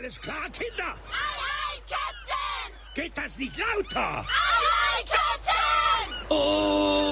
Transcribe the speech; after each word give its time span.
Alles 0.00 0.18
klar, 0.18 0.48
Kinder? 0.50 0.94
Aye, 1.12 1.42
aye, 1.68 1.82
Captain! 1.86 2.72
Geht 2.94 3.18
das 3.18 3.36
nicht 3.36 3.54
lauter? 3.58 4.00
Aye, 4.00 4.24
aye, 4.24 5.04
Captain! 5.04 6.26
Oh! 6.30 7.09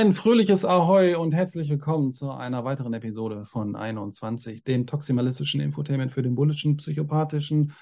Ein 0.00 0.14
fröhliches 0.14 0.64
Ahoi 0.64 1.14
und 1.14 1.32
herzlich 1.32 1.68
willkommen 1.68 2.10
zu 2.10 2.30
einer 2.30 2.64
weiteren 2.64 2.94
Episode 2.94 3.44
von 3.44 3.76
21, 3.76 4.64
dem 4.64 4.86
toximalistischen 4.86 5.60
Infotainment 5.60 6.10
für 6.10 6.22
den 6.22 6.34
bullischen, 6.34 6.78
psychopathischen 6.78 7.74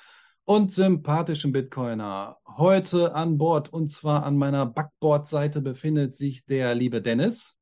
und 0.44 0.72
sympathischen 0.72 1.52
Bitcoiner. 1.52 2.38
Heute 2.44 3.14
an 3.14 3.38
Bord 3.38 3.72
und 3.72 3.86
zwar 3.86 4.24
an 4.24 4.36
meiner 4.36 4.66
Backbordseite 4.66 5.60
befindet 5.60 6.16
sich 6.16 6.44
der 6.44 6.74
liebe 6.74 7.00
Dennis 7.00 7.56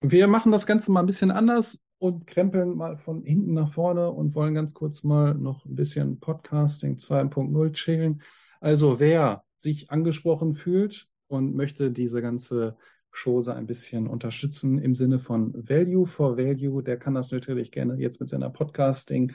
wir 0.00 0.26
machen 0.26 0.52
das 0.52 0.66
Ganze 0.66 0.90
mal 0.90 1.00
ein 1.00 1.06
bisschen 1.06 1.30
anders 1.30 1.78
und 1.98 2.26
krempeln 2.26 2.76
mal 2.76 2.96
von 2.96 3.22
hinten 3.24 3.52
nach 3.52 3.74
vorne 3.74 4.10
und 4.10 4.34
wollen 4.34 4.54
ganz 4.54 4.72
kurz 4.72 5.04
mal 5.04 5.34
noch 5.34 5.66
ein 5.66 5.76
bisschen 5.76 6.18
Podcasting 6.18 6.96
2.0 6.96 7.72
chillen. 7.72 8.22
Also 8.60 8.98
wer 8.98 9.44
sich 9.58 9.90
angesprochen 9.90 10.54
fühlt 10.54 11.08
und 11.28 11.54
möchte 11.54 11.90
diese 11.90 12.22
ganze 12.22 12.76
Chose 13.12 13.54
ein 13.54 13.66
bisschen 13.66 14.06
unterstützen 14.06 14.78
im 14.78 14.94
Sinne 14.94 15.18
von 15.18 15.52
Value 15.68 16.06
for 16.06 16.38
Value, 16.38 16.82
der 16.82 16.96
kann 16.96 17.14
das 17.14 17.30
natürlich 17.30 17.70
gerne 17.70 17.96
jetzt 17.96 18.20
mit 18.20 18.30
seiner 18.30 18.48
Podcasting 18.48 19.32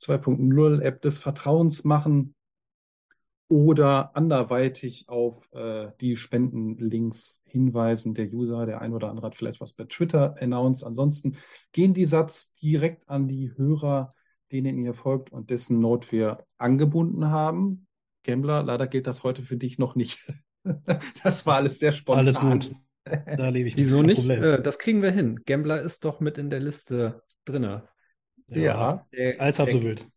2.0 0.00 0.82
App 0.82 1.02
des 1.02 1.18
Vertrauens 1.18 1.82
machen 1.82 2.35
oder 3.48 4.16
anderweitig 4.16 5.08
auf 5.08 5.48
äh, 5.52 5.88
die 6.00 6.16
Spendenlinks 6.16 7.42
hinweisen. 7.44 8.14
Der 8.14 8.32
User, 8.32 8.66
der 8.66 8.80
ein 8.80 8.92
oder 8.92 9.08
andere 9.08 9.26
hat 9.26 9.36
vielleicht 9.36 9.60
was 9.60 9.74
bei 9.74 9.84
Twitter 9.84 10.34
announced. 10.40 10.84
Ansonsten 10.84 11.36
gehen 11.72 11.94
die 11.94 12.04
Satz 12.04 12.54
direkt 12.54 13.08
an 13.08 13.28
die 13.28 13.52
Hörer, 13.56 14.12
denen 14.50 14.78
ihr 14.78 14.94
folgt 14.94 15.30
und 15.30 15.50
dessen 15.50 15.80
Note 15.80 16.10
wir 16.10 16.44
angebunden 16.58 17.30
haben. 17.30 17.86
Gambler, 18.24 18.62
leider 18.62 18.88
gilt 18.88 19.06
das 19.06 19.22
heute 19.22 19.42
für 19.42 19.56
dich 19.56 19.78
noch 19.78 19.94
nicht. 19.94 20.32
Das 21.22 21.46
war 21.46 21.58
alles 21.58 21.78
sehr 21.78 21.92
spontan. 21.92 22.24
Alles 22.24 22.40
gut. 22.40 22.72
Da 23.36 23.50
lebe 23.50 23.68
ich 23.68 23.76
Wieso 23.76 24.02
nicht? 24.02 24.26
Problem. 24.26 24.42
Äh, 24.42 24.60
das 24.60 24.80
kriegen 24.80 25.00
wir 25.00 25.12
hin. 25.12 25.42
Gambler 25.46 25.80
ist 25.80 26.04
doch 26.04 26.18
mit 26.18 26.38
in 26.38 26.50
der 26.50 26.58
Liste 26.58 27.22
drinne. 27.44 27.84
Ja. 28.48 29.06
Der, 29.12 29.40
Alles 29.40 29.60
halb 29.60 29.70
so 29.70 29.80
wild. 29.80 30.08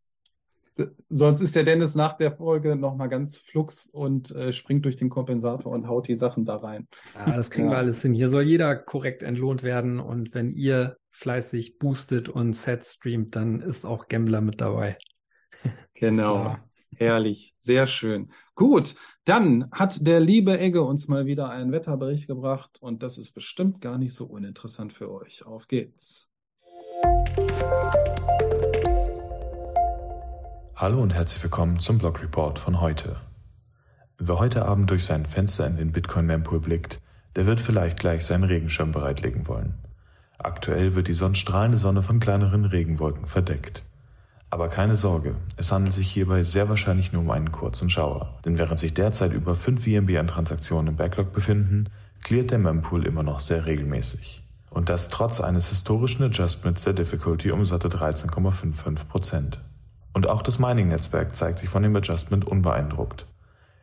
Sonst 1.09 1.41
ist 1.41 1.55
der 1.55 1.63
Dennis 1.63 1.95
nach 1.95 2.13
der 2.13 2.31
Folge 2.31 2.75
nochmal 2.75 3.09
ganz 3.09 3.37
flux 3.37 3.87
und 3.87 4.31
äh, 4.35 4.51
springt 4.53 4.85
durch 4.85 4.95
den 4.95 5.09
Kompensator 5.09 5.71
und 5.71 5.87
haut 5.87 6.07
die 6.07 6.15
Sachen 6.15 6.45
da 6.45 6.57
rein. 6.57 6.87
Ja, 7.15 7.35
das 7.35 7.49
kriegen 7.51 7.67
Ja. 7.67 7.73
wir 7.73 7.77
alles 7.79 8.01
hin. 8.01 8.13
Hier 8.13 8.29
soll 8.29 8.43
jeder 8.43 8.75
korrekt 8.75 9.23
entlohnt 9.23 9.63
werden 9.63 9.99
und 9.99 10.33
wenn 10.33 10.51
ihr 10.51 10.97
fleißig 11.11 11.79
boostet 11.79 12.29
und 12.29 12.55
Set 12.55 12.85
streamt, 12.85 13.35
dann 13.35 13.61
ist 13.61 13.85
auch 13.85 14.07
Gambler 14.07 14.41
mit 14.41 14.61
dabei. 14.61 14.97
Genau. 15.93 16.55
Herrlich. 16.95 17.55
Sehr 17.59 17.87
schön. 17.87 18.31
Gut. 18.55 18.95
Dann 19.25 19.69
hat 19.71 20.05
der 20.07 20.19
liebe 20.19 20.59
Egge 20.59 20.81
uns 20.83 21.07
mal 21.07 21.25
wieder 21.25 21.49
einen 21.49 21.71
Wetterbericht 21.71 22.27
gebracht 22.27 22.77
und 22.81 23.03
das 23.03 23.17
ist 23.17 23.31
bestimmt 23.33 23.79
gar 23.81 23.97
nicht 23.97 24.13
so 24.13 24.25
uninteressant 24.25 24.93
für 24.93 25.11
euch. 25.11 25.45
Auf 25.45 25.67
geht's. 25.67 26.29
Hallo 30.81 31.01
und 31.01 31.13
herzlich 31.13 31.43
willkommen 31.43 31.77
zum 31.79 31.97
Blog 31.97 32.23
Report 32.23 32.57
von 32.57 32.79
heute. 32.79 33.17
Wer 34.17 34.39
heute 34.39 34.63
Abend 34.63 34.89
durch 34.89 35.03
sein 35.03 35.25
Fenster 35.25 35.67
in 35.67 35.75
den 35.75 35.91
Bitcoin 35.91 36.25
Mempool 36.25 36.61
blickt, 36.61 37.01
der 37.35 37.45
wird 37.45 37.59
vielleicht 37.59 37.99
gleich 37.99 38.25
seinen 38.25 38.45
Regenschirm 38.45 38.93
bereitlegen 38.93 39.49
wollen. 39.49 39.73
Aktuell 40.37 40.95
wird 40.95 41.09
die 41.09 41.13
sonst 41.13 41.39
strahlende 41.39 41.77
Sonne 41.77 42.01
von 42.01 42.21
kleineren 42.21 42.63
Regenwolken 42.63 43.25
verdeckt. 43.25 43.83
Aber 44.49 44.69
keine 44.69 44.95
Sorge, 44.95 45.35
es 45.57 45.69
handelt 45.73 45.91
sich 45.91 46.09
hierbei 46.09 46.43
sehr 46.43 46.69
wahrscheinlich 46.69 47.11
nur 47.11 47.23
um 47.23 47.31
einen 47.31 47.51
kurzen 47.51 47.89
Schauer. 47.89 48.39
Denn 48.45 48.57
während 48.57 48.79
sich 48.79 48.93
derzeit 48.93 49.33
über 49.33 49.55
5 49.55 49.83
VMB 49.83 50.15
an 50.17 50.27
Transaktionen 50.27 50.87
im 50.87 50.95
Backlog 50.95 51.33
befinden, 51.33 51.89
cleart 52.23 52.51
der 52.51 52.59
Mempool 52.59 53.05
immer 53.05 53.23
noch 53.23 53.41
sehr 53.41 53.67
regelmäßig. 53.67 54.43
Und 54.69 54.87
das 54.87 55.09
trotz 55.09 55.41
eines 55.41 55.71
historischen 55.71 56.23
Adjustments 56.23 56.85
der 56.85 56.93
Difficulty 56.93 57.51
um 57.51 57.65
satte 57.65 57.89
13,55%. 57.89 59.57
Und 60.13 60.27
auch 60.27 60.41
das 60.41 60.59
Mining-Netzwerk 60.59 61.35
zeigt 61.35 61.59
sich 61.59 61.69
von 61.69 61.83
dem 61.83 61.95
Adjustment 61.95 62.45
unbeeindruckt. 62.45 63.25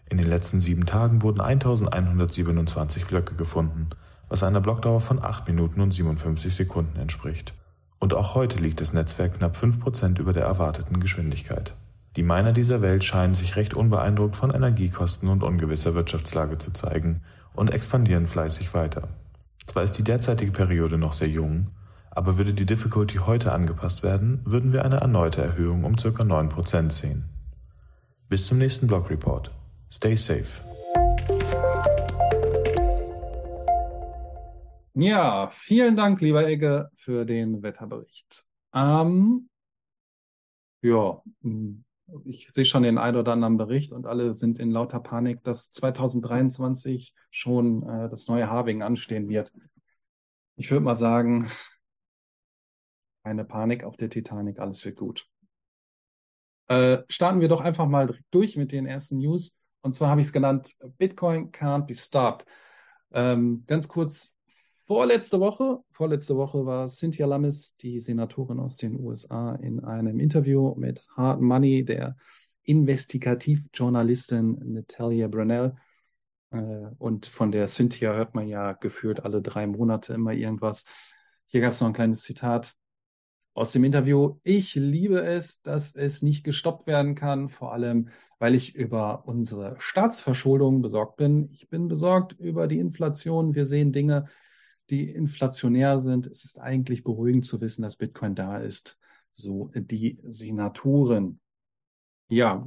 In 0.09 0.19
den 0.19 0.28
letzten 0.28 0.60
sieben 0.60 0.87
Tagen 0.87 1.22
wurden 1.22 1.41
1127 1.41 3.06
Blöcke 3.06 3.34
gefunden, 3.34 3.91
was 4.28 4.42
einer 4.42 4.60
Blockdauer 4.60 5.00
von 5.00 5.22
8 5.22 5.47
Minuten 5.48 5.81
und 5.81 5.92
57 5.92 6.54
Sekunden 6.54 6.98
entspricht. 6.98 7.54
Und 7.98 8.14
auch 8.14 8.34
heute 8.34 8.59
liegt 8.59 8.81
das 8.81 8.92
Netzwerk 8.92 9.38
knapp 9.38 9.56
5% 9.56 10.19
über 10.19 10.32
der 10.32 10.44
erwarteten 10.44 11.00
Geschwindigkeit. 11.00 11.75
Die 12.16 12.22
Miner 12.22 12.53
dieser 12.53 12.82
Welt 12.82 13.04
scheinen 13.04 13.34
sich 13.34 13.56
recht 13.56 13.75
unbeeindruckt 13.75 14.37
von 14.37 14.50
Energiekosten 14.50 15.28
und 15.28 15.43
ungewisser 15.43 15.94
Wirtschaftslage 15.94 16.58
zu 16.58 16.72
zeigen 16.72 17.22
und 17.54 17.70
expandieren 17.70 18.26
fleißig 18.26 18.75
weiter. 18.75 19.08
Zwar 19.66 19.82
ist 19.82 19.98
die 19.98 20.04
derzeitige 20.04 20.53
Periode 20.53 20.98
noch 20.98 21.12
sehr 21.12 21.28
jung, 21.28 21.69
aber 22.16 22.38
würde 22.38 22.54
die 22.54 22.65
Difficulty 22.65 23.19
heute 23.19 23.53
angepasst 23.53 24.03
werden, 24.03 24.41
würden 24.47 24.72
wir 24.72 24.84
eine 24.84 24.97
erneute 24.97 25.43
Erhöhung 25.43 25.84
um 25.84 25.97
ca. 25.97 26.09
9% 26.09 26.91
sehen. 26.91 27.25
Bis 28.31 28.47
zum 28.47 28.56
nächsten 28.56 28.87
Blog 28.87 29.10
Report. 29.10 29.54
Stay 29.91 30.16
safe. 30.16 30.62
Ja, 34.94 35.49
vielen 35.50 35.94
Dank, 35.94 36.22
lieber 36.22 36.47
Egge, 36.47 36.88
für 36.94 37.26
den 37.26 37.62
Wetterbericht. 37.62 38.44
Ähm, 38.72 39.50
ja, 40.81 41.21
mh, 41.43 41.82
ich 42.25 42.49
sehe 42.49 42.65
schon 42.65 42.84
den 42.84 42.97
einen 42.97 43.19
oder 43.19 43.32
anderen 43.32 43.59
Bericht 43.59 43.93
und 43.93 44.06
alle 44.06 44.32
sind 44.32 44.59
in 44.59 44.71
lauter 44.71 45.00
Panik, 45.00 45.44
dass 45.44 45.71
2023 45.71 47.14
schon 47.31 47.82
äh, 47.82 48.08
das 48.08 48.26
neue 48.29 48.49
Halving 48.49 48.82
anstehen 48.82 49.29
wird. 49.29 49.52
Ich 50.56 50.70
würde 50.70 50.85
mal 50.85 50.96
sagen, 50.96 51.50
keine 53.26 53.44
Panik 53.44 53.82
auf 53.82 53.96
der 53.96 54.08
Titanic, 54.08 54.61
alles 54.61 54.84
wird 54.84 54.99
gut. 54.99 55.26
Äh, 56.69 56.99
starten 57.08 57.40
wir 57.40 57.49
doch 57.49 57.61
einfach 57.61 57.88
mal 57.88 58.08
durch 58.31 58.56
mit 58.56 58.70
den 58.70 58.87
ersten 58.87 59.19
News. 59.19 59.52
Und 59.81 59.94
zwar 59.94 60.11
habe 60.11 60.20
ich 60.20 60.28
es 60.28 60.32
genannt, 60.32 60.76
Bitcoin 60.96 61.50
can't 61.50 61.87
be 61.87 61.94
stopped. 61.94 62.46
Ähm, 63.11 63.64
ganz 63.67 63.88
kurz, 63.88 64.37
vorletzte 64.87 65.40
Woche, 65.40 65.81
vorletzte 65.90 66.37
Woche 66.37 66.64
war 66.67 66.87
Cynthia 66.87 67.26
Lummis, 67.26 67.75
die 67.75 68.00
Senatorin 68.00 68.61
aus 68.61 68.76
den 68.76 68.96
USA, 69.00 69.56
in 69.56 69.82
einem 69.82 70.20
Interview 70.20 70.76
mit 70.76 71.05
Hard 71.17 71.40
Money, 71.40 71.84
der 71.84 72.17
Investigativjournalistin 72.62 74.61
Natalia 74.72 75.26
Brunell. 75.26 75.75
Äh, 76.52 76.58
und 76.99 77.26
von 77.26 77.50
der 77.50 77.67
Cynthia 77.67 78.14
hört 78.14 78.37
man 78.37 78.46
ja 78.46 78.75
gefühlt 78.75 79.25
alle 79.25 79.43
drei 79.43 79.67
Monate 79.67 80.14
immer 80.14 80.32
irgendwas. 80.32 80.87
Hier 81.46 81.61
gab 81.61 81.72
es 81.72 81.81
noch 81.81 81.88
ein 81.88 81.93
kleines 81.93 82.22
Zitat. 82.22 82.76
Aus 83.56 83.73
dem 83.73 83.85
Interview, 83.85 84.38
ich 84.43 84.75
liebe 84.75 85.23
es, 85.23 85.62
dass 85.62 85.94
es 85.94 86.20
nicht 86.20 86.44
gestoppt 86.44 86.87
werden 86.87 87.14
kann, 87.14 87.49
vor 87.49 87.73
allem, 87.73 88.11
weil 88.38 88.55
ich 88.55 88.75
über 88.75 89.26
unsere 89.26 89.76
Staatsverschuldung 89.79 90.82
besorgt 90.82 91.17
bin. 91.17 91.49
Ich 91.53 91.70
bin 91.70 91.88
besorgt 91.88 92.32
über 92.38 92.67
die 92.67 92.79
Inflation. 92.79 93.55
Wir 93.55 93.64
sehen 93.64 93.93
Dinge, 93.93 94.26
die 94.91 95.11
inflationär 95.11 96.00
sind. 96.00 96.26
Es 96.26 96.44
ist 96.44 96.61
eigentlich 96.61 97.03
beruhigend 97.03 97.47
zu 97.47 97.58
wissen, 97.62 97.81
dass 97.81 97.97
Bitcoin 97.97 98.35
da 98.35 98.58
ist. 98.58 98.99
So 99.32 99.70
die 99.75 100.20
Signaturen. 100.25 101.41
Ja, 102.29 102.62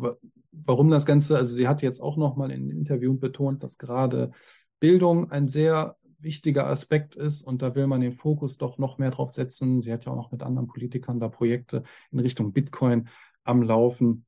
warum 0.52 0.90
das 0.90 1.06
Ganze? 1.06 1.38
Also 1.38 1.56
sie 1.56 1.68
hat 1.68 1.84
jetzt 1.84 2.00
auch 2.00 2.18
noch 2.18 2.36
mal 2.36 2.50
in 2.50 2.72
Interviews 2.72 3.20
betont, 3.20 3.62
dass 3.62 3.78
gerade 3.78 4.32
Bildung 4.80 5.30
ein 5.30 5.50
sehr 5.50 5.98
wichtiger 6.22 6.68
Aspekt 6.68 7.16
ist 7.16 7.42
und 7.42 7.62
da 7.62 7.76
will 7.76 7.88
man 7.88 8.02
den 8.02 8.14
Fokus 8.14 8.58
doch 8.58 8.78
noch 8.78 8.98
mehr 8.98 9.12
drauf 9.12 9.32
setzen. 9.32 9.82
Sie 9.82 9.92
hat 9.92 10.06
ja 10.06 10.12
auch 10.12 10.18
noch 10.18 10.32
mit 10.32 10.44
anderen 10.44 10.68
Politikern 10.68 11.20
da 11.20 11.30
Projekte 11.30 11.84
in 12.12 12.20
Richtung 12.20 12.54
Bitcoin 12.54 13.10
am 13.44 13.62
Laufen 13.64 14.26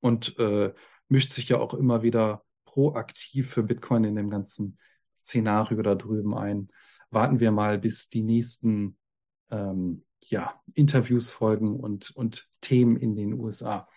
und 0.00 0.38
äh, 0.38 0.72
mischt 1.08 1.30
sich 1.30 1.48
ja 1.48 1.58
auch 1.58 1.74
immer 1.74 2.02
wieder 2.02 2.44
proaktiv 2.64 3.50
für 3.50 3.62
Bitcoin 3.62 4.04
in 4.04 4.16
dem 4.16 4.30
ganzen 4.30 4.78
Szenario 5.18 5.80
da 5.82 5.94
drüben 5.94 6.34
ein. 6.34 6.68
Warten 7.10 7.40
wir 7.40 7.50
mal, 7.50 7.78
bis 7.78 8.08
die 8.08 8.22
nächsten 8.22 8.96
ähm, 9.50 10.04
ja, 10.20 10.60
Interviews 10.74 11.30
folgen 11.30 11.78
und, 11.78 12.10
und 12.10 12.48
Themen 12.60 12.96
in 12.96 13.16
den 13.16 13.34
USA. 13.34 13.88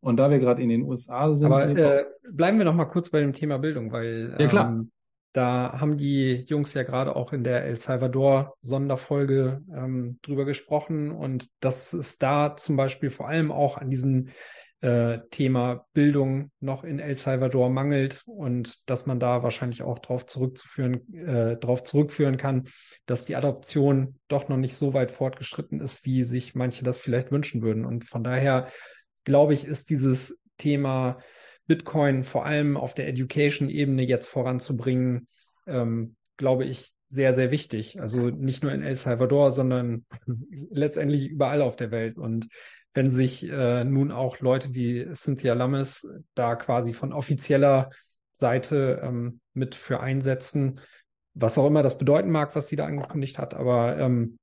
Und 0.00 0.18
da 0.18 0.30
wir 0.30 0.38
gerade 0.38 0.62
in 0.62 0.68
den 0.68 0.82
USA 0.82 1.34
sind. 1.34 1.46
Aber 1.46 1.68
äh, 1.68 2.04
bleiben 2.30 2.58
wir 2.58 2.64
noch 2.64 2.74
mal 2.74 2.84
kurz 2.84 3.10
bei 3.10 3.20
dem 3.20 3.32
Thema 3.32 3.58
Bildung, 3.58 3.92
weil 3.92 4.36
ja, 4.38 4.46
klar. 4.46 4.68
Ähm, 4.68 4.92
da 5.36 5.76
haben 5.78 5.96
die 5.96 6.44
Jungs 6.46 6.72
ja 6.74 6.82
gerade 6.82 7.14
auch 7.14 7.32
in 7.32 7.44
der 7.44 7.64
El 7.64 7.76
Salvador 7.76 8.56
Sonderfolge 8.60 9.62
ähm, 9.74 10.18
drüber 10.22 10.44
gesprochen 10.44 11.10
und 11.10 11.48
dass 11.60 11.92
es 11.92 12.18
da 12.18 12.56
zum 12.56 12.76
Beispiel 12.76 13.10
vor 13.10 13.28
allem 13.28 13.52
auch 13.52 13.76
an 13.76 13.90
diesem 13.90 14.28
äh, 14.80 15.18
Thema 15.30 15.86
Bildung 15.92 16.50
noch 16.60 16.84
in 16.84 16.98
El 16.98 17.14
Salvador 17.14 17.68
mangelt 17.68 18.22
und 18.26 18.88
dass 18.88 19.06
man 19.06 19.20
da 19.20 19.42
wahrscheinlich 19.42 19.82
auch 19.82 19.98
darauf 19.98 20.26
zurückzuführen, 20.26 21.14
äh, 21.14 21.58
darauf 21.58 21.82
zurückführen 21.82 22.36
kann, 22.36 22.68
dass 23.04 23.26
die 23.26 23.36
Adoption 23.36 24.18
doch 24.28 24.48
noch 24.48 24.58
nicht 24.58 24.74
so 24.74 24.94
weit 24.94 25.10
fortgeschritten 25.10 25.80
ist, 25.80 26.04
wie 26.06 26.22
sich 26.22 26.54
manche 26.54 26.84
das 26.84 26.98
vielleicht 26.98 27.30
wünschen 27.30 27.62
würden. 27.62 27.84
Und 27.84 28.04
von 28.04 28.24
daher 28.24 28.68
glaube 29.24 29.54
ich, 29.54 29.66
ist 29.66 29.90
dieses 29.90 30.42
Thema 30.56 31.18
Bitcoin 31.66 32.24
vor 32.24 32.46
allem 32.46 32.76
auf 32.76 32.94
der 32.94 33.08
Education-Ebene 33.08 34.02
jetzt 34.02 34.28
voranzubringen, 34.28 35.28
ähm, 35.66 36.16
glaube 36.36 36.64
ich, 36.64 36.92
sehr, 37.06 37.34
sehr 37.34 37.50
wichtig. 37.50 38.00
Also 38.00 38.30
nicht 38.30 38.62
nur 38.62 38.72
in 38.72 38.82
El 38.82 38.96
Salvador, 38.96 39.52
sondern 39.52 40.04
letztendlich 40.70 41.28
überall 41.28 41.62
auf 41.62 41.76
der 41.76 41.90
Welt. 41.90 42.18
Und 42.18 42.48
wenn 42.94 43.10
sich 43.10 43.48
äh, 43.48 43.84
nun 43.84 44.10
auch 44.10 44.40
Leute 44.40 44.74
wie 44.74 45.06
Cynthia 45.12 45.54
Lammes 45.54 46.08
da 46.34 46.56
quasi 46.56 46.92
von 46.92 47.12
offizieller 47.12 47.90
Seite 48.32 49.00
ähm, 49.02 49.40
mit 49.54 49.74
für 49.74 50.00
einsetzen, 50.00 50.80
was 51.34 51.58
auch 51.58 51.66
immer 51.66 51.82
das 51.82 51.98
bedeuten 51.98 52.30
mag, 52.30 52.56
was 52.56 52.68
sie 52.68 52.76
da 52.76 52.86
angekündigt 52.86 53.38
hat, 53.38 53.54
aber 53.54 53.98
ähm, 53.98 54.38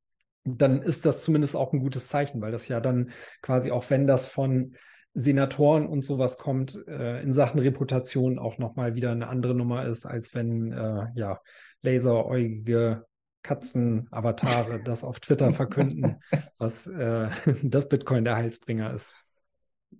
dann 0.45 0.81
ist 0.81 1.05
das 1.05 1.23
zumindest 1.23 1.55
auch 1.55 1.73
ein 1.73 1.79
gutes 1.79 2.07
Zeichen, 2.09 2.41
weil 2.41 2.51
das 2.51 2.67
ja 2.67 2.79
dann 2.79 3.11
quasi 3.41 3.71
auch 3.71 3.89
wenn 3.89 4.07
das 4.07 4.27
von 4.27 4.75
Senatoren 5.13 5.85
und 5.85 6.03
sowas 6.03 6.37
kommt, 6.37 6.75
äh, 6.87 7.21
in 7.21 7.33
Sachen 7.33 7.59
Reputation 7.59 8.39
auch 8.39 8.57
nochmal 8.57 8.95
wieder 8.95 9.11
eine 9.11 9.27
andere 9.27 9.53
Nummer 9.53 9.85
ist, 9.85 10.05
als 10.05 10.33
wenn 10.33 10.71
äh, 10.71 11.07
ja 11.15 11.39
laseräugige 11.81 13.05
Katzen-Avatare 13.43 14.81
das 14.83 15.03
auf 15.03 15.19
Twitter 15.19 15.51
verkünden, 15.53 16.21
was 16.57 16.87
äh, 16.87 17.29
das 17.63 17.89
Bitcoin 17.89 18.23
der 18.23 18.37
Heilsbringer 18.37 18.93
ist. 18.93 19.13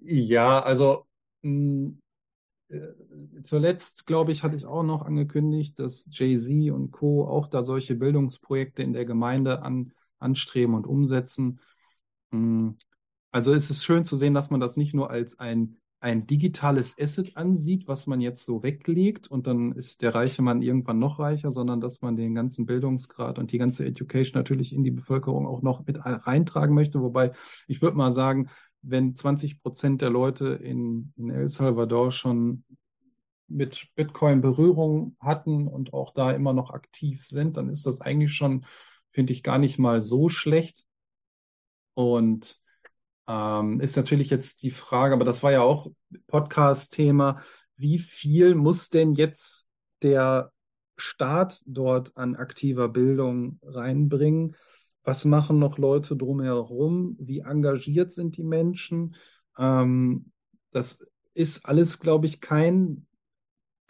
Ja, 0.01 0.61
also 0.61 1.05
mh, 1.43 1.93
äh, 2.69 2.79
zuletzt, 3.41 4.07
glaube 4.07 4.31
ich, 4.31 4.43
hatte 4.43 4.55
ich 4.55 4.65
auch 4.65 4.83
noch 4.83 5.03
angekündigt, 5.03 5.79
dass 5.79 6.07
Jay-Z 6.11 6.71
und 6.71 6.91
Co. 6.91 7.27
auch 7.27 7.47
da 7.47 7.63
solche 7.63 7.95
Bildungsprojekte 7.95 8.83
in 8.83 8.93
der 8.93 9.05
Gemeinde 9.05 9.61
an, 9.61 9.93
anstreben 10.19 10.75
und 10.75 10.87
umsetzen. 10.87 11.59
Mh, 12.31 12.73
also 13.33 13.51
es 13.53 13.69
ist 13.69 13.83
schön 13.83 14.05
zu 14.05 14.15
sehen, 14.15 14.33
dass 14.33 14.51
man 14.51 14.59
das 14.59 14.77
nicht 14.77 14.93
nur 14.93 15.09
als 15.09 15.39
ein, 15.39 15.77
ein 15.99 16.27
digitales 16.27 16.95
Asset 16.99 17.35
ansieht, 17.35 17.87
was 17.87 18.05
man 18.05 18.21
jetzt 18.21 18.45
so 18.45 18.61
weglegt 18.61 19.27
und 19.27 19.47
dann 19.47 19.71
ist 19.71 20.03
der 20.03 20.13
reiche 20.13 20.43
Mann 20.43 20.61
irgendwann 20.61 20.99
noch 20.99 21.17
reicher, 21.17 21.49
sondern 21.49 21.81
dass 21.81 22.01
man 22.01 22.15
den 22.15 22.35
ganzen 22.35 22.67
Bildungsgrad 22.67 23.39
und 23.39 23.51
die 23.51 23.57
ganze 23.57 23.85
Education 23.85 24.37
natürlich 24.37 24.73
in 24.73 24.83
die 24.83 24.91
Bevölkerung 24.91 25.47
auch 25.47 25.63
noch 25.63 25.85
mit 25.87 25.97
reintragen 25.99 26.75
möchte. 26.75 27.01
Wobei 27.01 27.33
ich 27.67 27.81
würde 27.81 27.97
mal 27.97 28.11
sagen, 28.11 28.49
wenn 28.83 29.15
20 29.15 29.63
Prozent 29.63 30.01
der 30.01 30.11
Leute 30.11 30.49
in, 30.49 31.11
in 31.15 31.31
El 31.31 31.49
Salvador 31.49 32.11
schon 32.11 32.63
mit 33.47 33.87
Bitcoin 33.95 34.41
Berührung 34.41 35.17
hatten 35.19 35.67
und 35.67 35.93
auch 35.93 36.13
da 36.13 36.31
immer 36.31 36.53
noch 36.53 36.69
aktiv 36.69 37.23
sind, 37.23 37.57
dann 37.57 37.69
ist 37.69 37.87
das 37.87 37.99
eigentlich 37.99 38.33
schon, 38.33 38.65
finde 39.11 39.33
ich, 39.33 39.41
gar 39.41 39.57
nicht 39.57 39.79
mal 39.79 40.01
so 40.01 40.29
schlecht. 40.29 40.85
Und 41.95 42.62
ähm, 43.27 43.79
ist 43.79 43.95
natürlich 43.95 44.29
jetzt 44.29 44.63
die 44.63 44.71
Frage, 44.71 45.13
aber 45.13 45.25
das 45.25 45.43
war 45.43 45.51
ja 45.51 45.61
auch 45.61 45.91
Podcast-Thema, 46.27 47.41
wie 47.77 47.99
viel 47.99 48.55
muss 48.55 48.89
denn 48.89 49.13
jetzt 49.13 49.69
der 50.01 50.51
Staat 50.97 51.63
dort 51.65 52.15
an 52.15 52.35
aktiver 52.35 52.87
Bildung 52.89 53.59
reinbringen? 53.63 54.55
Was 55.03 55.25
machen 55.25 55.59
noch 55.59 55.77
Leute 55.77 56.15
drumherum? 56.15 57.17
Wie 57.19 57.39
engagiert 57.39 58.13
sind 58.13 58.37
die 58.37 58.43
Menschen? 58.43 59.15
Ähm, 59.57 60.31
das 60.71 61.05
ist 61.33 61.65
alles, 61.65 61.99
glaube 61.99 62.25
ich, 62.25 62.41
kein 62.41 63.05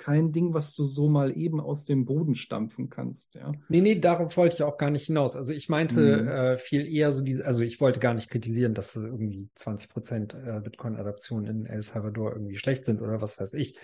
kein 0.04 0.34
Ding, 0.34 0.54
was 0.54 0.76
du 0.76 0.86
so 0.86 1.08
mal 1.08 1.38
eben 1.38 1.62
aus 1.62 1.86
dem 1.86 2.04
Boden 2.04 2.36
stampfen 2.36 2.90
kannst, 2.90 3.36
ja. 3.36 3.54
Nee, 3.70 3.80
nee, 3.80 4.00
darauf 4.00 4.36
wollte 4.36 4.58
ich 4.58 4.64
auch 4.64 4.78
gar 4.78 4.90
nicht 4.90 5.06
hinaus. 5.06 5.38
Also 5.38 5.54
ich 5.54 5.70
meinte 5.70 6.24
mhm. 6.24 6.28
äh, 6.28 6.58
viel 6.58 6.86
eher 6.86 7.14
so 7.14 7.24
diese, 7.24 7.46
also 7.46 7.64
ich 7.64 7.80
wollte 7.80 8.02
gar 8.02 8.14
nicht 8.14 8.30
kritisieren, 8.30 8.74
dass 8.74 8.98
irgendwie 8.98 9.48
20 9.56 9.90
Prozent 9.90 10.34
äh, 10.34 10.60
Bitcoin-Adaptionen 10.60 11.48
in 11.48 11.66
El 11.66 11.82
Salvador 11.82 12.34
irgendwie 12.34 12.58
schlecht 12.58 12.84
sind 12.84 13.02
oder 13.02 13.22
was 13.22 13.40
weiß 13.40 13.54
ich. 13.54 13.78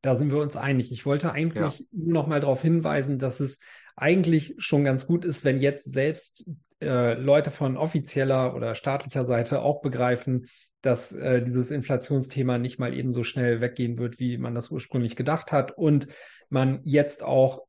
Da 0.00 0.14
sind 0.14 0.30
wir 0.30 0.38
uns 0.38 0.56
einig. 0.56 0.92
Ich 0.92 1.06
wollte 1.06 1.32
eigentlich 1.32 1.78
ja. 1.80 1.86
nur 1.90 2.12
noch 2.12 2.26
mal 2.28 2.40
darauf 2.40 2.62
hinweisen, 2.62 3.18
dass 3.18 3.40
es 3.40 3.58
eigentlich 3.96 4.54
schon 4.58 4.84
ganz 4.84 5.08
gut 5.08 5.24
ist, 5.24 5.44
wenn 5.44 5.60
jetzt 5.60 5.92
selbst 5.92 6.46
äh, 6.80 7.14
Leute 7.14 7.50
von 7.50 7.76
offizieller 7.76 8.54
oder 8.54 8.76
staatlicher 8.76 9.24
Seite 9.24 9.62
auch 9.62 9.80
begreifen, 9.80 10.46
dass 10.84 11.12
äh, 11.12 11.42
dieses 11.42 11.70
Inflationsthema 11.70 12.58
nicht 12.58 12.78
mal 12.78 12.94
eben 12.94 13.12
so 13.12 13.24
schnell 13.24 13.60
weggehen 13.60 13.98
wird, 13.98 14.18
wie 14.18 14.38
man 14.38 14.54
das 14.54 14.70
ursprünglich 14.70 15.16
gedacht 15.16 15.52
hat 15.52 15.76
und 15.76 16.08
man 16.50 16.80
jetzt 16.84 17.22
auch 17.22 17.66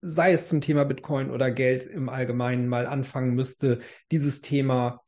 sei 0.00 0.32
es 0.32 0.48
zum 0.48 0.60
Thema 0.60 0.84
Bitcoin 0.84 1.30
oder 1.30 1.50
Geld 1.50 1.84
im 1.84 2.08
Allgemeinen 2.08 2.68
mal 2.68 2.86
anfangen 2.86 3.34
müsste, 3.34 3.80
dieses 4.12 4.42
Thema 4.42 5.00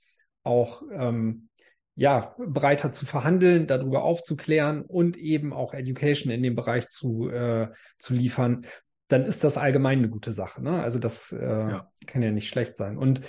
auch 0.42 0.82
ähm, 0.92 1.48
ja 1.94 2.34
breiter 2.38 2.92
zu 2.92 3.06
verhandeln, 3.06 3.66
darüber 3.66 4.02
aufzuklären 4.02 4.82
und 4.82 5.16
eben 5.16 5.52
auch 5.52 5.74
Education 5.74 6.32
in 6.32 6.42
dem 6.42 6.56
Bereich 6.56 6.88
zu 6.88 7.28
äh, 7.30 7.68
zu 7.98 8.14
liefern, 8.14 8.66
dann 9.08 9.24
ist 9.26 9.44
das 9.44 9.56
allgemein 9.56 9.98
eine 9.98 10.08
gute 10.08 10.32
Sache. 10.32 10.62
Ne? 10.62 10.82
Also 10.82 10.98
das 10.98 11.32
äh, 11.32 11.44
ja. 11.44 11.90
kann 12.06 12.22
ja 12.22 12.30
nicht 12.30 12.48
schlecht 12.48 12.76
sein. 12.76 12.96
Und 12.96 13.20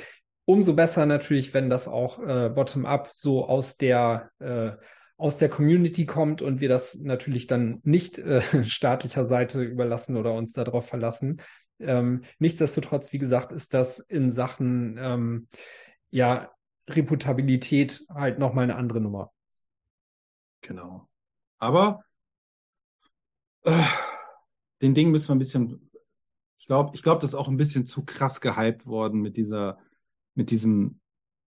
Umso 0.51 0.73
besser 0.73 1.05
natürlich, 1.05 1.53
wenn 1.53 1.69
das 1.69 1.87
auch 1.87 2.19
äh, 2.19 2.49
bottom-up 2.49 3.11
so 3.13 3.47
aus 3.47 3.77
der 3.77 4.31
äh, 4.39 4.71
aus 5.15 5.37
der 5.37 5.47
Community 5.47 6.05
kommt 6.05 6.41
und 6.41 6.59
wir 6.59 6.67
das 6.67 6.99
natürlich 6.99 7.47
dann 7.47 7.79
nicht 7.83 8.19
äh, 8.19 8.41
staatlicher 8.65 9.23
Seite 9.23 9.63
überlassen 9.63 10.17
oder 10.17 10.33
uns 10.33 10.51
darauf 10.51 10.89
verlassen. 10.89 11.41
Ähm, 11.79 12.23
nichtsdestotrotz, 12.37 13.13
wie 13.13 13.17
gesagt, 13.17 13.53
ist 13.53 13.73
das 13.73 13.99
in 13.99 14.29
Sachen 14.29 14.97
ähm, 14.99 15.47
ja 16.09 16.51
Reputabilität 16.89 18.03
halt 18.13 18.37
nochmal 18.37 18.65
eine 18.65 18.75
andere 18.75 18.99
Nummer. 18.99 19.31
Genau. 20.59 21.07
Aber 21.59 22.03
äh, 23.63 23.83
den 24.81 24.95
Ding 24.95 25.11
müssen 25.11 25.29
wir 25.29 25.35
ein 25.35 25.39
bisschen, 25.39 25.89
ich 26.59 26.67
glaube, 26.67 26.91
ich 26.93 27.03
glaube, 27.03 27.21
das 27.21 27.29
ist 27.29 27.35
auch 27.35 27.47
ein 27.47 27.55
bisschen 27.55 27.85
zu 27.85 28.03
krass 28.03 28.41
gehypt 28.41 28.85
worden 28.85 29.21
mit 29.21 29.37
dieser 29.37 29.77
mit 30.35 30.51
diesem, 30.51 30.99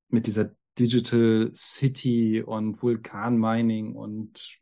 mit 0.08 0.26
dieser 0.26 0.50
Digital 0.78 1.50
City 1.54 2.42
und 2.42 2.82
Vulkanmining 2.82 3.94
und 3.94 4.58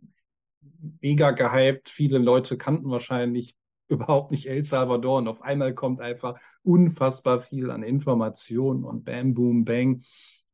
mega 1.01 1.31
gehypt. 1.31 1.89
Viele 1.89 2.19
Leute 2.19 2.59
kannten 2.59 2.91
wahrscheinlich 2.91 3.57
überhaupt 3.89 4.31
nicht 4.31 4.47
El 4.47 4.65
Salvador 4.65 5.19
und 5.19 5.29
auf 5.29 5.43
einmal 5.43 5.75
kommt 5.75 6.01
einfach 6.01 6.39
unfassbar 6.63 7.43
viel 7.43 7.71
an 7.71 7.83
Informationen 7.83 8.85
und 8.85 9.05
Bam, 9.05 9.35
Boom, 9.35 9.65
Bang. 9.65 10.05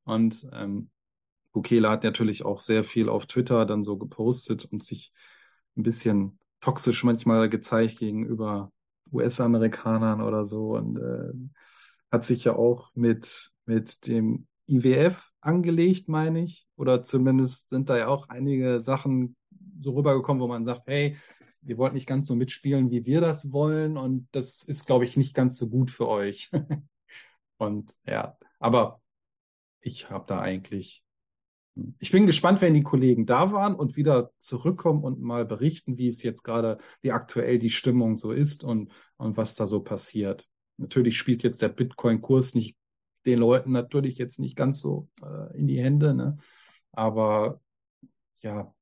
Und 0.04 0.48
ähm, 0.52 0.90
Bukele 1.52 1.88
hat 1.88 2.04
natürlich 2.04 2.44
auch 2.44 2.60
sehr 2.60 2.84
viel 2.84 3.08
auf 3.08 3.26
Twitter 3.26 3.64
dann 3.66 3.84
so 3.84 3.96
gepostet 3.96 4.64
und 4.64 4.82
sich 4.82 5.12
ein 5.76 5.82
bisschen 5.82 6.38
toxisch 6.60 7.04
manchmal 7.04 7.48
gezeigt 7.48 7.98
gegenüber 7.98 8.72
US-Amerikanern 9.12 10.20
oder 10.20 10.44
so 10.44 10.76
und 10.76 10.98
äh, 10.98 11.32
hat 12.10 12.24
sich 12.24 12.44
ja 12.44 12.56
auch 12.56 12.90
mit 12.94 13.52
mit 13.66 14.06
dem 14.06 14.46
IWF 14.66 15.30
angelegt, 15.40 16.08
meine 16.08 16.42
ich. 16.42 16.66
Oder 16.76 17.02
zumindest 17.02 17.68
sind 17.70 17.88
da 17.88 17.96
ja 17.96 18.08
auch 18.08 18.28
einige 18.28 18.80
Sachen 18.80 19.36
so 19.78 19.94
rübergekommen, 19.94 20.42
wo 20.42 20.48
man 20.48 20.66
sagt, 20.66 20.86
hey, 20.86 21.16
ihr 21.62 21.78
wollt 21.78 21.94
nicht 21.94 22.06
ganz 22.06 22.26
so 22.26 22.34
mitspielen, 22.34 22.90
wie 22.90 23.04
wir 23.04 23.20
das 23.20 23.52
wollen. 23.52 23.96
Und 23.96 24.28
das 24.32 24.62
ist, 24.62 24.86
glaube 24.86 25.04
ich, 25.04 25.16
nicht 25.16 25.34
ganz 25.34 25.58
so 25.58 25.68
gut 25.68 25.90
für 25.90 26.08
euch. 26.08 26.50
und 27.58 27.94
ja, 28.06 28.36
aber 28.58 29.00
ich 29.80 30.10
habe 30.10 30.24
da 30.26 30.40
eigentlich 30.40 31.04
ich 31.98 32.10
bin 32.10 32.26
gespannt, 32.26 32.60
wenn 32.60 32.74
die 32.74 32.82
Kollegen 32.82 33.26
da 33.26 33.52
waren 33.52 33.74
und 33.74 33.96
wieder 33.96 34.32
zurückkommen 34.38 35.04
und 35.04 35.20
mal 35.20 35.44
berichten, 35.44 35.96
wie 35.96 36.08
es 36.08 36.22
jetzt 36.22 36.42
gerade, 36.42 36.78
wie 37.02 37.12
aktuell 37.12 37.58
die 37.58 37.70
Stimmung 37.70 38.16
so 38.16 38.32
ist 38.32 38.64
und, 38.64 38.92
und 39.16 39.36
was 39.36 39.54
da 39.54 39.66
so 39.66 39.80
passiert. 39.80 40.48
Natürlich 40.78 41.18
spielt 41.18 41.42
jetzt 41.42 41.62
der 41.62 41.68
Bitcoin-Kurs 41.68 42.54
nicht 42.54 42.76
den 43.26 43.38
Leuten 43.38 43.72
natürlich 43.72 44.16
jetzt 44.16 44.38
nicht 44.38 44.56
ganz 44.56 44.80
so 44.80 45.08
äh, 45.22 45.56
in 45.56 45.66
die 45.66 45.80
Hände, 45.80 46.14
ne? 46.14 46.38
Aber 46.92 47.60
ja. 48.38 48.74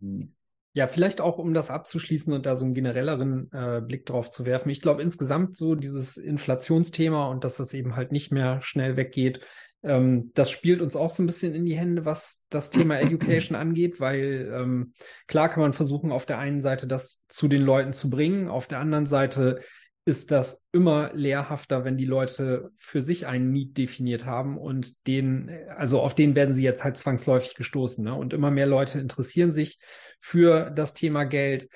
Hm. 0.00 0.34
Ja, 0.76 0.88
vielleicht 0.88 1.20
auch, 1.20 1.38
um 1.38 1.54
das 1.54 1.70
abzuschließen 1.70 2.34
und 2.34 2.46
da 2.46 2.56
so 2.56 2.64
einen 2.64 2.74
generelleren 2.74 3.48
äh, 3.52 3.80
Blick 3.80 4.06
drauf 4.06 4.32
zu 4.32 4.44
werfen. 4.44 4.70
Ich 4.70 4.82
glaube 4.82 5.02
insgesamt 5.02 5.56
so 5.56 5.76
dieses 5.76 6.16
Inflationsthema 6.16 7.28
und 7.28 7.44
dass 7.44 7.58
das 7.58 7.72
eben 7.74 7.94
halt 7.94 8.10
nicht 8.10 8.32
mehr 8.32 8.60
schnell 8.60 8.96
weggeht, 8.96 9.46
ähm, 9.84 10.32
das 10.34 10.50
spielt 10.50 10.80
uns 10.80 10.96
auch 10.96 11.10
so 11.10 11.22
ein 11.22 11.26
bisschen 11.26 11.54
in 11.54 11.66
die 11.66 11.76
Hände, 11.76 12.04
was 12.04 12.44
das 12.48 12.70
Thema 12.70 12.98
Education 12.98 13.56
angeht, 13.56 14.00
weil 14.00 14.50
ähm, 14.52 14.94
klar 15.28 15.48
kann 15.48 15.62
man 15.62 15.74
versuchen, 15.74 16.10
auf 16.10 16.26
der 16.26 16.38
einen 16.38 16.60
Seite 16.60 16.86
das 16.86 17.26
zu 17.28 17.46
den 17.46 17.62
Leuten 17.62 17.92
zu 17.92 18.10
bringen, 18.10 18.48
auf 18.48 18.66
der 18.66 18.80
anderen 18.80 19.06
Seite 19.06 19.60
ist 20.06 20.30
das 20.30 20.64
immer 20.72 21.12
lehrhafter, 21.14 21.84
wenn 21.84 21.96
die 21.96 22.04
Leute 22.04 22.70
für 22.76 23.00
sich 23.00 23.26
einen 23.26 23.52
Need 23.52 23.78
definiert 23.78 24.26
haben 24.26 24.58
und 24.58 25.06
den, 25.06 25.50
also 25.76 26.00
auf 26.00 26.14
den 26.14 26.34
werden 26.34 26.54
sie 26.54 26.62
jetzt 26.62 26.84
halt 26.84 26.98
zwangsläufig 26.98 27.54
gestoßen. 27.54 28.04
Ne? 28.04 28.14
Und 28.14 28.34
immer 28.34 28.50
mehr 28.50 28.66
Leute 28.66 28.98
interessieren 28.98 29.52
sich 29.52 29.78
für 30.20 30.70
das 30.70 30.92
Thema 30.92 31.24
Geld, 31.24 31.68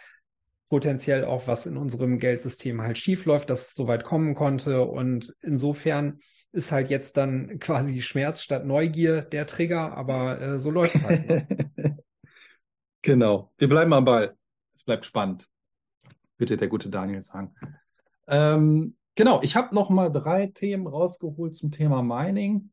potenziell 0.69 1.25
auch, 1.25 1.47
was 1.47 1.65
in 1.65 1.79
unserem 1.79 2.19
Geldsystem 2.19 2.83
halt 2.83 2.99
schiefläuft, 2.99 3.49
dass 3.49 3.69
es 3.69 3.75
so 3.75 3.87
weit 3.87 4.05
kommen 4.05 4.35
konnte. 4.35 4.83
Und 4.83 5.35
insofern 5.41 6.21
ist 6.53 6.73
halt 6.73 6.91
jetzt 6.91 7.17
dann 7.17 7.59
quasi 7.59 8.03
Schmerz 8.03 8.43
statt 8.43 8.67
Neugier 8.67 9.23
der 9.23 9.47
Trigger, 9.47 9.97
aber 9.97 10.41
äh, 10.41 10.59
so 10.59 10.71
läuft 10.71 10.97
es 10.97 11.05
halt. 11.05 11.29
Ne? 11.29 11.99
genau. 13.03 13.53
Wir 13.57 13.69
bleiben 13.69 13.93
am 13.95 14.05
Ball. 14.05 14.37
Es 14.75 14.85
bleibt 14.85 15.07
spannend. 15.07 15.49
Bitte 16.37 16.59
der 16.59 16.69
gute 16.69 16.91
Daniel 16.91 17.23
sagen. 17.23 17.55
Ähm, 18.29 18.97
genau, 19.15 19.41
ich 19.43 19.57
habe 19.57 19.75
noch 19.75 19.91
mal 19.91 20.11
drei 20.11 20.47
Themen 20.47 20.87
rausgeholt 20.87 21.55
zum 21.55 21.71
Thema 21.71 22.03
Mining. 22.03 22.71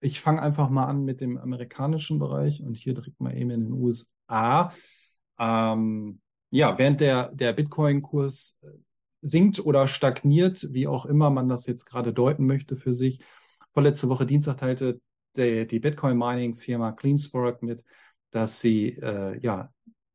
Ich 0.00 0.20
fange 0.20 0.40
einfach 0.40 0.70
mal 0.70 0.86
an 0.86 1.04
mit 1.04 1.20
dem 1.20 1.36
amerikanischen 1.38 2.18
Bereich 2.18 2.62
und 2.62 2.76
hier 2.76 2.94
direkt 2.94 3.20
mal 3.20 3.36
eben 3.36 3.50
in 3.50 3.64
den 3.64 3.72
USA. 3.72 4.72
Ähm, 5.38 6.20
ja, 6.50 6.78
während 6.78 7.00
der, 7.00 7.32
der 7.32 7.52
Bitcoin-Kurs 7.52 8.58
äh, 8.62 8.68
sinkt 9.22 9.64
oder 9.64 9.88
stagniert, 9.88 10.68
wie 10.72 10.86
auch 10.86 11.06
immer 11.06 11.30
man 11.30 11.48
das 11.48 11.66
jetzt 11.66 11.86
gerade 11.86 12.12
deuten 12.12 12.46
möchte 12.46 12.76
für 12.76 12.92
sich. 12.92 13.20
Vorletzte 13.72 14.08
Woche 14.08 14.26
Dienstag 14.26 14.58
teilte 14.58 15.00
der, 15.34 15.64
die 15.64 15.80
Bitcoin-Mining-Firma 15.80 16.92
CleanSpark 16.92 17.62
mit, 17.62 17.82
dass 18.30 18.60
sie 18.60 18.90
äh, 18.90 19.38
ja 19.40 19.72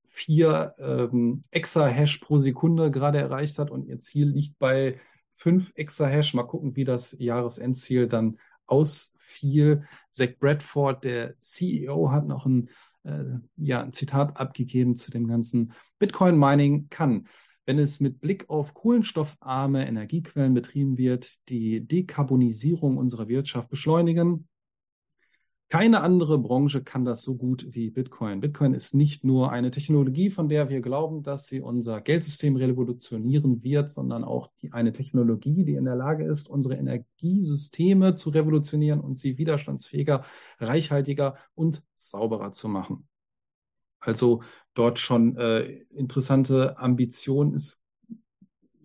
vier 0.09 0.75
ähm, 0.79 1.43
Exahash 1.51 2.17
pro 2.17 2.39
Sekunde 2.39 2.91
gerade 2.91 3.19
erreicht 3.19 3.57
hat 3.59 3.71
und 3.71 3.85
ihr 3.85 3.99
Ziel 3.99 4.27
liegt 4.27 4.59
bei 4.59 4.99
fünf 5.35 5.71
Exahash. 5.75 6.33
Mal 6.33 6.43
gucken, 6.43 6.75
wie 6.75 6.83
das 6.83 7.15
Jahresendziel 7.17 8.07
dann 8.07 8.37
ausfiel. 8.65 9.83
Zach 10.09 10.29
Bradford, 10.39 11.03
der 11.03 11.39
CEO, 11.39 12.11
hat 12.11 12.27
noch 12.27 12.45
ein, 12.45 12.69
äh, 13.03 13.23
ja, 13.55 13.83
ein 13.83 13.93
Zitat 13.93 14.37
abgegeben 14.37 14.97
zu 14.97 15.11
dem 15.11 15.27
ganzen 15.27 15.73
Bitcoin-Mining 15.99 16.89
kann 16.89 17.27
wenn 17.69 17.77
es 17.77 17.99
mit 17.99 18.19
Blick 18.19 18.49
auf 18.49 18.73
kohlenstoffarme 18.73 19.87
Energiequellen 19.87 20.55
betrieben 20.55 20.97
wird, 20.97 21.47
die 21.49 21.87
Dekarbonisierung 21.87 22.97
unserer 22.97 23.27
Wirtschaft 23.27 23.69
beschleunigen, 23.69 24.48
keine 25.69 26.01
andere 26.01 26.39
Branche 26.39 26.83
kann 26.83 27.05
das 27.05 27.21
so 27.21 27.35
gut 27.35 27.67
wie 27.69 27.91
Bitcoin. 27.91 28.39
Bitcoin 28.39 28.73
ist 28.73 28.95
nicht 28.95 29.23
nur 29.23 29.51
eine 29.51 29.69
Technologie, 29.69 30.31
von 30.31 30.49
der 30.49 30.69
wir 30.69 30.81
glauben, 30.81 31.21
dass 31.21 31.45
sie 31.45 31.61
unser 31.61 32.01
Geldsystem 32.01 32.55
revolutionieren 32.55 33.63
wird, 33.63 33.91
sondern 33.91 34.23
auch 34.23 34.49
die, 34.61 34.73
eine 34.73 34.93
Technologie, 34.93 35.63
die 35.63 35.75
in 35.75 35.85
der 35.85 35.95
Lage 35.95 36.25
ist, 36.25 36.49
unsere 36.49 36.73
Energiesysteme 36.73 38.15
zu 38.15 38.31
revolutionieren 38.31 38.99
und 38.99 39.15
sie 39.15 39.37
widerstandsfähiger, 39.37 40.23
reichhaltiger 40.59 41.35
und 41.53 41.83
sauberer 41.93 42.51
zu 42.51 42.67
machen. 42.67 43.07
Also 43.99 44.41
dort 44.73 44.97
schon 44.97 45.37
äh, 45.37 45.83
interessante 45.91 46.79
Ambitionen. 46.79 47.53
Es 47.53 47.79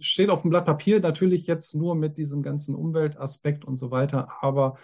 steht 0.01 0.29
auf 0.29 0.43
dem 0.43 0.51
Blatt 0.51 0.67
Papier 0.67 1.01
natürlich 1.01 1.47
jetzt 1.47 1.75
nur 1.75 1.95
mit 1.95 2.19
diesem 2.19 2.43
ganzen 2.43 2.75
Umweltaspekt 2.75 3.65
und 3.65 3.77
so 3.77 3.91
weiter, 3.91 4.29
aber 4.43 4.77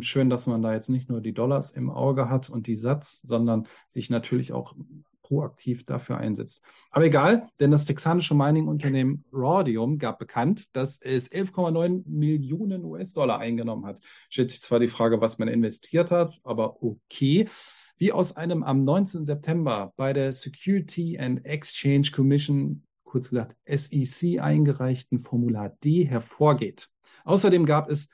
schön, 0.00 0.30
dass 0.30 0.46
man 0.46 0.62
da 0.62 0.74
jetzt 0.74 0.88
nicht 0.88 1.08
nur 1.08 1.20
die 1.20 1.32
Dollars 1.32 1.70
im 1.70 1.90
Auge 1.90 2.28
hat 2.28 2.50
und 2.50 2.66
die 2.66 2.76
Satz, 2.76 3.20
sondern 3.22 3.66
sich 3.88 4.10
natürlich 4.10 4.52
auch 4.52 4.74
proaktiv 5.22 5.86
dafür 5.86 6.18
einsetzt. 6.18 6.62
Aber 6.90 7.06
egal, 7.06 7.48
denn 7.58 7.70
das 7.70 7.86
texanische 7.86 8.34
Mining-Unternehmen 8.34 9.24
Rhodium 9.32 9.98
gab 9.98 10.18
bekannt, 10.18 10.74
dass 10.76 11.00
es 11.00 11.30
11,9 11.32 12.02
Millionen 12.06 12.84
US-Dollar 12.84 13.38
eingenommen 13.38 13.86
hat. 13.86 14.00
Stellt 14.28 14.50
sich 14.50 14.60
zwar 14.60 14.78
die 14.78 14.88
Frage, 14.88 15.20
was 15.20 15.38
man 15.38 15.48
investiert 15.48 16.10
hat, 16.10 16.38
aber 16.44 16.82
okay. 16.82 17.48
Wie 17.96 18.12
aus 18.12 18.36
einem 18.36 18.62
am 18.62 18.84
19. 18.84 19.24
September 19.24 19.92
bei 19.96 20.12
der 20.12 20.32
Security 20.32 21.18
and 21.18 21.46
Exchange 21.46 22.10
Commission, 22.12 22.82
kurz 23.04 23.30
gesagt 23.30 23.56
SEC, 23.64 24.40
eingereichten 24.40 25.20
Formular 25.20 25.70
D 25.84 26.04
hervorgeht. 26.04 26.88
Außerdem 27.24 27.64
gab 27.64 27.88
es 27.88 28.08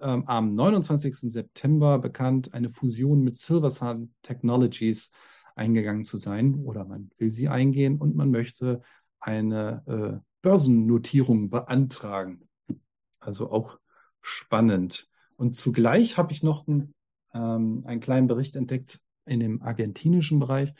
ähm, 0.00 0.24
am 0.26 0.54
29. 0.54 1.32
September 1.32 1.98
bekannt, 1.98 2.54
eine 2.54 2.70
Fusion 2.70 3.22
mit 3.22 3.36
Silversun 3.36 4.14
Technologies 4.22 5.10
eingegangen 5.54 6.04
zu 6.04 6.16
sein 6.16 6.54
oder 6.54 6.84
man 6.84 7.10
will 7.18 7.32
sie 7.32 7.48
eingehen 7.48 7.98
und 7.98 8.14
man 8.14 8.30
möchte 8.30 8.82
eine 9.20 9.82
äh, 9.86 10.24
Börsennotierung 10.42 11.50
beantragen. 11.50 12.48
Also 13.18 13.50
auch 13.50 13.78
spannend. 14.22 15.08
Und 15.36 15.56
zugleich 15.56 16.16
habe 16.16 16.32
ich 16.32 16.42
noch 16.42 16.66
ein, 16.66 16.94
ähm, 17.34 17.82
einen 17.86 18.00
kleinen 18.00 18.28
Bericht 18.28 18.56
entdeckt 18.56 19.00
in 19.26 19.40
dem 19.40 19.62
argentinischen 19.62 20.38
Bereich, 20.38 20.72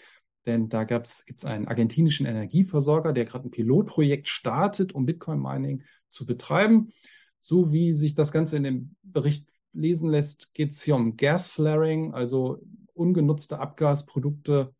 denn 0.46 0.68
da 0.68 0.84
gibt 0.84 1.06
es 1.06 1.44
einen 1.44 1.68
argentinischen 1.68 2.24
Energieversorger, 2.24 3.12
der 3.12 3.26
gerade 3.26 3.48
ein 3.48 3.50
Pilotprojekt 3.50 4.28
startet, 4.28 4.94
um 4.94 5.04
Bitcoin-Mining 5.04 5.82
zu 6.08 6.24
betreiben. 6.24 6.92
So 7.38 7.72
wie 7.72 7.94
sich 7.94 8.14
das 8.14 8.32
Ganze 8.32 8.56
in 8.56 8.64
dem 8.64 8.96
Bericht 9.02 9.50
lesen 9.72 10.10
lässt, 10.10 10.54
geht 10.54 10.72
es 10.72 10.82
hier 10.82 10.96
um 10.96 11.16
Gas-Flaring, 11.16 12.14
also 12.14 12.58
ungenutzte 12.94 13.60
Abgasprodukte 13.60 14.74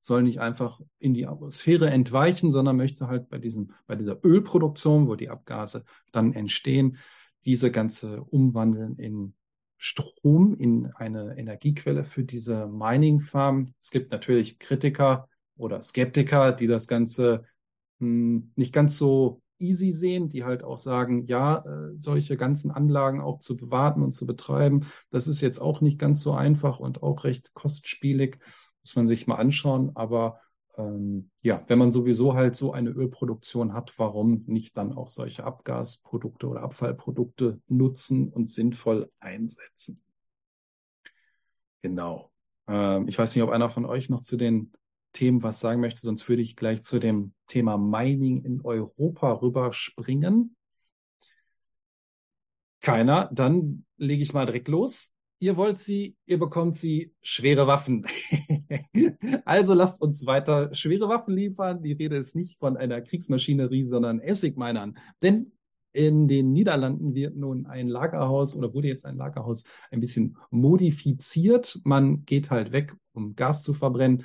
sollen 0.00 0.26
nicht 0.26 0.40
einfach 0.40 0.82
in 0.98 1.14
die 1.14 1.26
Atmosphäre 1.26 1.88
entweichen, 1.88 2.50
sondern 2.50 2.76
möchte 2.76 3.06
halt 3.08 3.30
bei 3.30 3.38
diesem, 3.38 3.72
bei 3.86 3.96
dieser 3.96 4.22
Ölproduktion, 4.22 5.08
wo 5.08 5.14
die 5.14 5.30
Abgase 5.30 5.84
dann 6.12 6.34
entstehen, 6.34 6.98
diese 7.46 7.70
ganze 7.70 8.22
umwandeln 8.22 8.96
in 8.98 9.34
Strom, 9.78 10.56
in 10.58 10.92
eine 10.94 11.38
Energiequelle 11.38 12.04
für 12.04 12.22
diese 12.22 12.66
Mining 12.66 13.20
Farm. 13.20 13.74
Es 13.80 13.90
gibt 13.90 14.12
natürlich 14.12 14.58
Kritiker 14.58 15.28
oder 15.56 15.80
Skeptiker, 15.80 16.52
die 16.52 16.66
das 16.66 16.86
Ganze 16.86 17.44
mh, 17.98 18.06
hm, 18.06 18.52
nicht 18.56 18.74
ganz 18.74 18.98
so 18.98 19.40
easy 19.64 19.92
sehen, 19.92 20.28
die 20.28 20.44
halt 20.44 20.62
auch 20.62 20.78
sagen, 20.78 21.26
ja, 21.26 21.58
äh, 21.58 21.94
solche 21.98 22.36
ganzen 22.36 22.70
Anlagen 22.70 23.20
auch 23.20 23.40
zu 23.40 23.56
bewarten 23.56 24.02
und 24.02 24.12
zu 24.12 24.26
betreiben, 24.26 24.86
das 25.10 25.28
ist 25.28 25.40
jetzt 25.40 25.58
auch 25.58 25.80
nicht 25.80 25.98
ganz 25.98 26.22
so 26.22 26.32
einfach 26.32 26.78
und 26.78 27.02
auch 27.02 27.24
recht 27.24 27.54
kostspielig, 27.54 28.38
muss 28.82 28.96
man 28.96 29.06
sich 29.06 29.26
mal 29.26 29.36
anschauen. 29.36 29.92
Aber 29.94 30.40
ähm, 30.76 31.30
ja, 31.42 31.62
wenn 31.68 31.78
man 31.78 31.92
sowieso 31.92 32.34
halt 32.34 32.56
so 32.56 32.72
eine 32.72 32.90
Ölproduktion 32.90 33.72
hat, 33.72 33.94
warum 33.98 34.44
nicht 34.46 34.76
dann 34.76 34.92
auch 34.92 35.08
solche 35.08 35.44
Abgasprodukte 35.44 36.48
oder 36.48 36.62
Abfallprodukte 36.62 37.60
nutzen 37.68 38.28
und 38.28 38.50
sinnvoll 38.50 39.10
einsetzen? 39.20 40.02
Genau. 41.82 42.30
Ähm, 42.66 43.08
ich 43.08 43.18
weiß 43.18 43.34
nicht, 43.34 43.42
ob 43.42 43.50
einer 43.50 43.70
von 43.70 43.84
euch 43.84 44.08
noch 44.08 44.22
zu 44.22 44.36
den 44.36 44.72
Themen 45.14 45.42
was 45.42 45.60
sagen 45.60 45.80
möchte, 45.80 46.02
sonst 46.02 46.28
würde 46.28 46.42
ich 46.42 46.56
gleich 46.56 46.82
zu 46.82 46.98
dem 46.98 47.32
Thema 47.46 47.78
Mining 47.78 48.44
in 48.44 48.60
Europa 48.62 49.32
rüberspringen. 49.32 50.54
Keiner, 52.82 53.30
dann 53.32 53.86
lege 53.96 54.22
ich 54.22 54.34
mal 54.34 54.44
direkt 54.44 54.68
los. 54.68 55.10
Ihr 55.38 55.56
wollt 55.56 55.78
sie, 55.78 56.16
ihr 56.26 56.38
bekommt 56.38 56.76
sie, 56.76 57.14
schwere 57.22 57.66
Waffen. 57.66 58.06
also 59.46 59.72
lasst 59.72 60.02
uns 60.02 60.26
weiter 60.26 60.74
schwere 60.74 61.08
Waffen 61.08 61.34
liefern. 61.34 61.82
Die 61.82 61.92
Rede 61.92 62.16
ist 62.16 62.36
nicht 62.36 62.58
von 62.58 62.76
einer 62.76 63.00
Kriegsmaschinerie, 63.00 63.84
sondern 63.84 64.20
Essigminern. 64.20 64.98
Denn 65.22 65.52
In 65.96 66.26
den 66.26 66.52
Niederlanden 66.52 67.14
wird 67.14 67.36
nun 67.36 67.66
ein 67.66 67.86
Lagerhaus 67.86 68.56
oder 68.56 68.74
wurde 68.74 68.88
jetzt 68.88 69.06
ein 69.06 69.16
Lagerhaus 69.16 69.62
ein 69.92 70.00
bisschen 70.00 70.36
modifiziert. 70.50 71.80
Man 71.84 72.24
geht 72.24 72.50
halt 72.50 72.72
weg, 72.72 72.96
um 73.12 73.36
Gas 73.36 73.62
zu 73.62 73.74
verbrennen, 73.74 74.24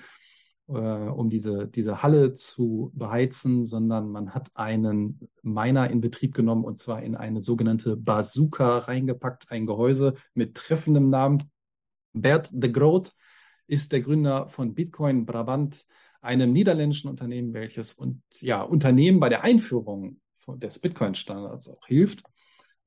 äh, 0.70 1.10
um 1.10 1.30
diese, 1.30 1.68
diese 1.68 2.04
Halle 2.04 2.36
zu 2.36 2.92
beheizen, 2.94 3.66
sondern 3.66 4.12
man 4.12 4.34
hat 4.34 4.52
einen 4.54 5.30
Miner 5.42 5.90
in 5.90 6.02
Betrieb 6.02 6.34
genommen 6.34 6.64
und 6.64 6.78
zwar 6.78 7.02
in 7.02 7.16
eine 7.16 7.42
sogenannte 7.42 7.98
Bazooka 7.98 8.80
reingepackt, 8.80 9.52
ein 9.52 9.66
Gehäuse 9.66 10.14
mit 10.34 10.56
treffendem 10.56 11.10
Namen. 11.10 11.52
Bert 12.14 12.50
de 12.52 12.72
Groot 12.72 13.14
ist 13.68 13.92
der 13.92 14.02
Gründer 14.02 14.48
von 14.48 14.74
Bitcoin 14.74 15.26
Brabant, 15.26 15.86
einem 16.22 16.52
niederländischen 16.52 17.10
Unternehmen, 17.10 17.54
welches 17.54 17.94
und 17.94 18.22
ja 18.42 18.62
Unternehmen 18.62 19.20
bei 19.20 19.30
der 19.30 19.44
Einführung 19.44 20.20
des 20.48 20.80
Bitcoin-Standards 20.80 21.70
auch 21.70 21.86
hilft. 21.86 22.24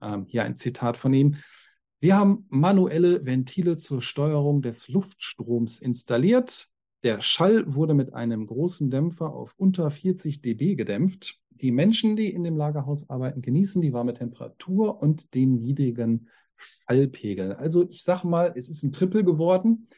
Ähm, 0.01 0.27
hier 0.27 0.45
ein 0.45 0.57
Zitat 0.57 0.97
von 0.97 1.15
ihm. 1.15 1.37
Wir 2.01 2.17
haben 2.17 2.47
manuelle 2.49 3.25
Ventile 3.25 3.77
zur 3.77 4.03
Steuerung 4.03 4.61
des 4.61 4.89
Luftstroms 4.89 5.79
installiert. 5.79 6.69
Der 7.02 7.21
Schall 7.21 7.75
wurde 7.75 7.94
mit 7.94 8.14
einem 8.14 8.47
großen 8.47 8.90
Dämpfer 8.90 9.32
auf 9.32 9.54
unter 9.56 9.90
40 9.90 10.40
dB 10.40 10.76
gedämpft. 10.76 11.40
Die 11.50 11.73
Menschen, 11.73 12.16
die 12.16 12.32
in 12.32 12.44
dem 12.44 12.56
Lagerhaus 12.56 13.11
arbeiten, 13.11 13.42
genießen 13.42 13.82
die 13.82 13.92
warme 13.92 14.14
Temperatur 14.14 15.02
und 15.02 15.35
den 15.35 15.61
niedrigen 15.61 16.28
Schallpegel. 16.56 17.54
Also 17.54 17.88
ich 17.88 18.04
sage 18.04 18.28
mal, 18.28 18.52
es 18.54 18.68
ist 18.68 18.85
ein 18.85 18.92
Triple 18.92 19.25
geworden, 19.25 19.88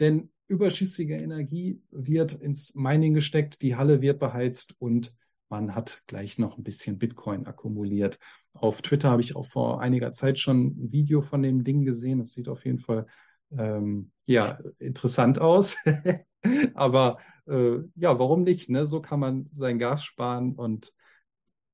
denn 0.00 0.30
überschüssige 0.48 1.16
Energie 1.16 1.82
wird 1.90 2.34
ins 2.34 2.74
Mining 2.74 3.14
gesteckt, 3.14 3.62
die 3.62 3.76
Halle 3.76 4.00
wird 4.00 4.18
beheizt 4.18 4.74
und 4.78 5.14
man 5.50 5.74
hat 5.74 6.02
gleich 6.06 6.38
noch 6.38 6.56
ein 6.56 6.64
bisschen 6.64 6.98
Bitcoin 6.98 7.46
akkumuliert. 7.46 8.18
Auf 8.54 8.82
Twitter 8.82 9.10
habe 9.10 9.22
ich 9.22 9.36
auch 9.36 9.46
vor 9.46 9.80
einiger 9.80 10.12
Zeit 10.12 10.38
schon 10.38 10.66
ein 10.66 10.92
Video 10.92 11.22
von 11.22 11.42
dem 11.42 11.62
Ding 11.62 11.84
gesehen. 11.84 12.18
Das 12.18 12.32
sieht 12.32 12.48
auf 12.48 12.64
jeden 12.64 12.80
Fall 12.80 13.06
ähm, 13.50 14.10
ja, 14.24 14.58
interessant 14.78 15.38
aus. 15.38 15.76
Aber 16.74 17.18
äh, 17.46 17.78
ja, 17.96 18.18
warum 18.18 18.42
nicht? 18.42 18.70
Ne? 18.70 18.86
So 18.86 19.00
kann 19.00 19.20
man 19.20 19.48
sein 19.52 19.78
Gas 19.78 20.04
sparen 20.04 20.54
und 20.54 20.92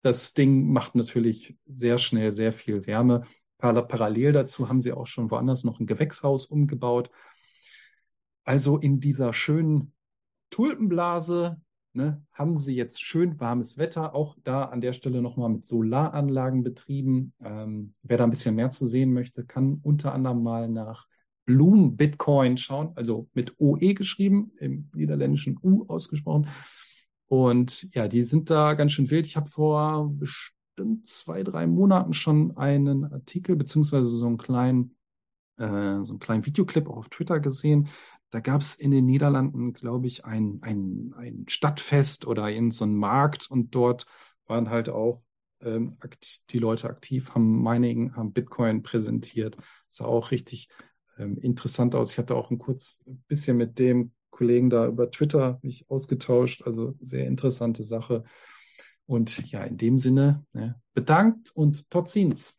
das 0.02 0.32
Ding 0.32 0.72
macht 0.72 0.94
natürlich 0.94 1.56
sehr 1.66 1.98
schnell 1.98 2.32
sehr 2.32 2.52
viel 2.52 2.86
Wärme. 2.86 3.24
Parallel 3.58 4.32
dazu 4.32 4.68
haben 4.68 4.80
sie 4.80 4.92
auch 4.92 5.06
schon 5.06 5.30
woanders 5.30 5.64
noch 5.64 5.80
ein 5.80 5.86
Gewächshaus 5.86 6.46
umgebaut. 6.46 7.10
Also 8.44 8.78
in 8.78 9.00
dieser 9.00 9.34
schönen 9.34 9.92
Tulpenblase 10.48 11.60
ne, 11.92 12.24
haben 12.32 12.56
sie 12.56 12.74
jetzt 12.74 13.02
schön 13.02 13.38
warmes 13.38 13.76
Wetter, 13.76 14.14
auch 14.14 14.36
da 14.42 14.64
an 14.64 14.80
der 14.80 14.94
Stelle 14.94 15.20
nochmal 15.20 15.50
mit 15.50 15.66
Solaranlagen 15.66 16.62
betrieben. 16.62 17.34
Ähm, 17.40 17.94
wer 18.02 18.16
da 18.16 18.24
ein 18.24 18.30
bisschen 18.30 18.54
mehr 18.54 18.70
zu 18.70 18.86
sehen 18.86 19.12
möchte, 19.12 19.44
kann 19.44 19.80
unter 19.82 20.14
anderem 20.14 20.42
mal 20.42 20.68
nach 20.68 21.06
Bloom 21.44 21.96
Bitcoin 21.96 22.56
schauen, 22.58 22.92
also 22.94 23.28
mit 23.34 23.54
OE 23.58 23.94
geschrieben, 23.94 24.52
im 24.58 24.90
niederländischen 24.94 25.58
U 25.62 25.84
ausgesprochen. 25.88 26.48
Und 27.26 27.94
ja, 27.94 28.08
die 28.08 28.24
sind 28.24 28.50
da 28.50 28.74
ganz 28.74 28.92
schön 28.92 29.10
wild. 29.10 29.26
Ich 29.26 29.36
habe 29.36 29.48
vor 29.48 30.10
bestimmt 30.12 31.06
zwei, 31.06 31.42
drei 31.42 31.66
Monaten 31.66 32.12
schon 32.12 32.56
einen 32.56 33.04
Artikel 33.12 33.56
beziehungsweise 33.56 34.08
so 34.08 34.26
einen 34.26 34.38
kleinen, 34.38 34.96
äh, 35.56 36.02
so 36.02 36.12
einen 36.12 36.18
kleinen 36.18 36.46
Videoclip 36.46 36.88
auch 36.88 36.96
auf 36.96 37.08
Twitter 37.08 37.40
gesehen. 37.40 37.88
Da 38.30 38.40
gab 38.40 38.60
es 38.60 38.76
in 38.76 38.90
den 38.90 39.06
Niederlanden, 39.06 39.72
glaube 39.72 40.06
ich, 40.06 40.24
ein, 40.24 40.58
ein, 40.62 41.14
ein 41.16 41.44
Stadtfest 41.48 42.26
oder 42.26 42.50
in 42.50 42.70
so 42.70 42.84
einen 42.84 42.96
Markt 42.96 43.50
und 43.50 43.74
dort 43.74 44.06
waren 44.46 44.70
halt 44.70 44.88
auch 44.88 45.22
ähm, 45.60 45.98
die 46.50 46.58
Leute 46.58 46.88
aktiv, 46.88 47.34
haben 47.34 47.62
Mining, 47.62 48.14
haben 48.14 48.32
Bitcoin 48.32 48.82
präsentiert. 48.82 49.56
Sah 49.88 50.06
auch 50.06 50.30
richtig 50.30 50.68
ähm, 51.20 51.38
interessant 51.38 51.94
aus. 51.94 52.12
Ich 52.12 52.18
hatte 52.18 52.34
auch 52.34 52.50
ein 52.50 52.58
kurz 52.58 53.00
bisschen 53.28 53.56
mit 53.56 53.78
dem 53.78 54.12
Kollegen 54.30 54.70
da 54.70 54.86
über 54.86 55.10
Twitter 55.10 55.58
mich 55.62 55.88
ausgetauscht. 55.90 56.62
Also 56.64 56.94
sehr 57.00 57.26
interessante 57.26 57.84
Sache. 57.84 58.24
Und 59.06 59.50
ja, 59.50 59.64
in 59.64 59.76
dem 59.76 59.98
Sinne, 59.98 60.44
ne, 60.52 60.80
bedankt 60.94 61.50
und 61.54 61.90
tot 61.90 62.08
ziens. 62.08 62.56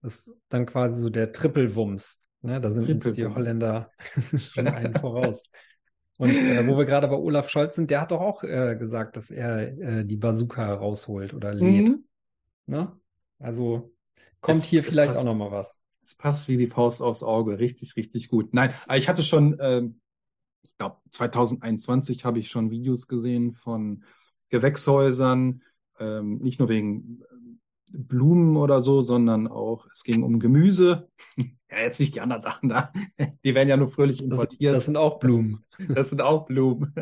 Das 0.00 0.26
ist 0.26 0.38
dann 0.48 0.66
quasi 0.66 1.00
so 1.00 1.10
der 1.10 1.32
Trippelwumms. 1.32 2.22
Ne? 2.40 2.60
Da 2.60 2.70
sind 2.70 3.04
uns 3.04 3.14
die 3.14 3.26
Holländer 3.26 3.90
schon 4.36 4.66
einen 4.68 4.94
voraus. 4.94 5.42
Und 6.18 6.30
äh, 6.30 6.66
wo 6.66 6.78
wir 6.78 6.84
gerade 6.84 7.08
bei 7.08 7.16
Olaf 7.16 7.50
Scholz 7.50 7.74
sind, 7.74 7.90
der 7.90 8.00
hat 8.00 8.12
doch 8.12 8.20
auch 8.20 8.44
äh, 8.44 8.76
gesagt, 8.76 9.16
dass 9.16 9.30
er 9.30 9.76
äh, 9.78 10.04
die 10.04 10.16
Bazooka 10.16 10.72
rausholt 10.72 11.34
oder 11.34 11.52
lädt. 11.52 11.88
Mhm. 11.88 12.04
Ne? 12.66 12.92
Also 13.38 13.92
kommt 14.40 14.58
es, 14.58 14.64
hier 14.64 14.84
vielleicht 14.84 15.16
auch 15.16 15.24
noch 15.24 15.34
mal 15.34 15.50
was. 15.50 15.81
Es 16.02 16.14
passt 16.14 16.48
wie 16.48 16.56
die 16.56 16.66
Faust 16.66 17.00
aufs 17.00 17.22
Auge. 17.22 17.58
Richtig, 17.58 17.96
richtig 17.96 18.28
gut. 18.28 18.52
Nein, 18.54 18.74
ich 18.94 19.08
hatte 19.08 19.22
schon, 19.22 19.58
äh, 19.58 19.82
ich 20.62 20.76
glaube, 20.76 20.96
2021 21.10 22.24
habe 22.24 22.38
ich 22.38 22.50
schon 22.50 22.70
Videos 22.70 23.06
gesehen 23.06 23.52
von 23.52 24.04
Gewächshäusern, 24.48 25.62
ähm, 25.98 26.38
nicht 26.38 26.58
nur 26.58 26.68
wegen 26.68 27.22
äh, 27.22 27.98
Blumen 27.98 28.56
oder 28.56 28.80
so, 28.80 29.00
sondern 29.00 29.46
auch, 29.46 29.86
es 29.92 30.02
ging 30.02 30.22
um 30.22 30.40
Gemüse. 30.40 31.08
ja, 31.36 31.78
jetzt 31.78 32.00
nicht 32.00 32.14
die 32.14 32.20
anderen 32.20 32.42
Sachen 32.42 32.68
da. 32.68 32.92
Die 33.44 33.54
werden 33.54 33.68
ja 33.68 33.76
nur 33.76 33.88
fröhlich 33.88 34.22
importiert. 34.22 34.72
Das, 34.72 34.78
das 34.78 34.84
sind 34.86 34.96
auch 34.96 35.18
Blumen. 35.18 35.64
Das 35.88 36.10
sind 36.10 36.20
auch 36.22 36.46
Blumen. 36.46 36.94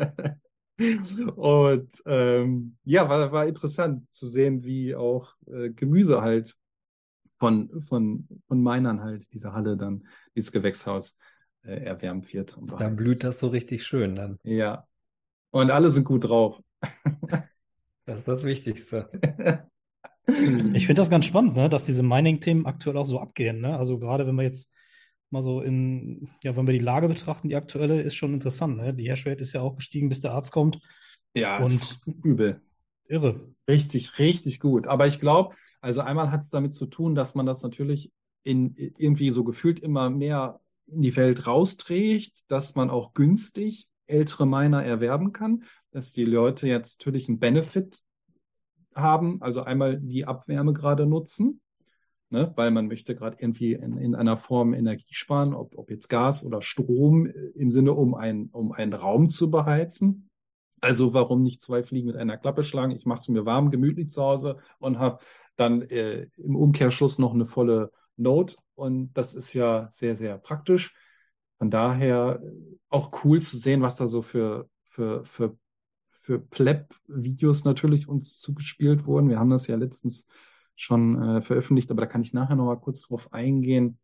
Und 1.35 2.01
ähm, 2.05 2.77
ja, 2.83 3.07
war, 3.07 3.31
war 3.31 3.47
interessant 3.47 4.11
zu 4.11 4.27
sehen, 4.27 4.63
wie 4.63 4.95
auch 4.95 5.35
äh, 5.45 5.69
Gemüse 5.69 6.21
halt 6.21 6.57
von, 7.41 7.81
von, 7.81 8.27
von 8.47 8.61
Minern 8.61 9.01
halt, 9.01 9.33
diese 9.33 9.51
Halle 9.51 9.75
dann, 9.75 10.05
dieses 10.35 10.51
Gewächshaus 10.51 11.17
äh, 11.63 11.83
erwärmt 11.85 12.31
wird. 12.31 12.55
Und 12.55 12.71
dann 12.79 12.95
blüht 12.95 13.23
das 13.23 13.39
so 13.39 13.47
richtig 13.47 13.83
schön 13.83 14.13
dann. 14.13 14.37
Ja. 14.43 14.85
Und 15.49 15.71
alle 15.71 15.89
sind 15.89 16.03
gut 16.03 16.29
drauf. 16.29 16.61
das 18.05 18.19
ist 18.19 18.27
das 18.27 18.43
Wichtigste. 18.43 19.09
Ich 20.73 20.85
finde 20.85 21.01
das 21.01 21.09
ganz 21.09 21.25
spannend, 21.25 21.57
ne, 21.57 21.67
dass 21.67 21.83
diese 21.83 22.03
Mining-Themen 22.03 22.65
aktuell 22.65 22.95
auch 22.95 23.07
so 23.07 23.19
abgehen. 23.19 23.59
Ne? 23.59 23.75
Also 23.75 23.97
gerade 23.99 24.25
wenn 24.27 24.35
wir 24.35 24.43
jetzt 24.43 24.71
mal 25.29 25.41
so 25.41 25.61
in, 25.61 26.29
ja, 26.41 26.55
wenn 26.55 26.67
wir 26.67 26.73
die 26.73 26.79
Lage 26.79 27.09
betrachten, 27.09 27.49
die 27.49 27.55
aktuelle, 27.55 27.99
ist 28.01 28.15
schon 28.15 28.35
interessant. 28.35 28.77
Ne? 28.77 28.93
Die 28.93 29.09
Hashrate 29.09 29.41
ist 29.41 29.51
ja 29.51 29.61
auch 29.61 29.75
gestiegen, 29.75 30.07
bis 30.07 30.21
der 30.21 30.31
Arzt 30.31 30.53
kommt. 30.53 30.79
Ja, 31.33 31.57
und 31.57 31.99
übel. 32.23 32.61
Irre. 33.05 33.53
Richtig, 33.67 34.19
richtig 34.19 34.59
gut. 34.59 34.87
Aber 34.87 35.07
ich 35.07 35.19
glaube, 35.19 35.55
also 35.81 36.01
einmal 36.01 36.31
hat 36.31 36.41
es 36.41 36.49
damit 36.49 36.73
zu 36.73 36.85
tun, 36.85 37.15
dass 37.15 37.35
man 37.35 37.45
das 37.45 37.63
natürlich 37.63 38.11
in 38.43 38.75
irgendwie 38.75 39.29
so 39.29 39.43
gefühlt 39.43 39.79
immer 39.79 40.09
mehr 40.09 40.59
in 40.87 41.01
die 41.01 41.15
Welt 41.15 41.47
rausträgt, 41.47 42.49
dass 42.51 42.75
man 42.75 42.89
auch 42.89 43.13
günstig 43.13 43.87
ältere 44.07 44.45
Miner 44.45 44.83
erwerben 44.83 45.31
kann, 45.31 45.63
dass 45.91 46.11
die 46.11 46.25
Leute 46.25 46.67
jetzt 46.67 46.99
natürlich 46.99 47.29
einen 47.29 47.39
Benefit 47.39 48.01
haben, 48.93 49.41
also 49.41 49.63
einmal 49.63 49.99
die 49.99 50.25
Abwärme 50.25 50.73
gerade 50.73 51.05
nutzen, 51.05 51.61
ne, 52.29 52.51
weil 52.55 52.71
man 52.71 52.87
möchte 52.87 53.15
gerade 53.15 53.37
irgendwie 53.39 53.73
in, 53.73 53.97
in 53.97 54.15
einer 54.15 54.37
Form 54.37 54.73
Energie 54.73 55.13
sparen, 55.13 55.53
ob, 55.53 55.77
ob 55.77 55.89
jetzt 55.89 56.09
Gas 56.09 56.45
oder 56.45 56.61
Strom 56.61 57.25
im 57.25 57.71
Sinne, 57.71 57.93
um, 57.93 58.15
ein, 58.15 58.49
um 58.51 58.71
einen 58.71 58.93
Raum 58.93 59.29
zu 59.29 59.49
beheizen. 59.49 60.29
Also 60.81 61.13
warum 61.13 61.43
nicht 61.43 61.61
zwei 61.61 61.83
Fliegen 61.83 62.07
mit 62.07 62.17
einer 62.17 62.37
Klappe 62.37 62.63
schlagen? 62.63 62.91
Ich 62.91 63.05
mache 63.05 63.19
es 63.19 63.29
mir 63.29 63.45
warm, 63.45 63.69
gemütlich 63.71 64.09
zu 64.09 64.23
Hause 64.23 64.57
und 64.79 64.97
habe 64.99 65.19
dann 65.55 65.83
äh, 65.83 66.27
im 66.37 66.55
Umkehrschluss 66.55 67.19
noch 67.19 67.33
eine 67.33 67.45
volle 67.45 67.91
Note. 68.17 68.55
Und 68.75 69.13
das 69.13 69.35
ist 69.35 69.53
ja 69.53 69.87
sehr, 69.91 70.15
sehr 70.15 70.37
praktisch. 70.39 70.95
Von 71.59 71.69
daher 71.69 72.41
auch 72.89 73.23
cool 73.23 73.39
zu 73.41 73.57
sehen, 73.57 73.83
was 73.83 73.95
da 73.95 74.07
so 74.07 74.23
für, 74.23 74.67
für, 74.85 75.23
für, 75.25 75.55
für 76.09 76.39
Pleb-Videos 76.39 77.63
natürlich 77.63 78.07
uns 78.07 78.39
zugespielt 78.39 79.05
wurden. 79.05 79.29
Wir 79.29 79.37
haben 79.37 79.51
das 79.51 79.67
ja 79.67 79.75
letztens 79.75 80.27
schon 80.75 81.21
äh, 81.21 81.41
veröffentlicht, 81.41 81.91
aber 81.91 82.01
da 82.01 82.07
kann 82.07 82.21
ich 82.21 82.33
nachher 82.33 82.55
noch 82.55 82.65
mal 82.65 82.79
kurz 82.79 83.01
drauf 83.01 83.31
eingehen. 83.31 83.99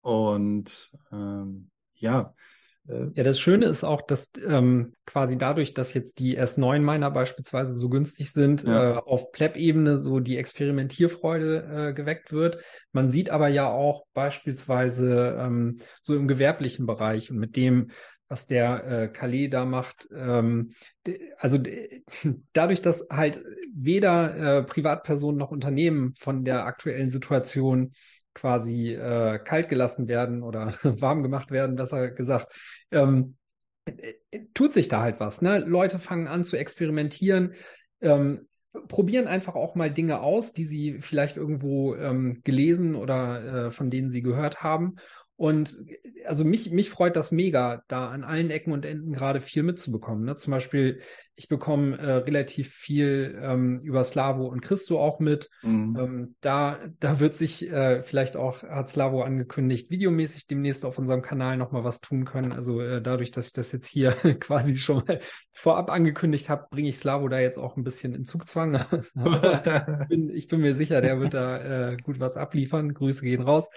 Und 0.00 0.92
ähm, 1.12 1.70
ja, 1.94 2.20
äh, 2.20 2.55
ja, 3.14 3.24
das 3.24 3.40
Schöne 3.40 3.66
ist 3.66 3.84
auch, 3.84 4.02
dass 4.02 4.30
ähm, 4.46 4.94
quasi 5.06 5.36
dadurch, 5.38 5.74
dass 5.74 5.94
jetzt 5.94 6.18
die 6.20 6.38
S9-Miner 6.38 7.10
beispielsweise 7.10 7.74
so 7.74 7.88
günstig 7.88 8.32
sind, 8.32 8.64
ja. 8.64 8.92
äh, 8.92 8.96
auf 8.98 9.32
Pleb-Ebene 9.32 9.98
so 9.98 10.20
die 10.20 10.36
Experimentierfreude 10.36 11.88
äh, 11.88 11.92
geweckt 11.94 12.32
wird. 12.32 12.58
Man 12.92 13.10
sieht 13.10 13.30
aber 13.30 13.48
ja 13.48 13.68
auch 13.68 14.06
beispielsweise 14.14 15.36
ähm, 15.40 15.78
so 16.00 16.14
im 16.14 16.28
gewerblichen 16.28 16.86
Bereich 16.86 17.30
und 17.30 17.38
mit 17.38 17.56
dem, 17.56 17.90
was 18.28 18.46
der 18.46 18.84
äh, 18.86 19.08
Calais 19.08 19.48
da 19.48 19.64
macht, 19.64 20.08
ähm, 20.14 20.72
also 21.38 21.58
dadurch, 22.52 22.82
dass 22.82 23.08
halt 23.10 23.42
weder 23.74 24.58
äh, 24.58 24.62
Privatpersonen 24.62 25.38
noch 25.38 25.50
Unternehmen 25.50 26.14
von 26.18 26.44
der 26.44 26.66
aktuellen 26.66 27.08
Situation 27.08 27.92
quasi 28.36 28.92
äh, 28.92 29.38
kalt 29.38 29.68
gelassen 29.68 30.06
werden 30.08 30.42
oder 30.42 30.74
warm 30.82 31.22
gemacht 31.22 31.50
werden, 31.50 31.74
besser 31.74 32.10
gesagt, 32.10 32.52
ähm, 32.92 33.36
äh, 33.86 34.14
tut 34.54 34.74
sich 34.74 34.88
da 34.88 35.00
halt 35.00 35.18
was. 35.18 35.42
Ne? 35.42 35.58
Leute 35.58 35.98
fangen 35.98 36.28
an 36.28 36.44
zu 36.44 36.56
experimentieren. 36.56 37.54
Ähm, 38.00 38.46
probieren 38.88 39.26
einfach 39.26 39.54
auch 39.54 39.74
mal 39.74 39.90
Dinge 39.90 40.20
aus, 40.20 40.52
die 40.52 40.66
sie 40.66 40.98
vielleicht 41.00 41.38
irgendwo 41.38 41.94
ähm, 41.94 42.42
gelesen 42.44 42.94
oder 42.94 43.66
äh, 43.66 43.70
von 43.70 43.88
denen 43.88 44.10
sie 44.10 44.20
gehört 44.20 44.62
haben. 44.62 44.96
Und 45.36 45.78
also 46.26 46.44
mich, 46.44 46.70
mich 46.70 46.90
freut 46.90 47.16
das 47.16 47.32
mega, 47.32 47.82
da 47.88 48.08
an 48.08 48.22
allen 48.22 48.50
Ecken 48.50 48.72
und 48.72 48.84
Enden 48.84 49.12
gerade 49.12 49.40
viel 49.40 49.62
mitzubekommen. 49.62 50.24
Ne? 50.24 50.36
Zum 50.36 50.50
Beispiel, 50.50 51.00
ich 51.38 51.48
bekomme 51.48 51.98
äh, 51.98 52.12
relativ 52.12 52.72
viel 52.72 53.38
ähm, 53.42 53.80
über 53.80 54.02
Slavo 54.04 54.46
und 54.46 54.62
Christo 54.62 54.98
auch 54.98 55.20
mit. 55.20 55.50
Mhm. 55.62 55.96
Ähm, 55.98 56.36
da, 56.40 56.78
da 56.98 57.20
wird 57.20 57.36
sich 57.36 57.70
äh, 57.70 58.02
vielleicht 58.02 58.38
auch, 58.38 58.62
hat 58.62 58.88
Slavo 58.88 59.22
angekündigt, 59.22 59.90
videomäßig 59.90 60.46
demnächst 60.46 60.86
auf 60.86 60.98
unserem 60.98 61.20
Kanal 61.20 61.58
nochmal 61.58 61.84
was 61.84 62.00
tun 62.00 62.24
können. 62.24 62.52
Also 62.52 62.80
äh, 62.80 63.02
dadurch, 63.02 63.32
dass 63.32 63.48
ich 63.48 63.52
das 63.52 63.70
jetzt 63.72 63.86
hier 63.86 64.12
quasi 64.40 64.76
schon 64.76 65.04
mal 65.06 65.20
vorab 65.52 65.90
angekündigt 65.90 66.48
habe, 66.48 66.68
bringe 66.70 66.88
ich 66.88 66.96
Slavo 66.98 67.28
da 67.28 67.38
jetzt 67.38 67.58
auch 67.58 67.76
ein 67.76 67.84
bisschen 67.84 68.14
in 68.14 68.24
Zugzwang. 68.24 68.86
ich, 69.14 70.08
bin, 70.08 70.30
ich 70.30 70.48
bin 70.48 70.60
mir 70.62 70.74
sicher, 70.74 71.02
der 71.02 71.20
wird 71.20 71.34
da 71.34 71.90
äh, 71.90 71.96
gut 71.98 72.18
was 72.18 72.38
abliefern. 72.38 72.94
Grüße 72.94 73.22
gehen 73.22 73.42
raus. 73.42 73.68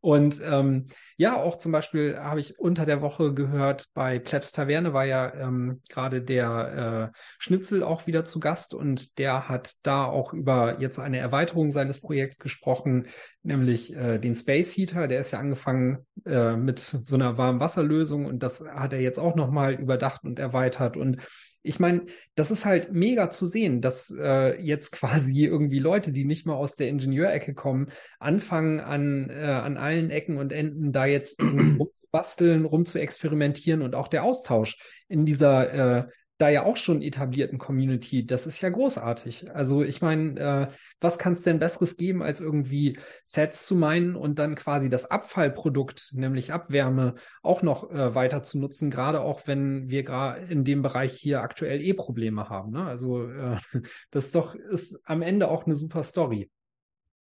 Und 0.00 0.40
ähm, 0.44 0.86
ja, 1.20 1.36
auch 1.36 1.56
zum 1.56 1.70
Beispiel 1.70 2.16
habe 2.18 2.40
ich 2.40 2.58
unter 2.58 2.86
der 2.86 3.02
Woche 3.02 3.34
gehört, 3.34 3.88
bei 3.92 4.18
Plebs 4.18 4.52
Taverne 4.52 4.94
war 4.94 5.04
ja 5.04 5.34
ähm, 5.34 5.82
gerade 5.90 6.22
der 6.22 7.12
äh, 7.12 7.18
Schnitzel 7.38 7.82
auch 7.82 8.06
wieder 8.06 8.24
zu 8.24 8.40
Gast 8.40 8.72
und 8.72 9.18
der 9.18 9.46
hat 9.46 9.74
da 9.82 10.06
auch 10.06 10.32
über 10.32 10.80
jetzt 10.80 10.98
eine 10.98 11.18
Erweiterung 11.18 11.72
seines 11.72 12.00
Projekts 12.00 12.38
gesprochen, 12.38 13.08
nämlich 13.42 13.94
äh, 13.94 14.18
den 14.18 14.34
Space 14.34 14.72
Heater. 14.74 15.08
Der 15.08 15.20
ist 15.20 15.32
ja 15.32 15.40
angefangen 15.40 16.06
äh, 16.24 16.56
mit 16.56 16.78
so 16.78 17.16
einer 17.16 17.36
Warmwasserlösung 17.36 18.24
und 18.24 18.42
das 18.42 18.64
hat 18.64 18.94
er 18.94 19.02
jetzt 19.02 19.18
auch 19.18 19.34
nochmal 19.34 19.74
überdacht 19.74 20.24
und 20.24 20.38
erweitert 20.38 20.96
und 20.96 21.18
ich 21.62 21.78
meine, 21.78 22.06
das 22.34 22.50
ist 22.50 22.64
halt 22.64 22.92
mega 22.92 23.30
zu 23.30 23.46
sehen, 23.46 23.80
dass 23.80 24.14
äh, 24.18 24.60
jetzt 24.60 24.92
quasi 24.92 25.44
irgendwie 25.44 25.78
Leute, 25.78 26.12
die 26.12 26.24
nicht 26.24 26.46
mal 26.46 26.54
aus 26.54 26.76
der 26.76 26.88
Ingenieurecke 26.88 27.54
kommen, 27.54 27.90
anfangen 28.18 28.80
an, 28.80 29.28
äh, 29.30 29.44
an 29.44 29.76
allen 29.76 30.10
Ecken 30.10 30.38
und 30.38 30.52
Enden 30.52 30.92
da 30.92 31.06
jetzt 31.06 31.40
rumzubasteln, 31.42 32.64
rumzuexperimentieren 32.64 33.82
und 33.82 33.94
auch 33.94 34.08
der 34.08 34.24
Austausch 34.24 34.78
in 35.08 35.26
dieser 35.26 35.98
äh, 35.98 36.06
da 36.40 36.48
ja 36.48 36.64
auch 36.64 36.76
schon 36.76 37.02
etablierten 37.02 37.58
Community, 37.58 38.24
das 38.24 38.46
ist 38.46 38.60
ja 38.62 38.70
großartig. 38.70 39.54
Also 39.54 39.82
ich 39.82 40.00
meine, 40.00 40.40
äh, 40.40 40.74
was 41.00 41.18
kann 41.18 41.34
es 41.34 41.42
denn 41.42 41.58
Besseres 41.58 41.96
geben, 41.96 42.22
als 42.22 42.40
irgendwie 42.40 42.98
Sets 43.22 43.66
zu 43.66 43.74
meinen 43.74 44.16
und 44.16 44.38
dann 44.38 44.54
quasi 44.54 44.88
das 44.88 45.10
Abfallprodukt, 45.10 46.12
nämlich 46.14 46.52
Abwärme, 46.52 47.16
auch 47.42 47.62
noch 47.62 47.90
äh, 47.90 48.14
weiter 48.14 48.42
zu 48.42 48.58
nutzen, 48.58 48.90
gerade 48.90 49.20
auch 49.20 49.46
wenn 49.46 49.90
wir 49.90 50.02
gerade 50.02 50.46
in 50.46 50.64
dem 50.64 50.80
Bereich 50.80 51.12
hier 51.12 51.42
aktuell 51.42 51.82
eh 51.82 51.92
Probleme 51.92 52.48
haben. 52.48 52.72
Ne? 52.72 52.86
Also 52.86 53.28
äh, 53.28 53.58
das 54.10 54.26
ist 54.26 54.34
doch 54.34 54.54
ist 54.54 55.02
am 55.04 55.20
Ende 55.22 55.48
auch 55.48 55.66
eine 55.66 55.74
super 55.74 56.02
Story. 56.02 56.50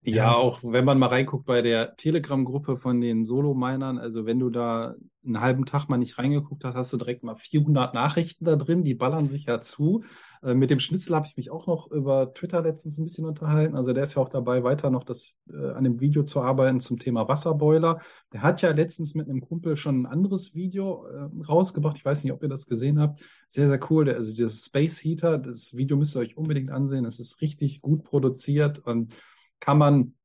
Ja, 0.05 0.33
auch 0.35 0.59
wenn 0.63 0.83
man 0.83 0.99
mal 0.99 1.07
reinguckt 1.07 1.45
bei 1.45 1.61
der 1.61 1.95
Telegram-Gruppe 1.95 2.77
von 2.77 2.99
den 2.99 3.25
Solo-Minern, 3.25 3.97
also 3.97 4.25
wenn 4.25 4.39
du 4.39 4.49
da 4.49 4.95
einen 5.25 5.39
halben 5.39 5.65
Tag 5.65 5.87
mal 5.87 5.97
nicht 5.97 6.17
reingeguckt 6.17 6.65
hast, 6.65 6.75
hast 6.75 6.91
du 6.91 6.97
direkt 6.97 7.23
mal 7.23 7.35
400 7.35 7.93
Nachrichten 7.93 8.43
da 8.43 8.57
drin, 8.57 8.83
die 8.83 8.95
ballern 8.95 9.25
sich 9.25 9.45
ja 9.45 9.61
zu. 9.61 10.03
Äh, 10.41 10.53
mit 10.55 10.69
dem 10.69 10.79
Schnitzel 10.79 11.15
habe 11.15 11.25
ich 11.25 11.37
mich 11.37 11.49
auch 11.51 11.67
noch 11.67 11.89
über 11.89 12.33
Twitter 12.33 12.61
letztens 12.61 12.97
ein 12.97 13.05
bisschen 13.05 13.25
unterhalten. 13.25 13.75
Also 13.75 13.93
der 13.93 14.03
ist 14.03 14.15
ja 14.15 14.21
auch 14.21 14.27
dabei, 14.27 14.63
weiter 14.63 14.89
noch 14.89 15.05
das, 15.05 15.33
äh, 15.49 15.71
an 15.71 15.85
dem 15.85 16.01
Video 16.01 16.23
zu 16.23 16.41
arbeiten 16.41 16.81
zum 16.81 16.99
Thema 16.99 17.29
Wasserboiler. 17.29 18.01
Der 18.33 18.41
hat 18.41 18.61
ja 18.61 18.71
letztens 18.71 19.15
mit 19.15 19.29
einem 19.29 19.39
Kumpel 19.39 19.77
schon 19.77 20.01
ein 20.01 20.05
anderes 20.05 20.53
Video 20.53 21.05
äh, 21.07 21.29
rausgebracht. 21.45 21.97
Ich 21.97 22.05
weiß 22.05 22.23
nicht, 22.23 22.33
ob 22.33 22.43
ihr 22.43 22.49
das 22.49 22.65
gesehen 22.65 22.99
habt. 22.99 23.21
Sehr, 23.47 23.69
sehr 23.69 23.79
cool. 23.89 24.03
Der, 24.03 24.15
also 24.15 24.35
dieses 24.35 24.65
Space 24.65 25.01
Heater, 25.01 25.37
das 25.37 25.77
Video 25.77 25.95
müsst 25.95 26.17
ihr 26.17 26.19
euch 26.19 26.35
unbedingt 26.35 26.71
ansehen. 26.71 27.05
Es 27.05 27.21
ist 27.21 27.41
richtig 27.41 27.81
gut 27.81 28.03
produziert 28.03 28.79
und 28.79 29.15
kann 29.63 29.77
man, 29.77 30.15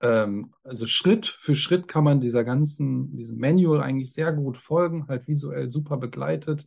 ähm, 0.00 0.54
also 0.64 0.86
Schritt 0.86 1.26
für 1.26 1.54
Schritt 1.54 1.86
kann 1.86 2.02
man 2.02 2.22
dieser 2.22 2.44
ganzen, 2.44 3.14
diesem 3.14 3.38
Manual 3.38 3.82
eigentlich 3.82 4.14
sehr 4.14 4.32
gut 4.32 4.56
folgen, 4.56 5.06
halt 5.06 5.28
visuell 5.28 5.68
super 5.68 5.98
begleitet. 5.98 6.64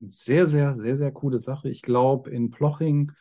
Sehr, 0.00 0.46
sehr, 0.46 0.74
sehr, 0.74 0.96
sehr 0.96 1.12
coole 1.12 1.38
Sache. 1.38 1.68
Ich 1.68 1.82
glaube, 1.82 2.30
in 2.30 2.50
Ploching, 2.50 3.12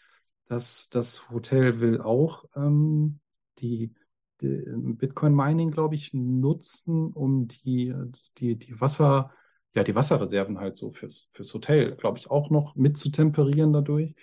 dass 0.45 0.89
das 0.89 1.29
Hotel 1.31 1.81
will 1.81 1.99
auch 1.99 2.45
ähm, 2.55 3.19
die, 3.59 3.93
die 4.39 4.63
Bitcoin 4.65 5.35
Mining, 5.35 5.71
glaube 5.71 5.95
ich, 5.95 6.13
nutzen, 6.13 7.11
um 7.11 7.49
die, 7.49 7.93
die, 8.37 8.55
die 8.55 8.79
Wasser, 8.79 9.31
ja, 9.75 9.83
die 9.83 9.95
Wasserreserven 9.95 10.61
halt 10.61 10.77
so 10.77 10.91
fürs, 10.91 11.29
fürs 11.33 11.53
Hotel, 11.53 11.97
glaube 11.97 12.19
ich, 12.19 12.31
auch 12.31 12.49
noch 12.49 12.75
mitzutemperieren 12.75 13.73
dadurch. 13.73 14.15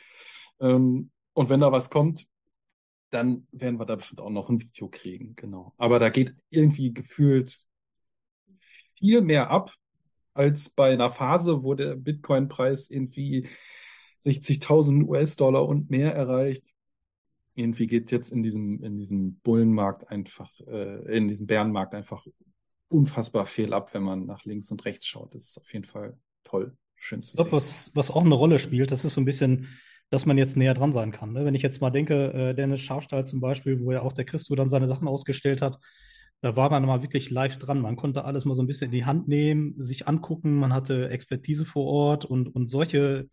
Ähm, 0.58 1.10
und 1.34 1.50
wenn 1.50 1.60
da 1.60 1.70
was 1.70 1.90
kommt, 1.90 2.26
dann 3.11 3.46
werden 3.53 3.79
wir 3.79 3.87
da 3.87 3.96
bestimmt 3.96 4.20
auch 4.20 4.31
noch 4.31 4.49
ein 4.49 4.61
Video 4.61 4.88
kriegen, 4.88 5.35
genau. 5.37 5.75
Aber 5.77 5.99
da 5.99 6.09
geht 6.09 6.35
irgendwie 6.51 6.94
gefühlt 6.94 7.61
viel 8.99 9.20
mehr 9.20 9.51
ab 9.51 9.73
als 10.33 10.70
bei 10.70 10.92
einer 10.92 11.11
Phase, 11.11 11.62
wo 11.62 11.75
der 11.75 11.96
Bitcoin-Preis 11.96 12.88
irgendwie 12.88 13.49
60.000 14.25 15.05
US-Dollar 15.07 15.66
und 15.66 15.90
mehr 15.90 16.14
erreicht. 16.14 16.64
Irgendwie 17.55 17.87
geht 17.87 18.12
jetzt 18.12 18.31
in 18.31 18.42
diesem, 18.42 18.83
in 18.83 18.96
diesem 18.96 19.40
Bullenmarkt 19.40 20.09
einfach, 20.09 20.51
äh, 20.61 21.16
in 21.16 21.29
diesem 21.29 21.46
Bärenmarkt 21.46 21.94
einfach 21.94 22.27
unfassbar 22.88 23.46
viel 23.46 23.73
ab, 23.73 23.92
wenn 23.92 24.03
man 24.03 24.27
nach 24.27 24.44
links 24.44 24.70
und 24.70 24.85
rechts 24.85 25.07
schaut. 25.07 25.35
Das 25.35 25.44
ist 25.44 25.59
auf 25.59 25.73
jeden 25.73 25.85
Fall 25.85 26.16
toll, 26.44 26.77
schön 26.96 27.23
zu 27.23 27.31
ich 27.31 27.37
glaub, 27.37 27.46
sehen. 27.49 27.57
Was, 27.57 27.90
was 27.94 28.11
auch 28.11 28.25
eine 28.25 28.35
Rolle 28.35 28.59
spielt, 28.59 28.92
das 28.92 29.05
ist 29.05 29.14
so 29.14 29.20
ein 29.20 29.25
bisschen 29.25 29.68
dass 30.11 30.27
man 30.27 30.38
jetzt 30.38 30.57
näher 30.57 30.75
dran 30.75 30.92
sein 30.92 31.12
kann. 31.12 31.33
Ne? 31.33 31.44
Wenn 31.44 31.55
ich 31.55 31.62
jetzt 31.62 31.81
mal 31.81 31.90
denke, 31.90 32.33
äh, 32.33 32.55
Dennis 32.55 32.81
Schafstall 32.81 33.27
zum 33.27 33.40
Beispiel, 33.40 33.81
wo 33.81 33.92
ja 33.92 34.03
auch 34.03 34.12
der 34.12 34.25
Christo 34.25 34.55
dann 34.55 34.70
seine 34.70 34.88
Sachen 34.88 35.09
ausgestellt 35.09 35.62
hat, 35.62 35.79
da 36.42 36.57
war 36.57 36.70
man 36.70 36.85
mal 36.87 37.03
wirklich 37.03 37.31
live 37.31 37.59
dran. 37.59 37.81
Man 37.81 37.96
konnte 37.96 38.25
alles 38.25 38.44
mal 38.44 38.55
so 38.55 38.62
ein 38.62 38.66
bisschen 38.66 38.87
in 38.87 38.92
die 38.92 39.05
Hand 39.05 39.29
nehmen, 39.29 39.75
sich 39.79 40.09
angucken. 40.09 40.57
Man 40.57 40.73
hatte 40.73 41.11
Expertise 41.11 41.64
vor 41.64 41.87
Ort 41.87 42.25
und, 42.25 42.49
und 42.49 42.68
solche 42.68 43.29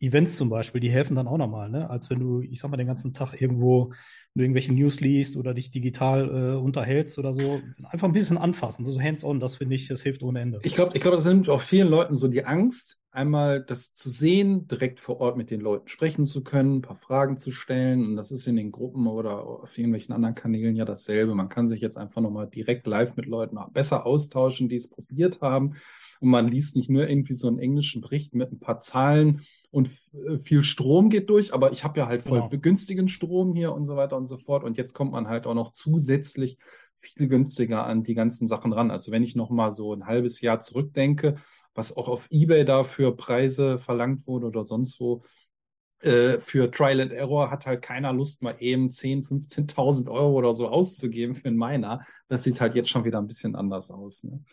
Events 0.00 0.36
zum 0.36 0.48
Beispiel, 0.48 0.80
die 0.80 0.90
helfen 0.90 1.14
dann 1.16 1.28
auch 1.28 1.38
nochmal, 1.38 1.70
ne? 1.70 1.88
als 1.88 2.10
wenn 2.10 2.18
du, 2.18 2.40
ich 2.40 2.60
sag 2.60 2.70
mal, 2.70 2.76
den 2.76 2.88
ganzen 2.88 3.12
Tag 3.12 3.40
irgendwo 3.40 3.92
irgendwelche 4.34 4.72
News 4.72 5.00
liest 5.00 5.36
oder 5.36 5.52
dich 5.52 5.70
digital 5.70 6.54
äh, 6.54 6.56
unterhältst 6.56 7.18
oder 7.18 7.34
so. 7.34 7.60
Einfach 7.90 8.08
ein 8.08 8.12
bisschen 8.12 8.38
anfassen, 8.38 8.86
so 8.86 9.00
hands-on, 9.00 9.40
das 9.40 9.56
finde 9.56 9.74
ich, 9.74 9.88
das 9.88 10.02
hilft 10.02 10.22
ohne 10.22 10.40
Ende. 10.40 10.60
Ich 10.62 10.74
glaube, 10.74 10.96
ich 10.96 11.02
glaube, 11.02 11.16
das 11.16 11.26
nimmt 11.26 11.48
auch 11.48 11.60
vielen 11.60 11.88
Leuten 11.88 12.14
so 12.14 12.28
die 12.28 12.44
Angst, 12.44 13.02
einmal 13.10 13.62
das 13.62 13.94
zu 13.94 14.08
sehen, 14.08 14.66
direkt 14.68 15.00
vor 15.00 15.20
Ort 15.20 15.36
mit 15.36 15.50
den 15.50 15.60
Leuten 15.60 15.88
sprechen 15.88 16.24
zu 16.24 16.42
können, 16.42 16.76
ein 16.76 16.82
paar 16.82 16.96
Fragen 16.96 17.36
zu 17.36 17.50
stellen. 17.50 18.06
Und 18.06 18.16
das 18.16 18.32
ist 18.32 18.46
in 18.46 18.56
den 18.56 18.72
Gruppen 18.72 19.06
oder 19.06 19.44
auf 19.44 19.76
irgendwelchen 19.76 20.14
anderen 20.14 20.34
Kanälen 20.34 20.76
ja 20.76 20.86
dasselbe. 20.86 21.34
Man 21.34 21.50
kann 21.50 21.68
sich 21.68 21.82
jetzt 21.82 21.98
einfach 21.98 22.22
nochmal 22.22 22.48
direkt 22.48 22.86
live 22.86 23.16
mit 23.16 23.26
Leuten 23.26 23.58
besser 23.72 24.06
austauschen, 24.06 24.70
die 24.70 24.76
es 24.76 24.88
probiert 24.88 25.42
haben. 25.42 25.74
Und 26.20 26.30
man 26.30 26.48
liest 26.48 26.76
nicht 26.76 26.88
nur 26.88 27.06
irgendwie 27.06 27.34
so 27.34 27.48
einen 27.48 27.58
englischen 27.58 28.00
Bericht 28.00 28.34
mit 28.34 28.50
ein 28.50 28.60
paar 28.60 28.80
Zahlen 28.80 29.42
und 29.72 29.90
äh, 30.12 30.38
viel 30.38 30.62
Strom 30.62 31.08
geht 31.08 31.30
durch, 31.30 31.52
aber 31.52 31.72
ich 31.72 31.82
habe 31.82 31.98
ja 31.98 32.06
halt 32.06 32.22
voll 32.22 32.40
Genau. 32.48 32.60
günstigen 32.62 33.08
Strom 33.08 33.54
hier 33.54 33.72
und 33.72 33.86
so 33.86 33.96
weiter 33.96 34.16
und 34.16 34.26
so 34.26 34.36
fort. 34.38 34.62
Und 34.62 34.76
jetzt 34.76 34.94
kommt 34.94 35.12
man 35.12 35.26
halt 35.26 35.46
auch 35.46 35.54
noch 35.54 35.72
zusätzlich 35.72 36.58
viel 37.00 37.26
günstiger 37.26 37.84
an 37.84 38.04
die 38.04 38.14
ganzen 38.14 38.46
Sachen 38.46 38.72
ran. 38.72 38.90
Also 38.90 39.10
wenn 39.10 39.24
ich 39.24 39.34
noch 39.34 39.50
mal 39.50 39.72
so 39.72 39.92
ein 39.94 40.06
halbes 40.06 40.40
Jahr 40.42 40.60
zurückdenke, 40.60 41.36
was 41.74 41.96
auch 41.96 42.08
auf 42.08 42.28
eBay 42.30 42.64
da 42.66 42.84
für 42.84 43.16
Preise 43.16 43.78
verlangt 43.78 44.26
wurde 44.26 44.46
oder 44.46 44.64
sonst 44.66 45.00
wo, 45.00 45.24
äh, 46.00 46.38
für 46.38 46.70
Trial 46.70 47.00
and 47.00 47.12
Error 47.12 47.50
hat 47.50 47.64
halt 47.64 47.80
keiner 47.80 48.12
Lust, 48.12 48.42
mal 48.42 48.56
eben 48.60 48.90
10.000, 48.90 49.26
15.000 49.26 50.10
Euro 50.10 50.34
oder 50.34 50.52
so 50.54 50.68
auszugeben 50.68 51.34
für 51.34 51.48
einen 51.48 51.56
Miner. 51.56 52.04
Das 52.28 52.42
sieht 52.44 52.60
halt 52.60 52.74
jetzt 52.74 52.90
schon 52.90 53.04
wieder 53.04 53.18
ein 53.18 53.26
bisschen 53.26 53.56
anders 53.56 53.90
aus. 53.90 54.22
Ne? 54.24 54.44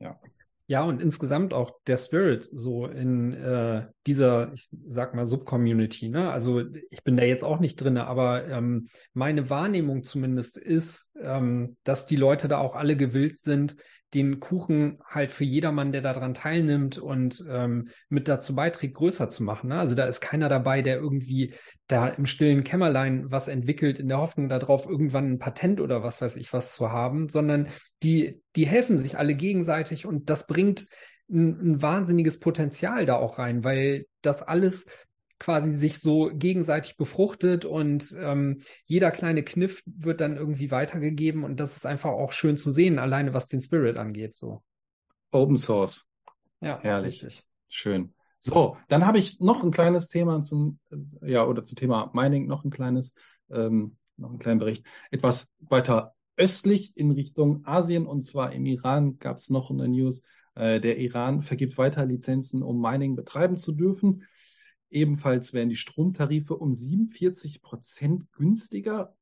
Ja. 0.00 0.20
Ja, 0.68 0.82
und 0.82 1.00
insgesamt 1.00 1.54
auch 1.54 1.70
der 1.86 1.96
Spirit 1.96 2.48
so 2.52 2.86
in 2.86 3.32
äh, 3.34 3.86
dieser, 4.06 4.52
ich 4.52 4.68
sag 4.82 5.14
mal, 5.14 5.24
Subcommunity. 5.24 6.08
Ne? 6.08 6.30
Also 6.30 6.64
ich 6.90 7.04
bin 7.04 7.16
da 7.16 7.22
jetzt 7.22 7.44
auch 7.44 7.60
nicht 7.60 7.76
drin, 7.76 7.96
aber 7.98 8.48
ähm, 8.48 8.88
meine 9.12 9.48
Wahrnehmung 9.48 10.02
zumindest 10.02 10.58
ist, 10.58 11.12
ähm, 11.20 11.76
dass 11.84 12.06
die 12.06 12.16
Leute 12.16 12.48
da 12.48 12.58
auch 12.58 12.74
alle 12.74 12.96
gewillt 12.96 13.38
sind, 13.38 13.76
den 14.16 14.40
Kuchen 14.40 14.98
halt 15.04 15.30
für 15.30 15.44
jedermann, 15.44 15.92
der 15.92 16.00
daran 16.00 16.32
teilnimmt 16.32 16.96
und 16.96 17.44
ähm, 17.50 17.90
mit 18.08 18.28
dazu 18.28 18.54
beiträgt, 18.54 18.94
größer 18.94 19.28
zu 19.28 19.44
machen. 19.44 19.68
Ne? 19.68 19.78
Also 19.78 19.94
da 19.94 20.06
ist 20.06 20.22
keiner 20.22 20.48
dabei, 20.48 20.80
der 20.80 20.96
irgendwie 20.96 21.52
da 21.86 22.08
im 22.08 22.24
stillen 22.24 22.64
Kämmerlein 22.64 23.30
was 23.30 23.46
entwickelt, 23.46 23.98
in 23.98 24.08
der 24.08 24.18
Hoffnung 24.18 24.48
darauf, 24.48 24.88
irgendwann 24.88 25.32
ein 25.32 25.38
Patent 25.38 25.82
oder 25.82 26.02
was 26.02 26.22
weiß 26.22 26.36
ich 26.36 26.50
was 26.54 26.74
zu 26.74 26.90
haben, 26.90 27.28
sondern 27.28 27.68
die, 28.02 28.40
die 28.56 28.66
helfen 28.66 28.96
sich 28.96 29.18
alle 29.18 29.34
gegenseitig 29.34 30.06
und 30.06 30.30
das 30.30 30.46
bringt 30.46 30.88
ein, 31.30 31.72
ein 31.74 31.82
wahnsinniges 31.82 32.40
Potenzial 32.40 33.04
da 33.04 33.16
auch 33.16 33.38
rein, 33.38 33.64
weil 33.64 34.06
das 34.22 34.42
alles 34.42 34.86
quasi 35.38 35.70
sich 35.72 35.98
so 35.98 36.30
gegenseitig 36.32 36.96
befruchtet 36.96 37.64
und 37.64 38.16
ähm, 38.18 38.62
jeder 38.84 39.10
kleine 39.10 39.42
Kniff 39.42 39.82
wird 39.86 40.20
dann 40.20 40.36
irgendwie 40.36 40.70
weitergegeben 40.70 41.44
und 41.44 41.60
das 41.60 41.76
ist 41.76 41.86
einfach 41.86 42.10
auch 42.10 42.32
schön 42.32 42.56
zu 42.56 42.70
sehen, 42.70 42.98
alleine 42.98 43.34
was 43.34 43.48
den 43.48 43.60
Spirit 43.60 43.96
angeht. 43.96 44.36
So. 44.36 44.62
Open 45.30 45.56
Source. 45.56 46.06
Ja, 46.60 46.80
Herrlich. 46.80 47.24
richtig. 47.24 47.44
Schön. 47.68 48.14
So, 48.38 48.76
dann 48.88 49.06
habe 49.06 49.18
ich 49.18 49.40
noch 49.40 49.62
ein 49.62 49.70
kleines 49.70 50.08
Thema 50.08 50.40
zum, 50.42 50.78
äh, 50.90 51.32
ja, 51.32 51.44
oder 51.44 51.64
zum 51.64 51.76
Thema 51.76 52.10
Mining 52.14 52.46
noch 52.46 52.64
ein 52.64 52.70
kleines, 52.70 53.12
ähm, 53.50 53.96
noch 54.16 54.30
einen 54.30 54.38
kleinen 54.38 54.60
Bericht. 54.60 54.86
Etwas 55.10 55.48
weiter 55.58 56.14
östlich 56.36 56.96
in 56.96 57.10
Richtung 57.10 57.66
Asien 57.66 58.06
und 58.06 58.22
zwar 58.22 58.52
im 58.52 58.66
Iran 58.66 59.18
gab 59.18 59.38
es 59.38 59.50
noch 59.50 59.70
eine 59.70 59.88
News. 59.88 60.22
Äh, 60.54 60.80
der 60.80 60.98
Iran 60.98 61.42
vergibt 61.42 61.76
weiter 61.76 62.04
Lizenzen, 62.06 62.62
um 62.62 62.80
Mining 62.80 63.16
betreiben 63.16 63.58
zu 63.58 63.72
dürfen. 63.72 64.24
Ebenfalls 64.90 65.52
werden 65.52 65.68
die 65.68 65.76
Stromtarife 65.76 66.56
um 66.56 66.72
47 66.72 67.62
Prozent 67.62 68.32
günstiger. 68.32 69.14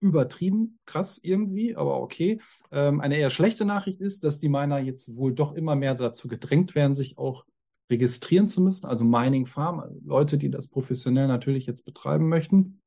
Übertrieben, 0.00 0.78
krass 0.84 1.18
irgendwie, 1.22 1.74
aber 1.74 2.00
okay. 2.00 2.40
Ähm, 2.70 3.00
eine 3.00 3.16
eher 3.16 3.30
schlechte 3.30 3.64
Nachricht 3.64 4.00
ist, 4.00 4.24
dass 4.24 4.38
die 4.38 4.48
Miner 4.48 4.78
jetzt 4.78 5.16
wohl 5.16 5.32
doch 5.32 5.54
immer 5.54 5.74
mehr 5.74 5.94
dazu 5.94 6.28
gedrängt 6.28 6.74
werden, 6.74 6.94
sich 6.94 7.16
auch 7.16 7.46
registrieren 7.90 8.46
zu 8.46 8.60
müssen, 8.60 8.86
also 8.86 9.04
Mining 9.04 9.46
Farm, 9.46 9.84
Leute, 10.04 10.38
die 10.38 10.50
das 10.50 10.68
professionell 10.68 11.28
natürlich 11.28 11.66
jetzt 11.66 11.84
betreiben 11.84 12.28
möchten. 12.28 12.82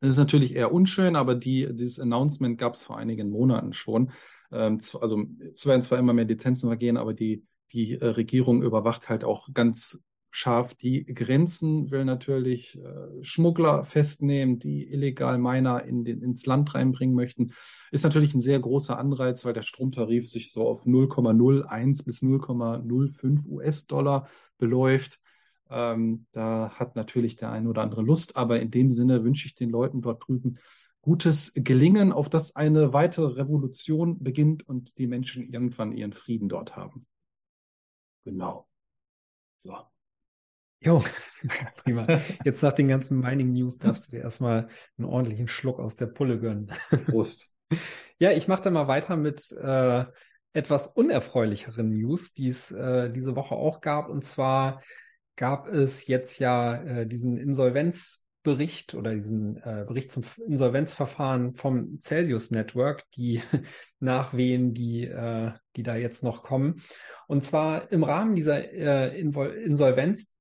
Das 0.00 0.10
ist 0.14 0.18
natürlich 0.18 0.54
eher 0.54 0.72
unschön, 0.72 1.16
aber 1.16 1.34
die, 1.34 1.68
dieses 1.72 1.98
Announcement 1.98 2.58
gab 2.58 2.74
es 2.74 2.84
vor 2.84 2.96
einigen 2.96 3.30
Monaten 3.30 3.72
schon. 3.72 4.12
Ähm, 4.52 4.78
also 5.00 5.24
es 5.52 5.66
werden 5.66 5.82
zwar 5.82 5.98
immer 5.98 6.12
mehr 6.12 6.26
Lizenzen 6.26 6.68
vergehen, 6.68 6.96
aber 6.96 7.14
die, 7.14 7.44
die 7.72 7.94
äh, 8.00 8.06
Regierung 8.06 8.62
überwacht 8.62 9.08
halt 9.08 9.24
auch 9.24 9.48
ganz 9.52 10.02
scharf 10.34 10.74
die 10.74 11.04
Grenzen, 11.04 11.92
will 11.92 12.04
natürlich 12.04 12.76
äh, 12.82 13.22
Schmuggler 13.22 13.84
festnehmen, 13.84 14.58
die 14.58 14.84
illegal 14.90 15.38
Miner 15.38 15.84
in 15.84 16.04
den, 16.04 16.22
ins 16.22 16.44
Land 16.44 16.74
reinbringen 16.74 17.14
möchten. 17.14 17.52
Ist 17.92 18.02
natürlich 18.02 18.34
ein 18.34 18.40
sehr 18.40 18.58
großer 18.58 18.98
Anreiz, 18.98 19.44
weil 19.44 19.52
der 19.52 19.62
Stromtarif 19.62 20.28
sich 20.28 20.50
so 20.50 20.66
auf 20.66 20.86
0,01 20.86 22.04
bis 22.04 22.20
0,05 22.22 23.46
US-Dollar 23.46 24.28
beläuft. 24.58 25.20
Ähm, 25.70 26.26
da 26.32 26.72
hat 26.80 26.96
natürlich 26.96 27.36
der 27.36 27.52
eine 27.52 27.68
oder 27.68 27.82
andere 27.82 28.02
Lust, 28.02 28.36
aber 28.36 28.58
in 28.58 28.72
dem 28.72 28.90
Sinne 28.90 29.22
wünsche 29.22 29.46
ich 29.46 29.54
den 29.54 29.70
Leuten 29.70 30.02
dort 30.02 30.26
drüben 30.26 30.58
gutes 31.00 31.52
Gelingen, 31.54 32.10
auf 32.10 32.28
das 32.28 32.56
eine 32.56 32.92
weitere 32.92 33.34
Revolution 33.34 34.20
beginnt 34.20 34.68
und 34.68 34.98
die 34.98 35.06
Menschen 35.06 35.44
irgendwann 35.44 35.92
ihren 35.92 36.12
Frieden 36.12 36.48
dort 36.48 36.74
haben. 36.74 37.06
Genau. 38.24 38.66
So. 39.60 39.93
Jo, 40.80 41.02
prima. 41.82 42.20
Jetzt 42.44 42.62
nach 42.62 42.72
den 42.72 42.88
ganzen 42.88 43.18
Mining 43.20 43.52
News 43.52 43.78
darfst 43.78 44.08
du 44.08 44.16
dir 44.16 44.22
erstmal 44.22 44.68
einen 44.98 45.06
ordentlichen 45.06 45.48
Schluck 45.48 45.80
aus 45.80 45.96
der 45.96 46.06
Pulle 46.06 46.38
gönnen. 46.38 46.70
Prost. 47.06 47.50
ja, 48.18 48.32
ich 48.32 48.48
mache 48.48 48.62
da 48.62 48.70
mal 48.70 48.86
weiter 48.86 49.16
mit 49.16 49.50
äh, 49.52 50.04
etwas 50.52 50.86
unerfreulicheren 50.86 51.90
News, 51.90 52.34
die 52.34 52.48
es 52.48 52.70
äh, 52.70 53.10
diese 53.10 53.34
Woche 53.34 53.54
auch 53.54 53.80
gab. 53.80 54.08
Und 54.08 54.24
zwar 54.24 54.82
gab 55.36 55.68
es 55.68 56.06
jetzt 56.06 56.38
ja 56.38 56.76
äh, 56.82 57.06
diesen 57.06 57.38
Insolvenzbericht 57.38 58.94
oder 58.94 59.14
diesen 59.14 59.56
äh, 59.56 59.84
Bericht 59.86 60.12
zum 60.12 60.22
Insolvenzverfahren 60.46 61.54
vom 61.54 61.98
Celsius 62.00 62.50
Network, 62.50 63.04
die 63.12 63.42
Nachwehen, 64.00 64.74
die, 64.74 65.04
äh, 65.04 65.52
die 65.76 65.82
da 65.82 65.96
jetzt 65.96 66.22
noch 66.22 66.42
kommen. 66.42 66.82
Und 67.26 67.42
zwar 67.42 67.90
im 67.90 68.04
Rahmen 68.04 68.36
dieser 68.36 68.72
äh, 68.72 69.18
Insolvenz 69.18 70.33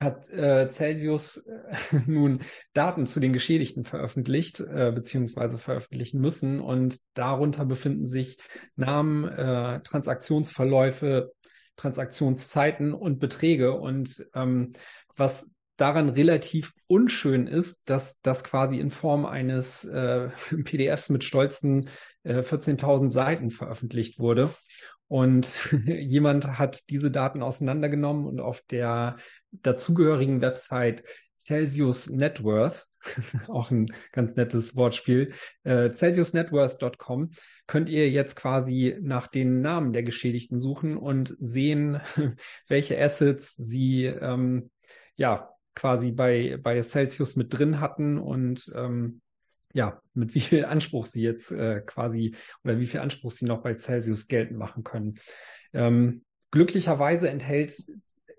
hat 0.00 0.30
äh, 0.30 0.68
Celsius 0.70 1.36
äh, 1.46 2.00
nun 2.06 2.40
Daten 2.72 3.06
zu 3.06 3.20
den 3.20 3.32
Geschädigten 3.32 3.84
veröffentlicht, 3.84 4.60
äh, 4.60 4.92
beziehungsweise 4.94 5.58
veröffentlichen 5.58 6.20
müssen. 6.20 6.60
Und 6.60 6.98
darunter 7.14 7.66
befinden 7.66 8.06
sich 8.06 8.38
Namen, 8.76 9.28
äh, 9.28 9.80
Transaktionsverläufe, 9.82 11.32
Transaktionszeiten 11.76 12.94
und 12.94 13.18
Beträge. 13.18 13.72
Und 13.72 14.24
ähm, 14.34 14.72
was 15.16 15.52
daran 15.76 16.08
relativ 16.08 16.74
unschön 16.86 17.46
ist, 17.46 17.88
dass 17.88 18.20
das 18.20 18.44
quasi 18.44 18.78
in 18.78 18.90
Form 18.90 19.26
eines 19.26 19.84
äh, 19.84 20.28
PDFs 20.64 21.10
mit 21.10 21.24
stolzen 21.24 21.90
äh, 22.22 22.40
14.000 22.40 23.10
Seiten 23.10 23.50
veröffentlicht 23.50 24.18
wurde. 24.18 24.50
Und 25.08 25.72
jemand 25.84 26.58
hat 26.58 26.88
diese 26.88 27.10
Daten 27.10 27.42
auseinandergenommen 27.42 28.26
und 28.26 28.40
auf 28.40 28.62
der 28.70 29.16
dazugehörigen 29.52 30.40
Website 30.40 31.04
Celsius 31.36 32.10
Net 32.10 32.44
Worth, 32.44 32.86
auch 33.48 33.70
ein 33.70 33.86
ganz 34.12 34.36
nettes 34.36 34.76
Wortspiel, 34.76 35.32
äh, 35.64 35.90
celsiusnetworth.com, 35.90 37.30
könnt 37.66 37.88
ihr 37.88 38.10
jetzt 38.10 38.36
quasi 38.36 38.96
nach 39.00 39.26
den 39.26 39.62
Namen 39.62 39.92
der 39.92 40.02
Geschädigten 40.02 40.58
suchen 40.58 40.96
und 40.96 41.34
sehen, 41.38 42.00
welche 42.68 43.00
Assets 43.00 43.56
sie 43.56 44.04
ähm, 44.04 44.70
ja 45.16 45.50
quasi 45.74 46.10
bei, 46.10 46.58
bei 46.62 46.80
Celsius 46.82 47.36
mit 47.36 47.56
drin 47.56 47.80
hatten 47.80 48.18
und 48.18 48.70
ähm, 48.76 49.22
ja, 49.72 50.02
mit 50.14 50.34
wie 50.34 50.40
viel 50.40 50.64
Anspruch 50.64 51.06
sie 51.06 51.22
jetzt 51.22 51.52
äh, 51.52 51.80
quasi 51.80 52.34
oder 52.64 52.78
wie 52.78 52.86
viel 52.86 53.00
Anspruch 53.00 53.30
sie 53.30 53.46
noch 53.46 53.62
bei 53.62 53.72
Celsius 53.72 54.26
geltend 54.26 54.58
machen 54.58 54.82
können. 54.82 55.14
Ähm, 55.72 56.24
glücklicherweise 56.50 57.30
enthält 57.30 57.72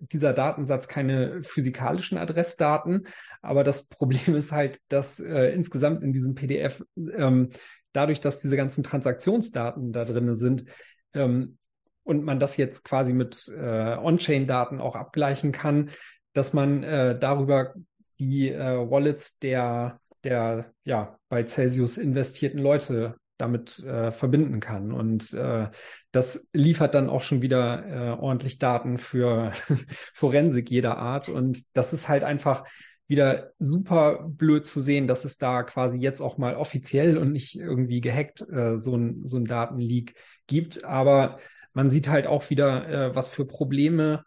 dieser 0.02 0.34
Datensatz 0.34 0.88
keine 0.88 1.44
physikalischen 1.44 2.18
Adressdaten, 2.18 3.08
aber 3.42 3.64
das 3.64 3.88
Problem 3.88 4.36
ist 4.36 4.52
halt, 4.52 4.80
dass 4.90 5.20
äh, 5.20 5.54
insgesamt 5.54 6.04
in 6.04 6.14
diesem 6.14 6.36
PDF 6.36 6.84
ähm, 7.16 7.50
dadurch, 7.94 8.22
dass 8.22 8.42
diese 8.42 8.58
ganzen 8.58 8.84
Transaktionsdaten 8.84 9.92
da 9.92 10.06
drin 10.06 10.34
sind 10.34 10.66
ähm, 11.14 11.58
und 12.04 12.24
man 12.24 12.40
das 12.40 12.58
jetzt 12.58 12.84
quasi 12.84 13.14
mit 13.14 13.48
äh, 13.56 13.98
On-Chain-Daten 13.98 14.80
auch 14.80 14.96
abgleichen 14.96 15.52
kann, 15.52 15.92
dass 16.34 16.54
man 16.54 16.84
äh, 16.84 17.18
darüber 17.18 17.74
die 18.20 18.50
äh, 18.50 18.90
Wallets 18.90 19.40
der 19.40 20.00
der 20.24 20.72
ja 20.84 21.18
bei 21.30 21.44
Celsius 21.44 21.98
investierten 21.98 22.60
Leute 22.60 23.16
damit 23.42 23.80
äh, 23.80 24.12
verbinden 24.12 24.60
kann. 24.60 24.92
Und 24.92 25.34
äh, 25.34 25.70
das 26.12 26.48
liefert 26.54 26.96
dann 26.96 27.10
auch 27.10 27.22
schon 27.22 27.42
wieder 27.42 27.86
äh, 27.86 28.20
ordentlich 28.20 28.60
Daten 28.60 28.98
für 28.98 29.52
Forensik 30.14 30.72
jeder 30.72 30.98
Art. 30.98 31.30
Und 31.30 31.64
das 31.74 31.94
ist 31.94 32.08
halt 32.08 32.24
einfach 32.24 32.64
wieder 33.08 33.52
super 33.60 34.24
blöd 34.26 34.66
zu 34.66 34.80
sehen, 34.80 35.06
dass 35.08 35.26
es 35.26 35.38
da 35.38 35.64
quasi 35.64 36.00
jetzt 36.00 36.22
auch 36.22 36.38
mal 36.38 36.56
offiziell 36.56 37.18
und 37.18 37.34
nicht 37.34 37.56
irgendwie 37.60 38.00
gehackt 38.00 38.42
äh, 38.50 38.78
so 38.78 38.96
ein, 38.96 39.28
so 39.28 39.38
ein 39.38 39.46
Datenleak 39.46 40.16
gibt. 40.48 40.86
Aber 40.86 41.40
man 41.74 41.90
sieht 41.90 42.08
halt 42.08 42.26
auch 42.26 42.50
wieder, 42.50 42.88
äh, 42.88 43.16
was 43.16 43.30
für 43.30 43.46
Probleme 43.46 44.24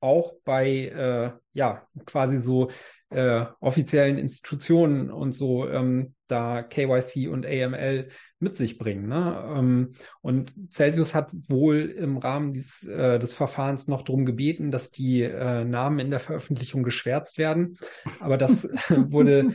auch 0.00 0.34
bei 0.44 0.68
äh, 0.68 1.32
ja 1.54 1.86
quasi 2.06 2.38
so 2.38 2.70
äh, 3.14 3.46
offiziellen 3.60 4.18
Institutionen 4.18 5.10
und 5.10 5.32
so 5.32 5.68
ähm, 5.68 6.14
da 6.26 6.62
KYC 6.62 7.28
und 7.28 7.46
AML 7.46 8.08
mit 8.38 8.56
sich 8.56 8.78
bringen. 8.78 9.08
Ne? 9.08 9.54
Ähm, 9.56 9.92
und 10.20 10.54
Celsius 10.70 11.14
hat 11.14 11.30
wohl 11.48 11.80
im 11.80 12.16
Rahmen 12.16 12.52
dies, 12.52 12.86
äh, 12.86 13.18
des 13.18 13.34
Verfahrens 13.34 13.88
noch 13.88 14.02
darum 14.02 14.24
gebeten, 14.24 14.70
dass 14.70 14.90
die 14.90 15.22
äh, 15.22 15.64
Namen 15.64 15.98
in 15.98 16.10
der 16.10 16.20
Veröffentlichung 16.20 16.82
geschwärzt 16.82 17.38
werden. 17.38 17.78
Aber 18.20 18.36
das 18.36 18.68
wurde 18.88 19.54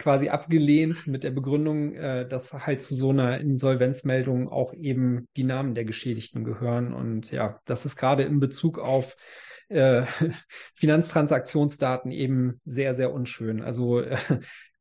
quasi 0.00 0.30
abgelehnt 0.30 1.06
mit 1.06 1.22
der 1.22 1.30
Begründung, 1.30 1.94
äh, 1.94 2.26
dass 2.26 2.52
halt 2.54 2.82
zu 2.82 2.94
so 2.94 3.10
einer 3.10 3.38
Insolvenzmeldung 3.38 4.48
auch 4.48 4.72
eben 4.72 5.28
die 5.36 5.44
Namen 5.44 5.74
der 5.74 5.84
Geschädigten 5.84 6.42
gehören. 6.42 6.92
Und 6.92 7.30
ja, 7.30 7.60
das 7.66 7.84
ist 7.84 7.96
gerade 7.96 8.22
in 8.24 8.40
Bezug 8.40 8.78
auf 8.78 9.16
äh, 9.68 10.02
Finanztransaktionsdaten 10.74 12.10
eben 12.10 12.60
sehr, 12.64 12.94
sehr 12.94 13.12
unschön. 13.12 13.62
Also 13.62 14.00
äh, 14.00 14.16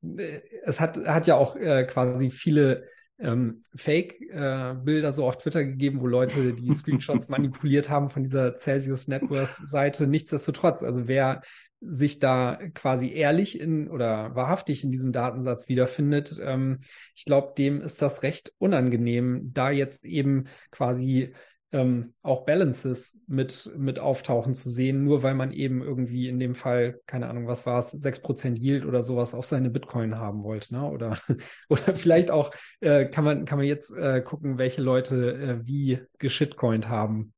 es 0.63 0.79
hat, 0.79 0.97
hat 1.05 1.27
ja 1.27 1.35
auch 1.35 1.57
äh, 1.57 1.83
quasi 1.83 2.31
viele 2.31 2.87
ähm, 3.19 3.65
Fake-Bilder 3.75 5.09
äh, 5.09 5.13
so 5.13 5.27
auf 5.27 5.37
Twitter 5.37 5.65
gegeben, 5.65 5.99
wo 5.99 6.07
Leute 6.07 6.53
die 6.53 6.73
Screenshots 6.73 7.27
manipuliert 7.27 7.89
haben 7.89 8.09
von 8.09 8.23
dieser 8.23 8.55
Celsius 8.55 9.09
Network 9.09 9.51
Seite. 9.51 10.07
Nichtsdestotrotz, 10.07 10.81
also 10.81 11.09
wer 11.09 11.41
sich 11.81 12.19
da 12.19 12.59
quasi 12.73 13.11
ehrlich 13.11 13.59
in 13.59 13.89
oder 13.89 14.35
wahrhaftig 14.35 14.83
in 14.83 14.91
diesem 14.91 15.11
Datensatz 15.11 15.67
wiederfindet, 15.67 16.39
ähm, 16.43 16.79
ich 17.15 17.25
glaube, 17.25 17.53
dem 17.57 17.81
ist 17.81 18.01
das 18.01 18.23
recht 18.23 18.53
unangenehm, 18.57 19.51
da 19.53 19.71
jetzt 19.71 20.05
eben 20.05 20.47
quasi 20.71 21.33
ähm, 21.71 22.13
auch 22.23 22.45
Balances 22.45 23.21
mit, 23.27 23.71
mit 23.77 23.99
auftauchen 23.99 24.53
zu 24.53 24.69
sehen, 24.69 25.03
nur 25.03 25.21
weil 25.21 25.35
man 25.35 25.51
eben 25.51 25.81
irgendwie 25.81 26.27
in 26.27 26.39
dem 26.39 26.55
Fall, 26.55 26.99
keine 27.05 27.27
Ahnung, 27.27 27.47
was 27.47 27.65
war 27.65 27.79
es, 27.79 27.91
6% 27.91 28.57
Yield 28.57 28.85
oder 28.85 29.03
sowas 29.03 29.35
auf 29.35 29.45
seine 29.45 29.69
Bitcoin 29.69 30.17
haben 30.17 30.43
wollte, 30.43 30.73
ne? 30.73 30.89
Oder, 30.89 31.17
oder 31.69 31.93
vielleicht 31.93 32.31
auch 32.31 32.51
äh, 32.79 33.05
kann 33.05 33.23
man, 33.23 33.45
kann 33.45 33.59
man 33.59 33.67
jetzt 33.67 33.91
äh, 33.91 34.21
gucken, 34.21 34.57
welche 34.57 34.81
Leute 34.81 35.33
äh, 35.33 35.67
wie 35.67 35.99
geschitcoint 36.17 36.89
haben 36.89 37.33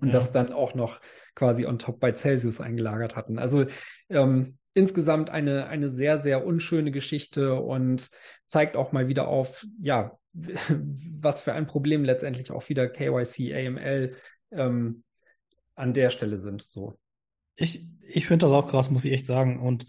und 0.00 0.08
ja. 0.08 0.12
das 0.12 0.32
dann 0.32 0.52
auch 0.52 0.74
noch 0.74 1.00
quasi 1.34 1.66
on 1.66 1.78
top 1.78 2.00
bei 2.00 2.12
Celsius 2.12 2.60
eingelagert 2.60 3.16
hatten. 3.16 3.38
Also 3.38 3.66
ähm, 4.08 4.58
insgesamt 4.74 5.30
eine, 5.30 5.66
eine 5.66 5.90
sehr, 5.90 6.18
sehr 6.18 6.46
unschöne 6.46 6.90
Geschichte 6.90 7.54
und 7.54 8.10
zeigt 8.46 8.76
auch 8.76 8.92
mal 8.92 9.08
wieder 9.08 9.28
auf, 9.28 9.66
ja, 9.80 10.18
was 10.32 11.40
für 11.40 11.52
ein 11.52 11.66
Problem 11.66 12.04
letztendlich 12.04 12.50
auch 12.50 12.68
wieder 12.68 12.88
KYC, 12.88 13.54
AML 13.54 14.16
ähm, 14.52 15.02
an 15.74 15.94
der 15.94 16.10
Stelle 16.10 16.38
sind. 16.38 16.62
So. 16.62 16.98
Ich, 17.56 17.84
ich 18.02 18.26
finde 18.26 18.44
das 18.44 18.52
auch 18.52 18.68
krass, 18.68 18.90
muss 18.90 19.04
ich 19.04 19.12
echt 19.12 19.26
sagen. 19.26 19.60
Und 19.60 19.86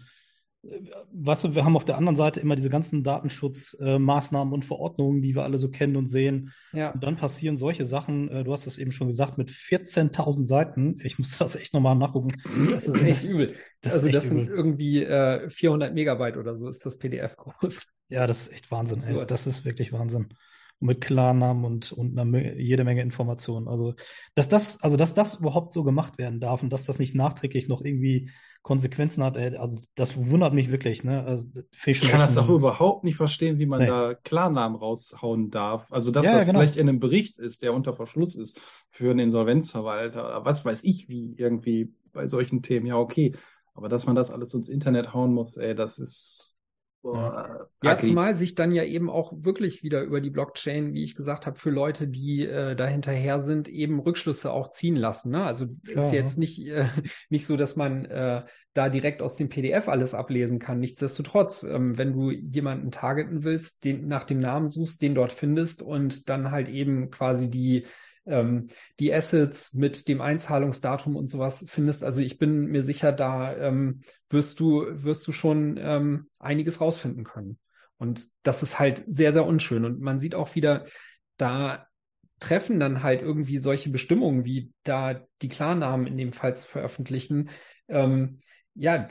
weißt 0.62 1.44
du, 1.44 1.54
wir 1.54 1.64
haben 1.64 1.76
auf 1.76 1.84
der 1.84 1.96
anderen 1.96 2.16
Seite 2.16 2.40
immer 2.40 2.54
diese 2.54 2.68
ganzen 2.68 3.02
Datenschutzmaßnahmen 3.02 4.52
und 4.52 4.64
Verordnungen, 4.64 5.22
die 5.22 5.34
wir 5.34 5.42
alle 5.42 5.58
so 5.58 5.70
kennen 5.70 5.96
und 5.96 6.06
sehen. 6.06 6.52
Ja. 6.72 6.90
Und 6.90 7.02
dann 7.02 7.16
passieren 7.16 7.56
solche 7.56 7.84
Sachen, 7.84 8.28
äh, 8.28 8.44
du 8.44 8.52
hast 8.52 8.66
es 8.66 8.78
eben 8.78 8.92
schon 8.92 9.06
gesagt, 9.06 9.38
mit 9.38 9.50
14.000 9.50 10.46
Seiten. 10.46 10.98
Ich 11.02 11.18
muss 11.18 11.38
das 11.38 11.56
echt 11.56 11.72
nochmal 11.72 11.96
nachgucken. 11.96 12.34
Das 12.70 12.86
ist 12.86 13.02
echt 13.02 13.24
übel. 13.24 13.54
Das 13.80 13.94
ist 13.94 14.00
also 14.00 14.10
das 14.10 14.28
sind 14.28 14.40
übel. 14.42 14.54
irgendwie 14.54 15.02
äh, 15.02 15.48
400 15.48 15.94
Megabyte 15.94 16.36
oder 16.36 16.54
so 16.54 16.68
ist 16.68 16.84
das 16.84 16.98
PDF 16.98 17.36
groß. 17.36 17.86
Ja, 18.10 18.26
das 18.26 18.42
ist 18.42 18.52
echt 18.52 18.70
Wahnsinn. 18.70 19.00
Ey. 19.16 19.24
Das 19.26 19.46
ist 19.46 19.64
wirklich 19.64 19.92
Wahnsinn. 19.92 20.28
Mit 20.82 21.02
Klarnamen 21.02 21.64
und, 21.66 21.92
und 21.92 22.12
einer, 22.12 22.24
Me- 22.24 22.58
jede 22.58 22.84
Menge 22.84 23.02
Informationen. 23.02 23.68
Also, 23.68 23.94
dass 24.34 24.48
das, 24.48 24.82
also, 24.82 24.96
dass 24.96 25.12
das 25.12 25.36
überhaupt 25.40 25.74
so 25.74 25.84
gemacht 25.84 26.16
werden 26.16 26.40
darf 26.40 26.62
und 26.62 26.72
dass 26.72 26.86
das 26.86 26.98
nicht 26.98 27.14
nachträglich 27.14 27.68
noch 27.68 27.82
irgendwie 27.82 28.30
Konsequenzen 28.62 29.22
hat, 29.22 29.36
ey, 29.36 29.56
also, 29.56 29.78
das 29.94 30.16
wundert 30.16 30.54
mich 30.54 30.70
wirklich, 30.70 31.04
ne? 31.04 31.22
Also, 31.24 31.48
ich 31.86 32.02
Ich 32.02 32.08
kann 32.08 32.20
das 32.20 32.36
auch 32.38 32.48
ein- 32.48 32.54
überhaupt 32.54 33.04
nicht 33.04 33.16
verstehen, 33.16 33.58
wie 33.58 33.66
man 33.66 33.80
Nee. 33.80 33.86
da 33.88 34.14
Klarnamen 34.14 34.78
raushauen 34.78 35.50
darf. 35.50 35.92
Also, 35.92 36.12
dass 36.12 36.24
Ja, 36.24 36.32
ja, 36.32 36.38
das 36.38 36.46
genau. 36.46 36.58
vielleicht 36.60 36.76
in 36.76 36.88
einem 36.88 36.98
Bericht 37.00 37.38
ist, 37.38 37.62
der 37.62 37.74
unter 37.74 37.94
Verschluss 37.94 38.34
ist 38.34 38.58
für 38.90 39.10
einen 39.10 39.20
Insolvenzverwalter 39.20 40.24
oder 40.26 40.44
was 40.46 40.64
weiß 40.64 40.84
ich, 40.84 41.08
wie 41.10 41.34
irgendwie 41.36 41.92
bei 42.12 42.26
solchen 42.26 42.62
Themen. 42.62 42.86
Ja, 42.86 42.96
okay. 42.96 43.34
Aber 43.74 43.88
dass 43.88 44.06
man 44.06 44.16
das 44.16 44.30
alles 44.30 44.52
ins 44.54 44.68
Internet 44.68 45.14
hauen 45.14 45.32
muss, 45.34 45.56
ey, 45.56 45.74
das 45.74 45.98
ist. 45.98 46.56
Ja, 47.02 47.66
ugly. 47.82 47.98
zumal 47.98 48.34
sich 48.34 48.54
dann 48.54 48.72
ja 48.72 48.84
eben 48.84 49.08
auch 49.08 49.32
wirklich 49.34 49.82
wieder 49.82 50.02
über 50.02 50.20
die 50.20 50.28
Blockchain, 50.28 50.92
wie 50.92 51.02
ich 51.02 51.14
gesagt 51.14 51.46
habe, 51.46 51.58
für 51.58 51.70
Leute, 51.70 52.08
die 52.08 52.44
äh, 52.44 52.76
da 52.76 52.86
hinterher 52.86 53.40
sind, 53.40 53.68
eben 53.68 54.00
Rückschlüsse 54.00 54.52
auch 54.52 54.70
ziehen 54.70 54.96
lassen. 54.96 55.30
Ne? 55.30 55.42
Also 55.42 55.66
Klar, 55.84 56.04
ist 56.04 56.12
ja. 56.12 56.18
jetzt 56.18 56.38
nicht, 56.38 56.66
äh, 56.66 56.84
nicht 57.30 57.46
so, 57.46 57.56
dass 57.56 57.76
man 57.76 58.04
äh, 58.04 58.42
da 58.74 58.88
direkt 58.90 59.22
aus 59.22 59.36
dem 59.36 59.48
PDF 59.48 59.88
alles 59.88 60.12
ablesen 60.12 60.58
kann. 60.58 60.78
Nichtsdestotrotz, 60.78 61.62
ähm, 61.62 61.96
wenn 61.96 62.12
du 62.12 62.30
jemanden 62.30 62.90
targeten 62.90 63.44
willst, 63.44 63.84
den 63.86 64.06
nach 64.06 64.24
dem 64.24 64.38
Namen 64.38 64.68
suchst, 64.68 65.00
den 65.00 65.14
dort 65.14 65.32
findest 65.32 65.80
und 65.80 66.28
dann 66.28 66.50
halt 66.50 66.68
eben 66.68 67.10
quasi 67.10 67.48
die 67.48 67.86
ähm, 68.26 68.68
die 68.98 69.12
Assets 69.12 69.74
mit 69.74 70.08
dem 70.08 70.20
Einzahlungsdatum 70.20 71.16
und 71.16 71.28
sowas 71.28 71.64
findest. 71.68 72.04
Also 72.04 72.20
ich 72.20 72.38
bin 72.38 72.66
mir 72.66 72.82
sicher, 72.82 73.12
da 73.12 73.56
ähm, 73.56 74.02
wirst 74.28 74.60
du, 74.60 74.86
wirst 74.88 75.26
du 75.26 75.32
schon 75.32 75.78
ähm, 75.78 76.28
einiges 76.38 76.80
rausfinden 76.80 77.24
können. 77.24 77.58
Und 77.98 78.28
das 78.42 78.62
ist 78.62 78.78
halt 78.78 79.04
sehr, 79.06 79.32
sehr 79.32 79.44
unschön. 79.44 79.84
Und 79.84 80.00
man 80.00 80.18
sieht 80.18 80.34
auch 80.34 80.54
wieder, 80.54 80.86
da 81.36 81.86
treffen 82.38 82.80
dann 82.80 83.02
halt 83.02 83.20
irgendwie 83.20 83.58
solche 83.58 83.90
Bestimmungen, 83.90 84.44
wie 84.44 84.72
da 84.82 85.20
die 85.42 85.48
Klarnamen 85.48 86.06
in 86.06 86.16
dem 86.16 86.32
Fall 86.32 86.56
zu 86.56 86.66
veröffentlichen. 86.66 87.50
Ähm, 87.88 88.40
ja, 88.74 89.06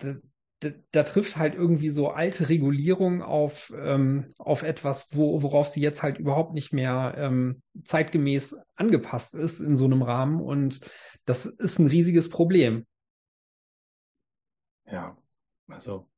da, 0.59 1.03
trifft 1.03 1.37
halt 1.37 1.55
irgendwie 1.55 1.89
so 1.89 2.09
alte 2.09 2.49
Regulierung 2.49 3.21
auf, 3.21 3.73
ähm, 3.77 4.33
auf 4.37 4.63
etwas, 4.63 5.07
wo, 5.11 5.41
worauf 5.41 5.67
sie 5.67 5.81
jetzt 5.81 6.03
halt 6.03 6.17
überhaupt 6.17 6.53
nicht 6.53 6.73
mehr 6.73 7.15
ähm, 7.17 7.61
zeitgemäß 7.83 8.57
angepasst 8.75 9.35
ist 9.35 9.61
in 9.61 9.77
so 9.77 9.85
einem 9.85 10.01
Rahmen. 10.01 10.41
Und 10.41 10.81
das 11.25 11.45
ist 11.45 11.79
ein 11.79 11.87
riesiges 11.87 12.29
Problem. 12.29 12.85
Ja, 14.85 15.17
also 15.67 16.09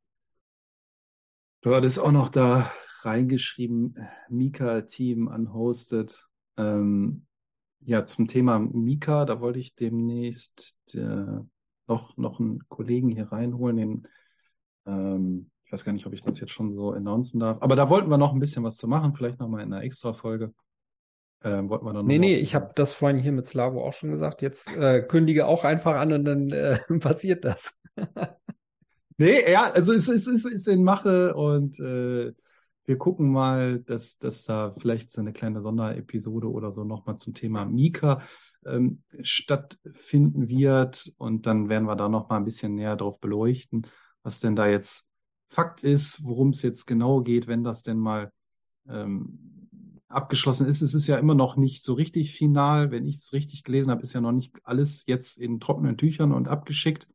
du 1.61 1.75
hattest 1.75 1.99
auch 1.99 2.11
noch 2.11 2.29
da 2.29 2.71
reingeschrieben, 3.01 3.95
Mika-Team 4.29 5.27
unhosted. 5.27 6.25
Ähm, 6.57 7.25
ja, 7.81 8.05
zum 8.05 8.27
Thema 8.27 8.59
Mika, 8.59 9.25
da 9.25 9.39
wollte 9.41 9.59
ich 9.59 9.75
demnächst 9.75 10.95
äh, 10.95 11.39
noch, 11.87 12.17
noch 12.17 12.39
einen 12.39 12.67
Kollegen 12.69 13.09
hier 13.09 13.31
reinholen, 13.31 13.77
den, 13.77 14.07
ähm, 14.85 15.49
ich 15.65 15.71
weiß 15.71 15.85
gar 15.85 15.93
nicht, 15.93 16.05
ob 16.05 16.13
ich 16.13 16.21
das 16.21 16.39
jetzt 16.39 16.51
schon 16.51 16.69
so 16.69 16.91
announcen 16.91 17.39
darf, 17.39 17.61
aber 17.61 17.75
da 17.75 17.89
wollten 17.89 18.09
wir 18.09 18.17
noch 18.17 18.33
ein 18.33 18.39
bisschen 18.39 18.63
was 18.63 18.77
zu 18.77 18.87
machen, 18.87 19.13
vielleicht 19.13 19.39
nochmal 19.39 19.63
in 19.63 19.73
einer 19.73 19.83
Extra-Folge. 19.83 20.53
Ähm, 21.43 21.69
wollten 21.69 21.85
wir 21.85 21.93
dann 21.93 22.05
Nee, 22.05 22.17
noch 22.17 22.25
nee, 22.25 22.35
ich 22.35 22.53
habe 22.53 22.71
das 22.75 22.93
vorhin 22.93 23.17
hier 23.17 23.31
mit 23.31 23.47
Slavo 23.47 23.83
auch 23.83 23.93
schon 23.93 24.11
gesagt. 24.11 24.41
Jetzt 24.41 24.75
äh, 24.77 25.01
kündige 25.01 25.47
auch 25.47 25.63
einfach 25.63 25.95
an 25.95 26.13
und 26.13 26.25
dann 26.25 26.51
äh, 26.51 26.79
passiert 26.99 27.45
das. 27.45 27.73
Nee, 29.17 29.51
ja, 29.51 29.69
also 29.71 29.93
es 29.93 30.07
ist, 30.07 30.25
es 30.25 30.45
ist 30.45 30.67
in 30.67 30.83
Mache 30.83 31.35
und 31.35 31.79
äh, 31.79 32.33
wir 32.85 32.97
gucken 32.97 33.31
mal, 33.31 33.79
dass, 33.79 34.17
dass 34.17 34.45
da 34.45 34.73
vielleicht 34.79 35.11
so 35.11 35.21
eine 35.21 35.31
kleine 35.31 35.61
Sonderepisode 35.61 36.49
oder 36.49 36.71
so 36.71 36.83
nochmal 36.83 37.17
zum 37.17 37.35
Thema 37.35 37.65
Mika 37.65 38.23
ähm, 38.65 39.03
stattfinden 39.21 40.49
wird. 40.49 41.13
Und 41.17 41.45
dann 41.45 41.69
werden 41.69 41.85
wir 41.85 41.95
da 41.95 42.09
nochmal 42.09 42.39
ein 42.39 42.45
bisschen 42.45 42.73
näher 42.73 42.95
drauf 42.95 43.19
beleuchten, 43.19 43.85
was 44.23 44.39
denn 44.39 44.55
da 44.55 44.67
jetzt 44.67 45.07
Fakt 45.49 45.83
ist, 45.83 46.23
worum 46.23 46.49
es 46.49 46.61
jetzt 46.61 46.87
genau 46.87 47.21
geht, 47.21 47.47
wenn 47.47 47.63
das 47.63 47.83
denn 47.83 47.97
mal 47.97 48.31
ähm, 48.87 49.67
abgeschlossen 50.07 50.67
ist. 50.67 50.81
Es 50.81 50.93
ist 50.93 51.07
ja 51.07 51.17
immer 51.17 51.35
noch 51.35 51.57
nicht 51.57 51.83
so 51.83 51.93
richtig 51.93 52.33
final. 52.33 52.91
Wenn 52.91 53.05
ich 53.05 53.17
es 53.17 53.33
richtig 53.33 53.63
gelesen 53.63 53.91
habe, 53.91 54.01
ist 54.01 54.13
ja 54.13 54.21
noch 54.21 54.31
nicht 54.31 54.59
alles 54.63 55.03
jetzt 55.07 55.37
in 55.37 55.59
trockenen 55.59 55.97
Tüchern 55.97 56.31
und 56.31 56.47
abgeschickt. 56.47 57.07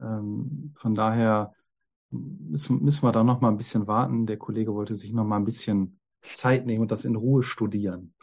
Ähm, 0.00 0.72
von 0.74 0.94
daher 0.94 1.54
müssen, 2.10 2.82
müssen 2.82 3.02
wir 3.02 3.12
da 3.12 3.24
noch 3.24 3.40
mal 3.40 3.48
ein 3.48 3.56
bisschen 3.56 3.86
warten. 3.86 4.26
Der 4.26 4.36
Kollege 4.36 4.74
wollte 4.74 4.94
sich 4.94 5.12
noch 5.12 5.24
mal 5.24 5.36
ein 5.36 5.44
bisschen 5.44 6.00
Zeit 6.22 6.66
nehmen 6.66 6.82
und 6.82 6.90
das 6.90 7.04
in 7.04 7.16
Ruhe 7.16 7.42
studieren. 7.42 8.14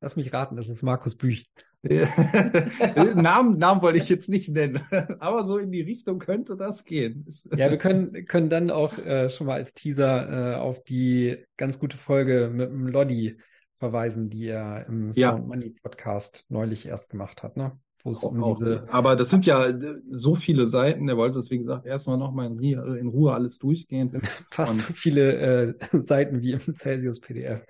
Lass 0.00 0.16
mich 0.16 0.32
raten, 0.32 0.56
das 0.56 0.68
ist 0.68 0.82
Markus 0.82 1.16
Büch. 1.16 1.50
Namen, 3.14 3.58
Namen 3.58 3.82
wollte 3.82 3.98
ich 3.98 4.08
jetzt 4.08 4.28
nicht 4.28 4.48
nennen, 4.50 4.80
aber 5.20 5.44
so 5.44 5.58
in 5.58 5.70
die 5.70 5.80
Richtung 5.82 6.18
könnte 6.18 6.56
das 6.56 6.84
gehen. 6.84 7.24
Ja, 7.56 7.70
wir 7.70 7.78
können, 7.78 8.26
können 8.26 8.50
dann 8.50 8.70
auch 8.70 8.98
äh, 8.98 9.30
schon 9.30 9.46
mal 9.46 9.54
als 9.54 9.74
Teaser 9.74 10.54
äh, 10.54 10.56
auf 10.56 10.82
die 10.82 11.36
ganz 11.56 11.78
gute 11.78 11.96
Folge 11.96 12.50
mit 12.52 12.68
dem 12.70 12.88
Lodi 12.88 13.38
verweisen, 13.74 14.28
die 14.28 14.48
er 14.48 14.86
im 14.88 15.12
Ja. 15.12 15.30
Sound 15.30 15.46
Money 15.46 15.70
Podcast 15.82 16.44
neulich 16.48 16.86
erst 16.86 17.10
gemacht 17.10 17.42
hat, 17.44 17.56
ne? 17.56 17.78
Wo 18.04 18.10
es 18.12 18.22
um 18.24 18.42
Auch- 18.42 18.58
diese 18.58 18.84
aber 18.92 19.16
das 19.16 19.28
sind 19.30 19.44
ja 19.46 19.66
äh, 19.66 19.96
so 20.10 20.34
viele 20.36 20.66
Seiten. 20.68 21.08
Er 21.08 21.16
wollte 21.16 21.38
es, 21.40 21.50
wie 21.50 21.58
gesagt, 21.58 21.84
erstmal 21.86 22.16
noch 22.16 22.32
mal 22.32 22.46
in, 22.46 22.58
Rie- 22.58 22.98
in 22.98 23.08
Ruhe 23.08 23.34
alles 23.34 23.58
durchgehen. 23.58 24.20
fast 24.50 24.72
und- 24.72 24.80
so 24.80 24.92
viele 24.94 25.32
äh, 25.36 25.74
Seiten 26.02 26.40
wie 26.42 26.52
im 26.52 26.74
Celsius 26.74 27.20
PDF. 27.20 27.64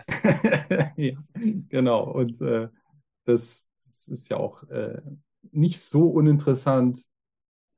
Ja, 0.96 1.12
genau. 1.68 2.10
Und 2.10 2.40
äh, 2.42 2.68
das, 3.24 3.67
das 3.98 4.08
ist 4.08 4.28
ja 4.28 4.36
auch 4.36 4.62
äh, 4.68 5.00
nicht 5.50 5.80
so 5.80 6.08
uninteressant, 6.08 7.00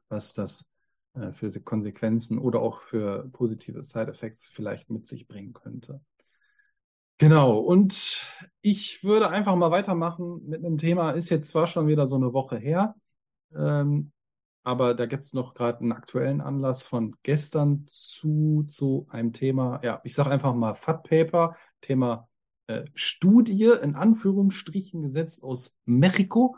was 0.09 0.33
das 0.35 0.69
äh, 1.15 1.33
für 1.33 1.51
Konsequenzen 1.61 2.39
oder 2.39 2.61
auch 2.61 2.81
für 2.81 3.29
positive 3.33 3.83
Side-Effects 3.83 4.47
vielleicht 4.47 4.91
mit 4.91 5.07
sich 5.07 5.27
bringen 5.27 5.53
könnte. 5.53 6.01
Genau. 7.19 7.59
Und 7.59 8.25
ich 8.61 9.05
würde 9.05 9.29
einfach 9.29 9.55
mal 9.55 9.71
weitermachen 9.71 10.43
mit 10.47 10.65
einem 10.65 10.79
Thema. 10.79 11.13
Ist 11.13 11.31
jetzt 11.31 11.51
zwar 11.51 11.67
schon 11.67 11.87
wieder 11.87 12.07
so 12.07 12.17
eine 12.17 12.33
Woche 12.33 12.57
her, 12.57 12.95
ähm, 13.55 14.13
aber 14.63 14.95
da 14.95 15.07
gibt 15.07 15.23
es 15.23 15.33
noch 15.33 15.55
gerade 15.55 15.81
einen 15.81 15.93
aktuellen 15.93 16.41
Anlass 16.41 16.83
von 16.83 17.17
gestern 17.23 17.87
zu, 17.89 18.65
zu 18.69 19.07
einem 19.11 19.33
Thema, 19.33 19.81
ja, 19.83 20.01
ich 20.05 20.15
sage 20.15 20.31
einfach 20.31 20.55
mal 20.55 20.75
Fat 20.75 21.03
Paper, 21.03 21.57
Thema 21.81 22.30
äh, 22.71 22.85
Studie 22.95 23.73
in 23.83 23.95
Anführungsstrichen 23.95 25.03
gesetzt 25.03 25.43
aus 25.43 25.79
Mexiko. 25.87 26.57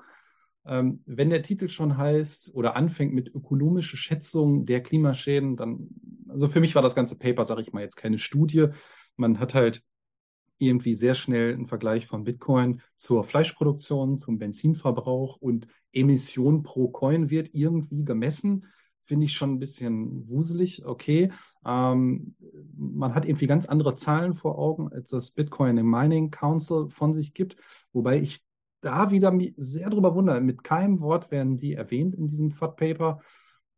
Ähm, 0.64 1.02
wenn 1.06 1.30
der 1.30 1.42
Titel 1.42 1.68
schon 1.68 1.96
heißt 1.96 2.54
oder 2.54 2.76
anfängt 2.76 3.14
mit 3.14 3.34
ökonomische 3.34 3.96
Schätzung 3.96 4.66
der 4.66 4.82
Klimaschäden, 4.82 5.56
dann, 5.56 5.88
also 6.28 6.48
für 6.48 6.60
mich 6.60 6.74
war 6.74 6.82
das 6.82 6.94
ganze 6.94 7.18
Paper, 7.18 7.44
sage 7.44 7.62
ich 7.62 7.72
mal, 7.72 7.82
jetzt 7.82 7.96
keine 7.96 8.18
Studie. 8.18 8.68
Man 9.16 9.38
hat 9.38 9.54
halt 9.54 9.82
irgendwie 10.58 10.94
sehr 10.94 11.14
schnell 11.14 11.54
einen 11.54 11.66
Vergleich 11.66 12.06
von 12.06 12.24
Bitcoin 12.24 12.82
zur 12.96 13.24
Fleischproduktion, 13.24 14.18
zum 14.18 14.38
Benzinverbrauch 14.38 15.36
und 15.38 15.66
Emission 15.92 16.62
pro 16.62 16.88
Coin 16.88 17.30
wird 17.30 17.50
irgendwie 17.54 18.04
gemessen. 18.04 18.66
Finde 19.04 19.24
ich 19.26 19.32
schon 19.32 19.52
ein 19.54 19.58
bisschen 19.58 20.28
wuselig. 20.28 20.84
Okay, 20.86 21.32
ähm, 21.64 22.34
man 22.76 23.14
hat 23.14 23.24
irgendwie 23.24 23.46
ganz 23.46 23.66
andere 23.66 23.94
Zahlen 23.94 24.34
vor 24.34 24.58
Augen, 24.58 24.92
als 24.92 25.10
das 25.10 25.32
Bitcoin 25.32 25.76
im 25.76 25.90
Mining 25.90 26.30
Council 26.30 26.88
von 26.88 27.14
sich 27.14 27.34
gibt, 27.34 27.56
wobei 27.92 28.20
ich 28.20 28.40
da 28.80 29.10
wieder 29.10 29.32
sehr 29.56 29.90
drüber 29.90 30.14
wundere. 30.14 30.40
Mit 30.40 30.64
keinem 30.64 31.00
Wort 31.00 31.30
werden 31.30 31.56
die 31.56 31.74
erwähnt 31.74 32.14
in 32.14 32.28
diesem 32.28 32.50
FAT 32.50 32.76
Paper. 32.76 33.20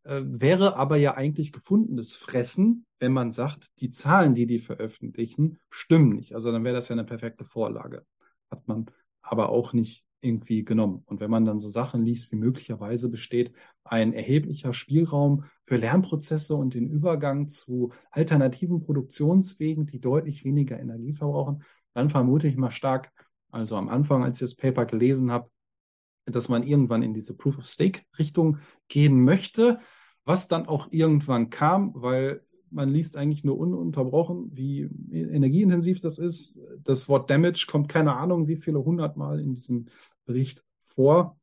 Äh, 0.02 0.22
wäre 0.24 0.76
aber 0.76 0.96
ja 0.96 1.14
eigentlich 1.14 1.52
gefundenes 1.52 2.16
Fressen, 2.16 2.86
wenn 2.98 3.12
man 3.12 3.32
sagt, 3.32 3.80
die 3.80 3.90
Zahlen, 3.90 4.34
die 4.34 4.46
die 4.46 4.58
veröffentlichen, 4.58 5.58
stimmen 5.70 6.10
nicht. 6.10 6.34
Also 6.34 6.52
dann 6.52 6.64
wäre 6.64 6.74
das 6.74 6.88
ja 6.88 6.94
eine 6.94 7.04
perfekte 7.04 7.44
Vorlage. 7.44 8.04
Hat 8.50 8.66
man 8.66 8.86
aber 9.22 9.48
auch 9.48 9.72
nicht 9.72 10.04
irgendwie 10.24 10.64
genommen. 10.64 11.02
Und 11.06 11.20
wenn 11.20 11.30
man 11.30 11.44
dann 11.44 11.60
so 11.60 11.68
Sachen 11.68 12.04
liest, 12.04 12.32
wie 12.32 12.36
möglicherweise 12.36 13.10
besteht 13.10 13.52
ein 13.84 14.12
erheblicher 14.12 14.72
Spielraum 14.72 15.44
für 15.64 15.76
Lernprozesse 15.76 16.54
und 16.54 16.74
den 16.74 16.88
Übergang 16.88 17.48
zu 17.48 17.92
alternativen 18.10 18.80
Produktionswegen, 18.80 19.86
die 19.86 20.00
deutlich 20.00 20.44
weniger 20.44 20.80
Energie 20.80 21.12
verbrauchen, 21.12 21.62
dann 21.92 22.10
vermute 22.10 22.48
ich 22.48 22.56
mal 22.56 22.70
stark, 22.70 23.12
also 23.50 23.76
am 23.76 23.88
Anfang, 23.88 24.24
als 24.24 24.38
ich 24.38 24.50
das 24.50 24.56
Paper 24.56 24.86
gelesen 24.86 25.30
habe, 25.30 25.48
dass 26.26 26.48
man 26.48 26.62
irgendwann 26.62 27.02
in 27.02 27.14
diese 27.14 27.36
Proof-of-Stake-Richtung 27.36 28.58
gehen 28.88 29.22
möchte, 29.22 29.78
was 30.24 30.48
dann 30.48 30.66
auch 30.66 30.88
irgendwann 30.90 31.50
kam, 31.50 31.92
weil 31.94 32.42
man 32.70 32.88
liest 32.88 33.16
eigentlich 33.16 33.44
nur 33.44 33.56
ununterbrochen, 33.56 34.50
wie 34.52 34.88
energieintensiv 35.12 36.00
das 36.00 36.18
ist. 36.18 36.60
Das 36.82 37.08
Wort 37.08 37.30
Damage 37.30 37.66
kommt 37.70 37.88
keine 37.88 38.16
Ahnung, 38.16 38.48
wie 38.48 38.56
viele 38.56 38.84
hundertmal 38.84 39.38
in 39.38 39.54
diesem 39.54 39.86
Bericht 40.24 40.64
vor. 40.94 41.38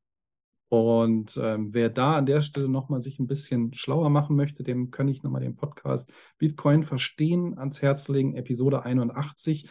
Und 0.70 1.38
ähm, 1.42 1.74
wer 1.74 1.90
da 1.90 2.16
an 2.16 2.26
der 2.26 2.42
Stelle 2.42 2.70
nochmal 2.70 3.02
sich 3.02 3.20
ein 3.20 3.28
bisschen 3.28 3.74
schlauer 3.74 4.10
machen 4.10 4.38
möchte, 4.38 4.64
dem 4.64 4.90
kann 4.90 5.10
ich 5.10 5.22
nochmal 5.22 5.42
den 5.42 5.58
Podcast 5.58 6.14
Bitcoin 6.38 6.84
verstehen 6.84 7.58
ans 7.58 7.82
Herz 7.82 8.08
legen, 8.08 8.36
Episode 8.36 8.84
81. 8.84 9.70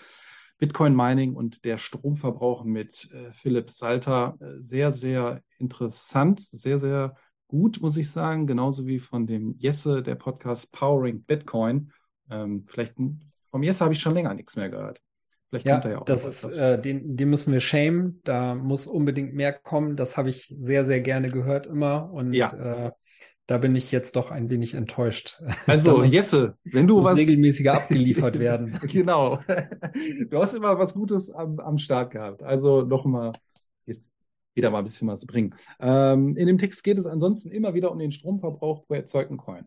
Bitcoin 0.58 0.94
Mining 0.94 1.34
und 1.34 1.64
der 1.64 1.78
Stromverbrauch 1.78 2.64
mit 2.64 3.10
äh, 3.12 3.32
Philipp 3.32 3.70
Salter. 3.70 4.36
Äh, 4.40 4.60
sehr, 4.60 4.92
sehr 4.92 5.42
interessant, 5.58 6.38
sehr, 6.38 6.78
sehr 6.78 7.16
gut, 7.48 7.80
muss 7.80 7.96
ich 7.96 8.10
sagen. 8.10 8.46
Genauso 8.46 8.86
wie 8.86 8.98
von 8.98 9.26
dem 9.26 9.54
Jesse, 9.56 10.02
der 10.02 10.16
Podcast 10.16 10.70
Powering 10.74 11.22
Bitcoin. 11.22 11.92
Ähm, 12.28 12.66
vielleicht 12.66 12.96
vom 13.50 13.62
Jesse 13.62 13.84
habe 13.84 13.94
ich 13.94 14.02
schon 14.02 14.14
länger 14.14 14.34
nichts 14.34 14.56
mehr 14.56 14.68
gehört. 14.68 15.00
Vielleicht 15.50 15.66
ja, 15.66 15.74
kommt 15.74 15.84
er 15.84 15.90
ja 15.90 15.98
auch 15.98 16.04
das 16.04 16.24
ist, 16.24 16.58
äh, 16.58 16.80
den, 16.80 17.16
den 17.16 17.28
müssen 17.28 17.52
wir 17.52 17.60
schämen. 17.60 18.20
Da 18.24 18.54
muss 18.54 18.86
unbedingt 18.86 19.34
mehr 19.34 19.52
kommen. 19.52 19.96
Das 19.96 20.16
habe 20.16 20.30
ich 20.30 20.54
sehr, 20.60 20.84
sehr 20.84 21.00
gerne 21.00 21.28
gehört 21.28 21.66
immer. 21.66 22.10
Und 22.12 22.32
ja. 22.32 22.86
äh, 22.86 22.90
da 23.46 23.58
bin 23.58 23.74
ich 23.74 23.90
jetzt 23.90 24.14
doch 24.14 24.30
ein 24.30 24.48
wenig 24.48 24.74
enttäuscht. 24.74 25.42
Also, 25.66 25.98
muss, 25.98 26.12
Jesse, 26.12 26.56
wenn 26.64 26.86
du 26.86 27.02
was. 27.02 27.16
regelmäßiger 27.16 27.74
abgeliefert 27.74 28.38
werden. 28.38 28.78
genau. 28.84 29.40
Du 30.30 30.38
hast 30.38 30.54
immer 30.54 30.78
was 30.78 30.94
Gutes 30.94 31.30
am, 31.30 31.58
am 31.58 31.78
Start 31.78 32.12
gehabt. 32.12 32.44
Also 32.44 32.82
nochmal 32.82 33.32
wieder 34.54 34.70
mal 34.70 34.78
ein 34.78 34.84
bisschen 34.84 35.08
was 35.08 35.26
bringen. 35.26 35.54
Ähm, 35.80 36.36
in 36.36 36.46
dem 36.46 36.58
Text 36.58 36.84
geht 36.84 36.98
es 36.98 37.06
ansonsten 37.06 37.50
immer 37.50 37.74
wieder 37.74 37.90
um 37.90 37.98
den 37.98 38.12
Stromverbrauch 38.12 38.86
pro 38.86 38.94
erzeugten 38.94 39.36
Coin. 39.36 39.64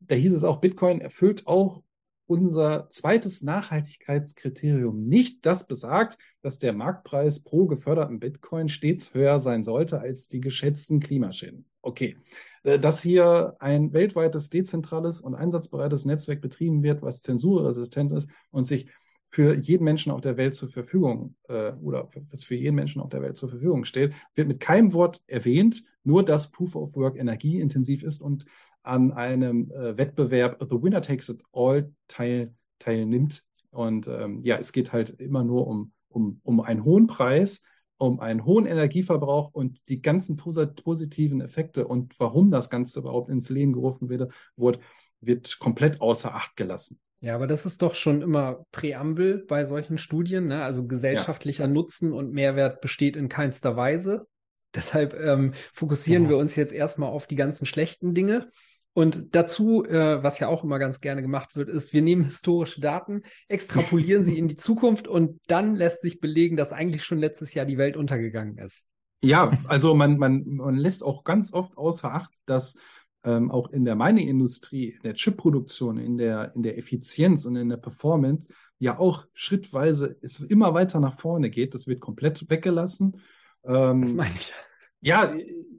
Da 0.00 0.14
hieß 0.14 0.32
es 0.32 0.44
auch, 0.44 0.60
Bitcoin 0.60 1.00
erfüllt 1.00 1.46
auch 1.46 1.82
unser 2.28 2.88
zweites 2.90 3.42
Nachhaltigkeitskriterium 3.42 5.08
nicht. 5.08 5.44
Das 5.46 5.66
besagt, 5.66 6.18
dass 6.42 6.58
der 6.58 6.74
Marktpreis 6.74 7.42
pro 7.42 7.66
geförderten 7.66 8.20
Bitcoin 8.20 8.68
stets 8.68 9.14
höher 9.14 9.40
sein 9.40 9.64
sollte 9.64 10.00
als 10.00 10.28
die 10.28 10.40
geschätzten 10.40 11.00
Klimaschäden. 11.00 11.64
Okay, 11.80 12.16
äh, 12.64 12.78
dass 12.78 13.02
hier 13.02 13.56
ein 13.60 13.92
weltweites, 13.94 14.50
dezentrales 14.50 15.22
und 15.22 15.34
einsatzbereites 15.34 16.04
Netzwerk 16.04 16.42
betrieben 16.42 16.82
wird, 16.82 17.02
was 17.02 17.22
zensurresistent 17.22 18.12
ist 18.12 18.28
und 18.50 18.64
sich 18.64 18.88
für 19.30 19.54
jeden 19.54 19.84
Menschen 19.84 20.10
auf 20.10 20.20
der 20.20 20.36
Welt 20.36 20.54
zur 20.54 20.68
Verfügung 20.70 21.34
äh, 21.48 21.72
oder 21.72 22.08
was 22.30 22.44
für 22.44 22.54
jeden 22.54 22.76
Menschen 22.76 23.02
auf 23.02 23.10
der 23.10 23.22
Welt 23.22 23.36
zur 23.36 23.50
Verfügung 23.50 23.84
steht, 23.84 24.12
wird 24.34 24.48
mit 24.48 24.60
keinem 24.60 24.92
Wort 24.92 25.22
erwähnt, 25.26 25.84
nur 26.02 26.24
dass 26.24 26.50
Proof 26.50 26.76
of 26.76 26.96
Work 26.96 27.16
energieintensiv 27.16 28.02
ist 28.02 28.22
und 28.22 28.46
an 28.82 29.12
einem 29.12 29.70
äh, 29.70 29.96
Wettbewerb 29.98 30.58
The 30.60 30.82
Winner 30.82 31.02
Takes 31.02 31.28
It 31.28 31.42
All 31.52 31.92
teil, 32.08 32.54
teilnimmt. 32.78 33.44
Und 33.70 34.08
ähm, 34.08 34.42
ja, 34.44 34.56
es 34.56 34.72
geht 34.72 34.92
halt 34.92 35.10
immer 35.20 35.44
nur 35.44 35.66
um, 35.66 35.92
um, 36.08 36.40
um 36.42 36.60
einen 36.60 36.84
hohen 36.84 37.06
Preis, 37.06 37.60
um 37.98 38.20
einen 38.20 38.44
hohen 38.44 38.64
Energieverbrauch 38.64 39.52
und 39.52 39.88
die 39.88 40.00
ganzen 40.00 40.36
positiven 40.36 41.40
Effekte 41.40 41.86
und 41.86 42.18
warum 42.18 42.50
das 42.50 42.70
Ganze 42.70 43.00
überhaupt 43.00 43.28
ins 43.28 43.50
Leben 43.50 43.72
gerufen 43.72 44.08
wird, 44.08 44.32
wird, 44.56 44.80
wird 45.20 45.58
komplett 45.58 46.00
außer 46.00 46.34
Acht 46.34 46.56
gelassen. 46.56 46.98
Ja, 47.20 47.34
aber 47.34 47.46
das 47.46 47.66
ist 47.66 47.82
doch 47.82 47.94
schon 47.94 48.22
immer 48.22 48.64
Präambel 48.70 49.44
bei 49.48 49.64
solchen 49.64 49.98
Studien. 49.98 50.46
Ne? 50.46 50.62
Also 50.62 50.86
gesellschaftlicher 50.86 51.64
ja. 51.64 51.70
Nutzen 51.70 52.12
und 52.12 52.32
Mehrwert 52.32 52.80
besteht 52.80 53.16
in 53.16 53.28
keinster 53.28 53.76
Weise. 53.76 54.26
Deshalb 54.74 55.14
ähm, 55.14 55.54
fokussieren 55.72 56.24
ja. 56.24 56.30
wir 56.30 56.36
uns 56.36 56.54
jetzt 56.54 56.72
erstmal 56.72 57.08
auf 57.08 57.26
die 57.26 57.36
ganzen 57.36 57.66
schlechten 57.66 58.14
Dinge. 58.14 58.46
Und 58.92 59.34
dazu, 59.34 59.84
äh, 59.84 60.22
was 60.22 60.38
ja 60.40 60.48
auch 60.48 60.64
immer 60.64 60.78
ganz 60.78 61.00
gerne 61.00 61.22
gemacht 61.22 61.56
wird, 61.56 61.68
ist, 61.68 61.92
wir 61.92 62.02
nehmen 62.02 62.24
historische 62.24 62.80
Daten, 62.80 63.22
extrapolieren 63.48 64.24
sie 64.24 64.38
in 64.38 64.48
die 64.48 64.56
Zukunft 64.56 65.08
und 65.08 65.40
dann 65.46 65.76
lässt 65.76 66.02
sich 66.02 66.20
belegen, 66.20 66.56
dass 66.56 66.72
eigentlich 66.72 67.04
schon 67.04 67.18
letztes 67.18 67.54
Jahr 67.54 67.64
die 67.64 67.78
Welt 67.78 67.96
untergegangen 67.96 68.58
ist. 68.58 68.86
Ja, 69.20 69.50
also 69.66 69.94
man, 69.94 70.18
man, 70.18 70.44
man 70.46 70.76
lässt 70.76 71.02
auch 71.02 71.24
ganz 71.24 71.52
oft 71.52 71.76
außer 71.76 72.12
Acht, 72.12 72.32
dass 72.46 72.76
ähm, 73.24 73.50
auch 73.50 73.70
in 73.70 73.84
der 73.84 73.96
Mining-Industrie, 73.96 74.90
in 74.90 75.02
der 75.02 75.14
Chip-Produktion, 75.14 75.98
in 75.98 76.18
der, 76.18 76.54
in 76.54 76.62
der 76.62 76.78
Effizienz 76.78 77.46
und 77.46 77.56
in 77.56 77.68
der 77.68 77.76
Performance 77.76 78.48
ja 78.78 78.98
auch 78.98 79.26
schrittweise 79.34 80.16
es 80.22 80.40
immer 80.40 80.74
weiter 80.74 81.00
nach 81.00 81.18
vorne 81.18 81.50
geht. 81.50 81.74
Das 81.74 81.86
wird 81.86 82.00
komplett 82.00 82.48
weggelassen. 82.48 83.16
Ähm, 83.64 84.02
das 84.02 84.14
meine 84.14 84.34
ich. 84.34 84.52
Ja, 85.00 85.32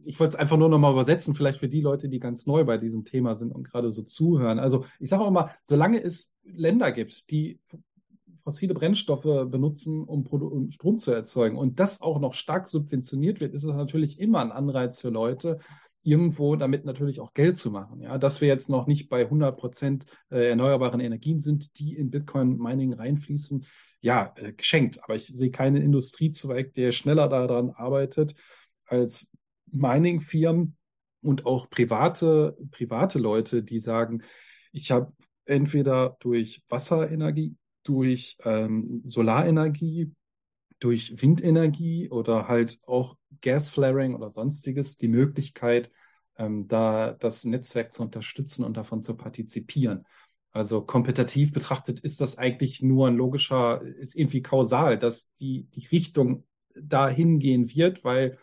ich 0.03 0.19
wollte 0.19 0.35
es 0.35 0.39
einfach 0.39 0.57
nur 0.57 0.69
nochmal 0.69 0.93
übersetzen, 0.93 1.35
vielleicht 1.35 1.59
für 1.59 1.67
die 1.67 1.81
Leute, 1.81 2.09
die 2.09 2.19
ganz 2.19 2.45
neu 2.45 2.63
bei 2.63 2.77
diesem 2.77 3.03
Thema 3.03 3.35
sind 3.35 3.51
und 3.51 3.63
gerade 3.63 3.91
so 3.91 4.01
zuhören. 4.03 4.59
Also 4.59 4.85
ich 4.99 5.09
sage 5.09 5.23
auch 5.23 5.27
immer, 5.27 5.51
solange 5.61 6.01
es 6.01 6.33
Länder 6.43 6.91
gibt, 6.91 7.29
die 7.31 7.59
fossile 8.43 8.73
Brennstoffe 8.73 9.49
benutzen, 9.49 10.03
um, 10.03 10.25
um, 10.25 10.71
Strom 10.71 10.97
zu 10.97 11.11
erzeugen 11.11 11.57
und 11.57 11.79
das 11.79 12.01
auch 12.01 12.19
noch 12.19 12.33
stark 12.33 12.69
subventioniert 12.69 13.41
wird, 13.41 13.53
ist 13.53 13.63
es 13.63 13.75
natürlich 13.75 14.19
immer 14.19 14.39
ein 14.39 14.51
Anreiz 14.51 15.01
für 15.01 15.09
Leute, 15.09 15.59
irgendwo 16.03 16.55
damit 16.55 16.85
natürlich 16.85 17.19
auch 17.19 17.33
Geld 17.33 17.57
zu 17.57 17.71
machen. 17.71 18.01
Ja, 18.01 18.17
dass 18.17 18.41
wir 18.41 18.47
jetzt 18.47 18.69
noch 18.69 18.87
nicht 18.87 19.09
bei 19.09 19.21
100 19.21 19.57
Prozent 19.57 20.05
äh, 20.31 20.49
erneuerbaren 20.49 20.99
Energien 20.99 21.39
sind, 21.39 21.79
die 21.79 21.95
in 21.95 22.09
Bitcoin-Mining 22.09 22.93
reinfließen, 22.93 23.65
ja, 24.01 24.33
äh, 24.37 24.53
geschenkt. 24.53 25.03
Aber 25.03 25.15
ich 25.15 25.27
sehe 25.27 25.51
keinen 25.51 25.81
Industriezweig, 25.81 26.73
der 26.73 26.91
schneller 26.91 27.27
daran 27.27 27.71
arbeitet 27.71 28.35
als 28.85 29.29
Mining-Firmen 29.71 30.77
und 31.21 31.45
auch 31.45 31.69
private, 31.69 32.57
private 32.71 33.19
Leute, 33.19 33.63
die 33.63 33.79
sagen, 33.79 34.23
ich 34.71 34.91
habe 34.91 35.11
entweder 35.45 36.17
durch 36.19 36.63
Wasserenergie, 36.69 37.55
durch 37.83 38.37
ähm, 38.45 39.01
Solarenergie, 39.03 40.11
durch 40.79 41.21
Windenergie 41.21 42.09
oder 42.09 42.47
halt 42.47 42.79
auch 42.87 43.17
Gasflaring 43.41 44.15
oder 44.15 44.29
sonstiges 44.29 44.97
die 44.97 45.07
Möglichkeit, 45.07 45.91
ähm, 46.37 46.67
da 46.67 47.11
das 47.13 47.43
Netzwerk 47.43 47.91
zu 47.91 48.03
unterstützen 48.03 48.63
und 48.63 48.77
davon 48.77 49.03
zu 49.03 49.15
partizipieren. 49.15 50.05
Also 50.51 50.81
kompetitiv 50.81 51.51
betrachtet 51.53 51.99
ist 51.99 52.21
das 52.21 52.37
eigentlich 52.37 52.81
nur 52.81 53.07
ein 53.07 53.15
logischer, 53.15 53.81
ist 53.81 54.15
irgendwie 54.15 54.41
kausal, 54.41 54.97
dass 54.97 55.33
die, 55.35 55.65
die 55.75 55.85
Richtung 55.87 56.45
dahin 56.75 57.39
gehen 57.39 57.73
wird, 57.75 58.03
weil 58.03 58.37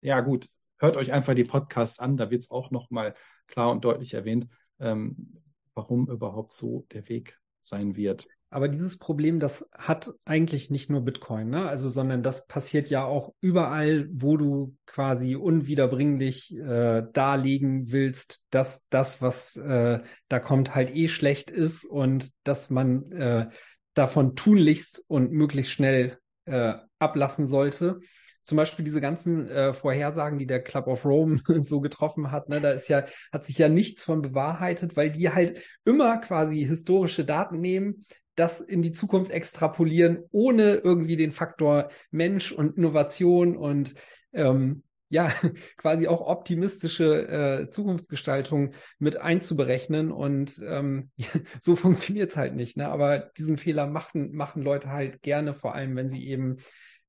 ja 0.00 0.20
gut, 0.20 0.48
hört 0.78 0.96
euch 0.96 1.12
einfach 1.12 1.34
die 1.34 1.44
Podcasts 1.44 1.98
an, 1.98 2.16
da 2.16 2.30
wird 2.30 2.42
es 2.42 2.50
auch 2.50 2.70
nochmal 2.70 3.14
klar 3.48 3.70
und 3.70 3.84
deutlich 3.84 4.14
erwähnt, 4.14 4.48
ähm, 4.78 5.42
warum 5.74 6.08
überhaupt 6.08 6.52
so 6.52 6.86
der 6.92 7.08
Weg 7.08 7.38
sein 7.60 7.96
wird. 7.96 8.28
Aber 8.50 8.68
dieses 8.68 8.98
Problem, 8.98 9.40
das 9.40 9.68
hat 9.76 10.10
eigentlich 10.24 10.70
nicht 10.70 10.88
nur 10.88 11.02
Bitcoin, 11.02 11.50
ne? 11.50 11.68
Also, 11.68 11.90
sondern 11.90 12.22
das 12.22 12.46
passiert 12.46 12.88
ja 12.88 13.04
auch 13.04 13.34
überall, 13.40 14.08
wo 14.10 14.38
du 14.38 14.74
quasi 14.86 15.36
unwiederbringlich 15.36 16.56
äh, 16.56 17.02
darlegen 17.12 17.92
willst, 17.92 18.42
dass 18.50 18.86
das, 18.88 19.20
was 19.20 19.56
äh, 19.56 20.00
da 20.28 20.40
kommt, 20.40 20.74
halt 20.74 20.94
eh 20.94 21.08
schlecht 21.08 21.50
ist 21.50 21.84
und 21.84 22.30
dass 22.44 22.70
man 22.70 23.12
äh, 23.12 23.50
davon 23.92 24.34
tunlichst 24.34 25.04
und 25.08 25.30
möglichst 25.30 25.72
schnell 25.72 26.18
äh, 26.46 26.74
ablassen 26.98 27.46
sollte 27.46 28.00
zum 28.48 28.56
Beispiel 28.56 28.82
diese 28.82 29.02
ganzen 29.02 29.46
äh, 29.46 29.74
Vorhersagen, 29.74 30.38
die 30.38 30.46
der 30.46 30.64
Club 30.64 30.86
of 30.86 31.04
Rome 31.04 31.38
so 31.60 31.80
getroffen 31.80 32.32
hat, 32.32 32.48
ne, 32.48 32.62
da 32.62 32.70
ist 32.70 32.88
ja, 32.88 33.04
hat 33.30 33.44
sich 33.44 33.58
ja 33.58 33.68
nichts 33.68 34.02
von 34.02 34.22
bewahrheitet, 34.22 34.96
weil 34.96 35.10
die 35.10 35.28
halt 35.28 35.62
immer 35.84 36.16
quasi 36.16 36.64
historische 36.64 37.26
Daten 37.26 37.60
nehmen, 37.60 38.06
das 38.38 38.60
in 38.60 38.82
die 38.82 38.92
Zukunft 38.92 39.30
extrapolieren, 39.30 40.24
ohne 40.30 40.74
irgendwie 40.74 41.16
den 41.16 41.32
Faktor 41.32 41.90
Mensch 42.10 42.52
und 42.52 42.76
Innovation 42.76 43.56
und 43.56 43.94
ähm, 44.32 44.82
ja, 45.08 45.32
quasi 45.76 46.06
auch 46.06 46.20
optimistische 46.20 47.28
äh, 47.28 47.70
Zukunftsgestaltung 47.70 48.74
mit 48.98 49.16
einzuberechnen. 49.16 50.12
Und 50.12 50.60
ähm, 50.66 51.10
so 51.60 51.76
funktioniert 51.76 52.30
es 52.30 52.36
halt 52.36 52.54
nicht. 52.54 52.76
Ne? 52.76 52.88
Aber 52.88 53.18
diesen 53.18 53.58
Fehler 53.58 53.86
machen, 53.86 54.32
machen 54.34 54.62
Leute 54.62 54.90
halt 54.90 55.22
gerne, 55.22 55.54
vor 55.54 55.74
allem 55.74 55.96
wenn 55.96 56.10
sie 56.10 56.26
eben 56.28 56.56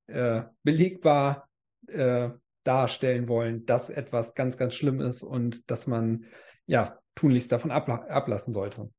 äh, 0.06 0.42
belegbar 0.62 1.48
äh, 1.86 2.30
darstellen 2.64 3.28
wollen, 3.28 3.64
dass 3.66 3.90
etwas 3.90 4.34
ganz, 4.34 4.56
ganz 4.56 4.74
schlimm 4.74 5.00
ist 5.00 5.22
und 5.22 5.70
dass 5.70 5.86
man 5.86 6.24
ja 6.66 6.98
tunlichst 7.14 7.52
davon 7.52 7.70
abla 7.70 8.06
ablassen 8.08 8.52
sollte. 8.52 8.90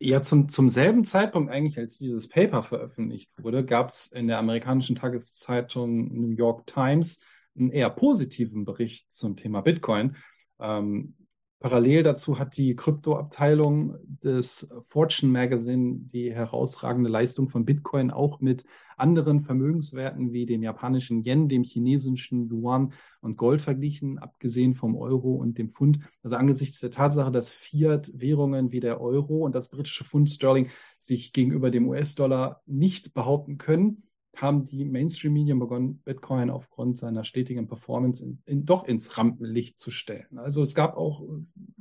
Ja, 0.00 0.22
zum, 0.22 0.48
zum 0.48 0.68
selben 0.68 1.04
Zeitpunkt 1.04 1.50
eigentlich, 1.50 1.76
als 1.78 1.98
dieses 1.98 2.28
Paper 2.28 2.62
veröffentlicht 2.62 3.32
wurde, 3.42 3.64
gab 3.64 3.88
es 3.88 4.06
in 4.06 4.28
der 4.28 4.38
amerikanischen 4.38 4.94
Tageszeitung 4.94 6.20
New 6.20 6.30
York 6.30 6.66
Times 6.66 7.20
einen 7.56 7.70
eher 7.70 7.90
positiven 7.90 8.64
Bericht 8.64 9.12
zum 9.12 9.34
Thema 9.36 9.60
Bitcoin. 9.60 10.16
Ähm, 10.60 11.14
Parallel 11.60 12.04
dazu 12.04 12.38
hat 12.38 12.56
die 12.56 12.76
Kryptoabteilung 12.76 13.96
des 14.22 14.72
Fortune 14.86 15.32
Magazine 15.32 15.98
die 16.02 16.32
herausragende 16.32 17.10
Leistung 17.10 17.48
von 17.48 17.64
Bitcoin 17.64 18.12
auch 18.12 18.40
mit 18.40 18.64
anderen 18.96 19.40
Vermögenswerten 19.40 20.32
wie 20.32 20.46
dem 20.46 20.62
japanischen 20.62 21.24
Yen, 21.24 21.48
dem 21.48 21.64
chinesischen 21.64 22.48
Yuan 22.48 22.92
und 23.20 23.36
Gold 23.36 23.60
verglichen, 23.60 24.18
abgesehen 24.18 24.76
vom 24.76 24.96
Euro 24.96 25.34
und 25.34 25.58
dem 25.58 25.70
Pfund. 25.70 25.98
Also 26.22 26.36
angesichts 26.36 26.78
der 26.78 26.92
Tatsache, 26.92 27.32
dass 27.32 27.52
Fiat-Währungen 27.52 28.70
wie 28.70 28.80
der 28.80 29.00
Euro 29.00 29.44
und 29.44 29.54
das 29.54 29.68
britische 29.68 30.04
Pfund 30.04 30.30
Sterling 30.30 30.68
sich 31.00 31.32
gegenüber 31.32 31.72
dem 31.72 31.88
US-Dollar 31.88 32.62
nicht 32.66 33.14
behaupten 33.14 33.58
können, 33.58 34.07
haben 34.40 34.64
die 34.66 34.84
Mainstream-Medien 34.84 35.58
begonnen, 35.58 36.00
Bitcoin 36.04 36.50
aufgrund 36.50 36.96
seiner 36.96 37.24
stetigen 37.24 37.66
Performance 37.66 38.24
in, 38.24 38.42
in, 38.46 38.64
doch 38.64 38.84
ins 38.84 39.18
Rampenlicht 39.18 39.78
zu 39.78 39.90
stellen. 39.90 40.38
Also 40.38 40.62
es 40.62 40.74
gab 40.74 40.96
auch 40.96 41.22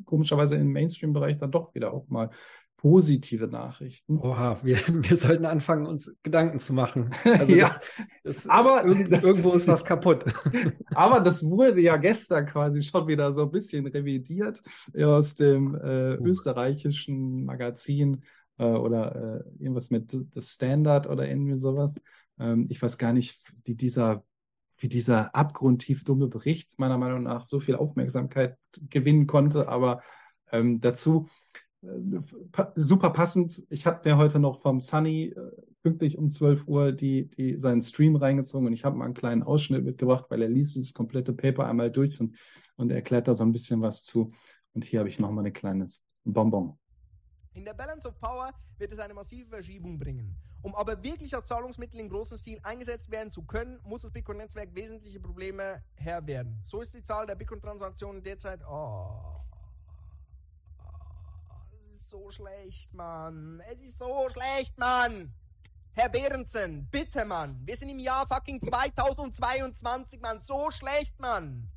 komischerweise 0.05 0.55
im 0.55 0.71
Mainstream-Bereich 0.71 1.37
dann 1.37 1.51
doch 1.51 1.73
wieder 1.75 1.93
auch 1.93 2.07
mal 2.09 2.29
positive 2.77 3.47
Nachrichten. 3.47 4.19
Oha, 4.19 4.59
wir, 4.63 4.77
wir 4.87 5.17
sollten 5.17 5.45
anfangen, 5.45 5.85
uns 5.87 6.11
Gedanken 6.23 6.59
zu 6.59 6.73
machen. 6.73 7.13
Also 7.23 7.51
ja, 7.55 7.69
das, 8.23 8.43
das, 8.43 8.49
aber 8.49 8.85
irgend, 8.85 9.11
das- 9.11 9.23
irgendwo 9.23 9.51
ist 9.53 9.67
was 9.67 9.83
kaputt. 9.83 10.25
aber 10.93 11.19
das 11.19 11.43
wurde 11.43 11.81
ja 11.81 11.97
gestern 11.97 12.45
quasi 12.45 12.81
schon 12.83 13.07
wieder 13.07 13.31
so 13.33 13.43
ein 13.43 13.51
bisschen 13.51 13.87
revidiert 13.87 14.61
aus 14.99 15.35
dem 15.35 15.75
äh, 15.75 16.15
österreichischen 16.15 17.45
Magazin 17.45 18.23
äh, 18.59 18.65
oder 18.65 19.43
äh, 19.45 19.63
irgendwas 19.63 19.89
mit 19.89 20.11
The 20.11 20.41
Standard 20.41 21.07
oder 21.07 21.27
irgendwie 21.27 21.55
sowas. 21.55 21.99
Ähm, 22.39 22.67
ich 22.69 22.81
weiß 22.81 22.97
gar 22.97 23.13
nicht, 23.13 23.37
wie 23.63 23.75
dieser, 23.75 24.23
wie 24.77 24.89
dieser 24.89 25.33
abgrundtief 25.35 26.03
dumme 26.03 26.27
Bericht 26.27 26.77
meiner 26.79 26.97
Meinung 26.97 27.23
nach 27.23 27.45
so 27.45 27.59
viel 27.59 27.75
Aufmerksamkeit 27.75 28.57
gewinnen 28.89 29.27
konnte, 29.27 29.67
aber 29.67 30.01
ähm, 30.51 30.79
dazu 30.79 31.27
äh, 31.81 31.87
super 32.75 33.11
passend. 33.11 33.65
Ich 33.69 33.85
habe 33.85 34.07
mir 34.07 34.17
heute 34.17 34.39
noch 34.39 34.61
vom 34.61 34.79
Sunny 34.79 35.33
äh, 35.35 35.51
pünktlich 35.83 36.17
um 36.17 36.29
12 36.29 36.67
Uhr 36.67 36.91
die, 36.91 37.29
die, 37.29 37.57
seinen 37.57 37.81
Stream 37.81 38.15
reingezogen 38.15 38.67
und 38.67 38.73
ich 38.73 38.85
habe 38.85 38.97
mal 38.97 39.05
einen 39.05 39.13
kleinen 39.13 39.43
Ausschnitt 39.43 39.83
mitgebracht, 39.85 40.25
weil 40.29 40.41
er 40.41 40.49
liest 40.49 40.75
dieses 40.75 40.93
komplette 40.93 41.33
Paper 41.33 41.65
einmal 41.65 41.91
durch 41.91 42.19
und, 42.19 42.35
und 42.75 42.91
erklärt 42.91 43.27
da 43.27 43.33
so 43.33 43.43
ein 43.43 43.51
bisschen 43.51 43.81
was 43.81 44.03
zu. 44.03 44.31
Und 44.73 44.83
hier 44.83 44.99
habe 44.99 45.09
ich 45.09 45.19
noch 45.19 45.31
mal 45.31 45.45
ein 45.45 45.53
kleines 45.53 46.03
Bonbon. 46.23 46.77
In 47.57 47.65
der 47.65 47.73
Balance 47.73 48.07
of 48.07 48.19
Power 48.19 48.53
wird 48.77 48.91
es 48.91 48.99
eine 48.99 49.15
massive 49.15 49.49
Verschiebung 49.49 49.97
bringen. 49.97 50.37
Um 50.61 50.75
aber 50.75 51.01
wirklich 51.01 51.33
als 51.33 51.47
Zahlungsmittel 51.47 51.99
im 51.99 52.07
großen 52.07 52.37
Stil 52.37 52.59
eingesetzt 52.61 53.09
werden 53.09 53.31
zu 53.31 53.41
können, 53.41 53.79
muss 53.83 54.03
das 54.03 54.11
Bitcoin-Netzwerk 54.11 54.75
wesentliche 54.75 55.19
Probleme 55.19 55.81
Herr 55.95 56.25
werden. 56.27 56.59
So 56.63 56.81
ist 56.81 56.93
die 56.93 57.01
Zahl 57.01 57.25
der 57.25 57.33
Bitcoin-Transaktionen 57.33 58.21
derzeit. 58.21 58.61
Oh, 58.69 59.41
es 61.79 61.89
ist 61.89 62.09
so 62.11 62.29
schlecht, 62.29 62.93
Mann. 62.93 63.59
Es 63.71 63.81
ist 63.81 63.97
so 63.97 64.27
schlecht, 64.29 64.77
Mann. 64.77 65.33
Herr 65.93 66.09
Behrensen, 66.09 66.87
bitte, 66.91 67.25
Mann. 67.25 67.59
Wir 67.65 67.75
sind 67.75 67.89
im 67.89 67.97
Jahr 67.97 68.27
fucking 68.27 68.61
2022, 68.61 70.21
Mann. 70.21 70.41
So 70.41 70.69
schlecht, 70.69 71.19
Mann. 71.19 71.71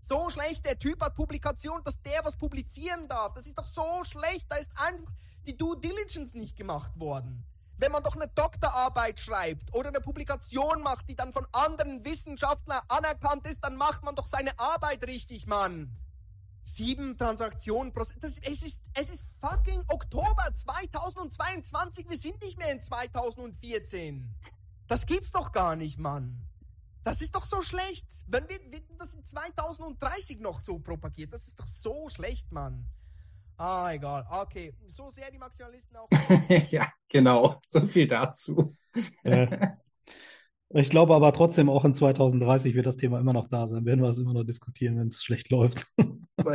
So 0.00 0.30
schlecht, 0.30 0.64
der 0.64 0.78
Typ 0.78 1.00
hat 1.02 1.14
Publikation, 1.14 1.82
dass 1.84 2.00
der 2.02 2.24
was 2.24 2.36
publizieren 2.36 3.08
darf. 3.08 3.34
Das 3.34 3.46
ist 3.46 3.58
doch 3.58 3.66
so 3.66 4.04
schlecht. 4.04 4.46
Da 4.48 4.56
ist 4.56 4.72
einfach 4.80 5.12
die 5.46 5.56
Due 5.56 5.76
Diligence 5.76 6.34
nicht 6.34 6.56
gemacht 6.56 6.98
worden. 6.98 7.44
Wenn 7.78 7.92
man 7.92 8.02
doch 8.02 8.16
eine 8.16 8.28
Doktorarbeit 8.28 9.20
schreibt 9.20 9.72
oder 9.72 9.88
eine 9.88 10.00
Publikation 10.00 10.82
macht, 10.82 11.08
die 11.08 11.14
dann 11.14 11.32
von 11.32 11.46
anderen 11.52 12.04
Wissenschaftlern 12.04 12.80
anerkannt 12.88 13.46
ist, 13.46 13.62
dann 13.62 13.76
macht 13.76 14.02
man 14.04 14.16
doch 14.16 14.26
seine 14.26 14.58
Arbeit 14.58 15.06
richtig, 15.06 15.46
Mann. 15.46 15.96
Sieben 16.64 17.16
Transaktionen 17.16 17.92
pro... 17.92 18.02
Das, 18.20 18.38
es, 18.38 18.62
ist, 18.62 18.82
es 18.94 19.10
ist 19.10 19.26
fucking 19.40 19.82
Oktober 19.88 20.52
2022. 20.52 22.10
Wir 22.10 22.18
sind 22.18 22.42
nicht 22.42 22.58
mehr 22.58 22.72
in 22.72 22.80
2014. 22.80 24.34
Das 24.88 25.06
gibt's 25.06 25.30
doch 25.30 25.52
gar 25.52 25.76
nicht, 25.76 25.98
Mann. 25.98 26.48
Das 27.04 27.22
ist 27.22 27.34
doch 27.34 27.44
so 27.44 27.62
schlecht. 27.62 28.06
Wenn 28.26 28.48
wir, 28.48 28.58
wir 28.70 28.80
das 28.98 29.14
in 29.14 29.24
2030 29.24 30.40
noch 30.40 30.60
so 30.60 30.78
propagiert, 30.78 31.32
das 31.32 31.46
ist 31.46 31.58
doch 31.60 31.66
so 31.66 32.08
schlecht, 32.08 32.52
Mann. 32.52 32.86
Ah, 33.56 33.90
egal. 33.92 34.24
Okay. 34.30 34.72
So 34.86 35.10
sehr 35.10 35.30
die 35.30 35.38
Maximalisten 35.38 35.96
auch. 35.96 36.08
ja, 36.70 36.88
genau. 37.08 37.60
So 37.66 37.86
viel 37.86 38.06
dazu. 38.06 38.70
Äh, 39.24 39.68
ich 40.70 40.90
glaube 40.90 41.14
aber 41.14 41.32
trotzdem, 41.32 41.68
auch 41.68 41.84
in 41.84 41.94
2030 41.94 42.74
wird 42.74 42.86
das 42.86 42.96
Thema 42.96 43.18
immer 43.18 43.32
noch 43.32 43.48
da 43.48 43.66
sein. 43.66 43.84
Werden 43.84 44.02
wir 44.02 44.08
es 44.08 44.18
immer 44.18 44.34
noch 44.34 44.44
diskutieren, 44.44 44.96
wenn 44.98 45.08
es 45.08 45.22
schlecht 45.22 45.50
läuft. 45.50 45.86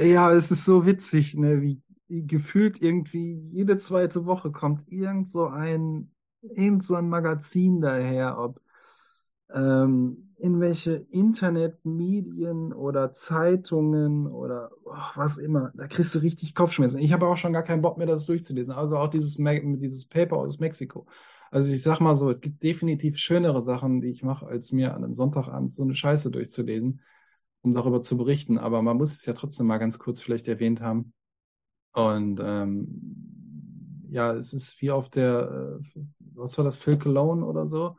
Ja, 0.01 0.31
es 0.31 0.49
ist 0.49 0.63
so 0.63 0.85
witzig, 0.85 1.35
ne, 1.35 1.61
wie, 1.61 1.81
wie 2.07 2.25
gefühlt 2.25 2.81
irgendwie 2.81 3.33
jede 3.51 3.75
zweite 3.75 4.25
Woche 4.25 4.51
kommt 4.51 4.89
irgend 4.89 5.29
so 5.29 5.47
ein, 5.47 6.09
irgend 6.41 6.85
so 6.85 6.95
ein 6.95 7.09
Magazin 7.09 7.81
daher, 7.81 8.39
ob 8.39 8.61
ähm, 9.53 10.32
in 10.43 10.59
welche 10.59 10.95
Internetmedien 11.09 12.73
oder 12.73 13.13
Zeitungen 13.13 14.27
oder 14.27 14.71
oh, 14.83 14.91
was 15.15 15.37
immer, 15.37 15.71
da 15.73 15.87
kriegst 15.87 16.13
du 16.15 16.19
richtig 16.19 16.53
Kopfschmerzen. 16.53 16.99
Ich 16.99 17.13
habe 17.13 17.27
auch 17.27 17.37
schon 17.37 17.53
gar 17.53 17.63
keinen 17.63 17.81
Bock 17.81 17.97
mehr, 17.97 18.07
das 18.07 18.25
durchzulesen. 18.25 18.73
Also 18.73 18.97
auch 18.97 19.07
dieses, 19.07 19.37
dieses 19.37 20.09
Paper 20.09 20.35
aus 20.35 20.59
Mexiko. 20.59 21.07
Also 21.49 21.73
ich 21.73 21.81
sag 21.81 22.01
mal 22.01 22.13
so, 22.15 22.29
es 22.29 22.41
gibt 22.41 22.61
definitiv 22.61 23.17
schönere 23.17 23.61
Sachen, 23.61 24.01
die 24.01 24.09
ich 24.09 24.21
mache, 24.21 24.45
als 24.45 24.73
mir 24.73 24.93
an 24.93 25.05
einem 25.05 25.13
Sonntagabend 25.13 25.73
so 25.73 25.83
eine 25.83 25.95
Scheiße 25.95 26.29
durchzulesen, 26.29 26.99
um 27.61 27.73
darüber 27.73 28.01
zu 28.01 28.17
berichten. 28.17 28.57
Aber 28.57 28.81
man 28.81 28.97
muss 28.97 29.13
es 29.13 29.25
ja 29.25 29.31
trotzdem 29.31 29.67
mal 29.67 29.77
ganz 29.77 29.97
kurz 29.97 30.21
vielleicht 30.21 30.49
erwähnt 30.49 30.81
haben. 30.81 31.13
Und 31.93 32.41
ähm, 32.43 34.09
ja, 34.09 34.33
es 34.33 34.51
ist 34.51 34.81
wie 34.81 34.91
auf 34.91 35.07
der, 35.07 35.79
äh, 35.95 36.01
was 36.35 36.57
war 36.57 36.65
das, 36.65 36.75
Phil 36.75 36.97
Cologne 36.97 37.45
oder 37.45 37.65
so, 37.65 37.95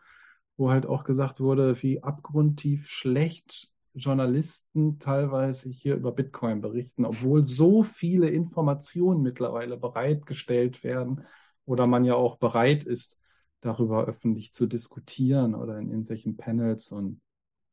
wo 0.56 0.70
halt 0.70 0.86
auch 0.86 1.04
gesagt 1.04 1.40
wurde, 1.40 1.82
wie 1.82 2.02
abgrundtief 2.02 2.88
schlecht 2.88 3.70
Journalisten 3.94 4.98
teilweise 4.98 5.68
hier 5.68 5.94
über 5.94 6.12
Bitcoin 6.12 6.60
berichten, 6.60 7.04
obwohl 7.04 7.44
so 7.44 7.84
viele 7.84 8.28
Informationen 8.28 9.22
mittlerweile 9.22 9.76
bereitgestellt 9.76 10.82
werden 10.82 11.22
oder 11.64 11.86
man 11.86 12.04
ja 12.04 12.14
auch 12.14 12.36
bereit 12.36 12.84
ist, 12.84 13.20
darüber 13.60 14.06
öffentlich 14.06 14.50
zu 14.52 14.66
diskutieren 14.66 15.54
oder 15.54 15.78
in 15.78 15.88
irgendwelchen 15.88 16.36
Panels 16.36 16.90
und 16.90 17.20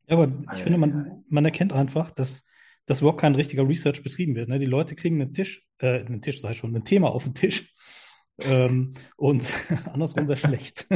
Ja, 0.07 0.17
aber 0.17 0.31
ich 0.53 0.61
finde, 0.61 0.77
man, 0.77 1.23
man 1.27 1.43
erkennt 1.43 1.73
einfach, 1.73 2.11
dass, 2.11 2.45
dass 2.85 3.01
überhaupt 3.01 3.21
kein 3.21 3.35
richtiger 3.35 3.67
Research 3.67 4.03
betrieben 4.03 4.35
wird. 4.35 4.47
Ne? 4.47 4.59
Die 4.59 4.65
Leute 4.65 4.95
kriegen 4.95 5.19
einen 5.19 5.33
Tisch, 5.33 5.65
äh, 5.79 6.05
einen 6.05 6.21
Tisch, 6.21 6.43
ich 6.43 6.57
schon, 6.57 6.75
ein 6.75 6.85
Thema 6.85 7.09
auf 7.09 7.23
den 7.23 7.33
Tisch. 7.35 7.73
Ähm, 8.43 8.95
und 9.17 9.43
andersrum 9.93 10.27
wäre 10.27 10.37
schlecht. 10.37 10.87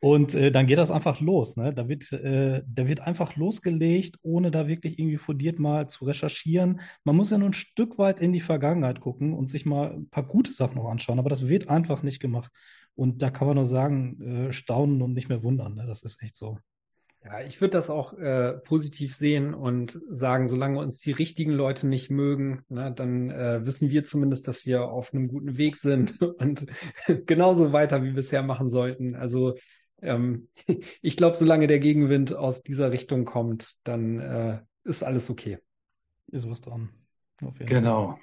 Und 0.00 0.34
äh, 0.34 0.50
dann 0.50 0.66
geht 0.66 0.78
das 0.78 0.90
einfach 0.90 1.20
los. 1.20 1.56
Ne? 1.56 1.72
Da 1.72 1.88
wird, 1.88 2.12
äh, 2.12 2.62
da 2.66 2.86
wird 2.86 3.00
einfach 3.00 3.36
losgelegt, 3.36 4.18
ohne 4.22 4.50
da 4.50 4.68
wirklich 4.68 4.98
irgendwie 4.98 5.16
fundiert 5.16 5.58
mal 5.58 5.88
zu 5.88 6.04
recherchieren. 6.04 6.80
Man 7.04 7.16
muss 7.16 7.30
ja 7.30 7.38
nur 7.38 7.48
ein 7.48 7.54
Stück 7.54 7.98
weit 7.98 8.20
in 8.20 8.32
die 8.32 8.40
Vergangenheit 8.40 9.00
gucken 9.00 9.32
und 9.32 9.48
sich 9.48 9.64
mal 9.64 9.92
ein 9.92 10.08
paar 10.08 10.26
gute 10.26 10.52
Sachen 10.52 10.76
noch 10.76 10.88
anschauen. 10.88 11.18
Aber 11.18 11.30
das 11.30 11.48
wird 11.48 11.68
einfach 11.68 12.02
nicht 12.02 12.20
gemacht. 12.20 12.52
Und 12.94 13.22
da 13.22 13.30
kann 13.30 13.46
man 13.46 13.56
nur 13.56 13.66
sagen, 13.66 14.48
äh, 14.48 14.52
staunen 14.52 15.02
und 15.02 15.14
nicht 15.14 15.28
mehr 15.28 15.42
wundern. 15.42 15.74
Ne? 15.74 15.86
Das 15.86 16.02
ist 16.02 16.22
echt 16.22 16.36
so. 16.36 16.58
Ja, 17.26 17.40
ich 17.40 17.60
würde 17.60 17.72
das 17.72 17.90
auch 17.90 18.12
äh, 18.12 18.52
positiv 18.52 19.12
sehen 19.12 19.52
und 19.52 20.00
sagen, 20.10 20.46
solange 20.46 20.78
uns 20.78 21.00
die 21.00 21.10
richtigen 21.10 21.50
Leute 21.50 21.88
nicht 21.88 22.08
mögen, 22.08 22.62
ne, 22.68 22.92
dann 22.94 23.30
äh, 23.30 23.66
wissen 23.66 23.90
wir 23.90 24.04
zumindest, 24.04 24.46
dass 24.46 24.64
wir 24.64 24.84
auf 24.84 25.12
einem 25.12 25.26
guten 25.26 25.56
Weg 25.56 25.74
sind 25.74 26.20
und 26.38 26.66
genauso 27.26 27.72
weiter 27.72 28.04
wie 28.04 28.12
bisher 28.12 28.44
machen 28.44 28.70
sollten. 28.70 29.16
Also 29.16 29.56
ähm, 30.02 30.48
ich 31.02 31.16
glaube, 31.16 31.36
solange 31.36 31.66
der 31.66 31.78
Gegenwind 31.78 32.34
aus 32.34 32.62
dieser 32.62 32.92
Richtung 32.92 33.24
kommt, 33.24 33.86
dann 33.86 34.20
äh, 34.20 34.60
ist 34.84 35.02
alles 35.02 35.30
okay. 35.30 35.58
Ist 36.28 36.48
was 36.48 36.60
dran. 36.60 36.90
Auf 37.42 37.58
jeden 37.58 37.66
Genau. 37.66 38.18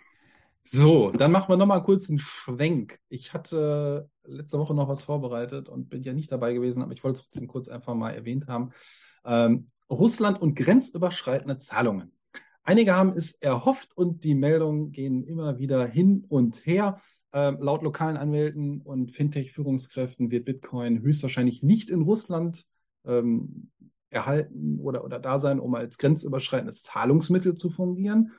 So, 0.66 1.12
dann 1.12 1.32
machen 1.32 1.50
wir 1.50 1.58
nochmal 1.58 1.84
kurz 1.84 2.10
einen 2.10 2.20
Schwenk. 2.20 3.00
Ich 3.10 3.34
hatte 3.34 4.10
letzte 4.24 4.60
Woche 4.60 4.74
noch 4.74 4.88
was 4.88 5.02
vorbereitet 5.02 5.68
und 5.68 5.90
bin 5.90 6.04
ja 6.04 6.14
nicht 6.14 6.32
dabei 6.32 6.54
gewesen, 6.54 6.82
aber 6.82 6.94
ich 6.94 7.04
wollte 7.04 7.20
es 7.20 7.26
trotzdem 7.26 7.48
kurz 7.48 7.68
einfach 7.68 7.94
mal 7.96 8.12
erwähnt 8.12 8.48
haben. 8.48 8.72
Ähm, 9.26 9.70
Russland 9.90 10.42
und 10.42 10.56
grenzüberschreitende 10.56 11.58
Zahlungen. 11.58 12.14
Einige 12.64 12.96
haben 12.96 13.12
es 13.12 13.36
erhofft 13.36 13.96
und 13.98 14.24
die 14.24 14.36
Meldungen 14.36 14.94
gehen 14.94 15.26
immer 15.26 15.60
wieder 15.60 15.86
hin 15.86 16.26
und 16.30 16.66
her. 16.66 16.98
Ähm, 17.34 17.58
laut 17.60 17.82
lokalen 17.82 18.18
Anwälten 18.18 18.82
und 18.82 19.12
Fintech-Führungskräften 19.12 20.32
wird 20.32 20.46
Bitcoin 20.46 21.02
höchstwahrscheinlich 21.02 21.64
nicht 21.64 21.90
in 21.90 22.02
Russland 22.02 22.66
ähm, 23.06 23.72
erhalten 24.10 24.80
oder, 24.80 25.04
oder 25.04 25.20
da 25.20 25.40
sein, 25.40 25.60
um 25.60 25.74
als 25.74 25.98
grenzüberschreitendes 25.98 26.84
Zahlungsmittel 26.84 27.56
zu 27.56 27.72
fungieren. 27.72 28.32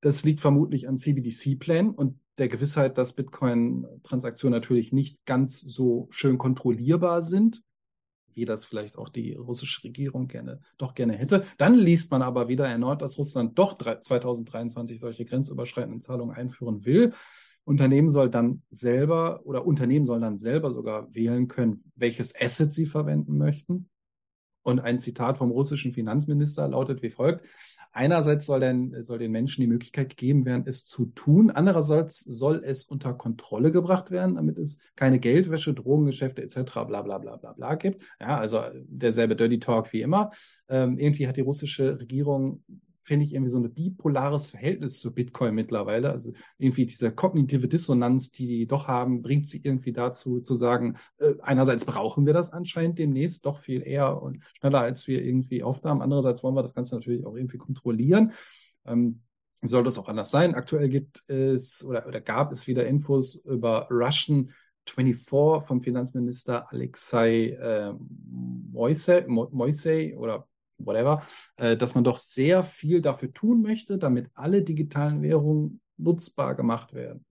Das 0.00 0.24
liegt 0.24 0.40
vermutlich 0.40 0.88
an 0.88 0.96
CBDC-Plänen 0.96 1.90
und 1.90 2.18
der 2.38 2.48
Gewissheit, 2.48 2.96
dass 2.96 3.12
Bitcoin-Transaktionen 3.12 4.56
natürlich 4.58 4.92
nicht 4.92 5.22
ganz 5.26 5.60
so 5.60 6.08
schön 6.10 6.38
kontrollierbar 6.38 7.22
sind 7.22 7.62
wie 8.34 8.44
das 8.44 8.64
vielleicht 8.64 8.96
auch 8.96 9.08
die 9.08 9.34
russische 9.34 9.84
Regierung 9.84 10.28
gerne, 10.28 10.60
doch 10.78 10.94
gerne 10.94 11.14
hätte. 11.14 11.44
Dann 11.58 11.74
liest 11.74 12.10
man 12.10 12.22
aber 12.22 12.48
wieder 12.48 12.66
erneut, 12.66 13.02
dass 13.02 13.18
Russland 13.18 13.58
doch 13.58 13.74
2023 13.74 14.98
solche 14.98 15.24
grenzüberschreitenden 15.24 16.00
Zahlungen 16.00 16.34
einführen 16.34 16.84
will. 16.84 17.12
Unternehmen 17.64 18.10
soll 18.10 18.30
dann 18.30 18.62
selber 18.70 19.40
oder 19.44 19.66
Unternehmen 19.66 20.04
sollen 20.04 20.22
dann 20.22 20.38
selber 20.38 20.72
sogar 20.72 21.14
wählen 21.14 21.48
können, 21.48 21.92
welches 21.94 22.34
Asset 22.38 22.72
sie 22.72 22.86
verwenden 22.86 23.38
möchten. 23.38 23.88
Und 24.62 24.80
ein 24.80 24.98
Zitat 24.98 25.38
vom 25.38 25.50
russischen 25.50 25.92
Finanzminister 25.92 26.68
lautet 26.68 27.02
wie 27.02 27.10
folgt. 27.10 27.44
Einerseits 27.92 28.46
soll, 28.46 28.60
denn, 28.60 29.02
soll 29.02 29.18
den 29.18 29.32
Menschen 29.32 29.62
die 29.62 29.66
Möglichkeit 29.66 30.10
gegeben 30.10 30.44
werden, 30.44 30.64
es 30.66 30.86
zu 30.86 31.06
tun. 31.06 31.50
Andererseits 31.50 32.20
soll 32.20 32.62
es 32.64 32.84
unter 32.84 33.14
Kontrolle 33.14 33.72
gebracht 33.72 34.12
werden, 34.12 34.36
damit 34.36 34.58
es 34.58 34.78
keine 34.94 35.18
Geldwäsche, 35.18 35.74
Drogengeschäfte 35.74 36.42
etc. 36.42 36.72
bla 36.86 37.02
bla 37.02 37.18
bla 37.18 37.36
bla 37.36 37.52
bla 37.52 37.74
gibt. 37.74 38.04
Ja, 38.20 38.38
also 38.38 38.62
derselbe 38.84 39.34
Dirty 39.34 39.58
Talk 39.58 39.92
wie 39.92 40.02
immer. 40.02 40.30
Ähm, 40.68 40.98
irgendwie 40.98 41.26
hat 41.26 41.36
die 41.36 41.40
russische 41.40 41.98
Regierung 41.98 42.62
finde 43.10 43.26
ich, 43.26 43.34
irgendwie 43.34 43.50
so 43.50 43.58
ein 43.58 43.74
bipolares 43.74 44.50
Verhältnis 44.50 45.00
zu 45.00 45.12
Bitcoin 45.12 45.52
mittlerweile. 45.52 46.10
Also 46.10 46.32
irgendwie 46.58 46.86
diese 46.86 47.10
kognitive 47.10 47.66
Dissonanz, 47.66 48.30
die 48.30 48.46
die 48.46 48.66
doch 48.68 48.86
haben, 48.86 49.20
bringt 49.20 49.46
sie 49.46 49.60
irgendwie 49.64 49.90
dazu 49.90 50.40
zu 50.40 50.54
sagen, 50.54 50.96
äh, 51.18 51.34
einerseits 51.42 51.84
brauchen 51.84 52.24
wir 52.24 52.34
das 52.34 52.52
anscheinend 52.52 53.00
demnächst 53.00 53.46
doch 53.46 53.58
viel 53.58 53.84
eher 53.84 54.22
und 54.22 54.44
schneller, 54.60 54.78
als 54.78 55.08
wir 55.08 55.24
irgendwie 55.24 55.64
aufnahmen. 55.64 56.02
Andererseits 56.02 56.44
wollen 56.44 56.54
wir 56.54 56.62
das 56.62 56.72
Ganze 56.72 56.94
natürlich 56.94 57.26
auch 57.26 57.34
irgendwie 57.34 57.58
kontrollieren. 57.58 58.30
Ähm, 58.86 59.22
soll 59.62 59.82
das 59.82 59.98
auch 59.98 60.08
anders 60.08 60.30
sein? 60.30 60.54
Aktuell 60.54 60.88
gibt 60.88 61.28
es 61.28 61.84
oder, 61.84 62.06
oder 62.06 62.20
gab 62.20 62.52
es 62.52 62.68
wieder 62.68 62.86
Infos 62.86 63.34
über 63.44 63.88
Russian 63.90 64.52
24 64.86 65.66
vom 65.66 65.82
Finanzminister 65.82 66.70
Alexei 66.70 67.48
äh, 67.60 67.92
Moisei, 68.70 69.24
Moisei 69.26 70.16
oder 70.16 70.46
whatever, 70.84 71.22
äh, 71.56 71.76
dass 71.76 71.94
man 71.94 72.04
doch 72.04 72.18
sehr 72.18 72.62
viel 72.62 73.00
dafür 73.00 73.32
tun 73.32 73.62
möchte, 73.62 73.98
damit 73.98 74.30
alle 74.34 74.62
digitalen 74.62 75.22
Währungen 75.22 75.80
nutzbar 75.96 76.54
gemacht 76.54 76.94
werden. 76.94 77.24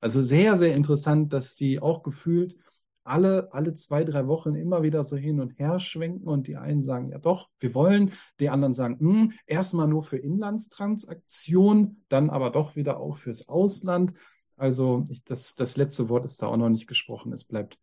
Also 0.00 0.22
sehr, 0.22 0.56
sehr 0.56 0.74
interessant, 0.74 1.32
dass 1.32 1.56
die 1.56 1.80
auch 1.80 2.02
gefühlt 2.02 2.56
alle, 3.04 3.52
alle 3.52 3.74
zwei, 3.74 4.02
drei 4.02 4.26
Wochen 4.26 4.54
immer 4.54 4.82
wieder 4.82 5.04
so 5.04 5.16
hin 5.16 5.40
und 5.40 5.58
her 5.58 5.78
schwenken 5.78 6.26
und 6.26 6.46
die 6.46 6.56
einen 6.56 6.82
sagen, 6.82 7.10
ja 7.10 7.18
doch, 7.18 7.50
wir 7.60 7.74
wollen, 7.74 8.12
die 8.40 8.48
anderen 8.48 8.74
sagen, 8.74 8.98
hm, 8.98 9.32
erstmal 9.46 9.86
nur 9.86 10.02
für 10.02 10.16
Inlandstransaktionen, 10.16 12.04
dann 12.08 12.30
aber 12.30 12.50
doch 12.50 12.76
wieder 12.76 12.98
auch 12.98 13.18
fürs 13.18 13.48
Ausland. 13.48 14.14
Also 14.56 15.04
ich, 15.08 15.22
das, 15.24 15.54
das 15.54 15.76
letzte 15.76 16.08
Wort 16.08 16.24
ist 16.24 16.42
da 16.42 16.46
auch 16.46 16.56
noch 16.56 16.70
nicht 16.70 16.86
gesprochen. 16.86 17.32
Es 17.32 17.44
bleibt 17.44 17.78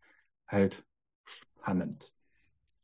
halt 0.47 0.83
spannend. 1.23 2.13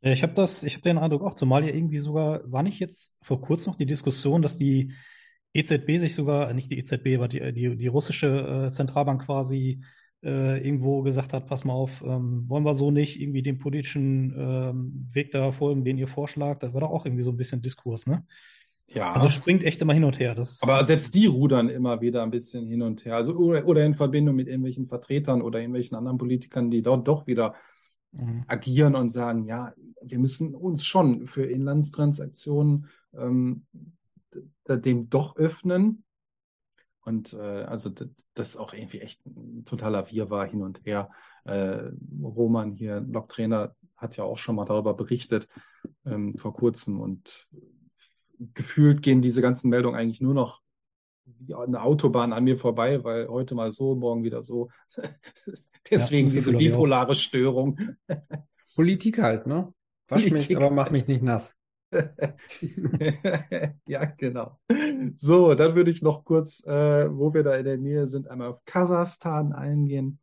Ja, 0.00 0.12
ich 0.12 0.22
habe 0.22 0.34
das, 0.34 0.62
ich 0.62 0.74
habe 0.74 0.82
den 0.82 0.98
Eindruck 0.98 1.22
auch, 1.22 1.34
zumal 1.34 1.64
ja 1.64 1.74
irgendwie 1.74 1.98
sogar, 1.98 2.40
war 2.50 2.62
nicht 2.62 2.78
jetzt 2.78 3.16
vor 3.20 3.40
kurzem 3.40 3.72
noch 3.72 3.76
die 3.76 3.86
Diskussion, 3.86 4.42
dass 4.42 4.56
die 4.56 4.92
EZB 5.54 5.96
sich 5.96 6.14
sogar, 6.14 6.52
nicht 6.52 6.70
die 6.70 6.78
EZB, 6.78 7.16
aber 7.16 7.28
die, 7.28 7.52
die, 7.52 7.76
die 7.76 7.86
russische 7.88 8.66
äh, 8.66 8.70
Zentralbank 8.70 9.24
quasi 9.26 9.82
äh, 10.22 10.64
irgendwo 10.64 11.02
gesagt 11.02 11.32
hat, 11.32 11.46
pass 11.46 11.64
mal 11.64 11.72
auf, 11.72 12.02
ähm, 12.02 12.44
wollen 12.48 12.64
wir 12.64 12.74
so 12.74 12.90
nicht 12.90 13.20
irgendwie 13.20 13.42
dem 13.42 13.58
politischen 13.58 14.34
ähm, 14.36 15.08
Weg 15.12 15.32
da 15.32 15.52
folgen, 15.52 15.84
den 15.84 15.98
ihr 15.98 16.08
vorschlagt. 16.08 16.62
Da 16.62 16.74
war 16.74 16.80
doch 16.80 16.90
auch 16.90 17.06
irgendwie 17.06 17.22
so 17.22 17.30
ein 17.30 17.36
bisschen 17.36 17.62
Diskurs, 17.62 18.06
ne? 18.06 18.24
Ja. 18.94 19.12
Also 19.12 19.28
springt 19.28 19.64
echt 19.64 19.82
immer 19.82 19.92
hin 19.92 20.04
und 20.04 20.18
her. 20.18 20.34
Aber 20.62 20.86
selbst 20.86 21.14
die 21.14 21.26
rudern 21.26 21.68
immer 21.68 22.00
wieder 22.00 22.22
ein 22.22 22.30
bisschen 22.30 22.66
hin 22.66 22.80
und 22.80 23.04
her. 23.04 23.16
Also 23.16 23.34
oder, 23.34 23.66
oder 23.66 23.84
in 23.84 23.94
Verbindung 23.94 24.34
mit 24.34 24.48
irgendwelchen 24.48 24.86
Vertretern 24.86 25.42
oder 25.42 25.58
irgendwelchen 25.58 25.96
anderen 25.96 26.16
Politikern, 26.16 26.70
die 26.70 26.80
dort 26.80 27.06
doch 27.06 27.26
wieder 27.26 27.54
mhm. 28.12 28.44
agieren 28.46 28.94
und 28.94 29.10
sagen, 29.10 29.44
ja, 29.44 29.72
wir 30.02 30.18
müssen 30.18 30.54
uns 30.54 30.84
schon 30.84 31.26
für 31.26 31.44
Inlandstransaktionen 31.44 32.86
ähm, 33.14 33.66
dem 34.68 35.10
doch 35.10 35.36
öffnen. 35.36 36.04
Und 37.04 37.32
äh, 37.32 37.62
also 37.62 37.90
das, 38.34 38.50
ist 38.50 38.56
auch 38.58 38.74
irgendwie 38.74 39.00
echt 39.00 39.24
ein 39.24 39.64
totaler 39.64 40.10
Wirrwarr 40.10 40.46
hin 40.46 40.62
und 40.62 40.84
her. 40.84 41.10
Äh, 41.44 41.90
Roman 42.22 42.72
hier, 42.72 43.00
Blogtrainer, 43.00 43.74
hat 43.96 44.16
ja 44.16 44.24
auch 44.24 44.38
schon 44.38 44.56
mal 44.56 44.64
darüber 44.64 44.94
berichtet 44.94 45.48
ähm, 46.04 46.36
vor 46.36 46.54
kurzem 46.54 47.00
und 47.00 47.48
gefühlt 48.54 49.02
gehen 49.02 49.22
diese 49.22 49.42
ganzen 49.42 49.70
Meldungen 49.70 49.98
eigentlich 49.98 50.20
nur 50.20 50.34
noch 50.34 50.62
wie 51.38 51.54
eine 51.54 51.82
Autobahn 51.82 52.32
an 52.32 52.44
mir 52.44 52.56
vorbei, 52.56 53.02
weil 53.04 53.28
heute 53.28 53.54
mal 53.54 53.70
so, 53.70 53.94
morgen 53.94 54.24
wieder 54.24 54.42
so. 54.42 54.68
Deswegen 55.90 56.28
ja, 56.28 56.34
diese 56.34 56.52
bipolare 56.52 57.14
Störung. 57.14 57.78
Politik 58.74 59.18
halt, 59.18 59.46
ne? 59.46 59.72
Wasch 60.08 60.28
Politik 60.28 60.50
mich, 60.50 60.56
aber 60.56 60.70
mach 60.70 60.90
mich 60.90 61.06
nicht 61.06 61.22
nass. 61.22 61.56
ja, 63.86 64.04
genau. 64.04 64.58
So, 65.16 65.54
dann 65.54 65.74
würde 65.74 65.90
ich 65.90 66.02
noch 66.02 66.24
kurz, 66.24 66.64
äh, 66.66 67.08
wo 67.10 67.32
wir 67.32 67.42
da 67.42 67.56
in 67.56 67.64
der 67.64 67.78
Nähe 67.78 68.06
sind, 68.06 68.28
einmal 68.28 68.48
auf 68.48 68.64
Kasachstan 68.64 69.52
eingehen. 69.52 70.18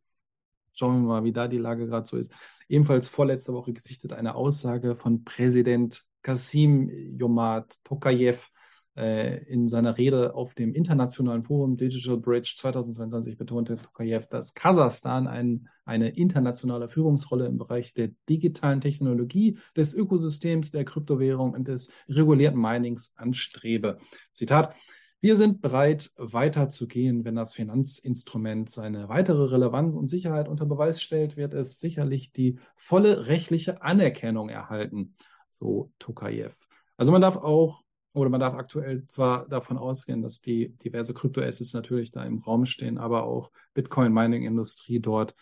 Schauen 0.72 1.02
wir 1.02 1.08
mal, 1.08 1.24
wie 1.24 1.32
da 1.32 1.48
die 1.48 1.58
Lage 1.58 1.86
gerade 1.86 2.06
so 2.06 2.16
ist. 2.16 2.32
Ebenfalls 2.68 3.08
vorletzte 3.08 3.52
Woche 3.52 3.72
gesichtet 3.72 4.12
eine 4.12 4.34
Aussage 4.34 4.94
von 4.94 5.24
Präsident 5.24 6.02
Kasim 6.22 7.16
Jomart 7.16 7.82
Tokayev, 7.84 8.48
in 8.96 9.68
seiner 9.68 9.98
Rede 9.98 10.34
auf 10.34 10.54
dem 10.54 10.72
internationalen 10.72 11.42
Forum 11.42 11.76
Digital 11.76 12.16
Bridge 12.16 12.54
2022 12.56 13.36
betonte 13.36 13.76
Tokayev, 13.76 14.26
dass 14.28 14.54
Kasachstan 14.54 15.26
ein, 15.26 15.68
eine 15.84 16.08
internationale 16.16 16.88
Führungsrolle 16.88 17.46
im 17.46 17.58
Bereich 17.58 17.92
der 17.92 18.10
digitalen 18.28 18.80
Technologie, 18.80 19.58
des 19.76 19.94
Ökosystems, 19.94 20.70
der 20.70 20.86
Kryptowährung 20.86 21.52
und 21.52 21.68
des 21.68 21.92
regulierten 22.08 22.60
Minings 22.60 23.12
anstrebe. 23.16 23.98
Zitat. 24.32 24.74
Wir 25.20 25.36
sind 25.36 25.62
bereit, 25.62 26.12
weiterzugehen, 26.18 27.24
wenn 27.24 27.34
das 27.34 27.54
Finanzinstrument 27.54 28.70
seine 28.70 29.08
weitere 29.08 29.44
Relevanz 29.44 29.94
und 29.94 30.06
Sicherheit 30.06 30.46
unter 30.46 30.66
Beweis 30.66 31.02
stellt, 31.02 31.36
wird 31.36 31.52
es 31.54 31.80
sicherlich 31.80 32.32
die 32.32 32.58
volle 32.76 33.26
rechtliche 33.26 33.82
Anerkennung 33.82 34.50
erhalten, 34.50 35.14
so 35.48 35.90
Tokayev. 35.98 36.54
Also 36.98 37.12
man 37.12 37.22
darf 37.22 37.36
auch 37.36 37.82
oder 38.16 38.30
man 38.30 38.40
darf 38.40 38.54
aktuell 38.54 39.06
zwar 39.06 39.46
davon 39.48 39.76
ausgehen, 39.76 40.22
dass 40.22 40.40
die 40.40 40.70
diverse 40.78 41.12
Kryptoassets 41.12 41.74
natürlich 41.74 42.10
da 42.10 42.24
im 42.24 42.38
Raum 42.38 42.64
stehen, 42.64 42.96
aber 42.96 43.24
auch 43.24 43.50
Bitcoin-Mining-Industrie 43.74 45.00
dort 45.00 45.34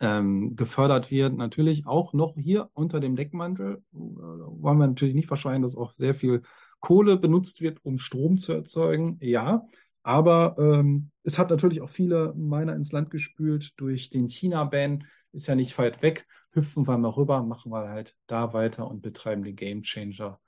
ähm, 0.00 0.56
gefördert 0.56 1.10
wird. 1.10 1.34
Natürlich 1.38 1.86
auch 1.86 2.12
noch 2.12 2.34
hier 2.36 2.68
unter 2.74 3.00
dem 3.00 3.16
Deckmantel 3.16 3.82
äh, 3.94 3.96
wollen 3.96 4.78
wir 4.78 4.86
natürlich 4.86 5.14
nicht 5.14 5.28
verschweigen, 5.28 5.62
dass 5.62 5.74
auch 5.74 5.92
sehr 5.92 6.14
viel 6.14 6.42
Kohle 6.80 7.16
benutzt 7.16 7.62
wird, 7.62 7.82
um 7.82 7.96
Strom 7.96 8.36
zu 8.36 8.52
erzeugen. 8.52 9.16
Ja, 9.22 9.66
aber 10.02 10.56
ähm, 10.58 11.10
es 11.22 11.38
hat 11.38 11.48
natürlich 11.48 11.80
auch 11.80 11.90
viele 11.90 12.34
Miner 12.34 12.76
ins 12.76 12.92
Land 12.92 13.10
gespült 13.10 13.72
durch 13.80 14.10
den 14.10 14.28
China-Ban. 14.28 15.06
Ist 15.32 15.46
ja 15.46 15.54
nicht 15.54 15.76
weit 15.78 16.02
weg. 16.02 16.26
Hüpfen 16.50 16.86
wir 16.86 16.98
mal 16.98 17.08
rüber, 17.08 17.42
machen 17.42 17.72
wir 17.72 17.88
halt 17.88 18.14
da 18.26 18.52
weiter 18.52 18.86
und 18.86 19.00
betreiben 19.00 19.44
den 19.44 19.56
Game 19.56 19.82
Changer 19.82 20.38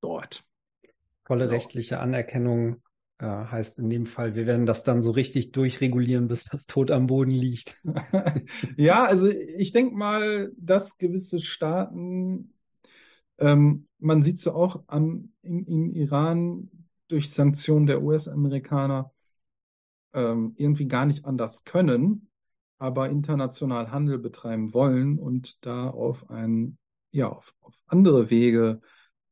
dort. 0.00 0.44
Volle 1.24 1.44
genau. 1.44 1.54
rechtliche 1.54 2.00
Anerkennung 2.00 2.82
äh, 3.18 3.26
heißt 3.26 3.78
in 3.78 3.90
dem 3.90 4.06
Fall, 4.06 4.34
wir 4.34 4.46
werden 4.46 4.66
das 4.66 4.82
dann 4.82 5.00
so 5.02 5.10
richtig 5.10 5.52
durchregulieren, 5.52 6.28
bis 6.28 6.44
das 6.44 6.66
tot 6.66 6.90
am 6.90 7.06
Boden 7.06 7.30
liegt. 7.30 7.80
ja, 8.76 9.04
also 9.04 9.28
ich 9.28 9.72
denke 9.72 9.94
mal, 9.94 10.52
dass 10.56 10.98
gewisse 10.98 11.40
Staaten, 11.40 12.52
ähm, 13.38 13.86
man 13.98 14.22
sieht 14.22 14.38
es 14.38 14.44
ja 14.44 14.54
auch 14.54 14.82
am, 14.88 15.32
im, 15.42 15.64
im, 15.66 15.94
Iran 15.94 16.70
durch 17.08 17.30
Sanktionen 17.30 17.86
der 17.86 18.02
US-Amerikaner, 18.02 19.12
ähm, 20.12 20.54
irgendwie 20.56 20.86
gar 20.86 21.06
nicht 21.06 21.24
anders 21.24 21.64
können, 21.64 22.28
aber 22.78 23.08
international 23.08 23.90
Handel 23.90 24.18
betreiben 24.18 24.74
wollen 24.74 25.18
und 25.18 25.64
da 25.64 25.88
auf 25.88 26.30
ein, 26.30 26.78
ja, 27.12 27.28
auf, 27.28 27.54
auf 27.60 27.80
andere 27.86 28.30
Wege 28.30 28.80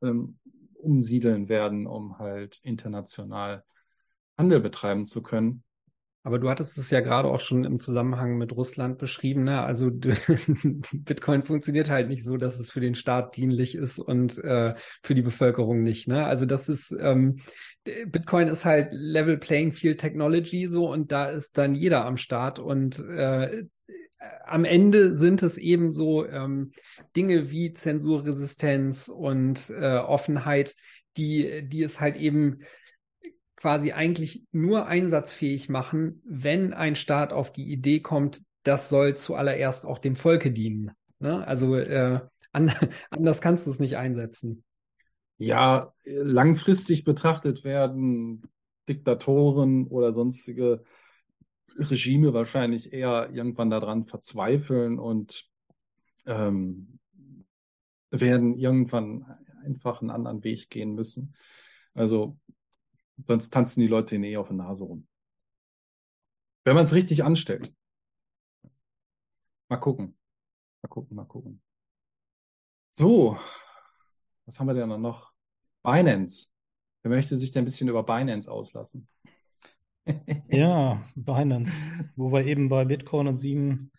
ähm, 0.03 0.39
umsiedeln 0.83 1.49
werden, 1.49 1.87
um 1.87 2.19
halt 2.19 2.61
international 2.63 3.65
Handel 4.37 4.61
betreiben 4.61 5.07
zu 5.07 5.23
können. 5.23 5.65
Aber 6.25 6.39
du 6.39 6.49
hattest 6.49 6.79
es 6.79 6.91
ja 6.91 7.01
gerade 7.01 7.29
auch 7.29 7.41
schon 7.41 7.65
im 7.65 7.81
Zusammenhang 7.81 8.39
mit 8.39 8.53
Russland 8.53 8.99
beschrieben. 8.99 9.43
Ne? 9.43 9.61
Also 9.61 9.91
Bitcoin 10.93 11.43
funktioniert 11.43 11.91
halt 11.91 12.09
nicht 12.09 12.23
so, 12.23 12.37
dass 12.37 12.61
es 12.61 12.71
für 12.71 12.81
den 12.81 12.95
Staat 12.95 13.37
dienlich 13.37 13.75
ist 13.75 13.99
und 13.99 14.39
äh, 14.39 14.75
für 15.03 15.15
die 15.15 15.23
Bevölkerung 15.23 15.83
nicht. 15.83 16.07
Ne? 16.07 16.25
Also 16.25 16.47
das 16.47 16.69
ist 16.69 16.95
ähm, 16.99 17.41
Bitcoin 17.85 18.47
ist 18.47 18.65
halt 18.65 18.91
Level 18.93 19.37
Playing 19.37 19.73
Field 19.73 19.99
Technology 19.99 20.69
so 20.69 20.89
und 20.89 21.11
da 21.11 21.29
ist 21.29 21.59
dann 21.59 21.75
jeder 21.75 22.05
am 22.05 22.17
Start 22.17 22.61
und 22.61 23.01
äh, 23.01 23.65
am 24.47 24.65
Ende 24.65 25.17
sind 25.17 25.43
es 25.43 25.59
eben 25.59 25.93
so 25.93 26.27
ähm, 26.27 26.73
Dinge 27.17 27.51
wie 27.51 27.75
Zensurresistenz 27.75 29.09
und 29.09 29.71
äh, 29.71 29.97
Offenheit, 29.99 30.75
die, 31.17 31.67
die 31.67 31.83
es 31.83 32.01
halt 32.01 32.17
eben 32.17 32.61
quasi 33.57 33.93
eigentlich 33.93 34.45
nur 34.53 34.87
einsatzfähig 34.87 35.69
machen, 35.69 36.21
wenn 36.25 36.73
ein 36.75 36.97
Staat 36.97 37.33
auf 37.33 37.53
die 37.53 37.71
Idee 37.71 38.01
kommt, 38.01 38.43
das 38.65 38.89
soll 38.89 39.17
zuallererst 39.17 39.87
auch 39.87 39.99
dem 39.99 40.17
Volke 40.17 40.51
dienen. 40.51 40.93
Ne? 41.19 41.47
Also 41.47 41.77
äh, 41.77 42.21
An, 42.53 42.73
anders 43.11 43.41
kannst 43.41 43.67
du 43.67 43.71
es 43.71 43.79
nicht 43.79 43.97
einsetzen. 43.97 44.65
Ja, 45.39 45.93
langfristig 46.05 47.05
betrachtet 47.05 47.65
werden 47.65 48.43
Diktatoren 48.89 49.87
oder 49.87 50.13
sonstige 50.13 50.85
Regime 51.77 52.33
wahrscheinlich 52.33 52.93
eher 52.93 53.31
irgendwann 53.33 53.71
daran 53.71 54.05
verzweifeln 54.05 54.99
und 54.99 55.49
ähm, 56.27 56.99
werden 58.11 58.57
irgendwann 58.57 59.25
einfach 59.65 60.01
einen 60.01 60.11
anderen 60.11 60.45
Weg 60.45 60.71
gehen 60.71 60.95
müssen. 60.95 61.35
Also 61.95 62.39
sonst 63.27 63.51
tanzen 63.51 63.81
die 63.81 63.87
Leute 63.87 64.17
in 64.17 64.25
eh 64.25 64.37
auf 64.37 64.49
der 64.49 64.57
Nase 64.57 64.85
rum. 64.85 65.07
Wenn 66.65 66.75
man 66.75 66.85
es 66.85 66.95
richtig 66.95 67.25
anstellt. 67.25 67.75
Mal 69.69 69.79
gucken. 69.79 70.17
Mal 70.83 70.89
gucken, 70.89 71.17
mal 71.17 71.25
gucken. 71.25 71.63
So, 72.91 73.39
was 74.45 74.61
haben 74.61 74.67
wir 74.67 74.75
denn 74.75 75.01
noch? 75.01 75.33
Binance. 75.83 76.49
Wer 77.03 77.11
möchte 77.11 77.37
sich 77.37 77.51
denn 77.51 77.63
ein 77.63 77.65
bisschen 77.65 77.89
über 77.89 78.03
Binance 78.03 78.51
auslassen? 78.51 79.09
Ja, 80.49 81.03
Binance, 81.17 81.91
wo 82.17 82.33
wir 82.33 82.47
eben 82.47 82.69
bei 82.69 82.85
Bitcoin 82.85 83.29
und 83.29 83.37
sieben 83.37 83.93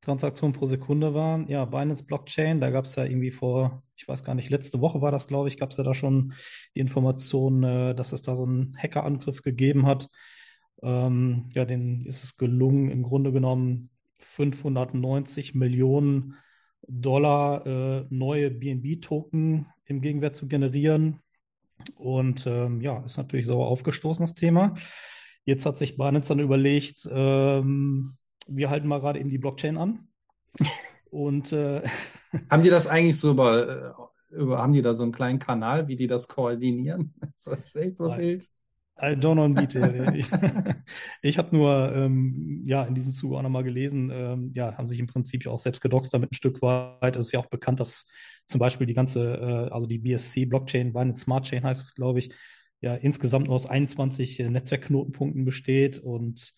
Transaktionen 0.00 0.54
pro 0.54 0.66
Sekunde 0.66 1.14
waren. 1.14 1.48
Ja, 1.48 1.64
Binance 1.64 2.04
Blockchain, 2.04 2.60
da 2.60 2.70
gab 2.70 2.84
es 2.84 2.94
ja 2.96 3.04
irgendwie 3.04 3.30
vor, 3.30 3.82
ich 3.96 4.06
weiß 4.06 4.22
gar 4.22 4.34
nicht, 4.34 4.50
letzte 4.50 4.80
Woche 4.80 5.00
war 5.00 5.10
das, 5.10 5.28
glaube 5.28 5.48
ich, 5.48 5.56
gab 5.56 5.70
es 5.70 5.78
ja 5.78 5.84
da 5.84 5.94
schon 5.94 6.34
die 6.74 6.80
Information, 6.80 7.62
äh, 7.62 7.94
dass 7.94 8.12
es 8.12 8.22
da 8.22 8.36
so 8.36 8.44
einen 8.44 8.76
Hackerangriff 8.76 9.42
gegeben 9.42 9.86
hat. 9.86 10.08
Ähm, 10.82 11.48
ja, 11.54 11.64
denen 11.64 12.04
ist 12.04 12.22
es 12.22 12.36
gelungen, 12.36 12.90
im 12.90 13.02
Grunde 13.02 13.32
genommen 13.32 13.90
590 14.18 15.54
Millionen 15.54 16.36
Dollar 16.86 17.66
äh, 17.66 18.06
neue 18.10 18.50
BNB-Token 18.50 19.66
im 19.86 20.00
Gegenwert 20.00 20.36
zu 20.36 20.48
generieren. 20.48 21.20
Und 21.96 22.46
ähm, 22.46 22.80
ja, 22.80 23.02
ist 23.04 23.16
natürlich 23.16 23.46
sauer 23.46 23.68
aufgestoßen, 23.68 24.22
das 24.22 24.34
Thema. 24.34 24.74
Jetzt 25.44 25.66
hat 25.66 25.78
sich 25.78 25.96
Binance 25.96 26.28
dann 26.28 26.40
überlegt, 26.40 27.08
ähm, 27.10 28.16
wir 28.48 28.70
halten 28.70 28.88
mal 28.88 29.00
gerade 29.00 29.20
eben 29.20 29.30
die 29.30 29.38
Blockchain 29.38 29.76
an. 29.76 30.08
Und 31.10 31.52
äh, 31.52 31.82
Haben 32.50 32.62
die 32.62 32.70
das 32.70 32.86
eigentlich 32.86 33.18
so 33.18 33.30
über, 33.30 33.68
äh, 33.68 34.34
über, 34.34 34.58
haben 34.58 34.72
die 34.72 34.82
da 34.82 34.94
so 34.94 35.04
einen 35.04 35.12
kleinen 35.12 35.38
Kanal, 35.38 35.86
wie 35.86 35.96
die 35.96 36.08
das 36.08 36.28
koordinieren? 36.28 37.14
Das 37.36 37.58
ist 37.58 37.76
echt 37.76 37.98
so 37.98 38.16
wild. 38.16 38.48
I 39.00 39.16
don't 39.16 39.34
know 39.34 39.44
in 39.44 39.56
detail. 39.56 40.14
Ich, 40.14 40.30
ich 41.20 41.38
habe 41.38 41.54
nur 41.54 41.92
ähm, 41.92 42.62
ja 42.64 42.84
in 42.84 42.94
diesem 42.94 43.10
Zuge 43.10 43.36
auch 43.36 43.42
nochmal 43.42 43.64
gelesen, 43.64 44.10
ähm, 44.12 44.52
ja, 44.54 44.76
haben 44.76 44.86
sich 44.86 45.00
im 45.00 45.08
Prinzip 45.08 45.44
ja 45.44 45.50
auch 45.50 45.58
selbst 45.58 45.80
gedoxt 45.80 46.14
damit 46.14 46.30
ein 46.30 46.36
Stück 46.36 46.62
weit. 46.62 47.16
Es 47.16 47.26
ist 47.26 47.32
ja 47.32 47.40
auch 47.40 47.46
bekannt, 47.46 47.80
dass 47.80 48.06
zum 48.46 48.60
Beispiel 48.60 48.86
die 48.86 48.94
ganze, 48.94 49.34
äh, 49.34 49.72
also 49.72 49.88
die 49.88 49.98
BSC-Blockchain, 49.98 50.92
Binance 50.92 51.22
Smart 51.22 51.44
Chain 51.46 51.64
heißt 51.64 51.82
es, 51.82 51.94
glaube 51.94 52.20
ich, 52.20 52.32
ja 52.84 52.94
insgesamt 52.94 53.46
nur 53.46 53.56
aus 53.56 53.66
21 53.66 54.40
äh, 54.40 54.50
Netzwerkknotenpunkten 54.50 55.44
besteht. 55.44 55.98
Und 55.98 56.54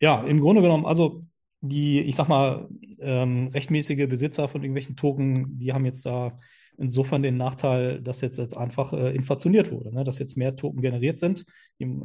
ja, 0.00 0.22
im 0.22 0.40
Grunde 0.40 0.62
genommen, 0.62 0.86
also 0.86 1.24
die, 1.60 2.02
ich 2.02 2.14
sag 2.14 2.28
mal, 2.28 2.68
ähm, 3.00 3.48
rechtmäßige 3.48 4.06
Besitzer 4.08 4.48
von 4.48 4.62
irgendwelchen 4.62 4.96
Token, 4.96 5.58
die 5.58 5.72
haben 5.72 5.86
jetzt 5.86 6.04
da 6.04 6.38
insofern 6.76 7.22
den 7.22 7.36
Nachteil, 7.36 8.02
dass 8.02 8.20
jetzt, 8.20 8.38
jetzt 8.38 8.56
einfach 8.56 8.92
äh, 8.92 9.14
inflationiert 9.14 9.70
wurde, 9.70 9.94
ne? 9.94 10.04
dass 10.04 10.18
jetzt 10.18 10.36
mehr 10.36 10.56
Token 10.56 10.82
generiert 10.82 11.20
sind. 11.20 11.46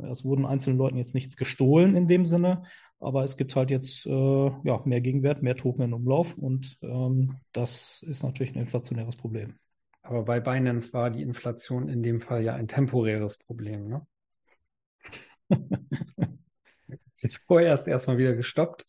Es 0.09 0.23
wurden 0.23 0.45
einzelnen 0.45 0.77
Leuten 0.77 0.97
jetzt 0.97 1.15
nichts 1.15 1.35
gestohlen 1.35 1.95
in 1.95 2.07
dem 2.07 2.23
Sinne, 2.23 2.63
aber 2.99 3.23
es 3.23 3.35
gibt 3.35 3.55
halt 3.55 3.71
jetzt 3.71 4.05
äh, 4.05 4.11
ja, 4.63 4.81
mehr 4.85 5.01
Gegenwert, 5.01 5.41
mehr 5.41 5.55
Token 5.57 5.83
in 5.83 5.93
Umlauf 5.93 6.37
und 6.37 6.77
ähm, 6.83 7.37
das 7.51 8.05
ist 8.07 8.23
natürlich 8.23 8.55
ein 8.55 8.61
inflationäres 8.61 9.17
Problem. 9.17 9.55
Aber 10.09 10.23
bei 10.23 10.39
Binance 10.39 10.91
war 10.91 11.11
die 11.11 11.21
Inflation 11.21 11.87
in 11.87 12.01
dem 12.01 12.19
Fall 12.19 12.43
ja 12.43 12.55
ein 12.55 12.67
temporäres 12.67 13.37
Problem, 13.37 13.87
ne? 13.87 14.07
Ist 17.13 17.21
jetzt 17.21 17.39
vorerst 17.45 17.87
erstmal 17.87 18.17
wieder 18.17 18.33
gestoppt. 18.35 18.87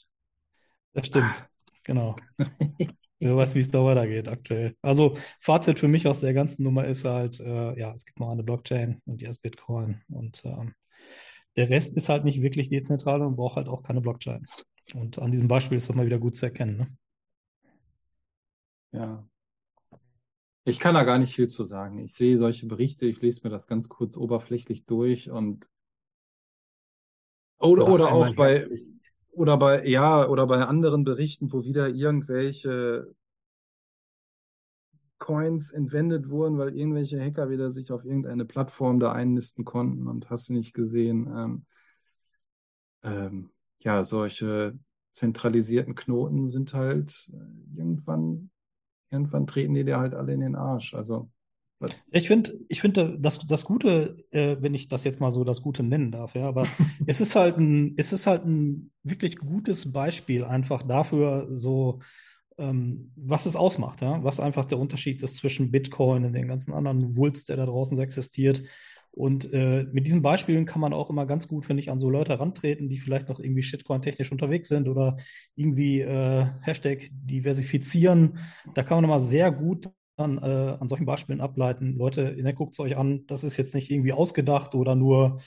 Das 0.94 1.06
stimmt, 1.06 1.46
genau. 1.84 2.16
Du 3.22 3.36
weißt, 3.36 3.54
wie 3.54 3.58
es 3.58 3.68
da 3.68 3.84
weitergeht 3.84 4.28
aktuell. 4.28 4.74
Also 4.80 5.14
Fazit 5.40 5.78
für 5.78 5.88
mich 5.88 6.06
aus 6.06 6.20
der 6.20 6.32
ganzen 6.32 6.62
Nummer 6.62 6.86
ist 6.86 7.04
halt, 7.04 7.38
äh, 7.38 7.78
ja, 7.78 7.92
es 7.92 8.06
gibt 8.06 8.18
mal 8.18 8.32
eine 8.32 8.42
Blockchain 8.42 8.98
und 9.04 9.20
die 9.20 9.28
heißt 9.28 9.42
Bitcoin 9.42 10.00
und 10.08 10.42
ähm, 10.46 10.72
der 11.54 11.68
Rest 11.68 11.98
ist 11.98 12.08
halt 12.08 12.24
nicht 12.24 12.40
wirklich 12.40 12.70
dezentral 12.70 13.20
und 13.20 13.36
braucht 13.36 13.56
halt 13.56 13.68
auch 13.68 13.82
keine 13.82 14.00
Blockchain. 14.00 14.46
Und 14.94 15.18
an 15.18 15.32
diesem 15.32 15.48
Beispiel 15.48 15.76
ist 15.76 15.86
das 15.86 15.96
mal 15.96 16.06
wieder 16.06 16.18
gut 16.18 16.34
zu 16.34 16.46
erkennen. 16.46 16.78
Ne? 16.78 16.86
Ja. 18.92 19.24
Ich 20.64 20.78
kann 20.78 20.94
da 20.94 21.04
gar 21.04 21.18
nicht 21.18 21.34
viel 21.34 21.48
zu 21.48 21.64
sagen. 21.64 21.98
Ich 21.98 22.14
sehe 22.14 22.36
solche 22.36 22.66
Berichte, 22.66 23.06
ich 23.06 23.20
lese 23.20 23.40
mir 23.44 23.50
das 23.50 23.66
ganz 23.66 23.88
kurz 23.88 24.16
oberflächlich 24.16 24.84
durch 24.84 25.30
und 25.30 25.66
oder, 27.58 27.84
Ach, 27.86 27.92
oder 27.92 28.12
auch 28.12 28.34
bei, 28.34 28.58
herzlich. 28.58 28.86
oder 29.32 29.56
bei, 29.56 29.86
ja, 29.86 30.26
oder 30.26 30.46
bei 30.46 30.64
anderen 30.64 31.04
Berichten, 31.04 31.52
wo 31.52 31.64
wieder 31.64 31.88
irgendwelche 31.88 33.14
Coins 35.18 35.70
entwendet 35.70 36.30
wurden, 36.30 36.58
weil 36.58 36.74
irgendwelche 36.74 37.20
Hacker 37.20 37.50
wieder 37.50 37.70
sich 37.70 37.92
auf 37.92 38.04
irgendeine 38.04 38.46
Plattform 38.46 38.98
da 38.98 39.12
einnisten 39.12 39.64
konnten 39.64 40.08
und 40.08 40.30
hast 40.30 40.48
du 40.48 40.54
nicht 40.54 40.72
gesehen. 40.72 41.26
Ähm, 41.26 41.66
ähm, 43.02 43.50
ja, 43.80 44.02
solche 44.02 44.78
zentralisierten 45.12 45.94
Knoten 45.94 46.46
sind 46.46 46.72
halt 46.74 47.30
äh, 47.32 47.78
irgendwann, 47.78 48.50
irgendwann 49.10 49.46
treten 49.46 49.74
die 49.74 49.84
dir 49.84 49.98
halt 49.98 50.14
alle 50.14 50.32
in 50.32 50.40
den 50.40 50.56
Arsch. 50.56 50.94
Also, 50.94 51.30
Ich 52.10 52.28
finde, 52.28 52.52
ich 52.68 52.80
finde 52.80 53.18
das, 53.18 53.38
das 53.46 53.64
Gute, 53.64 54.14
äh, 54.30 54.56
wenn 54.60 54.74
ich 54.74 54.88
das 54.88 55.04
jetzt 55.04 55.20
mal 55.20 55.30
so 55.30 55.44
das 55.44 55.62
Gute 55.62 55.82
nennen 55.82 56.10
darf, 56.10 56.34
ja, 56.34 56.46
aber 56.46 56.66
es 57.06 57.20
ist 57.20 57.34
halt 57.36 57.56
ein, 57.56 57.94
es 57.96 58.12
ist 58.12 58.26
halt 58.26 58.44
ein 58.44 58.92
wirklich 59.02 59.36
gutes 59.36 59.90
Beispiel 59.92 60.44
einfach 60.44 60.82
dafür, 60.82 61.48
so 61.50 62.00
ähm, 62.58 63.12
was 63.16 63.46
es 63.46 63.56
ausmacht, 63.56 64.02
ja, 64.02 64.22
was 64.22 64.40
einfach 64.40 64.66
der 64.66 64.78
Unterschied 64.78 65.22
ist 65.22 65.36
zwischen 65.36 65.70
Bitcoin 65.70 66.24
und 66.26 66.34
den 66.34 66.48
ganzen 66.48 66.74
anderen 66.74 67.16
Wulst, 67.16 67.48
der 67.48 67.56
da 67.56 67.64
draußen 67.66 67.96
so 67.96 68.02
existiert. 68.02 68.62
Und 69.12 69.52
äh, 69.52 69.86
mit 69.92 70.06
diesen 70.06 70.22
Beispielen 70.22 70.66
kann 70.66 70.80
man 70.80 70.92
auch 70.92 71.10
immer 71.10 71.26
ganz 71.26 71.48
gut, 71.48 71.66
finde 71.66 71.82
ich, 71.82 71.90
an 71.90 71.98
so 71.98 72.10
Leute 72.10 72.32
herantreten, 72.32 72.88
die 72.88 72.98
vielleicht 72.98 73.28
noch 73.28 73.40
irgendwie 73.40 73.62
Shitcoin-technisch 73.62 74.30
unterwegs 74.30 74.68
sind 74.68 74.88
oder 74.88 75.16
irgendwie 75.56 76.00
äh, 76.00 76.46
Hashtag 76.60 77.10
diversifizieren. 77.10 78.38
Da 78.74 78.82
kann 78.82 78.98
man 78.98 79.04
immer 79.04 79.20
sehr 79.20 79.50
gut 79.50 79.90
dann 80.16 80.38
äh, 80.38 80.76
an 80.78 80.88
solchen 80.88 81.06
Beispielen 81.06 81.40
ableiten. 81.40 81.96
Leute, 81.96 82.36
ne, 82.40 82.54
guckt 82.54 82.74
es 82.74 82.80
euch 82.80 82.96
an, 82.96 83.26
das 83.26 83.42
ist 83.42 83.56
jetzt 83.56 83.74
nicht 83.74 83.90
irgendwie 83.90 84.12
ausgedacht 84.12 84.74
oder 84.74 84.94
nur 84.94 85.40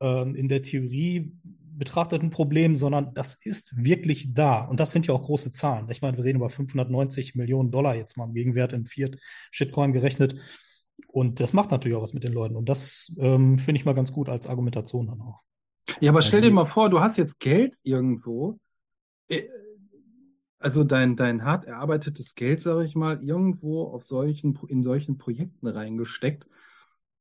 ähm, 0.00 0.34
in 0.34 0.48
der 0.48 0.62
Theorie 0.62 1.32
betrachtet 1.78 2.22
ein 2.22 2.30
Problem, 2.30 2.76
sondern 2.76 3.14
das 3.14 3.36
ist 3.42 3.72
wirklich 3.76 4.34
da. 4.34 4.62
Und 4.62 4.80
das 4.80 4.90
sind 4.90 5.06
ja 5.06 5.14
auch 5.14 5.22
große 5.22 5.52
Zahlen. 5.52 5.88
Ich 5.90 6.02
meine, 6.02 6.16
wir 6.16 6.24
reden 6.24 6.38
über 6.38 6.50
590 6.50 7.36
Millionen 7.36 7.70
Dollar 7.70 7.94
jetzt 7.94 8.16
mal 8.16 8.24
im 8.24 8.34
Gegenwert 8.34 8.72
in 8.72 8.86
Fiat 8.86 9.16
Shitcoin 9.52 9.92
gerechnet. 9.92 10.34
Und 11.06 11.40
das 11.40 11.52
macht 11.52 11.70
natürlich 11.70 11.96
auch 11.96 12.02
was 12.02 12.14
mit 12.14 12.24
den 12.24 12.32
Leuten. 12.32 12.56
Und 12.56 12.68
das 12.68 13.14
ähm, 13.18 13.58
finde 13.58 13.78
ich 13.78 13.84
mal 13.84 13.94
ganz 13.94 14.12
gut 14.12 14.28
als 14.28 14.46
Argumentation 14.46 15.06
dann 15.06 15.20
auch. 15.20 15.40
ja, 16.00 16.10
aber 16.10 16.22
stell 16.22 16.42
dir 16.42 16.50
mal 16.50 16.64
vor, 16.64 16.90
du 16.90 17.00
hast 17.00 17.16
jetzt 17.16 17.38
Geld 17.40 17.78
irgendwo, 17.82 18.58
äh, 19.28 19.44
also 20.58 20.84
dein, 20.84 21.16
dein 21.16 21.44
hart 21.44 21.64
erarbeitetes 21.64 22.34
Geld, 22.34 22.60
sage 22.60 22.84
ich 22.84 22.96
mal, 22.96 23.22
irgendwo 23.22 23.84
auf 23.84 24.02
solchen, 24.04 24.58
in 24.68 24.82
solchen 24.82 25.16
Projekten 25.18 25.66
reingesteckt 25.66 26.46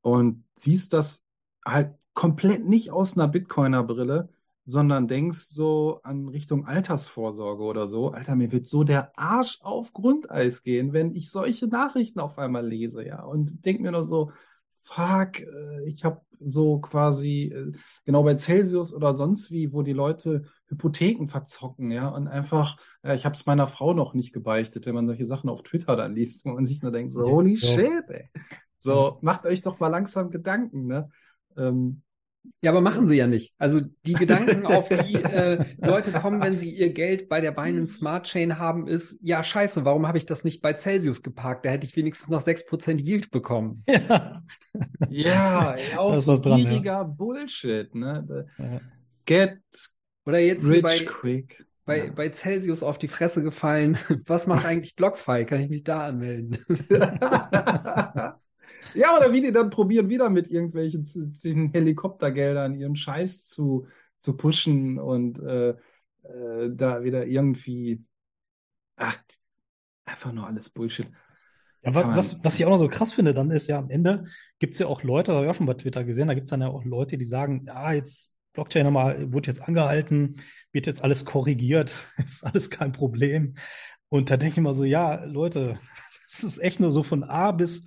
und 0.01 0.43
siehst 0.55 0.93
das 0.93 1.23
halt 1.65 1.93
komplett 2.13 2.67
nicht 2.67 2.91
aus 2.91 3.15
einer 3.15 3.27
Bitcoiner-Brille, 3.27 4.29
sondern 4.69 5.07
denkst 5.07 5.45
so 5.47 6.01
an 6.03 6.27
Richtung 6.27 6.65
Altersvorsorge 6.65 7.63
oder 7.63 7.87
so. 7.87 8.11
Alter, 8.11 8.35
mir 8.35 8.51
wird 8.51 8.67
so 8.67 8.83
der 8.83 9.17
Arsch 9.17 9.59
auf 9.61 9.93
Grundeis 9.93 10.61
gehen, 10.61 10.91
wenn 10.91 11.15
ich 11.15 11.31
solche 11.31 11.67
Nachrichten 11.67 12.19
auf 12.19 12.37
einmal 12.37 12.67
lese, 12.67 13.05
ja. 13.07 13.23
Und 13.23 13.65
denk 13.65 13.79
mir 13.79 13.93
nur 13.93 14.03
so, 14.03 14.33
fuck, 14.81 15.39
äh, 15.39 15.87
ich 15.87 16.03
habe 16.03 16.19
so 16.41 16.79
quasi, 16.79 17.43
äh, 17.43 17.71
genau 18.03 18.23
bei 18.23 18.35
Celsius 18.35 18.93
oder 18.93 19.13
sonst 19.13 19.51
wie, 19.51 19.71
wo 19.71 19.83
die 19.83 19.93
Leute 19.93 20.43
Hypotheken 20.67 21.29
verzocken, 21.29 21.89
ja, 21.89 22.09
und 22.09 22.27
einfach, 22.27 22.77
äh, 23.03 23.15
ich 23.15 23.23
habe 23.23 23.35
es 23.35 23.45
meiner 23.45 23.67
Frau 23.67 23.93
noch 23.93 24.13
nicht 24.13 24.33
gebeichtet, 24.33 24.85
wenn 24.85 24.95
man 24.95 25.07
solche 25.07 25.25
Sachen 25.25 25.49
auf 25.49 25.63
Twitter 25.63 25.95
dann 25.95 26.13
liest, 26.13 26.43
wo 26.43 26.49
man 26.49 26.65
sich 26.65 26.81
nur 26.81 26.91
denkt, 26.91 27.13
so, 27.13 27.25
holy 27.25 27.53
ja. 27.53 27.67
shit, 27.67 28.09
ey. 28.09 28.29
So, 28.79 29.17
macht 29.21 29.45
euch 29.45 29.61
doch 29.61 29.79
mal 29.79 29.87
langsam 29.87 30.29
Gedanken, 30.29 30.87
ne? 30.87 31.09
Ähm, 31.55 32.01
Ja, 32.61 32.71
aber 32.71 32.81
machen 32.81 33.07
sie 33.07 33.15
ja 33.17 33.27
nicht. 33.27 33.53
Also 33.57 33.81
die 34.05 34.13
Gedanken, 34.15 34.65
auf 34.65 34.89
die 34.89 35.15
äh, 35.15 35.63
Leute 35.79 36.11
kommen, 36.11 36.41
wenn 36.41 36.53
sie 36.53 36.71
ihr 36.75 36.91
Geld 36.91 37.29
bei 37.29 37.39
der 37.41 37.51
Binance 37.51 37.97
Smart 37.97 38.25
Chain 38.25 38.57
haben, 38.57 38.87
ist, 38.87 39.19
ja, 39.21 39.43
scheiße, 39.43 39.85
warum 39.85 40.07
habe 40.07 40.17
ich 40.17 40.25
das 40.25 40.43
nicht 40.43 40.61
bei 40.61 40.73
Celsius 40.73 41.21
geparkt? 41.21 41.65
Da 41.65 41.69
hätte 41.69 41.85
ich 41.85 41.95
wenigstens 41.95 42.29
noch 42.29 42.41
6% 42.41 42.99
Yield 43.01 43.31
bekommen. 43.31 43.83
Ja. 44.09 44.43
ja, 45.09 45.71
ey, 45.73 45.97
auch 45.97 46.15
so 46.17 46.37
dran, 46.37 46.59
ja. 46.59 46.69
gieriger 46.69 47.05
Bullshit, 47.05 47.93
ne? 47.95 48.45
Ja. 48.57 48.81
Get 49.25 49.59
Oder 50.25 50.39
jetzt 50.39 50.69
rich 50.69 50.81
bei, 50.83 50.99
quick. 50.99 51.65
bei, 51.85 52.05
Ja. 52.05 52.11
bei 52.11 52.29
Celsius 52.31 52.83
auf 52.83 52.97
die 52.97 53.07
Fresse 53.07 53.41
gefallen. 53.43 53.97
Was 54.25 54.47
macht 54.47 54.65
eigentlich 54.65 54.95
BlockFi? 54.95 55.45
Kann 55.45 55.61
ich 55.61 55.69
mich 55.69 55.83
da 55.83 56.07
anmelden? 56.07 56.59
Ja, 58.93 59.17
oder 59.17 59.31
wie 59.31 59.41
die 59.41 59.51
dann 59.51 59.69
probieren, 59.69 60.09
wieder 60.09 60.29
mit 60.29 60.49
irgendwelchen 60.49 61.71
Helikoptergeldern 61.71 62.75
ihren 62.75 62.95
Scheiß 62.95 63.45
zu, 63.45 63.87
zu 64.17 64.37
pushen 64.37 64.99
und 64.99 65.39
äh, 65.39 65.69
äh, 65.69 66.69
da 66.71 67.03
wieder 67.03 67.25
irgendwie, 67.25 68.03
ach, 68.95 69.17
einfach 70.05 70.31
nur 70.31 70.47
alles 70.47 70.69
Bullshit. 70.69 71.07
Ja, 71.83 71.93
was, 71.93 72.43
was 72.43 72.59
ich 72.59 72.65
auch 72.65 72.71
noch 72.71 72.77
so 72.77 72.89
krass 72.89 73.13
finde, 73.13 73.33
dann 73.33 73.51
ist 73.51 73.67
ja 73.67 73.77
am 73.77 73.89
Ende 73.89 74.25
gibt 74.59 74.73
es 74.73 74.79
ja 74.79 74.87
auch 74.87 75.03
Leute, 75.03 75.31
das 75.31 75.35
habe 75.35 75.45
ich 75.45 75.51
auch 75.51 75.55
schon 75.55 75.67
bei 75.67 75.75
Twitter 75.75 76.03
gesehen, 76.03 76.27
da 76.27 76.33
gibt 76.33 76.45
es 76.45 76.49
dann 76.49 76.61
ja 76.61 76.67
auch 76.67 76.83
Leute, 76.83 77.17
die 77.17 77.25
sagen, 77.25 77.63
ja, 77.65 77.93
jetzt 77.93 78.35
Blockchain 78.53 78.85
nochmal, 78.85 79.31
wurde 79.31 79.47
jetzt 79.47 79.61
angehalten, 79.61 80.37
wird 80.71 80.87
jetzt 80.87 81.03
alles 81.03 81.25
korrigiert, 81.25 81.93
ist 82.17 82.43
alles 82.43 82.69
kein 82.69 82.91
Problem. 82.91 83.53
Und 84.09 84.31
da 84.31 84.37
denke 84.37 84.53
ich 84.53 84.57
immer 84.57 84.73
so, 84.73 84.83
ja, 84.83 85.23
Leute, 85.25 85.79
das 86.27 86.43
ist 86.43 86.57
echt 86.57 86.79
nur 86.79 86.91
so 86.91 87.03
von 87.03 87.23
A 87.23 87.51
bis 87.51 87.85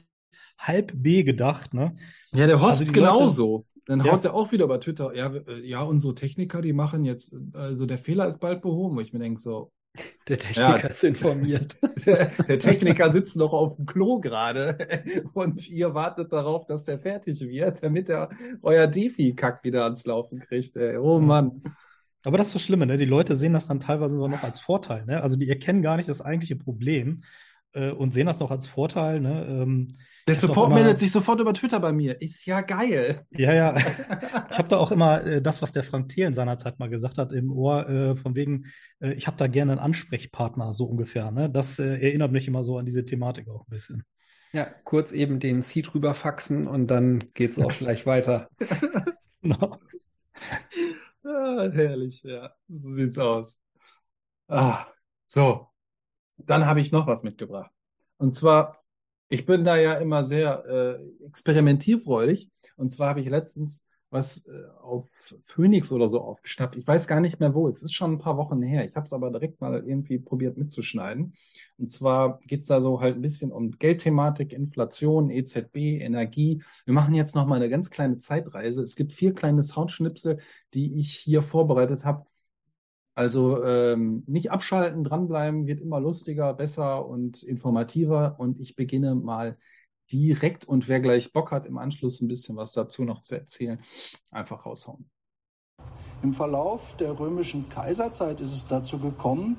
halb 0.61 0.93
B 0.95 1.23
gedacht, 1.25 1.75
ne? 1.75 1.95
Ja, 2.33 2.47
der 2.47 2.61
Horst 2.61 2.81
Also 2.81 2.93
genauso. 2.93 3.67
Dann 3.87 4.05
Ja. 4.05 4.13
haut 4.13 4.25
er 4.25 4.35
auch 4.35 4.53
wieder 4.53 4.69
bei 4.69 4.79
Twitter, 4.79 5.15
ja, 5.17 5.33
äh, 5.35 5.67
ja, 5.67 5.83
unsere 5.83 6.15
Techniker, 6.15 6.63
die 6.63 6.73
machen 6.73 7.05
jetzt, 7.05 7.33
äh, 7.35 7.59
also 7.59 7.87
der 7.87 7.99
Fehler 7.99 8.29
ist 8.29 8.39
bald 8.39 8.63
behoben. 8.63 9.01
Ich 9.01 9.13
mir 9.13 9.19
denke, 9.19 9.41
so, 9.41 9.73
Der 10.29 10.39
Techniker 10.39 10.91
ist 10.91 11.03
informiert. 11.03 11.77
der, 12.07 12.27
der 12.47 12.59
Techniker 12.61 13.13
sitzt 13.13 13.37
noch 13.37 13.53
auf 13.53 13.75
dem 13.77 13.87
Klo 13.87 14.21
gerade 14.21 14.79
und 15.35 15.69
ihr 15.69 15.95
wartet 15.95 16.33
darauf, 16.33 16.67
dass 16.67 16.85
der 16.85 17.01
fertig 17.01 17.41
wird, 17.41 17.83
damit 17.83 18.09
er 18.09 18.31
euer 18.63 18.87
Defi-Kack 18.87 19.65
wieder 19.65 19.85
ans 19.85 20.07
Laufen 20.07 20.39
kriegt. 20.39 20.77
Ey. 20.77 20.97
Oh 20.97 21.19
Mann. 21.19 21.63
Aber 22.25 22.37
das 22.39 22.49
ist 22.49 22.55
das 22.57 22.63
Schlimme, 22.63 22.87
ne? 22.87 22.99
Die 22.99 23.07
Leute 23.07 23.35
sehen 23.35 23.55
das 23.55 23.67
dann 23.67 23.81
teilweise 23.81 24.15
sogar 24.15 24.29
noch 24.29 24.43
als 24.43 24.61
Vorteil, 24.61 25.05
ne? 25.07 25.23
Also 25.23 25.37
die 25.37 25.49
erkennen 25.49 25.83
gar 25.83 25.97
nicht 25.97 26.09
das 26.09 26.21
eigentliche 26.23 26.57
Problem 26.57 27.23
äh, 27.73 27.91
und 27.91 28.13
sehen 28.15 28.27
das 28.27 28.41
noch 28.41 28.51
als 28.51 28.67
Vorteil, 28.67 29.21
ne? 29.21 29.47
Ähm, 29.47 29.89
Der 30.27 30.35
Support 30.35 30.67
immer- 30.69 30.77
meldet 30.77 30.99
sich 30.99 31.11
sofort 31.13 31.41
über 31.41 31.55
Twitter 31.55 31.81
bei 31.81 31.93
mir. 31.93 32.21
Ist 32.21 32.45
ja 32.47 32.61
geil. 32.61 33.25
Ja, 33.31 33.53
ja. 33.55 33.77
Ich 34.51 34.59
habe 34.59 34.69
da 34.69 34.77
auch 34.79 34.93
immer 34.93 35.25
äh, 35.25 35.41
das, 35.43 35.63
was 35.63 35.73
der 35.73 35.83
Frank 35.85 36.09
Thelen 36.09 36.35
seinerzeit 36.35 36.79
mal 36.79 36.89
gesagt 36.91 37.19
hat, 37.19 37.33
im 37.33 37.51
Ohr, 37.53 37.89
äh, 37.89 38.17
von 38.17 38.35
wegen, 38.35 38.67
äh, 39.01 39.13
ich 39.13 39.27
habe 39.27 39.37
da 39.37 39.47
gerne 39.47 39.73
einen 39.73 39.81
Ansprechpartner, 39.81 40.73
so 40.73 40.85
ungefähr. 40.87 41.31
Ne? 41.31 41.49
Das 41.51 41.79
äh, 41.79 41.85
erinnert 42.01 42.33
mich 42.33 42.47
immer 42.49 42.65
so 42.65 42.79
an 42.79 42.87
diese 42.87 43.05
Thematik 43.05 43.49
auch 43.49 43.67
ein 43.67 43.71
bisschen. 43.71 44.05
Ja, 44.53 44.65
kurz 44.85 45.13
eben 45.13 45.39
den 45.39 45.63
Seed 45.63 45.95
rüberfaxen 45.95 46.67
und 46.67 46.89
dann 46.91 47.25
geht's 47.35 47.59
auch 47.59 47.73
gleich 47.79 48.05
weiter. 48.07 48.49
Genau. 49.43 49.79
Ah, 51.25 51.69
herrlich, 51.73 52.23
ja. 52.25 52.51
So 52.69 52.91
sieht's 52.91 53.19
aus. 53.19 53.61
Ah, 54.49 54.87
so. 55.27 55.69
Dann 56.47 56.67
habe 56.67 56.81
ich 56.81 56.93
noch 56.93 57.07
was 57.07 57.23
mitgebracht. 57.23 57.71
Und 58.19 58.35
zwar, 58.35 58.83
ich 59.29 59.47
bin 59.47 59.65
da 59.65 59.77
ja 59.77 59.95
immer 59.95 60.25
sehr 60.25 60.65
äh, 60.67 61.27
experimentierfreudig. 61.27 62.51
Und 62.77 62.91
zwar 62.91 63.11
habe 63.11 63.21
ich 63.21 63.29
letztens 63.29 63.85
was 64.11 64.45
äh, 64.49 64.65
auf 64.83 65.09
Phoenix 65.47 65.93
oder 65.93 66.09
so 66.09 66.21
aufgeschnappt. 66.21 66.77
Ich 66.77 66.87
weiß 66.87 67.07
gar 67.07 67.21
nicht 67.21 67.39
mehr 67.41 67.55
wo. 67.55 67.69
Es 67.69 67.83
ist 67.83 67.95
schon 67.95 68.13
ein 68.13 68.19
paar 68.19 68.37
Wochen 68.37 68.61
her. 68.61 68.85
Ich 68.85 68.97
habe 68.97 69.07
es 69.07 69.13
aber 69.13 69.31
direkt 69.31 69.61
mal 69.61 69.87
irgendwie 69.87 70.19
probiert 70.19 70.57
mitzuschneiden. 70.59 71.35
Und 71.79 71.91
zwar 71.91 72.41
geht's 72.47 72.67
da 72.67 72.81
so 72.81 73.01
halt 73.01 73.17
ein 73.17 73.23
bisschen 73.23 73.53
um 73.53 73.71
Geldthematik, 73.71 74.53
Inflation, 74.53 75.31
EZB, 75.31 76.01
Energie. 76.01 76.63
Wir 76.85 76.95
machen 76.95 77.15
jetzt 77.15 77.35
noch 77.35 77.47
mal 77.47 77.57
eine 77.57 77.71
ganz 77.71 77.91
kleine 77.91 78.19
Zeitreise. 78.19 78.83
Es 78.83 78.97
gibt 78.97 79.13
vier 79.13 79.33
kleine 79.33 79.63
Soundschnipsel, 79.63 80.39
die 80.75 80.99
ich 80.99 81.13
hier 81.13 81.43
vorbereitet 81.43 82.05
habe. 82.05 82.27
Also 83.21 83.63
ähm, 83.63 84.23
nicht 84.27 84.51
abschalten, 84.51 85.05
dranbleiben, 85.05 85.67
wird 85.67 85.83
immer 85.83 86.01
lustiger, 86.01 86.55
besser 86.55 87.07
und 87.07 87.43
informativer. 87.43 88.37
Und 88.39 88.59
ich 88.59 88.77
beginne 88.77 89.15
mal 89.15 89.59
direkt 90.11 90.67
und 90.67 90.89
wer 90.89 91.01
gleich 91.01 91.31
Bock 91.31 91.51
hat, 91.51 91.67
im 91.67 91.77
Anschluss 91.77 92.23
ein 92.23 92.29
bisschen 92.29 92.57
was 92.57 92.73
dazu 92.73 93.05
noch 93.05 93.21
zu 93.21 93.35
erzählen, 93.35 93.79
einfach 94.31 94.65
raushauen. 94.65 95.05
Im 96.23 96.33
Verlauf 96.33 96.97
der 96.97 97.21
römischen 97.21 97.69
Kaiserzeit 97.69 98.41
ist 98.41 98.55
es 98.55 98.67
dazu 98.67 98.99
gekommen, 98.99 99.59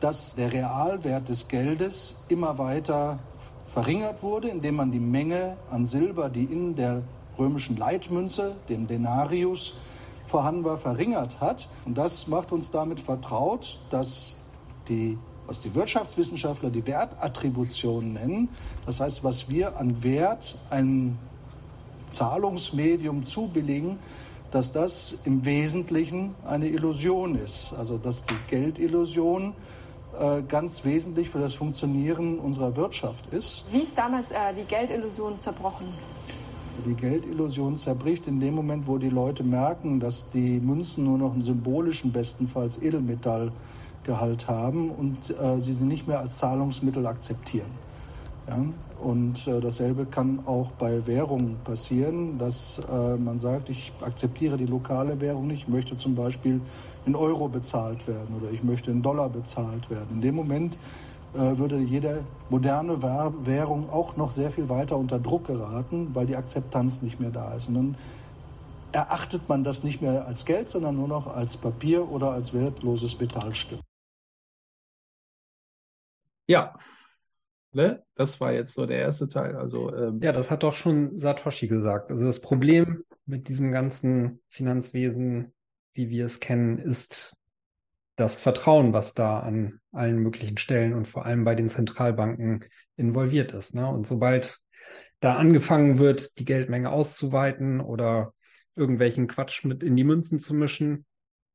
dass 0.00 0.34
der 0.34 0.52
Realwert 0.52 1.28
des 1.28 1.46
Geldes 1.46 2.24
immer 2.28 2.58
weiter 2.58 3.20
verringert 3.68 4.24
wurde, 4.24 4.48
indem 4.48 4.74
man 4.74 4.90
die 4.90 4.98
Menge 4.98 5.58
an 5.68 5.86
Silber, 5.86 6.28
die 6.28 6.42
in 6.42 6.74
der 6.74 7.04
römischen 7.38 7.76
Leitmünze, 7.76 8.56
dem 8.68 8.88
Denarius, 8.88 9.74
vorhanden 10.30 10.64
war, 10.64 10.76
verringert 10.76 11.40
hat. 11.40 11.68
Und 11.84 11.98
das 11.98 12.26
macht 12.28 12.52
uns 12.52 12.70
damit 12.70 13.00
vertraut, 13.00 13.80
dass 13.90 14.36
die, 14.88 15.18
was 15.46 15.60
die 15.60 15.74
Wirtschaftswissenschaftler 15.74 16.70
die 16.70 16.86
Wertattribution 16.86 18.14
nennen, 18.14 18.48
das 18.86 19.00
heißt, 19.00 19.24
was 19.24 19.50
wir 19.50 19.78
an 19.78 20.02
Wert 20.02 20.58
einem 20.70 21.18
Zahlungsmedium 22.10 23.24
zubilligen, 23.24 23.98
dass 24.50 24.72
das 24.72 25.14
im 25.24 25.44
Wesentlichen 25.44 26.34
eine 26.44 26.66
Illusion 26.68 27.36
ist. 27.36 27.72
Also 27.72 27.98
dass 27.98 28.24
die 28.24 28.36
Geldillusion 28.48 29.54
äh, 30.18 30.42
ganz 30.42 30.84
wesentlich 30.84 31.30
für 31.30 31.38
das 31.38 31.54
Funktionieren 31.54 32.38
unserer 32.38 32.74
Wirtschaft 32.74 33.32
ist. 33.32 33.64
Wie 33.70 33.80
ist 33.80 33.96
damals 33.96 34.30
äh, 34.30 34.54
die 34.56 34.64
Geldillusion 34.64 35.38
zerbrochen? 35.38 35.86
Die 36.86 36.94
Geldillusion 36.94 37.76
zerbricht 37.76 38.26
in 38.26 38.40
dem 38.40 38.54
Moment, 38.54 38.86
wo 38.86 38.98
die 38.98 39.10
Leute 39.10 39.44
merken, 39.44 40.00
dass 40.00 40.30
die 40.30 40.60
Münzen 40.60 41.04
nur 41.04 41.18
noch 41.18 41.32
einen 41.32 41.42
symbolischen, 41.42 42.12
bestenfalls 42.12 42.80
Edelmetallgehalt 42.80 44.48
haben 44.48 44.90
und 44.90 45.30
äh, 45.38 45.60
sie 45.60 45.74
sie 45.74 45.84
nicht 45.84 46.08
mehr 46.08 46.20
als 46.20 46.38
Zahlungsmittel 46.38 47.06
akzeptieren. 47.06 47.70
Ja? 48.48 48.64
Und 49.02 49.46
äh, 49.46 49.60
dasselbe 49.60 50.04
kann 50.04 50.40
auch 50.46 50.72
bei 50.72 51.06
Währungen 51.06 51.56
passieren, 51.64 52.38
dass 52.38 52.80
äh, 52.90 53.16
man 53.16 53.38
sagt, 53.38 53.70
ich 53.70 53.92
akzeptiere 54.00 54.56
die 54.56 54.66
lokale 54.66 55.20
Währung 55.20 55.46
nicht, 55.46 55.62
ich 55.62 55.68
möchte 55.68 55.96
zum 55.96 56.14
Beispiel 56.14 56.60
in 57.06 57.16
Euro 57.16 57.48
bezahlt 57.48 58.06
werden 58.06 58.34
oder 58.40 58.50
ich 58.52 58.62
möchte 58.62 58.90
in 58.90 59.02
Dollar 59.02 59.30
bezahlt 59.30 59.88
werden. 59.90 60.16
In 60.16 60.20
dem 60.20 60.34
Moment 60.34 60.76
würde 61.32 61.78
jede 61.78 62.24
moderne 62.48 63.02
Währ- 63.02 63.34
Währung 63.46 63.90
auch 63.90 64.16
noch 64.16 64.30
sehr 64.30 64.50
viel 64.50 64.68
weiter 64.68 64.96
unter 64.96 65.18
Druck 65.18 65.46
geraten, 65.46 66.14
weil 66.14 66.26
die 66.26 66.36
Akzeptanz 66.36 67.02
nicht 67.02 67.20
mehr 67.20 67.30
da 67.30 67.54
ist. 67.54 67.68
Und 67.68 67.74
dann 67.74 67.96
erachtet 68.92 69.48
man 69.48 69.62
das 69.62 69.84
nicht 69.84 70.02
mehr 70.02 70.26
als 70.26 70.44
Geld, 70.44 70.68
sondern 70.68 70.96
nur 70.96 71.08
noch 71.08 71.26
als 71.28 71.56
Papier 71.56 72.10
oder 72.10 72.32
als 72.32 72.52
wertloses 72.52 73.18
Metallstück. 73.20 73.80
Ja, 76.48 76.76
ne? 77.72 78.02
Das 78.14 78.40
war 78.40 78.52
jetzt 78.52 78.74
so 78.74 78.86
der 78.86 78.98
erste 78.98 79.28
Teil. 79.28 79.56
Also 79.56 79.94
ähm, 79.94 80.20
Ja, 80.22 80.32
das 80.32 80.50
hat 80.50 80.62
doch 80.62 80.72
schon 80.72 81.18
Satoshi 81.18 81.68
gesagt. 81.68 82.10
Also 82.10 82.26
das 82.26 82.40
Problem 82.40 83.04
mit 83.26 83.48
diesem 83.48 83.70
ganzen 83.70 84.40
Finanzwesen, 84.48 85.52
wie 85.94 86.08
wir 86.08 86.24
es 86.24 86.40
kennen, 86.40 86.78
ist 86.78 87.36
das 88.20 88.36
Vertrauen, 88.36 88.92
was 88.92 89.14
da 89.14 89.40
an 89.40 89.80
allen 89.92 90.18
möglichen 90.18 90.58
Stellen 90.58 90.92
und 90.92 91.08
vor 91.08 91.24
allem 91.24 91.44
bei 91.44 91.54
den 91.54 91.68
Zentralbanken 91.68 92.66
involviert 92.96 93.52
ist. 93.52 93.74
Ne? 93.74 93.88
Und 93.88 94.06
sobald 94.06 94.58
da 95.20 95.36
angefangen 95.36 95.98
wird, 95.98 96.38
die 96.38 96.44
Geldmenge 96.44 96.90
auszuweiten 96.90 97.80
oder 97.80 98.34
irgendwelchen 98.76 99.26
Quatsch 99.26 99.64
mit 99.64 99.82
in 99.82 99.96
die 99.96 100.04
Münzen 100.04 100.38
zu 100.38 100.54
mischen, 100.54 101.06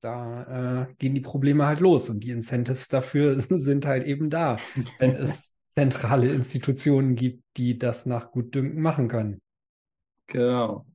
da 0.02 0.88
äh, 0.90 0.94
gehen 0.96 1.14
die 1.14 1.22
Probleme 1.22 1.66
halt 1.68 1.82
los. 1.82 2.10
Und 2.10 2.24
die 2.24 2.32
Incentives 2.32 2.88
dafür 2.88 3.40
sind 3.50 3.86
halt 3.86 4.06
eben 4.06 4.30
da, 4.32 4.58
wenn 4.98 5.12
es 5.16 5.54
zentrale 5.70 6.34
Institutionen 6.34 7.16
gibt, 7.16 7.44
die 7.58 7.78
das 7.78 8.06
nach 8.06 8.32
Gutdünken 8.32 8.82
machen 8.82 9.08
können. 9.08 9.42
genau. 10.28 10.86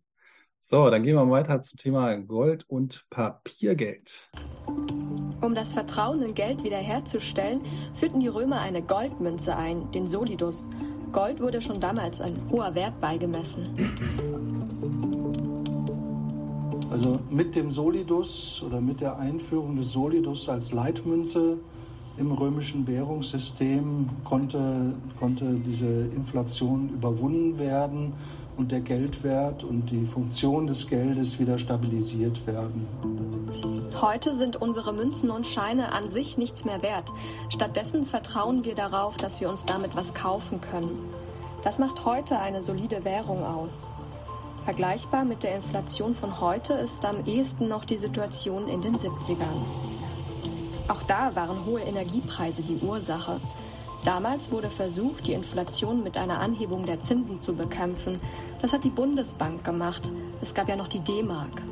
So, 0.62 0.90
dann 0.90 1.04
gehen 1.04 1.14
wir 1.14 1.30
weiter 1.30 1.62
zum 1.62 1.78
Thema 1.78 2.14
Gold 2.16 2.64
und 2.68 3.06
Papiergeld. 3.08 4.28
Um 5.42 5.54
das 5.54 5.72
Vertrauen 5.72 6.20
in 6.20 6.34
Geld 6.34 6.62
wiederherzustellen, 6.64 7.62
führten 7.94 8.20
die 8.20 8.28
Römer 8.28 8.60
eine 8.60 8.82
Goldmünze 8.82 9.56
ein, 9.56 9.90
den 9.92 10.06
Solidus. 10.06 10.68
Gold 11.12 11.40
wurde 11.40 11.62
schon 11.62 11.80
damals 11.80 12.20
ein 12.20 12.34
hoher 12.50 12.74
Wert 12.74 13.00
beigemessen. 13.00 13.68
Also 16.90 17.20
mit 17.30 17.54
dem 17.54 17.70
Solidus 17.70 18.62
oder 18.66 18.82
mit 18.82 19.00
der 19.00 19.18
Einführung 19.18 19.76
des 19.76 19.92
Solidus 19.92 20.48
als 20.50 20.72
Leitmünze 20.72 21.56
im 22.18 22.32
römischen 22.32 22.86
Währungssystem 22.86 24.10
konnte, 24.24 24.94
konnte 25.18 25.54
diese 25.64 25.86
Inflation 26.14 26.90
überwunden 26.90 27.58
werden 27.58 28.12
und 28.58 28.70
der 28.70 28.80
Geldwert 28.80 29.64
und 29.64 29.90
die 29.90 30.04
Funktion 30.04 30.66
des 30.66 30.86
Geldes 30.86 31.38
wieder 31.40 31.56
stabilisiert 31.56 32.46
werden. 32.46 33.79
Heute 33.96 34.34
sind 34.34 34.56
unsere 34.56 34.92
Münzen 34.92 35.30
und 35.30 35.46
Scheine 35.46 35.92
an 35.92 36.08
sich 36.08 36.38
nichts 36.38 36.64
mehr 36.64 36.80
wert. 36.80 37.10
Stattdessen 37.48 38.06
vertrauen 38.06 38.64
wir 38.64 38.74
darauf, 38.74 39.16
dass 39.16 39.40
wir 39.40 39.50
uns 39.50 39.66
damit 39.66 39.96
was 39.96 40.14
kaufen 40.14 40.60
können. 40.60 41.12
Das 41.64 41.78
macht 41.78 42.04
heute 42.04 42.38
eine 42.38 42.62
solide 42.62 43.04
Währung 43.04 43.44
aus. 43.44 43.86
Vergleichbar 44.64 45.24
mit 45.24 45.42
der 45.42 45.56
Inflation 45.56 46.14
von 46.14 46.40
heute 46.40 46.74
ist 46.74 47.04
am 47.04 47.26
ehesten 47.26 47.68
noch 47.68 47.84
die 47.84 47.96
Situation 47.96 48.68
in 48.68 48.80
den 48.80 48.94
70ern. 48.94 49.64
Auch 50.88 51.02
da 51.06 51.34
waren 51.34 51.66
hohe 51.66 51.80
Energiepreise 51.80 52.62
die 52.62 52.78
Ursache. 52.82 53.40
Damals 54.04 54.50
wurde 54.50 54.70
versucht, 54.70 55.26
die 55.26 55.34
Inflation 55.34 56.02
mit 56.02 56.16
einer 56.16 56.40
Anhebung 56.40 56.86
der 56.86 57.00
Zinsen 57.00 57.38
zu 57.38 57.54
bekämpfen. 57.54 58.18
Das 58.62 58.72
hat 58.72 58.84
die 58.84 58.90
Bundesbank 58.90 59.62
gemacht. 59.62 60.10
Es 60.40 60.54
gab 60.54 60.68
ja 60.68 60.76
noch 60.76 60.88
die 60.88 61.00
D-Mark. 61.00 61.62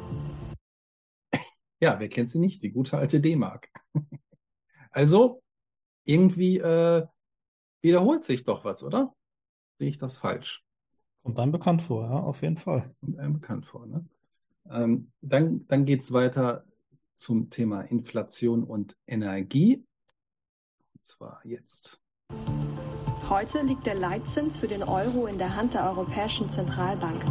Ja, 1.81 2.01
wer 2.01 2.09
kennt 2.09 2.29
sie 2.29 2.39
nicht? 2.39 2.63
Die 2.63 2.71
gute 2.71 2.99
alte 2.99 3.21
D-Mark. 3.21 3.71
Also, 4.91 5.43
irgendwie 6.05 6.59
äh, 6.59 7.07
wiederholt 7.83 8.25
sich 8.25 8.45
doch 8.45 8.65
was, 8.65 8.83
oder? 8.83 9.15
Sehe 9.79 9.89
ich 9.89 9.99
das 9.99 10.17
falsch? 10.17 10.65
Kommt 11.23 11.39
einem 11.39 11.53
bekannt 11.53 11.83
vor, 11.83 12.05
ja, 12.05 12.19
auf 12.21 12.43
jeden 12.43 12.57
Fall. 12.57 12.95
Kommt 13.01 13.19
einem 13.19 13.35
bekannt 13.35 13.67
vor, 13.67 13.87
ne? 13.87 14.05
Ähm, 14.71 15.13
dann 15.21 15.67
dann 15.69 15.85
geht 15.85 16.01
es 16.01 16.13
weiter 16.13 16.65
zum 17.15 17.51
Thema 17.51 17.83
Inflation 17.83 18.65
und 18.65 18.97
Energie. 19.07 19.85
Und 20.95 21.05
zwar 21.05 21.41
jetzt. 21.45 22.01
Heute 23.29 23.63
liegt 23.63 23.87
der 23.87 23.95
Leitzins 23.95 24.59
für 24.59 24.69
den 24.69 24.83
Euro 24.83 25.27
in 25.27 25.39
der 25.39 25.57
Hand 25.57 25.75
der 25.75 25.85
Europäischen 25.85 26.49
Zentralbank. 26.49 27.25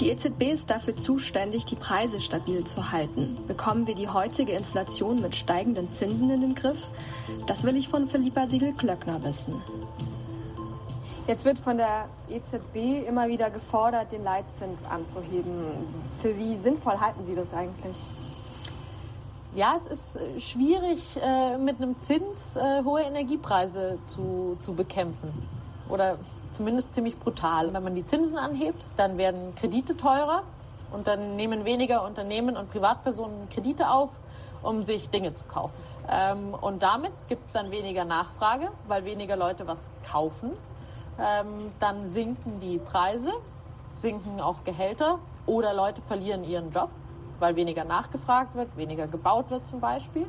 Die 0.00 0.10
EZB 0.10 0.52
ist 0.52 0.70
dafür 0.70 0.94
zuständig, 0.94 1.64
die 1.64 1.74
Preise 1.74 2.20
stabil 2.20 2.62
zu 2.62 2.92
halten. 2.92 3.36
Bekommen 3.48 3.88
wir 3.88 3.96
die 3.96 4.08
heutige 4.08 4.52
Inflation 4.52 5.20
mit 5.20 5.34
steigenden 5.34 5.90
Zinsen 5.90 6.30
in 6.30 6.40
den 6.40 6.54
Griff? 6.54 6.88
Das 7.46 7.64
will 7.64 7.76
ich 7.76 7.88
von 7.88 8.06
Philippa 8.08 8.46
Siegel-Klöckner 8.46 9.24
wissen. 9.24 9.60
Jetzt 11.26 11.44
wird 11.44 11.58
von 11.58 11.78
der 11.78 12.08
EZB 12.30 13.08
immer 13.08 13.26
wieder 13.26 13.50
gefordert, 13.50 14.12
den 14.12 14.22
Leitzins 14.22 14.84
anzuheben. 14.84 15.64
Für 16.22 16.38
wie 16.38 16.54
sinnvoll 16.54 17.00
halten 17.00 17.26
Sie 17.26 17.34
das 17.34 17.52
eigentlich? 17.52 17.98
Ja, 19.56 19.74
es 19.76 19.88
ist 19.88 20.16
äh, 20.16 20.40
schwierig, 20.40 21.18
äh, 21.20 21.58
mit 21.58 21.82
einem 21.82 21.98
Zins 21.98 22.54
äh, 22.54 22.84
hohe 22.84 23.00
Energiepreise 23.00 23.98
zu, 24.04 24.56
zu 24.60 24.74
bekämpfen. 24.74 25.32
Oder 25.88 26.18
zumindest 26.50 26.92
ziemlich 26.92 27.18
brutal. 27.18 27.72
Wenn 27.72 27.82
man 27.82 27.94
die 27.94 28.04
Zinsen 28.04 28.38
anhebt, 28.38 28.82
dann 28.96 29.18
werden 29.18 29.54
Kredite 29.54 29.96
teurer 29.96 30.42
und 30.92 31.06
dann 31.06 31.36
nehmen 31.36 31.64
weniger 31.64 32.04
Unternehmen 32.04 32.56
und 32.56 32.70
Privatpersonen 32.70 33.48
Kredite 33.48 33.90
auf, 33.90 34.18
um 34.62 34.82
sich 34.82 35.10
Dinge 35.10 35.34
zu 35.34 35.46
kaufen. 35.46 35.76
Ähm, 36.10 36.54
und 36.54 36.82
damit 36.82 37.12
gibt 37.28 37.44
es 37.44 37.52
dann 37.52 37.70
weniger 37.70 38.04
Nachfrage, 38.04 38.70
weil 38.86 39.04
weniger 39.04 39.36
Leute 39.36 39.66
was 39.66 39.92
kaufen. 40.10 40.52
Ähm, 41.18 41.72
dann 41.78 42.04
sinken 42.04 42.60
die 42.60 42.78
Preise, 42.78 43.32
sinken 43.92 44.40
auch 44.40 44.64
Gehälter 44.64 45.18
oder 45.46 45.74
Leute 45.74 46.00
verlieren 46.00 46.44
ihren 46.44 46.70
Job 46.70 46.90
weil 47.38 47.56
weniger 47.56 47.84
nachgefragt 47.84 48.54
wird, 48.54 48.76
weniger 48.76 49.06
gebaut 49.06 49.50
wird 49.50 49.66
zum 49.66 49.80
Beispiel. 49.80 50.26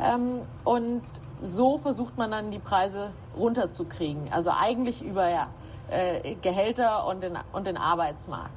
Ähm, 0.00 0.42
und 0.64 1.02
so 1.42 1.78
versucht 1.78 2.16
man 2.18 2.30
dann 2.30 2.50
die 2.50 2.58
Preise 2.58 3.12
runterzukriegen. 3.36 4.32
Also 4.32 4.50
eigentlich 4.50 5.02
über 5.02 5.28
ja, 5.28 5.48
äh, 5.90 6.34
Gehälter 6.36 7.06
und 7.06 7.22
den, 7.22 7.38
und 7.52 7.66
den 7.66 7.76
Arbeitsmarkt. 7.76 8.52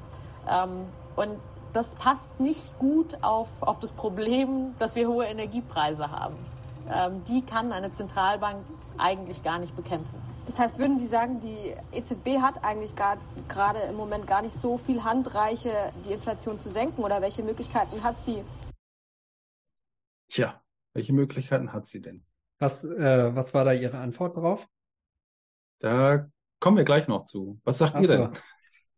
Ähm, 0.50 0.86
und 1.16 1.40
das 1.74 1.96
passt 1.96 2.40
nicht 2.40 2.78
gut 2.80 3.18
auf, 3.24 3.62
auf 3.62 3.80
das 3.80 3.92
Problem, 3.92 4.76
dass 4.78 4.96
wir 4.96 5.08
hohe 5.08 5.26
Energiepreise 5.26 6.12
haben. 6.12 6.36
Ähm, 6.92 7.24
die 7.28 7.42
kann 7.42 7.72
eine 7.72 7.92
Zentralbank 7.92 8.64
eigentlich 8.98 9.44
gar 9.44 9.60
nicht 9.60 9.76
bekämpfen. 9.76 10.22
Das 10.46 10.60
heißt, 10.60 10.78
würden 10.78 10.98
Sie 10.98 11.08
sagen, 11.08 11.40
die 11.40 11.74
EZB 11.94 12.42
hat 12.42 12.64
eigentlich 12.64 12.96
gerade 12.96 13.80
im 13.90 13.96
Moment 13.96 14.28
gar 14.28 14.42
nicht 14.42 14.54
so 14.54 14.78
viel 14.78 15.04
Handreiche, 15.04 15.72
die 16.06 16.12
Inflation 16.12 16.60
zu 16.60 16.70
senken 16.70 17.02
oder 17.02 17.22
welche 17.22 17.44
Möglichkeiten 17.44 18.04
hat 18.04 18.18
sie? 18.18 18.44
Tja, 20.30 20.62
welche 20.94 21.14
Möglichkeiten 21.14 21.72
hat 21.72 21.88
sie 21.88 22.02
denn? 22.02 22.26
Was, 22.64 22.84
äh, 22.86 23.36
was 23.36 23.54
war 23.54 23.66
da 23.66 23.74
Ihre 23.74 23.98
Antwort 24.00 24.38
drauf? 24.38 24.68
Da 25.80 26.28
kommen 26.60 26.78
wir 26.78 26.84
gleich 26.86 27.08
noch 27.08 27.24
zu. 27.26 27.60
Was 27.64 27.78
sagt 27.78 27.96
Ach 27.96 28.02
ihr 28.02 28.08
so. 28.08 28.30
denn? 28.30 28.30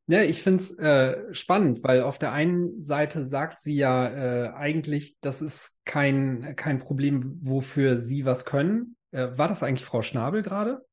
Ja, 0.08 0.22
ich 0.22 0.44
finde 0.44 0.62
es 0.64 0.78
äh, 0.78 1.34
spannend, 1.34 1.84
weil 1.84 2.04
auf 2.04 2.20
der 2.20 2.32
einen 2.32 2.84
Seite 2.84 3.24
sagt 3.26 3.62
sie 3.62 3.76
ja 3.76 4.08
äh, 4.10 4.50
eigentlich, 4.54 5.18
das 5.22 5.42
ist 5.42 5.80
kein, 5.86 6.56
kein 6.56 6.80
Problem, 6.80 7.40
wofür 7.42 7.98
sie 8.00 8.24
was 8.26 8.46
können. 8.46 8.98
Äh, 9.12 9.30
war 9.38 9.48
das 9.48 9.64
eigentlich 9.64 9.86
Frau 9.86 10.04
Schnabel 10.04 10.44
gerade? 10.44 10.86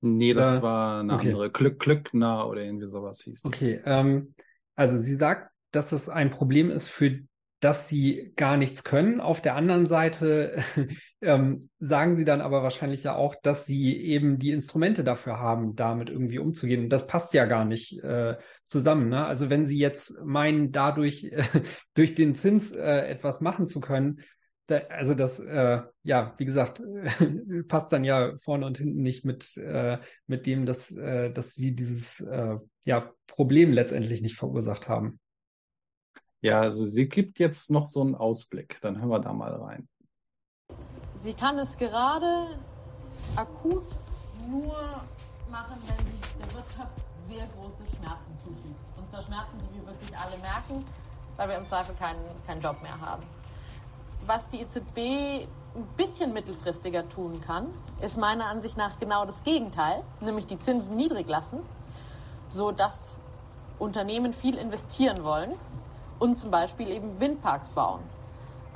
Nee, 0.00 0.32
das 0.34 0.54
Äh, 0.54 0.62
war 0.62 1.00
eine 1.00 1.14
okay. 1.14 1.20
andere. 1.20 1.50
Glück, 1.50 1.78
Glückner 1.80 2.46
oder 2.48 2.62
irgendwie 2.62 2.86
sowas 2.86 3.22
hieß 3.22 3.44
die. 3.44 3.54
Okay, 3.54 3.80
ähm, 3.84 4.34
also 4.74 4.98
sie 4.98 5.16
sagt, 5.16 5.50
dass 5.70 5.92
es 5.92 6.08
ein 6.08 6.30
Problem 6.30 6.70
ist, 6.70 6.88
für 6.88 7.20
das 7.60 7.88
sie 7.88 8.32
gar 8.36 8.56
nichts 8.56 8.84
können. 8.84 9.20
Auf 9.20 9.40
der 9.40 9.56
anderen 9.56 9.86
Seite 9.86 10.62
ähm, 11.20 11.60
sagen 11.80 12.14
sie 12.14 12.24
dann 12.24 12.40
aber 12.40 12.62
wahrscheinlich 12.62 13.02
ja 13.02 13.16
auch, 13.16 13.34
dass 13.42 13.66
sie 13.66 13.96
eben 13.96 14.38
die 14.38 14.52
Instrumente 14.52 15.02
dafür 15.02 15.40
haben, 15.40 15.74
damit 15.74 16.08
irgendwie 16.08 16.38
umzugehen. 16.38 16.84
Und 16.84 16.90
das 16.90 17.08
passt 17.08 17.34
ja 17.34 17.46
gar 17.46 17.64
nicht 17.64 18.02
äh, 18.04 18.36
zusammen. 18.66 19.08
Ne? 19.08 19.26
Also 19.26 19.50
wenn 19.50 19.66
sie 19.66 19.78
jetzt 19.78 20.24
meinen, 20.24 20.70
dadurch 20.70 21.24
äh, 21.24 21.42
durch 21.94 22.14
den 22.14 22.36
Zins 22.36 22.70
äh, 22.70 23.08
etwas 23.08 23.40
machen 23.40 23.66
zu 23.66 23.80
können, 23.80 24.20
da, 24.68 24.76
also 24.90 25.14
das, 25.14 25.40
äh, 25.40 25.80
ja, 26.02 26.34
wie 26.36 26.44
gesagt, 26.44 26.80
passt 27.68 27.92
dann 27.92 28.04
ja 28.04 28.34
vorne 28.40 28.66
und 28.66 28.78
hinten 28.78 29.02
nicht 29.02 29.24
mit, 29.24 29.56
äh, 29.56 29.98
mit 30.26 30.46
dem, 30.46 30.64
dass, 30.66 30.94
äh, 30.94 31.32
dass 31.32 31.54
sie 31.54 31.74
dieses 31.74 32.24
ja, 32.84 33.12
Problem 33.26 33.72
letztendlich 33.72 34.22
nicht 34.22 34.36
verursacht 34.36 34.88
haben. 34.88 35.18
Ja, 36.40 36.60
also 36.60 36.84
sie 36.84 37.08
gibt 37.08 37.38
jetzt 37.40 37.70
noch 37.70 37.86
so 37.86 38.00
einen 38.00 38.14
Ausblick. 38.14 38.78
Dann 38.80 38.98
hören 38.98 39.08
wir 39.08 39.18
da 39.18 39.32
mal 39.32 39.52
rein. 39.54 39.88
Sie 41.16 41.34
kann 41.34 41.58
es 41.58 41.76
gerade 41.76 42.58
akut 43.34 43.84
nur 44.48 45.02
machen, 45.50 45.76
wenn 45.88 46.06
sie 46.06 46.20
der 46.38 46.54
Wirtschaft 46.54 46.96
sehr 47.26 47.46
große 47.48 47.84
Schmerzen 47.96 48.36
zufügt. 48.36 48.78
Und 48.96 49.08
zwar 49.08 49.22
Schmerzen, 49.22 49.58
die 49.58 49.80
wir 49.80 49.86
wirklich 49.86 50.16
alle 50.16 50.38
merken, 50.38 50.84
weil 51.36 51.48
wir 51.48 51.56
im 51.56 51.66
Zweifel 51.66 51.94
keinen, 51.96 52.20
keinen 52.46 52.60
Job 52.60 52.80
mehr 52.82 53.00
haben. 53.00 53.24
Was 54.26 54.46
die 54.46 54.60
EZB 54.60 55.46
ein 55.74 55.86
bisschen 55.96 56.32
mittelfristiger 56.32 57.08
tun 57.08 57.40
kann, 57.40 57.66
ist 58.00 58.16
meiner 58.16 58.46
Ansicht 58.46 58.76
nach 58.76 58.98
genau 59.00 59.24
das 59.26 59.42
Gegenteil, 59.42 60.04
nämlich 60.20 60.46
die 60.46 60.58
Zinsen 60.58 60.96
niedrig 60.96 61.28
lassen, 61.28 61.60
sodass 62.48 63.18
Unternehmen 63.78 64.32
viel 64.32 64.56
investieren 64.56 65.24
wollen 65.24 65.52
und 66.18 66.36
zum 66.36 66.50
Beispiel 66.50 66.88
eben 66.88 67.20
Windparks 67.20 67.70
bauen. 67.70 68.00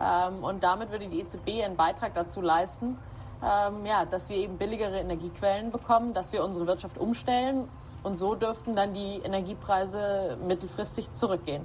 Ähm, 0.00 0.42
und 0.42 0.62
damit 0.62 0.90
würde 0.90 1.08
die 1.08 1.20
EZB 1.20 1.64
einen 1.64 1.76
Beitrag 1.76 2.14
dazu 2.14 2.40
leisten, 2.40 2.98
ähm, 3.42 3.84
ja, 3.84 4.04
dass 4.04 4.28
wir 4.28 4.36
eben 4.36 4.56
billigere 4.56 5.00
Energiequellen 5.00 5.70
bekommen, 5.70 6.14
dass 6.14 6.32
wir 6.32 6.44
unsere 6.44 6.66
Wirtschaft 6.66 6.98
umstellen 6.98 7.68
und 8.02 8.16
so 8.16 8.34
dürften 8.34 8.74
dann 8.74 8.94
die 8.94 9.20
Energiepreise 9.22 10.38
mittelfristig 10.46 11.12
zurückgehen. 11.12 11.64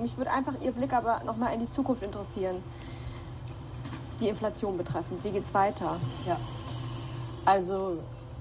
Mich 0.00 0.16
würde 0.16 0.30
einfach 0.30 0.54
Ihr 0.60 0.72
Blick 0.72 0.92
aber 0.92 1.22
nochmal 1.24 1.52
in 1.54 1.60
die 1.60 1.70
Zukunft 1.70 2.02
interessieren. 2.02 2.62
Die 4.20 4.28
Inflation 4.28 4.76
betreffend. 4.78 5.22
Wie 5.24 5.30
geht's 5.30 5.52
weiter? 5.52 6.00
Ja. 6.26 6.38
Also 7.44 7.98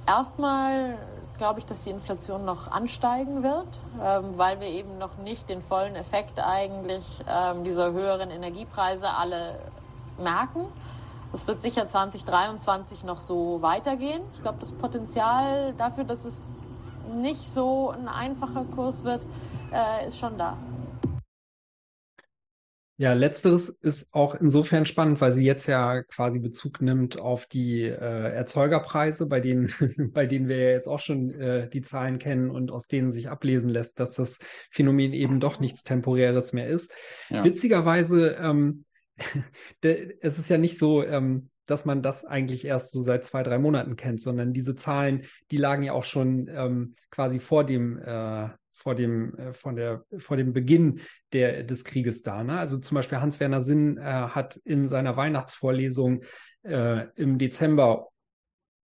erstmal 0.08 0.98
glaube 1.42 1.60
ich, 1.60 1.66
dass 1.66 1.86
die 1.86 1.90
Inflation 1.90 2.46
noch 2.46 2.70
ansteigen 2.70 3.42
wird, 3.42 3.80
ähm, 4.00 4.38
weil 4.38 4.60
wir 4.60 4.68
eben 4.68 5.00
noch 5.00 5.18
nicht 5.18 5.50
den 5.50 5.64
vollen 5.64 5.96
Effekt 5.96 6.40
eigentlich 6.40 7.04
ähm, 7.28 7.64
dieser 7.64 7.94
höheren 7.94 8.30
Energiepreise 8.30 9.10
alle 9.10 9.58
merken. 10.20 10.68
Das 11.32 11.48
wird 11.48 11.64
sicher 11.64 11.88
2023 11.88 13.06
noch 13.06 13.22
so 13.22 13.64
weitergehen. 13.64 14.22
Ich 14.34 14.44
glaube, 14.44 14.60
das 14.60 14.72
Potenzial 14.72 15.74
dafür, 15.80 16.04
dass 16.04 16.26
es 16.26 16.60
nicht 17.12 17.50
so 17.50 17.90
ein 17.90 18.08
einfacher 18.08 18.64
Kurs 18.76 19.04
wird, 19.04 19.24
äh, 19.74 20.06
ist 20.06 20.20
schon 20.20 20.38
da. 20.38 20.58
Ja, 23.02 23.14
letzteres 23.14 23.70
ist 23.70 24.14
auch 24.14 24.36
insofern 24.36 24.86
spannend, 24.86 25.22
weil 25.22 25.32
sie 25.32 25.44
jetzt 25.44 25.66
ja 25.66 26.04
quasi 26.04 26.38
Bezug 26.38 26.82
nimmt 26.82 27.18
auf 27.18 27.48
die 27.48 27.82
äh, 27.82 27.90
Erzeugerpreise, 27.90 29.26
bei 29.26 29.40
denen, 29.40 29.74
bei 30.14 30.28
denen 30.28 30.48
wir 30.48 30.60
ja 30.60 30.70
jetzt 30.70 30.86
auch 30.86 31.00
schon 31.00 31.32
äh, 31.32 31.68
die 31.68 31.82
Zahlen 31.82 32.20
kennen 32.20 32.52
und 32.52 32.70
aus 32.70 32.86
denen 32.86 33.12
sich 33.12 33.28
ablesen 33.28 33.72
lässt, 33.72 34.00
dass 34.00 34.12
das 34.12 34.38
Phänomen 34.70 35.14
eben 35.14 35.40
doch 35.40 35.60
nichts 35.60 35.84
Temporäres 35.84 36.54
mehr 36.54 36.68
ist. 36.68 36.94
Ja. 37.30 37.44
Witzigerweise, 37.44 38.38
ähm, 38.40 38.86
de- 39.84 40.16
es 40.22 40.38
ist 40.38 40.52
ja 40.52 40.60
nicht 40.60 40.78
so, 40.78 41.04
ähm, 41.04 41.50
dass 41.66 41.86
man 41.86 42.04
das 42.04 42.24
eigentlich 42.24 42.66
erst 42.66 42.92
so 42.92 43.02
seit 43.02 43.26
zwei, 43.26 43.42
drei 43.42 43.58
Monaten 43.58 43.96
kennt, 43.96 44.22
sondern 44.22 44.54
diese 44.54 44.76
Zahlen, 44.76 45.24
die 45.50 45.58
lagen 45.58 45.82
ja 45.82 45.94
auch 45.94 46.04
schon 46.04 46.52
ähm, 46.54 46.94
quasi 47.10 47.40
vor 47.40 47.64
dem 47.64 47.98
äh, 47.98 48.50
vor 48.82 48.96
dem, 48.96 49.36
äh, 49.38 49.54
von 49.54 49.76
der, 49.76 50.04
vor 50.18 50.38
dem 50.38 50.54
Beginn 50.54 51.02
der, 51.34 51.64
des 51.64 51.84
Krieges 51.84 52.24
da. 52.24 52.44
Ne? 52.44 52.58
Also 52.58 52.78
zum 52.78 52.96
Beispiel 52.96 53.20
Hans-Werner 53.20 53.62
Sinn 53.62 53.98
äh, 53.98 54.02
hat 54.02 54.58
in 54.66 54.88
seiner 54.88 55.16
Weihnachtsvorlesung 55.16 56.24
äh, 56.64 57.06
im 57.16 57.38
Dezember, 57.38 58.08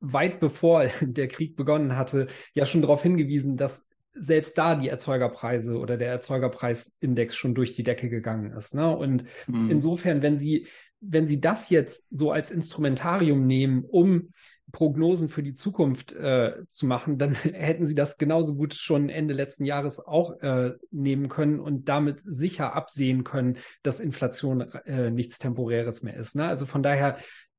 weit 0.01 0.41
bevor 0.41 0.87
der 1.01 1.29
Krieg 1.29 1.57
begonnen 1.57 1.97
hatte, 1.97 2.27
ja 2.55 2.67
schon 2.67 2.83
darauf 2.83 3.03
hingewiesen, 3.03 3.57
dass 3.57 3.87
selbst 4.19 4.57
da 4.57 4.77
die 4.77 4.89
Erzeugerpreise 4.89 5.79
oder 5.79 5.97
der 5.97 6.09
Erzeugerpreisindex 6.09 7.35
schon 7.37 7.55
durch 7.55 7.75
die 7.75 7.83
Decke 7.83 8.09
gegangen 8.09 8.53
ist. 8.53 8.75
Ne? 8.75 8.95
Und 8.97 9.25
Mhm. 9.47 9.71
insofern, 9.71 10.23
wenn 10.23 10.39
Sie 10.39 10.67
wenn 11.01 11.27
Sie 11.27 11.41
das 11.41 11.69
jetzt 11.71 12.07
so 12.11 12.33
als 12.33 12.51
Instrumentarium 12.51 13.47
nehmen, 13.47 13.85
um 13.85 14.29
Prognosen 14.77 15.31
für 15.31 15.43
die 15.43 15.55
Zukunft 15.55 16.13
äh, 16.13 16.53
zu 16.69 16.85
machen, 16.85 17.17
dann 17.17 17.33
hätten 17.35 17.87
sie 17.87 17.95
das 17.95 18.19
genauso 18.19 18.57
gut 18.57 18.75
schon 18.75 19.09
Ende 19.09 19.33
letzten 19.33 19.65
Jahres 19.65 19.99
auch 20.07 20.39
äh, 20.43 20.75
nehmen 20.91 21.31
können 21.31 21.61
und 21.61 21.89
damit 21.89 22.21
sicher 22.21 22.75
absehen 22.75 23.25
können, 23.25 23.57
dass 23.83 24.01
Inflation 24.01 24.61
äh, 24.85 25.11
nichts 25.11 25.39
Temporäres 25.39 26.03
mehr 26.03 26.17
ist. 26.17 26.37
Ne? 26.37 26.47
Also 26.47 26.67
von 26.67 26.83
daher 26.83 27.17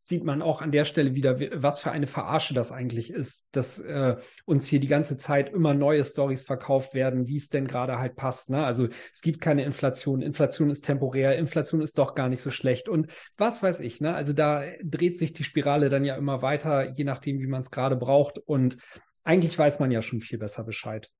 sieht 0.07 0.23
man 0.23 0.41
auch 0.41 0.61
an 0.61 0.71
der 0.71 0.85
Stelle 0.85 1.15
wieder, 1.15 1.37
was 1.61 1.81
für 1.81 1.91
eine 1.91 2.07
Verarsche 2.07 2.53
das 2.53 2.71
eigentlich 2.71 3.11
ist, 3.11 3.47
dass 3.51 3.79
äh, 3.79 4.15
uns 4.45 4.67
hier 4.67 4.79
die 4.79 4.87
ganze 4.87 5.17
Zeit 5.17 5.51
immer 5.51 5.73
neue 5.73 6.03
Stories 6.05 6.41
verkauft 6.41 6.93
werden, 6.93 7.27
wie 7.27 7.35
es 7.35 7.49
denn 7.49 7.67
gerade 7.67 7.99
halt 7.99 8.15
passt. 8.15 8.49
Ne? 8.49 8.65
Also 8.65 8.87
es 9.11 9.21
gibt 9.21 9.41
keine 9.41 9.65
Inflation, 9.65 10.21
Inflation 10.21 10.69
ist 10.69 10.85
temporär, 10.85 11.37
Inflation 11.37 11.81
ist 11.81 11.97
doch 11.97 12.15
gar 12.15 12.29
nicht 12.29 12.41
so 12.41 12.51
schlecht 12.51 12.87
und 12.87 13.11
was 13.35 13.61
weiß 13.61 13.81
ich. 13.81 13.99
Ne? 13.99 14.15
Also 14.15 14.31
da 14.31 14.63
dreht 14.81 15.17
sich 15.17 15.33
die 15.33 15.43
Spirale 15.43 15.89
dann 15.89 16.05
ja 16.05 16.15
immer 16.15 16.41
weiter, 16.41 16.93
je 16.95 17.03
nachdem, 17.03 17.39
wie 17.39 17.47
man 17.47 17.61
es 17.61 17.71
gerade 17.71 17.97
braucht 17.97 18.37
und 18.37 18.77
eigentlich 19.25 19.59
weiß 19.59 19.79
man 19.79 19.91
ja 19.91 20.01
schon 20.01 20.21
viel 20.21 20.39
besser 20.39 20.63
Bescheid. 20.63 21.11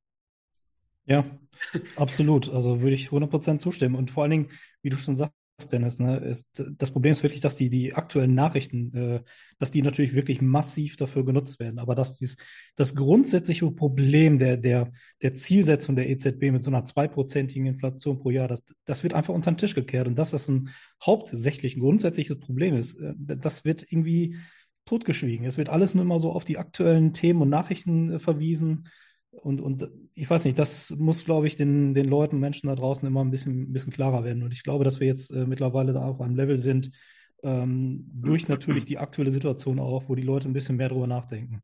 Ja, 1.06 1.26
absolut. 1.96 2.50
Also 2.50 2.82
würde 2.82 2.94
ich 2.94 3.10
100% 3.10 3.60
zustimmen. 3.60 3.96
Und 3.96 4.12
vor 4.12 4.24
allen 4.24 4.32
Dingen, 4.32 4.52
wie 4.82 4.90
du 4.90 4.98
schon 4.98 5.16
sagst, 5.16 5.37
Dennis, 5.66 5.98
ne, 5.98 6.18
ist, 6.18 6.64
das 6.78 6.92
Problem 6.92 7.14
ist 7.14 7.24
wirklich, 7.24 7.42
dass 7.42 7.56
die, 7.56 7.72
die 7.72 7.96
aktuellen 7.96 8.36
Nachrichten, 8.36 8.94
äh, 8.96 9.24
dass 9.58 9.72
die 9.72 9.82
natürlich 9.82 10.14
wirklich 10.14 10.40
massiv 10.40 10.98
dafür 10.98 11.26
genutzt 11.26 11.60
werden. 11.60 11.80
Aber 11.80 11.96
dass 11.96 12.20
dies, 12.20 12.38
das 12.76 12.94
grundsätzliche 12.94 13.70
Problem 13.72 14.38
der, 14.38 14.58
der, 14.58 14.92
der 15.24 15.34
Zielsetzung 15.34 15.96
der 15.96 16.10
EZB 16.10 16.52
mit 16.52 16.62
so 16.62 16.70
einer 16.70 16.86
zweiprozentigen 16.86 17.66
Inflation 17.66 18.20
pro 18.20 18.30
Jahr, 18.30 18.48
das, 18.48 18.64
das 18.86 19.02
wird 19.02 19.16
einfach 19.16 19.34
unter 19.34 19.52
den 19.52 19.58
Tisch 19.58 19.74
gekehrt. 19.74 20.08
Und 20.08 20.16
dass 20.20 20.30
das 20.30 20.48
ein 20.48 20.70
hauptsächlich 21.04 21.76
ein 21.76 21.82
grundsätzliches 21.82 22.40
Problem 22.40 22.78
ist, 22.78 23.00
äh, 23.00 23.16
das 23.18 23.66
wird 23.66 23.84
irgendwie 23.90 24.38
totgeschwiegen. 24.86 25.46
Es 25.48 25.58
wird 25.58 25.70
alles 25.70 25.96
nur 25.96 26.04
immer 26.04 26.20
so 26.20 26.32
auf 26.32 26.46
die 26.46 26.60
aktuellen 26.60 27.14
Themen 27.14 27.42
und 27.42 27.50
Nachrichten 27.50 28.12
äh, 28.12 28.20
verwiesen. 28.20 28.90
Und, 29.42 29.62
und 29.62 29.90
ich 30.14 30.30
weiß 30.30 30.46
nicht, 30.46 30.58
das 30.58 30.92
muss, 30.98 31.26
glaube 31.26 31.48
ich, 31.48 31.56
den, 31.56 31.94
den 31.94 32.06
Leuten, 32.06 32.40
Menschen 32.40 32.68
da 32.68 32.76
draußen 32.76 33.08
immer 33.08 33.24
ein 33.24 33.32
bisschen, 33.32 33.70
ein 33.70 33.74
bisschen 33.74 33.94
klarer 33.94 34.24
werden. 34.24 34.44
Und 34.44 34.54
ich 34.54 34.64
glaube, 34.64 34.84
dass 34.84 35.00
wir 35.00 35.08
jetzt 35.08 35.32
äh, 35.32 35.46
mittlerweile 35.46 35.94
da 35.94 36.06
auch 36.06 36.20
am 36.20 36.36
Level 36.36 36.58
sind, 36.58 36.92
ähm, 37.44 38.10
durch 38.14 38.48
natürlich 38.48 38.86
die 38.86 38.98
aktuelle 38.98 39.32
Situation 39.32 39.80
auch, 39.80 40.10
wo 40.10 40.16
die 40.16 40.24
Leute 40.24 40.50
ein 40.50 40.54
bisschen 40.54 40.78
mehr 40.78 40.90
drüber 40.90 41.08
nachdenken. 41.08 41.62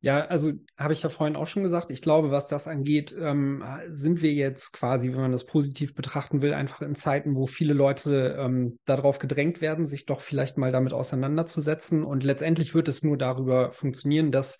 Ja, 0.00 0.26
also 0.26 0.52
habe 0.76 0.92
ich 0.92 1.02
ja 1.02 1.08
vorhin 1.08 1.36
auch 1.36 1.46
schon 1.46 1.62
gesagt, 1.62 1.90
ich 1.90 2.02
glaube, 2.02 2.30
was 2.30 2.48
das 2.48 2.68
angeht, 2.68 3.14
ähm, 3.18 3.64
sind 3.88 4.22
wir 4.22 4.32
jetzt 4.32 4.72
quasi, 4.72 5.10
wenn 5.10 5.20
man 5.20 5.32
das 5.32 5.46
positiv 5.46 5.94
betrachten 5.94 6.42
will, 6.42 6.52
einfach 6.52 6.82
in 6.82 6.94
Zeiten, 6.94 7.34
wo 7.34 7.46
viele 7.46 7.72
Leute 7.72 8.36
ähm, 8.38 8.78
darauf 8.84 9.18
gedrängt 9.18 9.60
werden, 9.60 9.84
sich 9.84 10.06
doch 10.06 10.20
vielleicht 10.20 10.58
mal 10.58 10.70
damit 10.70 10.92
auseinanderzusetzen. 10.92 12.04
Und 12.04 12.24
letztendlich 12.24 12.74
wird 12.74 12.88
es 12.88 13.02
nur 13.02 13.16
darüber 13.16 13.72
funktionieren, 13.72 14.30
dass 14.30 14.58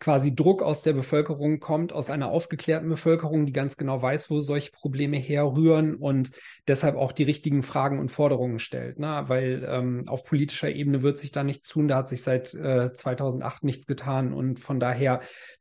quasi 0.00 0.34
Druck 0.34 0.62
aus 0.62 0.82
der 0.82 0.92
Bevölkerung 0.92 1.58
kommt, 1.60 1.92
aus 1.92 2.10
einer 2.10 2.28
aufgeklärten 2.28 2.88
Bevölkerung, 2.88 3.46
die 3.46 3.52
ganz 3.52 3.76
genau 3.76 4.00
weiß, 4.00 4.30
wo 4.30 4.40
solche 4.40 4.70
Probleme 4.70 5.16
herrühren 5.16 5.96
und 5.96 6.30
deshalb 6.68 6.96
auch 6.96 7.12
die 7.12 7.24
richtigen 7.24 7.62
Fragen 7.62 7.98
und 7.98 8.10
Forderungen 8.10 8.58
stellt. 8.58 8.98
Ne? 8.98 9.24
Weil 9.26 9.66
ähm, 9.68 10.04
auf 10.06 10.24
politischer 10.24 10.70
Ebene 10.70 11.02
wird 11.02 11.18
sich 11.18 11.32
da 11.32 11.42
nichts 11.42 11.68
tun, 11.68 11.88
da 11.88 11.96
hat 11.96 12.08
sich 12.08 12.22
seit 12.22 12.54
äh, 12.54 12.92
2008 12.92 13.64
nichts 13.64 13.86
getan 13.86 14.32
und 14.32 14.60
von 14.60 14.78
daher 14.78 15.20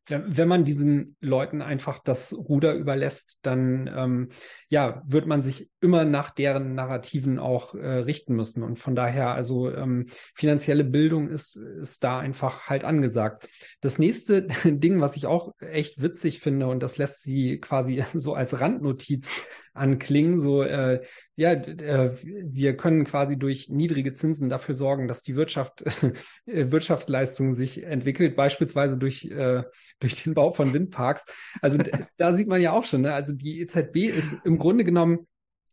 wenn 0.10 0.48
man 0.48 0.64
diesen 0.64 1.16
Leuten 1.20 1.62
einfach 1.62 2.00
das 2.00 2.34
Ruder 2.34 2.74
überlässt, 2.74 3.40
dann 3.42 3.90
ähm, 3.94 4.30
ja, 4.70 5.02
wird 5.06 5.28
man 5.28 5.42
sich 5.42 5.70
immer 5.82 6.06
nach 6.06 6.32
deren 6.32 6.76
Narrativen 6.76 7.40
auch 7.40 7.76
äh, 7.76 7.88
richten 8.00 8.36
müssen. 8.36 8.64
Und 8.64 8.80
von 8.80 8.96
daher, 8.96 9.32
also 9.32 9.72
ähm, 9.72 10.06
finanzielle 10.34 10.84
Bildung 10.84 11.30
ist, 11.30 11.56
ist 11.56 12.04
da 12.04 12.20
einfach 12.20 12.68
halt 12.68 12.84
angesagt. 12.84 13.48
Das 13.82 14.00
nächste 14.00 14.48
Ding, 14.66 15.02
was 15.02 15.16
ich 15.18 15.26
auch 15.26 15.54
echt 15.60 16.02
witzig 16.02 16.40
finde, 16.40 16.68
und 16.68 16.82
das 16.82 16.98
lässt 16.98 17.24
sie 17.24 17.60
quasi 17.60 18.04
so 18.14 18.34
als 18.34 18.60
Randnotiz 18.62 19.34
anklingen. 19.78 20.40
So, 20.40 20.64
äh, 20.64 21.02
ja, 21.36 21.52
äh, 21.54 22.12
wir 22.22 22.76
können 22.78 23.06
quasi 23.06 23.38
durch 23.38 23.70
niedrige 23.70 24.14
Zinsen 24.14 24.50
dafür 24.50 24.76
sorgen, 24.76 25.08
dass 25.08 25.22
die 25.22 25.36
Wirtschaft, 25.36 25.84
äh, 26.46 26.72
Wirtschaftsleistung 26.72 27.54
sich 27.54 27.84
entwickelt, 27.84 28.36
beispielsweise 28.36 28.98
durch, 28.98 29.26
äh, 29.26 29.64
durch 30.00 30.24
den 30.24 30.34
Bau 30.34 30.52
von 30.52 30.74
Windparks. 30.74 31.26
Also 31.62 31.78
da 32.18 32.34
sieht 32.34 32.48
man 32.48 32.62
ja 32.62 32.74
auch 32.74 32.86
schon, 32.86 33.02
ne? 33.02 33.14
also 33.14 33.34
die 33.34 33.62
EZB 33.62 34.08
ist 34.08 34.36
im 34.44 34.58
Grunde 34.58 34.84
genommen 34.84 35.28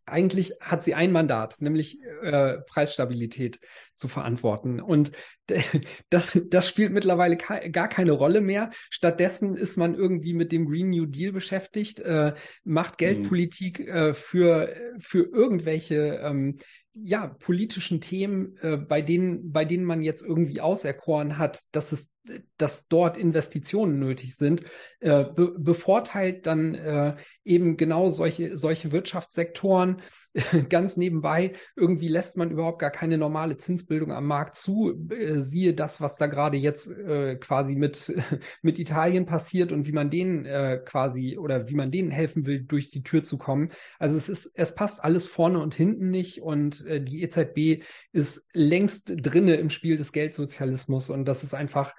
eigentlich 0.07 0.53
hat 0.61 0.85
sie 0.85 0.95
ein 0.95 1.13
Mandat, 1.13 1.61
nämlich 1.61 1.99
äh, 2.23 2.59
Preisstabilität 2.67 3.61
zu 3.95 4.09
verantworten. 4.09 4.81
Und 4.81 5.13
das, 6.11 6.39
das 6.49 6.69
spielt 6.69 6.93
mittlerweile 6.93 7.37
gar 7.37 7.89
keine 7.89 8.13
Rolle 8.13 8.41
mehr. 8.41 8.71
Stattdessen 8.91 9.57
ist 9.57 9.77
man 9.77 9.95
irgendwie 9.95 10.35
mit 10.35 10.53
dem 10.53 10.67
Green 10.67 10.91
New 10.91 11.07
Deal 11.07 11.33
beschäftigt, 11.33 12.01
äh, 12.01 12.35
macht 12.65 12.95
mhm. 12.95 12.99
Geldpolitik 12.99 13.81
äh, 13.81 14.15
für, 14.15 14.75
für 14.99 15.25
irgendwelche 15.25 16.21
ähm, 16.23 16.59
ja, 16.95 17.27
politischen 17.27 18.01
Themen, 18.01 18.57
äh, 18.63 18.77
bei 18.77 19.03
denen, 19.03 19.53
bei 19.53 19.65
denen 19.65 19.85
man 19.85 20.03
jetzt 20.03 20.23
irgendwie 20.23 20.61
auserkoren 20.61 21.39
hat, 21.39 21.63
dass 21.73 21.93
es, 21.93 22.13
dass 22.57 22.87
dort 22.89 23.17
Investitionen 23.17 23.99
nötig 23.99 24.37
sind, 24.37 24.63
äh, 25.01 25.25
be 25.25 25.55
bevorteilt 25.59 26.47
dann 26.47 26.75
äh, 26.75 27.17
eben 27.45 27.77
genau 27.77 28.09
solche, 28.09 28.57
solche 28.57 28.93
Wirtschaftssektoren, 28.93 30.03
ganz 30.69 30.97
nebenbei, 30.97 31.53
irgendwie 31.77 32.09
lässt 32.09 32.37
man 32.37 32.51
überhaupt 32.51 32.81
gar 32.81 32.91
keine 32.91 33.19
normale 33.19 33.57
Zinsbildung 33.57 34.13
am 34.13 34.27
Markt 34.27 34.57
zu. 34.57 35.09
Äh, 35.11 35.41
siehe 35.41 35.75
das, 35.75 36.01
was 36.01 36.17
da 36.17 36.27
gerade 36.27 36.57
jetzt 36.57 36.89
äh, 36.91 37.37
quasi 37.37 37.77
mit, 37.77 38.13
mit 38.63 38.79
Italien 38.79 39.27
passiert 39.27 39.71
und 39.71 39.87
wie 39.87 39.93
man 39.93 40.11
denen 40.11 40.45
äh, 40.45 40.81
quasi 40.85 41.39
oder 41.39 41.69
wie 41.69 41.75
man 41.75 41.91
denen 41.91 42.11
helfen 42.11 42.47
will, 42.47 42.63
durch 42.63 42.91
die 42.91 43.03
Tür 43.03 43.23
zu 43.23 43.39
kommen. 43.39 43.71
Also 43.99 44.17
es 44.17 44.29
ist, 44.29 44.53
es 44.55 44.75
passt 44.75 45.03
alles 45.03 45.27
vorne 45.27 45.61
und 45.61 45.75
hinten 45.75 46.11
nicht 46.11 46.43
und 46.43 46.85
äh, 46.87 47.01
die 47.01 47.23
EZB 47.23 47.85
ist 48.13 48.47
längst 48.53 49.13
drinne 49.17 49.57
im 49.57 49.71
Spiel 49.71 49.97
des 49.97 50.13
Geldsozialismus 50.13 51.11
und 51.11 51.27
das 51.27 51.45
ist 51.45 51.55
einfach 51.55 51.95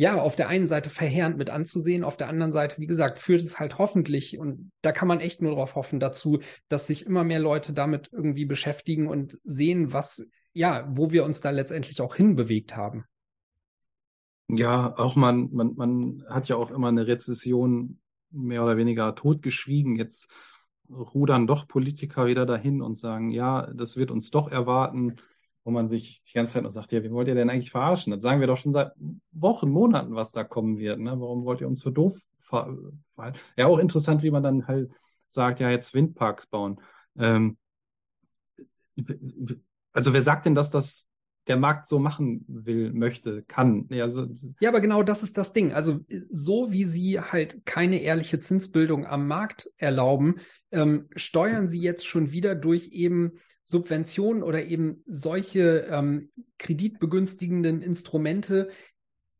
ja, 0.00 0.18
auf 0.18 0.34
der 0.34 0.48
einen 0.48 0.66
Seite 0.66 0.88
verheerend 0.88 1.36
mit 1.36 1.50
anzusehen, 1.50 2.04
auf 2.04 2.16
der 2.16 2.30
anderen 2.30 2.54
Seite, 2.54 2.78
wie 2.78 2.86
gesagt, 2.86 3.18
führt 3.18 3.42
es 3.42 3.60
halt 3.60 3.76
hoffentlich, 3.76 4.38
und 4.38 4.72
da 4.80 4.92
kann 4.92 5.06
man 5.06 5.20
echt 5.20 5.42
nur 5.42 5.50
darauf 5.50 5.74
hoffen, 5.74 6.00
dazu, 6.00 6.40
dass 6.70 6.86
sich 6.86 7.04
immer 7.04 7.22
mehr 7.22 7.38
Leute 7.38 7.74
damit 7.74 8.08
irgendwie 8.10 8.46
beschäftigen 8.46 9.08
und 9.08 9.38
sehen, 9.44 9.92
was, 9.92 10.30
ja, 10.54 10.88
wo 10.90 11.10
wir 11.10 11.22
uns 11.22 11.42
da 11.42 11.50
letztendlich 11.50 12.00
auch 12.00 12.14
hinbewegt 12.14 12.74
haben. 12.78 13.04
Ja, 14.48 14.96
auch 14.96 15.16
man, 15.16 15.50
man, 15.52 15.74
man 15.74 16.24
hat 16.30 16.48
ja 16.48 16.56
auch 16.56 16.70
immer 16.70 16.88
eine 16.88 17.06
Rezession 17.06 18.00
mehr 18.30 18.64
oder 18.64 18.78
weniger 18.78 19.14
totgeschwiegen. 19.14 19.96
Jetzt 19.96 20.30
rudern 20.88 21.46
doch 21.46 21.68
Politiker 21.68 22.24
wieder 22.24 22.46
dahin 22.46 22.80
und 22.80 22.96
sagen, 22.96 23.28
ja, 23.28 23.70
das 23.74 23.98
wird 23.98 24.10
uns 24.10 24.30
doch 24.30 24.50
erwarten 24.50 25.16
wo 25.64 25.70
man 25.70 25.88
sich 25.88 26.22
die 26.22 26.32
ganze 26.32 26.54
Zeit 26.54 26.62
noch 26.62 26.70
sagt, 26.70 26.92
ja, 26.92 27.02
wie 27.02 27.10
wollt 27.10 27.28
ihr 27.28 27.34
denn 27.34 27.50
eigentlich 27.50 27.70
verarschen? 27.70 28.12
Das 28.12 28.22
sagen 28.22 28.40
wir 28.40 28.46
doch 28.46 28.56
schon 28.56 28.72
seit 28.72 28.92
Wochen, 29.32 29.70
Monaten, 29.70 30.14
was 30.14 30.32
da 30.32 30.44
kommen 30.44 30.78
wird. 30.78 30.98
Ne? 30.98 31.12
Warum 31.20 31.44
wollt 31.44 31.60
ihr 31.60 31.68
uns 31.68 31.82
für 31.82 31.92
doof 31.92 32.18
verhalten? 32.40 33.38
Ja, 33.56 33.66
auch 33.66 33.78
interessant, 33.78 34.22
wie 34.22 34.30
man 34.30 34.42
dann 34.42 34.66
halt 34.66 34.90
sagt, 35.26 35.60
ja, 35.60 35.70
jetzt 35.70 35.94
Windparks 35.94 36.46
bauen. 36.46 36.80
Ähm, 37.18 37.56
also 39.92 40.12
wer 40.12 40.22
sagt 40.22 40.46
denn, 40.46 40.54
dass 40.54 40.70
das 40.70 41.10
der 41.46 41.56
Markt 41.56 41.88
so 41.88 41.98
machen 41.98 42.44
will, 42.46 42.92
möchte, 42.92 43.42
kann. 43.42 43.86
Ja, 43.90 44.08
so, 44.08 44.26
ja, 44.60 44.68
aber 44.68 44.80
genau 44.80 45.02
das 45.02 45.22
ist 45.22 45.38
das 45.38 45.52
Ding. 45.52 45.72
Also 45.72 46.00
so 46.28 46.70
wie 46.70 46.84
sie 46.84 47.20
halt 47.20 47.64
keine 47.64 48.02
ehrliche 48.02 48.38
Zinsbildung 48.38 49.06
am 49.06 49.26
Markt 49.26 49.70
erlauben, 49.76 50.36
ähm, 50.70 51.08
steuern 51.16 51.66
sie 51.66 51.80
jetzt 51.80 52.06
schon 52.06 52.30
wieder 52.30 52.54
durch 52.54 52.88
eben 52.88 53.32
Subventionen 53.64 54.42
oder 54.42 54.64
eben 54.64 55.02
solche 55.06 55.86
ähm, 55.90 56.30
kreditbegünstigenden 56.58 57.82
Instrumente 57.82 58.70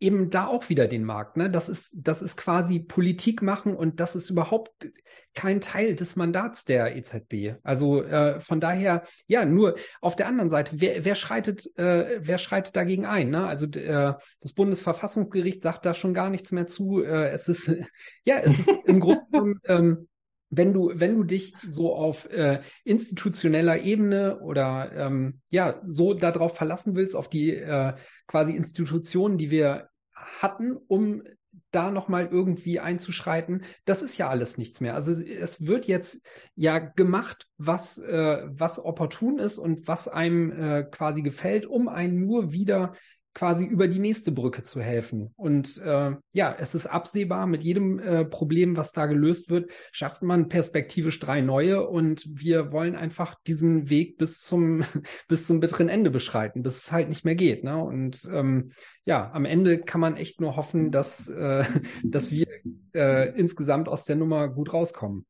eben 0.00 0.30
da 0.30 0.46
auch 0.46 0.70
wieder 0.70 0.88
den 0.88 1.04
Markt. 1.04 1.36
Ne? 1.36 1.50
Das 1.50 1.68
ist, 1.68 1.94
das 1.94 2.22
ist 2.22 2.38
quasi 2.38 2.80
Politik 2.80 3.42
machen 3.42 3.76
und 3.76 4.00
das 4.00 4.16
ist 4.16 4.30
überhaupt 4.30 4.90
kein 5.34 5.60
Teil 5.60 5.94
des 5.94 6.16
Mandats 6.16 6.64
der 6.64 6.96
EZB. 6.96 7.58
Also 7.62 8.02
äh, 8.02 8.40
von 8.40 8.60
daher, 8.60 9.02
ja, 9.26 9.44
nur 9.44 9.76
auf 10.00 10.16
der 10.16 10.26
anderen 10.26 10.48
Seite, 10.48 10.72
wer, 10.76 11.04
wer 11.04 11.14
schreitet, 11.14 11.66
äh, 11.76 12.18
wer 12.18 12.38
schreitet 12.38 12.76
dagegen 12.76 13.04
ein? 13.04 13.28
Ne? 13.28 13.46
Also 13.46 13.66
äh, 13.66 14.14
das 14.40 14.52
Bundesverfassungsgericht 14.54 15.60
sagt 15.60 15.84
da 15.84 15.92
schon 15.92 16.14
gar 16.14 16.30
nichts 16.30 16.50
mehr 16.50 16.66
zu. 16.66 17.02
Äh, 17.02 17.28
es 17.28 17.48
ist, 17.48 17.70
ja, 18.24 18.38
es 18.38 18.58
ist 18.58 18.70
im 18.86 19.00
Grunde 19.00 19.60
ähm, 19.66 20.08
wenn 20.50 20.72
du, 20.72 20.92
wenn 20.94 21.16
du 21.16 21.24
dich 21.24 21.54
so 21.66 21.94
auf 21.94 22.28
äh, 22.30 22.60
institutioneller 22.84 23.80
Ebene 23.80 24.40
oder 24.40 24.92
ähm, 24.94 25.40
ja, 25.48 25.80
so 25.86 26.12
darauf 26.12 26.56
verlassen 26.56 26.96
willst, 26.96 27.16
auf 27.16 27.30
die 27.30 27.54
äh, 27.54 27.94
quasi 28.26 28.54
Institutionen, 28.54 29.38
die 29.38 29.50
wir 29.50 29.88
hatten, 30.12 30.76
um 30.88 31.22
da 31.70 31.90
nochmal 31.90 32.28
irgendwie 32.30 32.80
einzuschreiten, 32.80 33.62
das 33.84 34.02
ist 34.02 34.18
ja 34.18 34.28
alles 34.28 34.58
nichts 34.58 34.80
mehr. 34.80 34.94
Also 34.94 35.12
es 35.12 35.66
wird 35.66 35.86
jetzt 35.86 36.24
ja 36.56 36.78
gemacht, 36.78 37.46
was, 37.58 37.98
äh, 37.98 38.42
was 38.46 38.84
opportun 38.84 39.38
ist 39.38 39.58
und 39.58 39.86
was 39.86 40.08
einem 40.08 40.50
äh, 40.50 40.82
quasi 40.84 41.22
gefällt, 41.22 41.66
um 41.66 41.88
einen 41.88 42.20
nur 42.20 42.52
wieder 42.52 42.94
quasi 43.32 43.64
über 43.64 43.86
die 43.86 44.00
nächste 44.00 44.32
Brücke 44.32 44.62
zu 44.62 44.80
helfen. 44.80 45.32
Und 45.36 45.78
äh, 45.78 46.12
ja, 46.32 46.56
es 46.58 46.74
ist 46.74 46.86
absehbar, 46.86 47.46
mit 47.46 47.62
jedem 47.62 47.98
äh, 47.98 48.24
Problem, 48.24 48.76
was 48.76 48.92
da 48.92 49.06
gelöst 49.06 49.50
wird, 49.50 49.70
schafft 49.92 50.22
man 50.22 50.48
perspektivisch 50.48 51.20
drei 51.20 51.40
neue 51.40 51.86
und 51.86 52.24
wir 52.28 52.72
wollen 52.72 52.96
einfach 52.96 53.36
diesen 53.46 53.88
Weg 53.88 54.18
bis 54.18 54.40
zum, 54.40 54.84
bis 55.28 55.46
zum 55.46 55.60
bitteren 55.60 55.88
Ende 55.88 56.10
beschreiten, 56.10 56.62
bis 56.62 56.84
es 56.84 56.92
halt 56.92 57.08
nicht 57.08 57.24
mehr 57.24 57.36
geht. 57.36 57.62
Ne? 57.62 57.76
Und 57.78 58.28
ähm, 58.32 58.72
ja, 59.04 59.30
am 59.32 59.44
Ende 59.44 59.80
kann 59.80 60.00
man 60.00 60.16
echt 60.16 60.40
nur 60.40 60.56
hoffen, 60.56 60.90
dass, 60.90 61.28
äh, 61.28 61.64
dass 62.02 62.32
wir 62.32 62.48
äh, 62.94 63.38
insgesamt 63.38 63.88
aus 63.88 64.04
der 64.04 64.16
Nummer 64.16 64.48
gut 64.48 64.72
rauskommen. 64.72 65.24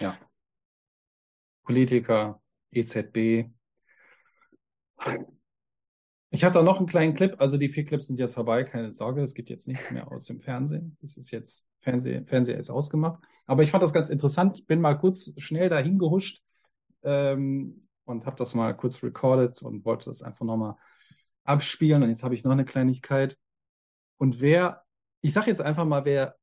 Ja. 0.00 0.18
Politiker, 1.64 2.40
EZB, 2.72 3.50
ich 6.30 6.44
hatte 6.44 6.62
noch 6.62 6.78
einen 6.78 6.88
kleinen 6.88 7.14
Clip, 7.14 7.36
also 7.38 7.56
die 7.56 7.68
vier 7.68 7.84
Clips 7.84 8.08
sind 8.08 8.18
jetzt 8.18 8.34
vorbei, 8.34 8.64
keine 8.64 8.90
Sorge, 8.90 9.22
es 9.22 9.34
gibt 9.34 9.48
jetzt 9.48 9.68
nichts 9.68 9.90
mehr 9.90 10.10
aus 10.10 10.24
dem 10.24 10.40
Fernsehen. 10.40 10.96
Das 11.00 11.16
ist 11.16 11.30
jetzt, 11.30 11.68
Fernseh, 11.80 12.24
Fernseher 12.24 12.58
ist 12.58 12.70
ausgemacht. 12.70 13.22
Aber 13.46 13.62
ich 13.62 13.70
fand 13.70 13.82
das 13.82 13.92
ganz 13.92 14.10
interessant, 14.10 14.66
bin 14.66 14.80
mal 14.80 14.94
kurz 14.94 15.32
schnell 15.38 15.68
dahin 15.68 15.98
gehuscht 15.98 16.42
ähm, 17.04 17.88
und 18.04 18.26
habe 18.26 18.36
das 18.36 18.54
mal 18.54 18.76
kurz 18.76 19.02
recorded 19.02 19.62
und 19.62 19.84
wollte 19.84 20.06
das 20.06 20.22
einfach 20.22 20.44
nochmal 20.44 20.76
abspielen. 21.44 22.02
Und 22.02 22.08
jetzt 22.10 22.24
habe 22.24 22.34
ich 22.34 22.44
noch 22.44 22.52
eine 22.52 22.64
Kleinigkeit. 22.64 23.38
Und 24.18 24.40
wer, 24.40 24.82
ich 25.20 25.32
sage 25.32 25.46
jetzt 25.46 25.60
einfach 25.60 25.84
mal, 25.84 26.04
wer, 26.04 26.36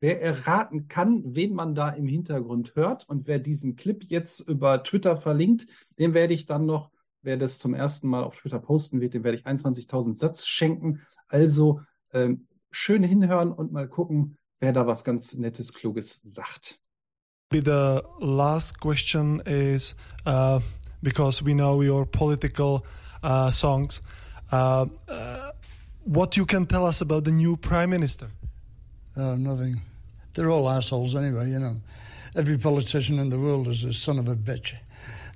wer 0.00 0.20
erraten 0.20 0.88
kann, 0.88 1.22
wen 1.24 1.54
man 1.54 1.74
da 1.76 1.90
im 1.90 2.08
Hintergrund 2.08 2.74
hört 2.74 3.08
und 3.08 3.28
wer 3.28 3.38
diesen 3.38 3.76
Clip 3.76 4.02
jetzt 4.04 4.40
über 4.40 4.82
Twitter 4.82 5.16
verlinkt, 5.16 5.66
den 5.98 6.12
werde 6.12 6.34
ich 6.34 6.46
dann 6.46 6.66
noch 6.66 6.90
wer 7.22 7.36
das 7.36 7.58
zum 7.58 7.74
ersten 7.74 8.08
Mal 8.08 8.22
auf 8.24 8.36
Twitter 8.36 8.58
posten 8.58 9.00
wird, 9.00 9.14
dem 9.14 9.24
werde 9.24 9.38
ich 9.38 9.46
21.000 9.46 10.18
Satz 10.18 10.46
schenken. 10.46 11.00
Also 11.28 11.80
ähm, 12.12 12.46
schön 12.70 13.02
hinhören 13.02 13.52
und 13.52 13.72
mal 13.72 13.88
gucken, 13.88 14.36
wer 14.60 14.72
da 14.72 14.86
was 14.86 15.04
ganz 15.04 15.34
Nettes, 15.34 15.72
Kluges 15.72 16.20
sagt. 16.22 16.78
The 17.50 18.00
last 18.20 18.80
question 18.80 19.40
is 19.40 19.94
uh, 20.26 20.60
because 21.02 21.44
we 21.44 21.52
know 21.52 21.82
your 21.82 22.06
political 22.06 22.82
uh, 23.22 23.50
songs. 23.50 24.00
Uh, 24.50 24.86
uh, 25.08 25.52
what 26.04 26.36
you 26.36 26.46
can 26.46 26.66
tell 26.66 26.86
us 26.86 27.02
about 27.02 27.24
the 27.24 27.30
new 27.30 27.56
prime 27.56 27.90
minister? 27.90 28.28
Uh, 29.16 29.36
nothing. 29.36 29.82
They're 30.32 30.50
all 30.50 30.68
assholes 30.68 31.14
anyway, 31.14 31.50
you 31.50 31.58
know. 31.58 31.76
Every 32.34 32.56
politician 32.56 33.18
in 33.18 33.28
the 33.28 33.38
world 33.38 33.68
is 33.68 33.84
a 33.84 33.92
son 33.92 34.18
of 34.18 34.28
a 34.28 34.34
bitch. 34.34 34.74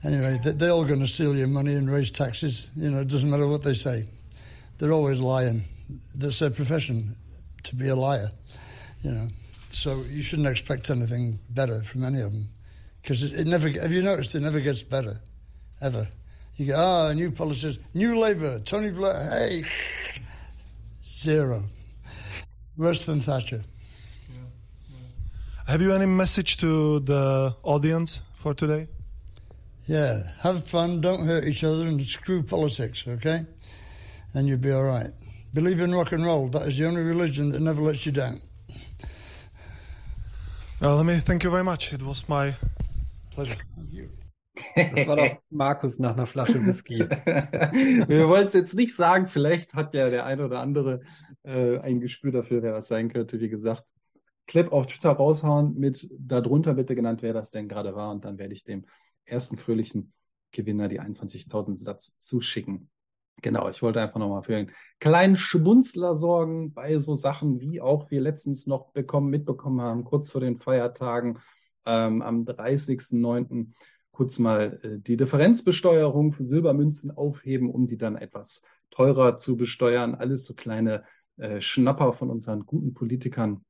Anyway, 0.07 0.39
they're 0.43 0.71
all 0.71 0.85
going 0.85 1.01
to 1.01 1.07
steal 1.07 1.37
your 1.37 1.47
money 1.49 1.75
and 1.75 1.91
raise 1.91 2.11
taxes. 2.11 2.69
You 2.77 2.91
know, 2.91 3.01
it 3.01 3.09
doesn't 3.09 3.29
matter 3.29 3.47
what 3.47 3.63
they 3.63 3.75
say. 3.75 4.05
They're 4.79 4.93
always 4.93 5.21
lying. 5.21 5.65
That's 6.17 6.39
their 6.39 6.51
profession, 6.51 7.15
to 7.65 7.77
be 7.77 7.89
a 7.89 7.97
liar. 7.97 8.31
You 9.03 9.13
know, 9.13 9.29
so 9.71 10.03
you 10.03 10.23
shouldn't 10.23 10.49
expect 10.49 10.91
anything 10.91 11.39
better 11.51 11.81
from 11.81 12.05
any 12.05 12.21
of 12.21 12.33
them, 12.33 12.49
because 13.03 13.23
it, 13.23 13.41
it, 13.41 13.47
never. 13.47 13.69
Have 13.69 13.93
you 13.93 14.03
noticed 14.03 14.35
it 14.35 14.41
never 14.41 14.61
gets 14.61 14.83
better, 14.83 15.13
ever? 15.81 16.09
You 16.57 16.67
go, 16.69 16.77
ah, 16.77 17.13
new 17.13 17.31
politicians, 17.31 17.79
new 17.95 18.19
Labour, 18.19 18.59
Tony 18.61 18.91
Blair. 18.91 19.29
Hey, 19.31 19.65
zero. 21.03 21.65
Worse 22.77 23.07
than 23.07 23.21
Thatcher. 23.21 23.63
Have 25.67 25.83
you 25.83 25.93
any 25.93 26.07
message 26.07 26.59
to 26.59 27.01
the 27.01 27.55
audience 27.63 28.21
for 28.35 28.55
today? 28.55 28.89
Yeah, 29.87 30.23
have 30.41 30.67
fun, 30.67 31.01
don't 31.01 31.25
hurt 31.25 31.45
each 31.45 31.63
other, 31.63 31.87
and 31.87 32.03
screw 32.03 32.43
politics, 32.43 33.05
okay? 33.07 33.47
And 34.35 34.49
you'll 34.49 34.59
be 34.59 34.73
all 34.73 34.83
right. 34.83 35.11
Believe 35.55 35.81
in 35.81 35.95
rock 35.95 36.11
and 36.11 36.25
roll. 36.25 36.49
That 36.49 36.67
is 36.67 36.77
the 36.77 36.87
only 36.87 37.03
religion 37.03 37.51
that 37.51 37.61
never 37.61 37.81
lets 37.81 38.05
you 38.05 38.11
down. 38.11 38.41
Well, 40.81 40.97
let 40.97 41.07
me 41.07 41.21
thank 41.21 41.45
you 41.45 41.51
very 41.51 41.63
much. 41.63 41.93
It 41.93 42.03
was 42.03 42.29
my 42.29 42.55
pleasure. 43.31 43.57
Das 44.75 45.07
war 45.07 45.17
doch 45.17 45.37
Markus 45.51 45.99
nach 45.99 46.15
einer 46.15 46.27
Flasche 46.27 46.65
Whisky. 46.65 46.99
Wir 48.09 48.29
wollen 48.29 48.47
es 48.47 48.55
jetzt 48.55 48.75
nicht 48.75 48.97
sagen, 48.97 49.29
vielleicht 49.29 49.75
hat 49.75 49.95
ja 49.95 50.11
der 50.11 50.27
eine 50.27 50.45
oder 50.45 50.61
andere 50.61 51.01
äh, 51.45 51.79
ein 51.79 52.01
Gespür 52.01 52.33
dafür, 52.33 52.63
wer 52.63 52.73
das 52.73 52.89
sein 52.89 53.09
könnte. 53.09 53.41
Wie 53.41 53.49
gesagt, 53.49 53.85
Clip 54.47 54.73
auf 54.73 54.87
Twitter 54.87 55.11
raushauen 55.11 55.79
mit 55.79 56.09
darunter 56.19 56.75
bitte 56.75 56.95
genannt, 56.95 57.23
wer 57.23 57.33
das 57.33 57.51
denn 57.51 57.69
gerade 57.69 57.95
war 57.95 58.11
und 58.11 58.25
dann 58.25 58.39
werde 58.39 58.55
ich 58.55 58.65
dem 58.65 58.85
ersten 59.27 59.57
fröhlichen 59.57 60.13
Gewinner 60.53 60.89
die 60.89 61.01
21.000 61.01 61.77
Satz 61.77 62.19
zuschicken. 62.19 62.89
Genau, 63.43 63.69
ich 63.69 63.83
wollte 63.83 64.01
einfach 64.01 64.19
nochmal 64.19 64.43
für 64.43 64.57
einen 64.57 64.73
kleinen 64.99 65.37
Schmunzler 65.37 66.15
sorgen 66.15 66.73
bei 66.73 66.99
so 66.99 67.15
Sachen, 67.15 67.61
wie 67.61 67.83
auch 67.83 68.11
wir 68.11 68.21
letztens 68.21 68.67
noch 68.67 68.93
bekommen, 68.93 69.29
mitbekommen 69.29 69.83
haben, 69.83 70.05
kurz 70.05 70.31
vor 70.31 70.41
den 70.41 70.57
Feiertagen 70.57 71.39
ähm, 71.85 72.23
am 72.23 72.45
30.09. 72.45 73.73
kurz 74.11 74.39
mal 74.39 74.81
äh, 74.83 74.99
die 74.99 75.19
Differenzbesteuerung 75.19 76.33
für 76.33 76.47
Silbermünzen 76.47 77.11
aufheben, 77.11 77.71
um 77.71 77.87
die 77.87 77.99
dann 77.99 78.17
etwas 78.17 78.63
teurer 78.91 79.37
zu 79.37 79.59
besteuern. 79.59 80.15
Alles 80.15 80.47
so 80.47 80.55
kleine 80.55 81.05
äh, 81.37 81.61
Schnapper 81.61 82.15
von 82.15 82.31
unseren 82.31 82.65
guten 82.65 82.95
Politikern, 82.95 83.66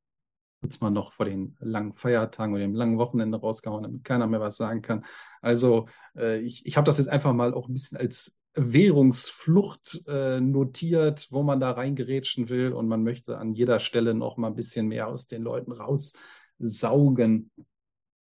mal 0.81 0.91
noch 0.91 1.13
vor 1.13 1.27
den 1.27 1.57
langen 1.61 1.95
Feiertagen 1.95 2.55
oder 2.55 2.63
dem 2.63 2.75
langen 2.75 2.99
Wochenende 2.99 3.39
rausgehauen, 3.39 3.83
damit 3.83 4.05
keiner 4.05 4.27
mehr 4.27 4.41
was 4.41 4.57
sagen 4.57 4.83
kann. 4.83 5.05
Also 5.41 5.89
äh, 6.17 6.41
ich, 6.41 6.67
ich 6.67 6.77
habe 6.77 6.85
das 6.85 6.99
jetzt 6.99 7.09
einfach 7.09 7.33
mal 7.33 7.55
auch 7.55 7.69
ein 7.69 7.73
bisschen 7.73 7.99
als 7.99 8.37
Währungsflucht 8.55 10.03
äh, 10.07 10.41
notiert, 10.41 11.29
wo 11.31 11.43
man 11.43 11.61
da 11.61 11.73
reingerätschen 11.73 12.49
will 12.49 12.73
und 12.73 12.89
man 12.89 13.03
möchte 13.03 13.39
an 13.39 13.53
jeder 13.53 13.81
Stelle 13.81 14.15
noch 14.15 14.37
mal 14.37 14.49
ein 14.49 14.57
bisschen 14.57 14.89
mehr 14.89 15.09
aus 15.09 15.29
den 15.29 15.43
Leuten 15.43 15.73
raussaugen. 15.73 17.51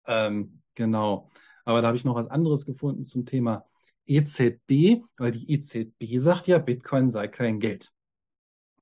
Ähm, 0.07 0.61
genau. 0.73 1.29
Aber 1.65 1.81
da 1.81 1.87
habe 1.87 1.97
ich 1.97 2.05
noch 2.05 2.15
was 2.15 2.27
anderes 2.27 2.65
gefunden 2.65 3.03
zum 3.03 3.25
Thema 3.25 3.65
EZB, 4.07 5.03
weil 5.17 5.31
die 5.31 5.51
EZB 5.51 6.17
sagt 6.17 6.47
ja, 6.47 6.57
Bitcoin 6.57 7.09
sei 7.09 7.27
kein 7.27 7.59
Geld. 7.59 7.91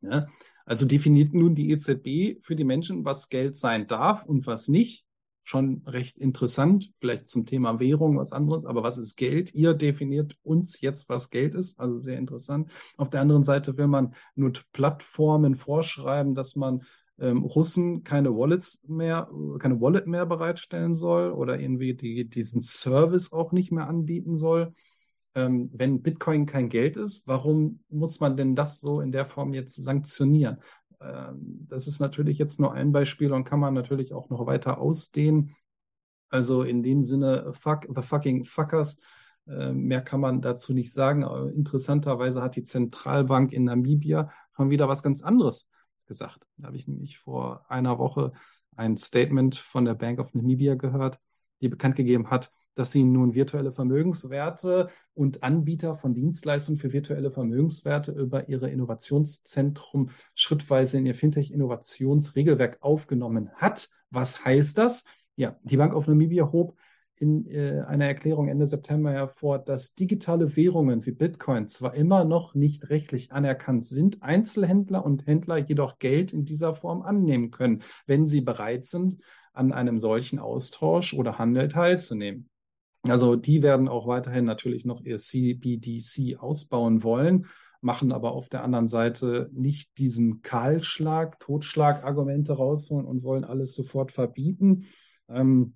Ja? 0.01 0.27
Also 0.66 0.86
definiert 0.86 1.34
nun 1.34 1.56
die 1.56 1.70
EZB 1.70 2.44
für 2.44 2.56
die 2.56 2.64
Menschen, 2.64 3.06
was 3.06 3.30
Geld 3.30 3.56
sein 3.56 3.88
darf 3.88 4.26
und 4.26 4.48
was 4.48 4.68
nicht. 4.68 5.06
Schon 5.48 5.84
recht 5.86 6.18
interessant, 6.18 6.92
vielleicht 7.00 7.28
zum 7.28 7.46
Thema 7.46 7.80
Währung 7.80 8.18
was 8.18 8.34
anderes, 8.34 8.66
aber 8.66 8.82
was 8.82 8.98
ist 8.98 9.16
Geld? 9.16 9.54
Ihr 9.54 9.76
definiert 9.76 10.36
uns 10.42 10.82
jetzt, 10.82 11.08
was 11.08 11.30
Geld 11.30 11.54
ist, 11.54 11.80
also 11.80 11.94
sehr 11.94 12.18
interessant. 12.18 12.72
Auf 12.98 13.12
der 13.12 13.22
anderen 13.22 13.44
Seite 13.44 13.78
will 13.78 13.86
man 13.86 14.16
nur 14.34 14.54
Plattformen 14.74 15.56
vorschreiben, 15.56 16.34
dass 16.34 16.56
man 16.56 16.82
ähm, 17.20 17.44
Russen 17.44 18.04
keine 18.04 18.36
Wallets 18.36 18.84
mehr, 18.88 19.30
keine 19.60 19.80
Wallet 19.80 20.08
mehr 20.08 20.26
bereitstellen 20.26 20.96
soll 20.96 21.32
oder 21.32 21.60
irgendwie 21.60 21.94
die, 21.94 22.28
diesen 22.28 22.64
Service 22.64 23.32
auch 23.32 23.52
nicht 23.52 23.72
mehr 23.72 23.88
anbieten 23.88 24.36
soll 24.36 24.74
ähm, 25.36 25.70
wenn 25.74 26.02
Bitcoin 26.02 26.45
kein 26.45 26.70
Geld 26.70 26.98
ist, 26.98 27.28
warum 27.28 27.82
muss 27.90 28.20
man 28.20 28.38
denn 28.38 28.56
das 28.56 28.80
so 28.80 29.02
in 29.02 29.12
der 29.12 29.26
Form 29.26 29.53
jetzt 29.53 29.76
sanktionieren? 29.76 30.57
Ähm, 31.02 31.68
das 31.70 31.88
ist 31.88 31.99
natürlich 31.99 32.38
jetzt 32.38 32.60
nur 32.60 32.74
ein 32.74 32.91
Beispiel 32.91 33.34
und 33.34 33.44
kann 33.44 33.60
man 33.60 33.74
natürlich 33.74 34.14
auch 34.14 34.30
noch 34.30 34.45
weiter 34.45 34.80
ausdehnen. 34.80 35.56
Also 36.30 36.64
in 36.64 36.84
dem 36.84 37.03
Sinne, 37.03 37.53
fuck 37.53 37.88
the 37.94 38.02
fucking 38.02 38.45
fuckers. 38.45 38.98
Äh, 39.48 39.74
mehr 39.74 40.02
kann 40.02 40.22
man 40.22 40.41
dazu 40.41 40.74
nicht 40.74 40.94
sagen. 40.94 41.24
Aber 41.24 41.52
interessanterweise 41.52 42.41
hat 42.41 42.56
die 42.56 42.64
Zentralbank 42.64 43.53
in 43.53 43.66
Namibia 43.66 44.32
schon 44.56 44.70
wieder 44.70 44.88
was 44.88 45.03
ganz 45.03 45.22
anderes 45.22 45.70
gesagt. 46.07 46.45
Da 46.57 46.68
habe 46.68 46.78
ich 46.78 46.88
nämlich 46.88 47.20
vor 47.20 47.70
einer 47.70 47.99
Woche 47.99 48.32
ein 48.76 48.98
Statement 48.98 49.56
von 49.56 49.86
der 49.86 49.95
Bank 49.95 50.20
of 50.20 50.34
Namibia 50.34 50.76
gehört, 50.76 51.20
die 51.62 51.70
bekannt 51.70 51.95
gegeben 51.95 52.30
hat, 52.30 52.52
dass 52.76 52.91
sie 52.91 53.03
nun 53.03 53.34
virtuelle 53.34 53.72
Vermögenswerte 53.72 54.89
und 55.14 55.43
Anbieter 55.43 55.95
von 55.95 56.14
Dienstleistungen 56.14 56.77
für 56.77 56.93
virtuelle 56.93 57.31
Vermögenswerte 57.31 58.11
über 58.11 58.47
ihre 58.49 58.69
Innovationszentrum 58.69 60.10
schrittweise 60.35 60.97
in 60.97 61.06
ihr 61.06 61.15
Fintech-Innovationsregelwerk 61.15 62.77
aufgenommen 62.81 63.49
hat. 63.56 63.89
Was 64.11 64.45
heißt 64.45 64.77
das? 64.77 65.06
Ja, 65.35 65.57
die 65.64 65.77
Bank 65.77 65.95
of 65.95 66.07
Namibia 66.07 66.52
hob 66.52 66.77
in 67.18 67.47
äh, 67.47 67.81
einer 67.88 68.06
Erklärung 68.06 68.49
Ende 68.49 68.68
September 68.68 69.11
hervor, 69.11 69.60
dass 69.60 69.95
digitale 69.95 70.56
Währungen 70.56 71.06
wie 71.06 71.11
Bitcoin 71.11 71.68
zwar 71.68 71.95
immer 71.95 72.26
noch 72.26 72.56
nicht 72.56 72.89
rechtlich 72.89 73.31
anerkannt 73.31 73.85
sind, 73.85 74.22
Einzelhändler 74.22 75.06
und 75.06 75.26
Händler 75.26 75.57
jedoch 75.57 75.97
Geld 75.99 76.34
in 76.34 76.43
dieser 76.43 76.76
Form 76.76 77.02
annehmen 77.02 77.52
können, 77.52 77.84
wenn 78.06 78.27
sie 78.27 78.41
bereit 78.41 78.85
sind, 78.85 79.18
an 79.53 79.72
einem 79.72 79.99
solchen 79.99 80.39
Austausch 80.39 81.14
oder 81.14 81.38
Handel 81.38 81.69
teilzunehmen. 81.69 82.49
Also 83.07 83.36
die 83.36 83.61
werden 83.61 83.88
auch 83.88 84.07
weiterhin 84.07 84.45
natürlich 84.45 84.86
noch 84.86 85.02
ihr 85.02 85.19
CBDC 85.19 86.38
ausbauen 86.40 87.03
wollen. 87.03 87.48
machen 87.82 88.11
aber 88.11 88.32
auf 88.32 88.49
der 88.49 88.64
anderen 88.64 88.88
Seite 88.88 89.49
nicht 89.53 89.99
diesen 89.99 90.41
Kahlschlag, 90.41 91.40
Totschlagargumente 91.40 92.53
rausholen 92.53 93.06
und 93.06 93.22
wollen 93.23 93.44
alles 93.44 93.76
sofort 93.76 94.11
verbieten. 94.11 94.88
Ähm, 95.30 95.76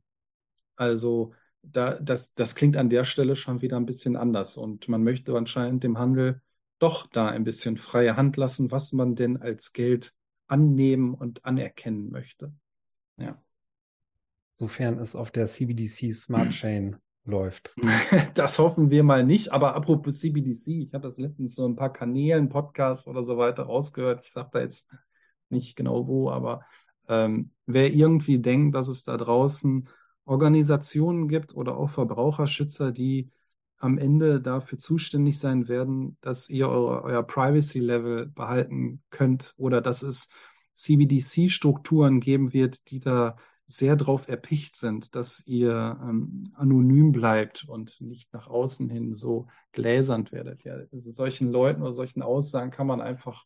also 0.76 1.34
da, 1.62 2.00
das, 2.00 2.34
das 2.34 2.56
klingt 2.56 2.78
an 2.78 2.90
der 2.90 3.04
Stelle 3.04 3.36
schon 3.36 3.62
wieder 3.62 3.78
ein 3.78 3.86
bisschen 3.86 4.16
anders 4.16 4.58
und 4.58 4.88
man 4.88 5.04
möchte 5.04 5.38
anscheinend 5.38 5.84
dem 5.84 6.00
Handel 6.00 6.42
doch 6.80 7.08
da 7.08 7.28
ein 7.28 7.44
bisschen 7.44 7.78
freie 7.78 8.16
Hand 8.16 8.38
lassen, 8.38 8.72
was 8.72 8.94
man 8.94 9.16
denn 9.16 9.38
als 9.38 9.74
Geld 9.74 10.16
annehmen 10.48 11.14
und 11.14 11.46
anerkennen 11.46 12.10
möchte. 12.10 12.54
Ja. 13.18 13.38
Sofern 14.54 14.98
es 14.98 15.16
auf 15.16 15.32
der 15.32 15.46
CBDC 15.46 16.14
Smart 16.14 16.50
Chain 16.54 16.98
läuft. 17.30 17.76
Das 18.34 18.60
hoffen 18.60 18.90
wir 18.90 19.04
mal 19.04 19.26
nicht. 19.26 19.52
Aber 19.52 19.76
apropos 19.76 20.20
CBDC, 20.20 20.68
ich 20.84 20.94
habe 20.94 21.04
das 21.04 21.18
letztens 21.18 21.56
so 21.56 21.66
ein 21.68 21.76
paar 21.76 21.94
Kanälen, 21.94 22.50
Podcasts 22.50 23.08
oder 23.08 23.24
so 23.24 23.38
weiter 23.38 23.64
rausgehört. 23.64 24.22
Ich 24.24 24.32
sage 24.32 24.50
da 24.54 24.60
jetzt 24.60 24.90
nicht 25.50 25.76
genau 25.76 26.08
wo, 26.08 26.30
aber 26.30 26.62
ähm, 27.08 27.52
wer 27.66 27.92
irgendwie 27.94 28.40
denkt, 28.40 28.76
dass 28.76 28.88
es 28.88 29.04
da 29.04 29.18
draußen 29.18 29.90
Organisationen 30.26 31.28
gibt 31.28 31.56
oder 31.56 31.76
auch 31.76 31.90
Verbraucherschützer, 31.90 32.92
die 32.92 33.32
am 33.80 33.98
Ende 33.98 34.42
dafür 34.42 34.78
zuständig 34.78 35.40
sein 35.40 35.68
werden, 35.68 36.18
dass 36.22 36.50
ihr 36.50 36.70
eure, 36.70 37.04
euer 37.04 37.24
Privacy-Level 37.24 38.28
behalten 38.28 39.02
könnt 39.10 39.54
oder 39.58 39.82
dass 39.82 40.04
es 40.04 40.30
CBDC-Strukturen 40.74 42.20
geben 42.20 42.54
wird, 42.54 42.90
die 42.92 43.00
da 43.00 43.38
sehr 43.70 43.96
darauf 43.96 44.28
erpicht 44.28 44.76
sind, 44.76 45.14
dass 45.14 45.46
ihr 45.46 46.00
ähm, 46.02 46.46
anonym 46.56 47.12
bleibt 47.12 47.66
und 47.68 48.02
nicht 48.02 48.34
nach 48.34 48.48
außen 48.48 48.90
hin 48.90 49.14
so 49.14 49.46
gläsernd 49.74 50.32
werdet. 50.32 50.64
Ja, 50.64 50.74
also 50.92 51.12
solchen 51.12 51.52
Leuten 51.52 51.84
oder 51.84 51.94
solchen 51.94 52.24
Aussagen 52.24 52.72
kann 52.72 52.88
man 52.88 53.00
einfach 53.00 53.46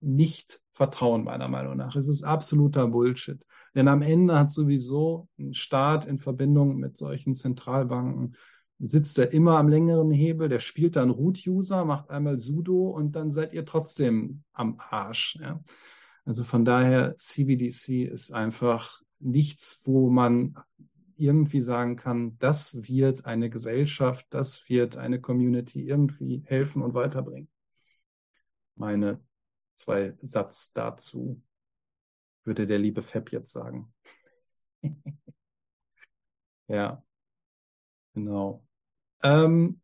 nicht 0.00 0.60
vertrauen, 0.72 1.22
meiner 1.22 1.46
Meinung 1.46 1.76
nach. 1.76 1.94
Es 1.94 2.08
ist 2.08 2.24
absoluter 2.24 2.88
Bullshit. 2.88 3.40
Denn 3.76 3.86
am 3.86 4.02
Ende 4.02 4.36
hat 4.36 4.50
sowieso 4.50 5.28
ein 5.38 5.54
Staat 5.54 6.06
in 6.06 6.18
Verbindung 6.18 6.76
mit 6.76 6.96
solchen 6.96 7.36
Zentralbanken 7.36 8.34
sitzt 8.78 9.18
er 9.18 9.32
immer 9.32 9.58
am 9.58 9.68
längeren 9.68 10.10
Hebel, 10.10 10.48
der 10.48 10.58
spielt 10.58 10.96
dann 10.96 11.10
Root-User, 11.10 11.84
macht 11.84 12.10
einmal 12.10 12.36
sudo 12.36 12.88
und 12.90 13.12
dann 13.12 13.30
seid 13.30 13.52
ihr 13.52 13.64
trotzdem 13.64 14.42
am 14.52 14.76
Arsch. 14.78 15.38
Ja. 15.40 15.62
Also 16.24 16.44
von 16.44 16.64
daher, 16.64 17.16
CBDC 17.16 18.04
ist 18.04 18.32
einfach 18.32 19.00
nichts, 19.18 19.82
wo 19.84 20.10
man 20.10 20.56
irgendwie 21.16 21.60
sagen 21.60 21.96
kann, 21.96 22.38
das 22.38 22.88
wird 22.88 23.24
eine 23.24 23.48
Gesellschaft, 23.48 24.26
das 24.30 24.68
wird 24.68 24.96
eine 24.96 25.20
Community 25.20 25.86
irgendwie 25.86 26.42
helfen 26.46 26.82
und 26.82 26.94
weiterbringen. 26.94 27.48
Meine 28.74 29.20
zwei 29.74 30.14
Satz 30.20 30.72
dazu, 30.72 31.42
würde 32.44 32.66
der 32.66 32.78
liebe 32.78 33.02
Fab 33.02 33.32
jetzt 33.32 33.52
sagen. 33.52 33.92
ja, 36.68 37.02
genau. 38.12 38.66
Ähm, 39.22 39.80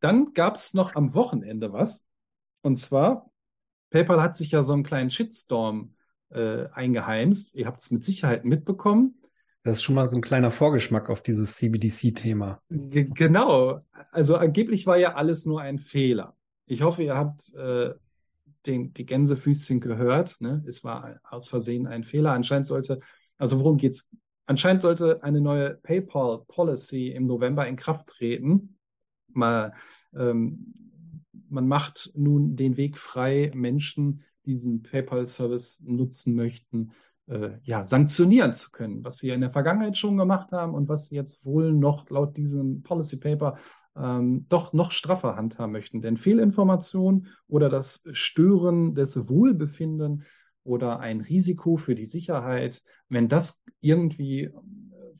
dann 0.00 0.32
gab 0.32 0.54
es 0.54 0.74
noch 0.74 0.94
am 0.94 1.14
Wochenende 1.14 1.72
was. 1.72 2.06
Und 2.62 2.76
zwar, 2.76 3.30
PayPal 3.90 4.22
hat 4.22 4.36
sich 4.36 4.50
ja 4.52 4.62
so 4.62 4.72
einen 4.72 4.82
kleinen 4.82 5.10
Shitstorm 5.10 5.94
äh, 6.30 6.66
eingeheimst. 6.72 7.54
Ihr 7.54 7.66
habt 7.66 7.80
es 7.80 7.90
mit 7.90 8.04
Sicherheit 8.04 8.44
mitbekommen. 8.44 9.14
Das 9.62 9.78
ist 9.78 9.82
schon 9.82 9.96
mal 9.96 10.06
so 10.06 10.16
ein 10.16 10.22
kleiner 10.22 10.50
Vorgeschmack 10.50 11.10
auf 11.10 11.22
dieses 11.22 11.56
CBDC-Thema. 11.56 12.62
Genau. 12.70 13.80
Also 14.12 14.36
angeblich 14.36 14.86
war 14.86 14.96
ja 14.96 15.14
alles 15.14 15.46
nur 15.46 15.60
ein 15.60 15.78
Fehler. 15.78 16.36
Ich 16.66 16.82
hoffe, 16.82 17.02
ihr 17.02 17.16
habt 17.16 17.52
äh, 17.54 17.92
den, 18.66 18.92
die 18.94 19.06
Gänsefüßchen 19.06 19.80
gehört. 19.80 20.40
Ne? 20.40 20.62
Es 20.66 20.84
war 20.84 21.20
aus 21.24 21.48
Versehen 21.48 21.86
ein 21.86 22.04
Fehler. 22.04 22.32
Anscheinend 22.32 22.66
sollte, 22.66 23.00
also 23.36 23.58
worum 23.58 23.76
geht's? 23.76 24.08
Anscheinend 24.46 24.82
sollte 24.82 25.22
eine 25.22 25.40
neue 25.40 25.74
PayPal-Policy 25.74 27.08
im 27.08 27.26
November 27.26 27.66
in 27.66 27.76
Kraft 27.76 28.06
treten. 28.06 28.78
Mal, 29.32 29.74
ähm, 30.14 30.74
man 31.50 31.68
macht 31.68 32.10
nun 32.14 32.56
den 32.56 32.76
Weg 32.76 32.96
frei, 32.96 33.50
Menschen, 33.54 34.24
diesen 34.48 34.82
PayPal-Service 34.82 35.82
nutzen 35.86 36.34
möchten, 36.34 36.90
äh, 37.26 37.50
ja, 37.62 37.84
sanktionieren 37.84 38.54
zu 38.54 38.70
können, 38.70 39.04
was 39.04 39.18
sie 39.18 39.30
in 39.30 39.42
der 39.42 39.50
Vergangenheit 39.50 39.96
schon 39.96 40.16
gemacht 40.16 40.52
haben 40.52 40.74
und 40.74 40.88
was 40.88 41.08
sie 41.08 41.14
jetzt 41.14 41.44
wohl 41.44 41.72
noch 41.72 42.08
laut 42.10 42.36
diesem 42.36 42.82
Policy 42.82 43.20
Paper 43.20 43.58
ähm, 43.96 44.46
doch 44.48 44.72
noch 44.72 44.92
straffer 44.92 45.36
handhaben 45.36 45.72
möchten. 45.72 46.00
Denn 46.00 46.16
Fehlinformation 46.16 47.26
oder 47.46 47.68
das 47.68 48.02
Stören 48.12 48.94
des 48.94 49.28
Wohlbefinden 49.28 50.24
oder 50.64 51.00
ein 51.00 51.20
Risiko 51.20 51.76
für 51.76 51.94
die 51.94 52.06
Sicherheit, 52.06 52.82
wenn 53.08 53.28
das 53.28 53.62
irgendwie 53.80 54.50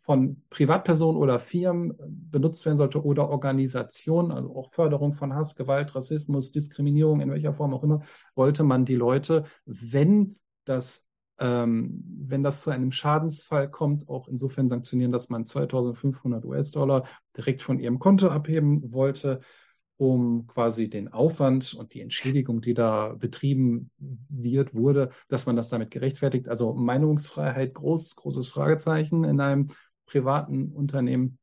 von 0.08 0.42
Privatpersonen 0.48 1.20
oder 1.20 1.38
Firmen 1.38 1.92
benutzt 2.08 2.64
werden 2.64 2.78
sollte 2.78 3.04
oder 3.04 3.28
Organisationen, 3.28 4.32
also 4.32 4.56
auch 4.56 4.70
Förderung 4.70 5.12
von 5.12 5.34
Hass, 5.34 5.54
Gewalt, 5.54 5.94
Rassismus, 5.94 6.50
Diskriminierung, 6.50 7.20
in 7.20 7.30
welcher 7.30 7.52
Form 7.52 7.74
auch 7.74 7.82
immer, 7.82 8.00
wollte 8.34 8.64
man 8.64 8.86
die 8.86 8.94
Leute, 8.94 9.44
wenn 9.66 10.34
das 10.64 11.06
ähm, 11.38 12.02
wenn 12.26 12.42
das 12.42 12.62
zu 12.62 12.70
einem 12.70 12.90
Schadensfall 12.90 13.70
kommt, 13.70 14.08
auch 14.08 14.28
insofern 14.28 14.70
sanktionieren, 14.70 15.12
dass 15.12 15.28
man 15.28 15.44
2500 15.44 16.42
US-Dollar 16.42 17.04
direkt 17.36 17.60
von 17.60 17.78
ihrem 17.78 17.98
Konto 17.98 18.28
abheben 18.28 18.90
wollte, 18.90 19.40
um 19.98 20.46
quasi 20.46 20.88
den 20.88 21.12
Aufwand 21.12 21.74
und 21.74 21.92
die 21.92 22.00
Entschädigung, 22.00 22.62
die 22.62 22.72
da 22.72 23.14
betrieben 23.18 23.90
wird, 23.98 24.74
wurde, 24.74 25.10
dass 25.28 25.44
man 25.44 25.54
das 25.54 25.68
damit 25.68 25.90
gerechtfertigt. 25.90 26.48
Also 26.48 26.72
Meinungsfreiheit, 26.72 27.74
groß, 27.74 28.16
großes 28.16 28.48
Fragezeichen 28.48 29.24
in 29.24 29.40
einem 29.40 29.68
privaten 30.08 30.72
Unternehmen. 30.72 31.38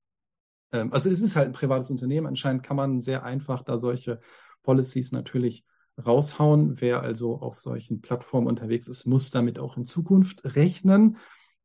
Ähm, 0.71 0.91
also 0.91 1.09
es 1.09 1.21
ist 1.21 1.35
halt 1.35 1.47
ein 1.47 1.53
privates 1.53 1.89
Unternehmen. 1.91 2.27
Anscheinend 2.27 2.63
kann 2.63 2.77
man 2.77 3.01
sehr 3.01 3.23
einfach 3.23 3.63
da 3.63 3.77
solche 3.77 4.19
Policies 4.63 5.11
natürlich 5.11 5.63
raushauen. 6.03 6.81
Wer 6.81 7.01
also 7.01 7.39
auf 7.39 7.59
solchen 7.59 8.01
Plattformen 8.01 8.47
unterwegs 8.47 8.87
ist, 8.87 9.05
muss 9.05 9.31
damit 9.31 9.59
auch 9.59 9.77
in 9.77 9.85
Zukunft 9.85 10.43
rechnen. 10.55 11.17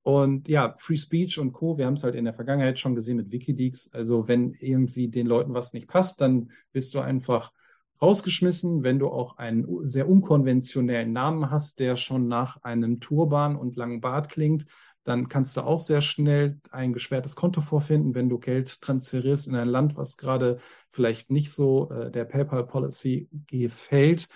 Und 0.03 0.49
ja, 0.49 0.75
Free 0.79 0.97
Speech 0.97 1.39
und 1.39 1.53
Co., 1.53 1.77
wir 1.77 1.87
haben 1.87 1.95
es 1.95 2.05
halt 2.05 2.15
in 2.15 2.25
der 2.25 2.35
Vergangenheit 2.35 2.79
schon 2.79 2.95
gesehen 2.95 3.17
mit 3.17 3.33
Wikileaks. 3.33 3.93
Also 3.93 4.29
wenn 4.29 4.55
irgendwie 4.55 5.09
den 5.09 5.27
Leuten 5.27 5.53
was 5.53 5.73
nicht 5.73 5.89
passt, 5.89 6.21
dann 6.21 6.51
bist 6.73 6.95
du 6.95 7.01
einfach 7.01 7.53
rausgeschmissen. 8.01 8.83
Wenn 8.83 8.99
du 8.99 9.09
auch 9.09 9.37
einen 9.37 9.67
sehr 9.85 10.09
unkonventionellen 10.09 11.13
Namen 11.13 11.51
hast, 11.51 11.81
der 11.81 11.97
schon 11.97 12.29
nach 12.29 12.63
einem 12.63 13.01
Turban 13.01 13.57
und 13.57 13.77
langen 13.77 14.01
Bart 14.01 14.31
klingt, 14.31 14.67
dann 15.05 15.29
kannst 15.29 15.57
du 15.57 15.63
auch 15.63 15.81
sehr 15.81 16.01
schnell 16.01 16.61
ein 16.71 16.93
gesperrtes 16.93 17.37
Konto 17.37 17.61
vorfinden, 17.61 18.15
wenn 18.15 18.29
du 18.29 18.39
Geld 18.39 18.81
transferierst 18.81 19.49
in 19.49 19.57
ein 19.57 19.69
Land, 19.69 19.97
was 19.97 20.17
gerade 20.17 20.59
vielleicht 20.93 21.31
nicht 21.31 21.53
so 21.53 21.91
äh, 21.91 22.11
der 22.11 22.25
PayPal-Policy 22.25 23.29
gefällt. 23.47 24.29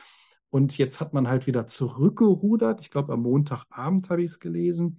Und 0.50 0.78
jetzt 0.78 1.00
hat 1.00 1.12
man 1.12 1.28
halt 1.28 1.46
wieder 1.46 1.66
zurückgerudert. 1.66 2.80
Ich 2.80 2.90
glaube, 2.90 3.12
am 3.12 3.22
Montagabend 3.22 4.08
habe 4.08 4.22
ich 4.22 4.30
es 4.30 4.40
gelesen, 4.40 4.98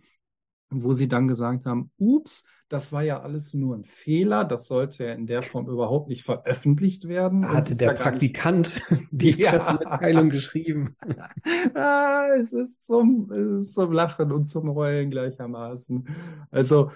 wo 0.70 0.94
sie 0.94 1.08
dann 1.08 1.28
gesagt 1.28 1.66
haben, 1.66 1.92
ups, 1.98 2.46
das 2.68 2.92
war 2.92 3.04
ja 3.04 3.22
alles 3.22 3.54
nur 3.54 3.76
ein 3.76 3.86
Fehler, 3.86 4.44
das 4.44 4.68
sollte 4.68 5.06
ja 5.06 5.14
in 5.14 5.28
der 5.28 5.44
Form 5.44 5.70
überhaupt 5.70 6.10
nicht 6.10 6.24
veröffentlicht 6.24 7.08
werden. 7.08 7.48
Hatte 7.48 7.76
der 7.76 7.94
Praktikant 7.94 8.82
die 9.12 9.32
ja. 9.40 9.52
Pressemitteilung 9.52 10.30
geschrieben? 10.30 10.96
ah, 11.76 12.28
es, 12.40 12.54
ist 12.54 12.84
zum, 12.84 13.32
es 13.32 13.68
ist 13.68 13.74
zum 13.74 13.92
Lachen 13.92 14.32
und 14.32 14.46
zum 14.46 14.74
Heulen 14.74 15.12
gleichermaßen. 15.12 16.08
Also, 16.50 16.92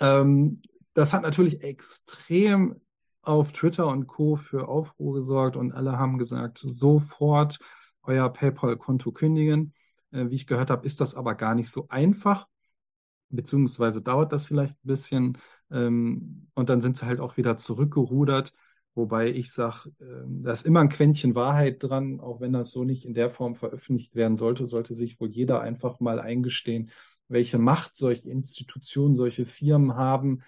ähm, 0.00 0.62
das 0.94 1.12
hat 1.12 1.22
natürlich 1.22 1.62
extrem 1.62 2.80
auf 3.22 3.52
Twitter 3.52 3.88
und 3.88 4.06
Co. 4.06 4.36
für 4.36 4.68
Aufruhr 4.68 5.14
gesorgt 5.14 5.56
und 5.56 5.72
alle 5.72 5.98
haben 5.98 6.16
gesagt, 6.16 6.58
sofort 6.58 7.58
euer 8.02 8.32
PayPal-Konto 8.32 9.10
kündigen. 9.10 9.74
Äh, 10.12 10.30
wie 10.30 10.36
ich 10.36 10.46
gehört 10.46 10.70
habe, 10.70 10.86
ist 10.86 11.00
das 11.00 11.16
aber 11.16 11.34
gar 11.34 11.56
nicht 11.56 11.70
so 11.70 11.88
einfach 11.88 12.46
beziehungsweise 13.36 14.02
dauert 14.02 14.32
das 14.32 14.46
vielleicht 14.46 14.74
ein 14.74 14.88
bisschen 14.88 15.38
ähm, 15.70 16.48
und 16.54 16.68
dann 16.70 16.80
sind 16.80 16.96
sie 16.96 17.06
halt 17.06 17.20
auch 17.20 17.36
wieder 17.36 17.56
zurückgerudert. 17.56 18.52
Wobei 18.94 19.28
ich 19.28 19.52
sage, 19.52 19.90
äh, 20.00 20.24
da 20.26 20.52
ist 20.52 20.66
immer 20.66 20.80
ein 20.80 20.88
Quäntchen 20.88 21.34
Wahrheit 21.34 21.82
dran, 21.82 22.18
auch 22.20 22.40
wenn 22.40 22.52
das 22.52 22.70
so 22.70 22.84
nicht 22.84 23.04
in 23.04 23.14
der 23.14 23.30
Form 23.30 23.54
veröffentlicht 23.54 24.16
werden 24.16 24.36
sollte, 24.36 24.64
sollte 24.64 24.94
sich 24.94 25.20
wohl 25.20 25.28
jeder 25.28 25.60
einfach 25.60 26.00
mal 26.00 26.18
eingestehen, 26.18 26.90
welche 27.28 27.58
Macht 27.58 27.94
solche 27.94 28.30
Institutionen, 28.30 29.14
solche 29.14 29.46
Firmen 29.46 29.96
haben. 29.96 30.42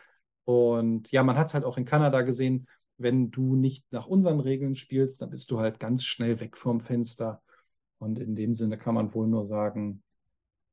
Und 0.44 1.10
ja, 1.12 1.22
man 1.22 1.36
hat 1.36 1.48
es 1.48 1.54
halt 1.54 1.64
auch 1.64 1.76
in 1.76 1.84
Kanada 1.84 2.22
gesehen, 2.22 2.66
wenn 2.96 3.30
du 3.30 3.54
nicht 3.54 3.84
nach 3.92 4.06
unseren 4.06 4.40
Regeln 4.40 4.74
spielst, 4.74 5.22
dann 5.22 5.30
bist 5.30 5.50
du 5.50 5.60
halt 5.60 5.78
ganz 5.78 6.04
schnell 6.04 6.40
weg 6.40 6.56
vom 6.56 6.80
Fenster. 6.80 7.42
Und 7.98 8.18
in 8.18 8.34
dem 8.34 8.54
Sinne 8.54 8.78
kann 8.78 8.94
man 8.94 9.12
wohl 9.14 9.26
nur 9.26 9.46
sagen, 9.46 10.02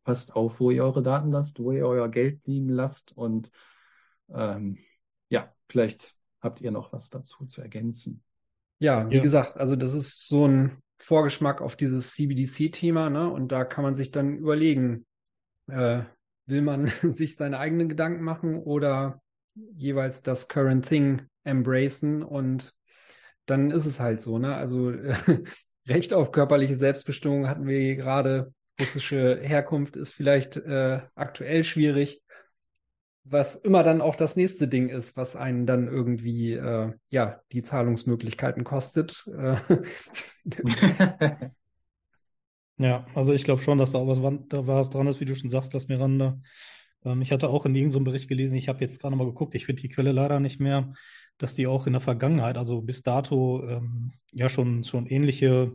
passt 0.06 0.36
auf, 0.36 0.62
wo 0.62 0.72
ihr 0.72 0.86
eure 0.86 1.04
Daten 1.04 1.32
lasst, 1.32 1.60
wo 1.60 1.74
ihr 1.74 1.86
euer 1.86 2.10
Geld 2.10 2.40
liegen 2.48 2.70
lasst 2.70 3.18
und 3.18 3.52
ähm, 4.34 4.78
ja, 5.30 5.54
vielleicht 5.70 6.16
habt 6.42 6.62
ihr 6.62 6.72
noch 6.72 6.94
was 6.94 7.10
dazu 7.10 7.46
zu 7.46 7.62
ergänzen. 7.62 8.24
Ja, 8.80 9.10
wie 9.10 9.16
Ja. 9.16 9.24
gesagt, 9.24 9.58
also 9.58 9.76
das 9.76 9.94
ist 9.94 10.28
so 10.28 10.48
ein 10.48 10.78
Vorgeschmack 11.00 11.62
auf 11.62 11.76
dieses 11.76 12.14
CBDC-Thema, 12.14 13.10
ne? 13.10 13.30
Und 13.30 13.52
da 13.52 13.66
kann 13.66 13.84
man 13.84 13.96
sich 13.96 14.12
dann 14.12 14.38
überlegen, 14.38 15.06
äh, 15.68 16.04
will 16.46 16.62
man 16.62 16.88
sich 17.04 17.36
seine 17.36 17.60
eigenen 17.60 17.90
Gedanken 17.90 18.24
machen 18.24 18.56
oder 18.58 19.22
jeweils 19.76 20.24
das 20.24 20.48
Current 20.48 20.88
Thing 20.88 21.24
embracen 21.44 22.24
und 22.24 22.74
dann 23.46 23.72
ist 23.72 23.86
es 23.86 24.00
halt 24.00 24.22
so, 24.22 24.38
ne? 24.40 24.56
Also 24.56 24.92
äh, 24.92 25.16
Recht 25.88 26.14
auf 26.14 26.32
körperliche 26.32 26.76
Selbstbestimmung 26.76 27.48
hatten 27.48 27.68
wir 27.68 27.80
hier 27.80 27.96
gerade. 27.96 28.54
Russische 28.80 29.40
Herkunft 29.42 29.96
ist 29.96 30.14
vielleicht 30.14 30.58
äh, 30.58 31.02
aktuell 31.16 31.64
schwierig. 31.64 32.22
Was 33.28 33.56
immer 33.56 33.82
dann 33.82 34.02
auch 34.02 34.16
das 34.16 34.36
nächste 34.36 34.68
Ding 34.68 34.88
ist, 34.90 35.18
was 35.18 35.36
einen 35.36 35.66
dann 35.66 35.88
irgendwie 35.88 36.54
äh, 36.54 36.94
ja 37.10 37.42
die 37.52 37.64
Zahlungsmöglichkeiten 37.64 38.64
kostet. 38.64 39.26
Äh, 39.28 39.56
Ja, 42.78 43.06
also 43.16 43.34
ich 43.34 43.44
glaube 43.46 43.62
schon, 43.62 43.78
dass 43.78 43.92
da 43.92 44.00
auch 44.00 44.08
was, 44.08 44.20
da 44.50 44.68
was 44.68 44.90
dran 44.90 45.08
ist, 45.08 45.20
wie 45.22 45.26
du 45.26 45.36
schon 45.36 45.50
sagst, 45.50 45.74
Las 45.74 45.88
Miranda. 45.88 46.40
Ähm, 47.06 47.22
ich 47.22 47.32
hatte 47.32 47.50
auch 47.50 47.66
in 47.66 47.76
irgendeinem 47.76 48.04
Bericht 48.04 48.28
gelesen, 48.28 48.58
ich 48.58 48.68
habe 48.68 48.82
jetzt 48.82 49.00
gerade 49.00 49.16
mal 49.16 49.26
geguckt, 49.26 49.56
ich 49.56 49.66
finde 49.66 49.82
die 49.82 49.90
Quelle 49.90 50.12
leider 50.12 50.40
nicht 50.42 50.60
mehr, 50.60 50.94
dass 51.38 51.54
die 51.54 51.68
auch 51.68 51.88
in 51.88 51.94
der 51.94 52.02
Vergangenheit, 52.02 52.58
also 52.58 52.82
bis 52.82 53.02
dato, 53.02 53.64
ähm, 53.68 54.12
ja 54.34 54.50
schon, 54.50 54.84
schon 54.84 55.08
ähnliche 55.08 55.72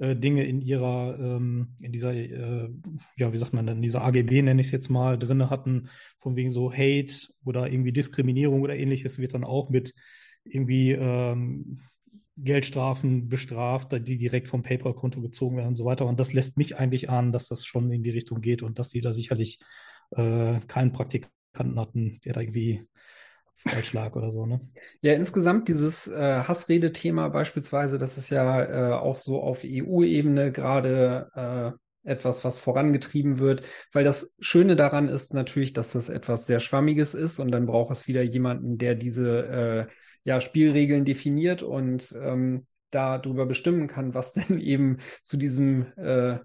äh, 0.00 0.16
Dinge 0.16 0.44
in 0.44 0.60
ihrer, 0.60 1.18
ähm, 1.18 1.76
in 1.80 1.92
dieser, 1.92 2.14
äh, 2.14 2.68
ja, 3.16 3.32
wie 3.32 3.38
sagt 3.38 3.52
man 3.52 3.68
in 3.68 3.82
dieser 3.82 4.02
AGB 4.02 4.42
nenne 4.42 4.60
ich 4.60 4.68
es 4.68 4.72
jetzt 4.72 4.88
mal, 4.88 5.18
drinne 5.18 5.50
hatten, 5.50 5.88
von 6.18 6.36
wegen 6.36 6.50
so 6.50 6.72
Hate 6.72 7.28
oder 7.44 7.70
irgendwie 7.70 7.92
Diskriminierung 7.92 8.62
oder 8.62 8.76
ähnliches 8.76 9.18
wird 9.18 9.34
dann 9.34 9.44
auch 9.44 9.70
mit 9.70 9.94
irgendwie 10.44 10.92
ähm, 10.92 11.78
Geldstrafen 12.36 13.28
bestraft, 13.28 13.92
die 13.92 14.18
direkt 14.18 14.48
vom 14.48 14.62
PayPal-Konto 14.62 15.20
gezogen 15.20 15.56
werden 15.56 15.68
und 15.68 15.76
so 15.76 15.84
weiter. 15.84 16.06
Und 16.06 16.18
das 16.18 16.32
lässt 16.32 16.56
mich 16.56 16.78
eigentlich 16.78 17.10
ahnen, 17.10 17.32
dass 17.32 17.48
das 17.48 17.64
schon 17.64 17.92
in 17.92 18.02
die 18.02 18.10
Richtung 18.10 18.40
geht 18.40 18.62
und 18.62 18.78
dass 18.78 18.90
sie 18.90 19.00
da 19.00 19.12
sicherlich 19.12 19.58
äh, 20.12 20.58
keinen 20.66 20.92
Praktikanten 20.92 21.78
hatten, 21.78 22.20
der 22.24 22.32
da 22.32 22.40
irgendwie 22.40 22.86
falsch 23.68 23.92
lag 23.92 24.14
oder 24.16 24.30
so, 24.30 24.46
ne? 24.46 24.60
Ja, 25.00 25.12
insgesamt 25.14 25.68
dieses 25.68 26.08
äh, 26.08 26.42
Hassrede-Thema 26.42 27.28
beispielsweise, 27.28 27.98
das 27.98 28.18
ist 28.18 28.30
ja 28.30 28.62
äh, 28.62 28.92
auch 28.94 29.16
so 29.16 29.42
auf 29.42 29.64
EU-Ebene 29.64 30.52
gerade 30.52 31.30
äh, 31.34 32.10
etwas, 32.10 32.44
was 32.44 32.58
vorangetrieben 32.58 33.38
wird, 33.38 33.62
weil 33.92 34.04
das 34.04 34.34
Schöne 34.40 34.76
daran 34.76 35.08
ist 35.08 35.34
natürlich, 35.34 35.72
dass 35.72 35.92
das 35.92 36.08
etwas 36.08 36.46
sehr 36.46 36.60
Schwammiges 36.60 37.14
ist 37.14 37.38
und 37.38 37.50
dann 37.50 37.66
braucht 37.66 37.92
es 37.92 38.08
wieder 38.08 38.22
jemanden, 38.22 38.78
der 38.78 38.94
diese 38.94 39.46
äh, 39.88 39.92
ja, 40.24 40.40
Spielregeln 40.40 41.04
definiert 41.04 41.62
und 41.62 42.14
ähm, 42.20 42.66
darüber 42.90 43.46
bestimmen 43.46 43.86
kann, 43.86 44.14
was 44.14 44.32
denn 44.34 44.58
eben 44.58 44.98
zu 45.22 45.36
diesem 45.36 45.92
äh, 45.96 46.38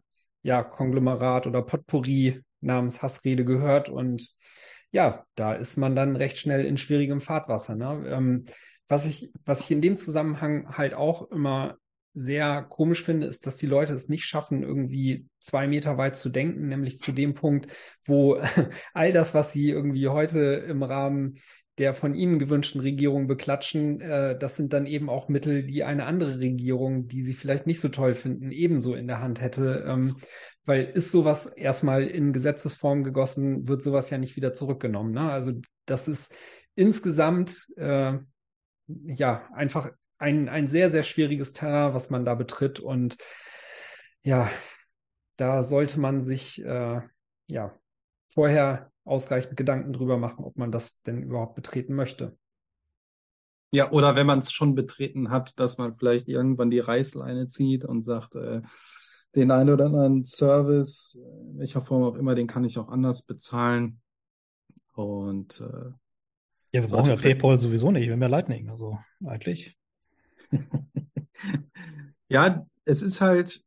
ja, 0.44 0.64
Konglomerat 0.64 1.48
oder 1.48 1.62
Potpourri 1.62 2.42
namens 2.62 3.02
Hassrede 3.02 3.46
gehört 3.46 3.90
und 3.90 4.30
ja, 4.92 5.26
da 5.36 5.54
ist 5.54 5.78
man 5.78 5.96
dann 5.96 6.16
recht 6.16 6.38
schnell 6.38 6.66
in 6.66 6.78
schwierigem 6.78 7.22
Fahrtwasser. 7.22 7.76
Ne? 7.76 8.06
Ähm, 8.08 8.46
was 8.88 9.06
ich, 9.06 9.32
was 9.46 9.62
ich 9.62 9.72
in 9.72 9.82
dem 9.82 9.98
Zusammenhang 9.98 10.78
halt 10.78 10.94
auch 10.94 11.30
immer 11.32 11.78
sehr 12.14 12.64
komisch 12.64 13.04
finde, 13.04 13.28
ist, 13.28 13.46
dass 13.46 13.58
die 13.58 13.68
Leute 13.68 13.94
es 13.94 14.10
nicht 14.10 14.26
schaffen, 14.26 14.64
irgendwie 14.64 15.28
zwei 15.40 15.68
Meter 15.68 15.98
weit 15.98 16.16
zu 16.16 16.30
denken, 16.30 16.68
nämlich 16.68 17.00
zu 17.00 17.12
dem 17.12 17.36
Punkt, 17.36 17.72
wo 18.06 18.42
all 18.94 19.12
das, 19.12 19.34
was 19.34 19.54
sie 19.54 19.70
irgendwie 19.70 20.08
heute 20.08 20.40
im 20.68 20.82
Rahmen 20.82 21.36
der 21.78 21.94
von 21.94 22.16
ihnen 22.16 22.40
gewünschten 22.40 22.82
Regierung 22.82 23.28
beklatschen, 23.28 24.02
äh, 24.02 24.38
das 24.38 24.56
sind 24.56 24.74
dann 24.74 24.88
eben 24.88 25.10
auch 25.10 25.30
Mittel, 25.30 25.64
die 25.64 25.84
eine 25.84 26.06
andere 26.06 26.40
Regierung, 26.40 27.08
die 27.08 27.22
sie 27.22 27.36
vielleicht 27.36 27.68
nicht 27.68 27.80
so 27.80 27.90
toll 27.90 28.16
finden, 28.16 28.52
ebenso 28.52 28.96
in 28.96 29.08
der 29.08 29.22
Hand 29.22 29.42
hätte. 29.42 29.86
Ähm, 29.88 30.18
weil 30.68 30.84
ist 30.84 31.14
sowas 31.14 31.46
erstmal 31.46 32.04
in 32.04 32.34
Gesetzesform 32.34 33.06
gegossen, 33.06 33.70
wird 33.70 33.82
sowas 33.82 34.10
ja 34.10 34.18
nicht 34.18 34.36
wieder 34.36 34.52
zurückgenommen. 34.52 35.14
Ne? 35.14 35.32
Also 35.32 35.54
das 35.86 36.10
ist 36.10 36.36
insgesamt 36.76 37.66
äh, 37.78 38.18
ja 38.88 39.48
einfach 39.54 39.90
ein, 40.18 40.50
ein 40.50 40.68
sehr, 40.68 40.92
sehr 40.92 41.04
schwieriges 41.04 41.54
Terrain, 41.54 41.94
was 41.94 42.10
man 42.10 42.26
da 42.26 42.36
betritt. 42.36 42.82
Und 42.82 43.16
ja, 44.24 44.52
da 45.38 45.64
sollte 45.64 46.02
man 46.02 46.20
sich 46.20 46.62
äh, 46.66 47.02
ja 47.48 47.74
vorher 48.28 48.92
ausreichend 49.06 49.56
Gedanken 49.56 49.94
drüber 49.94 50.18
machen, 50.18 50.44
ob 50.44 50.58
man 50.58 50.74
das 50.74 51.02
denn 51.04 51.24
überhaupt 51.24 51.56
betreten 51.56 51.94
möchte. 51.94 52.38
Ja, 53.72 53.92
oder 53.92 54.18
wenn 54.18 54.28
man 54.28 54.40
es 54.40 54.52
schon 54.52 54.76
betreten 54.76 55.30
hat, 55.30 55.58
dass 55.58 55.78
man 55.78 55.96
vielleicht 55.96 56.28
irgendwann 56.28 56.72
die 56.72 56.80
Reißleine 56.80 57.48
zieht 57.48 57.86
und 57.86 58.02
sagt, 58.02 58.36
äh, 58.36 58.62
den 59.38 59.52
einen 59.52 59.70
oder 59.70 59.86
anderen 59.86 60.26
Service, 60.26 61.16
in 61.16 61.60
welcher 61.60 61.82
Form 61.82 62.04
auch 62.04 62.16
immer, 62.16 62.34
den 62.34 62.48
kann 62.48 62.64
ich 62.64 62.78
auch 62.80 62.90
anders 62.90 63.22
bezahlen. 63.22 64.02
Und 64.96 65.62
äh, 65.62 65.92
Ja, 66.74 66.82
wir 66.82 66.88
brauchen 66.88 67.10
ja 67.10 67.16
PayPal 67.16 67.60
sowieso 67.60 67.92
nicht, 67.92 68.08
wir 68.08 68.14
haben 68.14 68.22
ja 68.22 68.28
Lightning, 68.28 68.70
also 68.70 68.98
eigentlich. 69.24 69.78
ja, 72.30 72.66
es 72.84 73.04
ist 73.04 73.22
halt, 73.22 73.64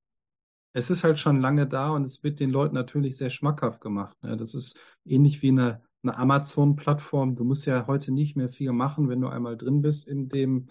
es 0.73 0.91
ist 0.91 1.05
halt 1.05 1.21
schon 1.21 1.41
lange 1.41 1.69
da 1.69 1.91
und 1.91 2.03
es 2.03 2.25
wird 2.25 2.41
den 2.41 2.51
Leuten 2.51 2.75
natürlich 2.75 3.17
sehr 3.17 3.31
schmackhaft 3.31 3.81
gemacht. 3.81 4.21
Ne? 4.23 4.37
Das 4.37 4.55
ist 4.55 4.79
ähnlich 5.05 5.41
wie 5.41 5.51
eine, 5.51 5.83
eine 6.03 6.17
Amazon-Plattform. 6.17 7.37
Du 7.37 7.45
musst 7.45 7.65
ja 7.67 7.87
heute 7.87 8.13
nicht 8.13 8.35
mehr 8.35 8.49
viel 8.49 8.73
machen, 8.73 9.09
wenn 9.09 9.21
du 9.21 9.29
einmal 9.29 9.57
drin 9.57 9.83
bist 9.83 10.09
in 10.09 10.29
dem, 10.29 10.69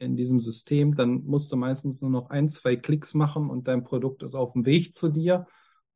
in 0.00 0.16
diesem 0.16 0.40
System. 0.40 0.94
Dann 0.94 1.24
musst 1.24 1.52
du 1.52 1.56
meistens 1.56 2.00
nur 2.00 2.10
noch 2.10 2.30
ein, 2.30 2.48
zwei 2.48 2.76
Klicks 2.76 3.14
machen 3.14 3.50
und 3.50 3.68
dein 3.68 3.84
Produkt 3.84 4.22
ist 4.22 4.34
auf 4.34 4.52
dem 4.52 4.66
Weg 4.66 4.94
zu 4.94 5.08
dir. 5.08 5.46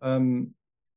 Ähm, 0.00 0.54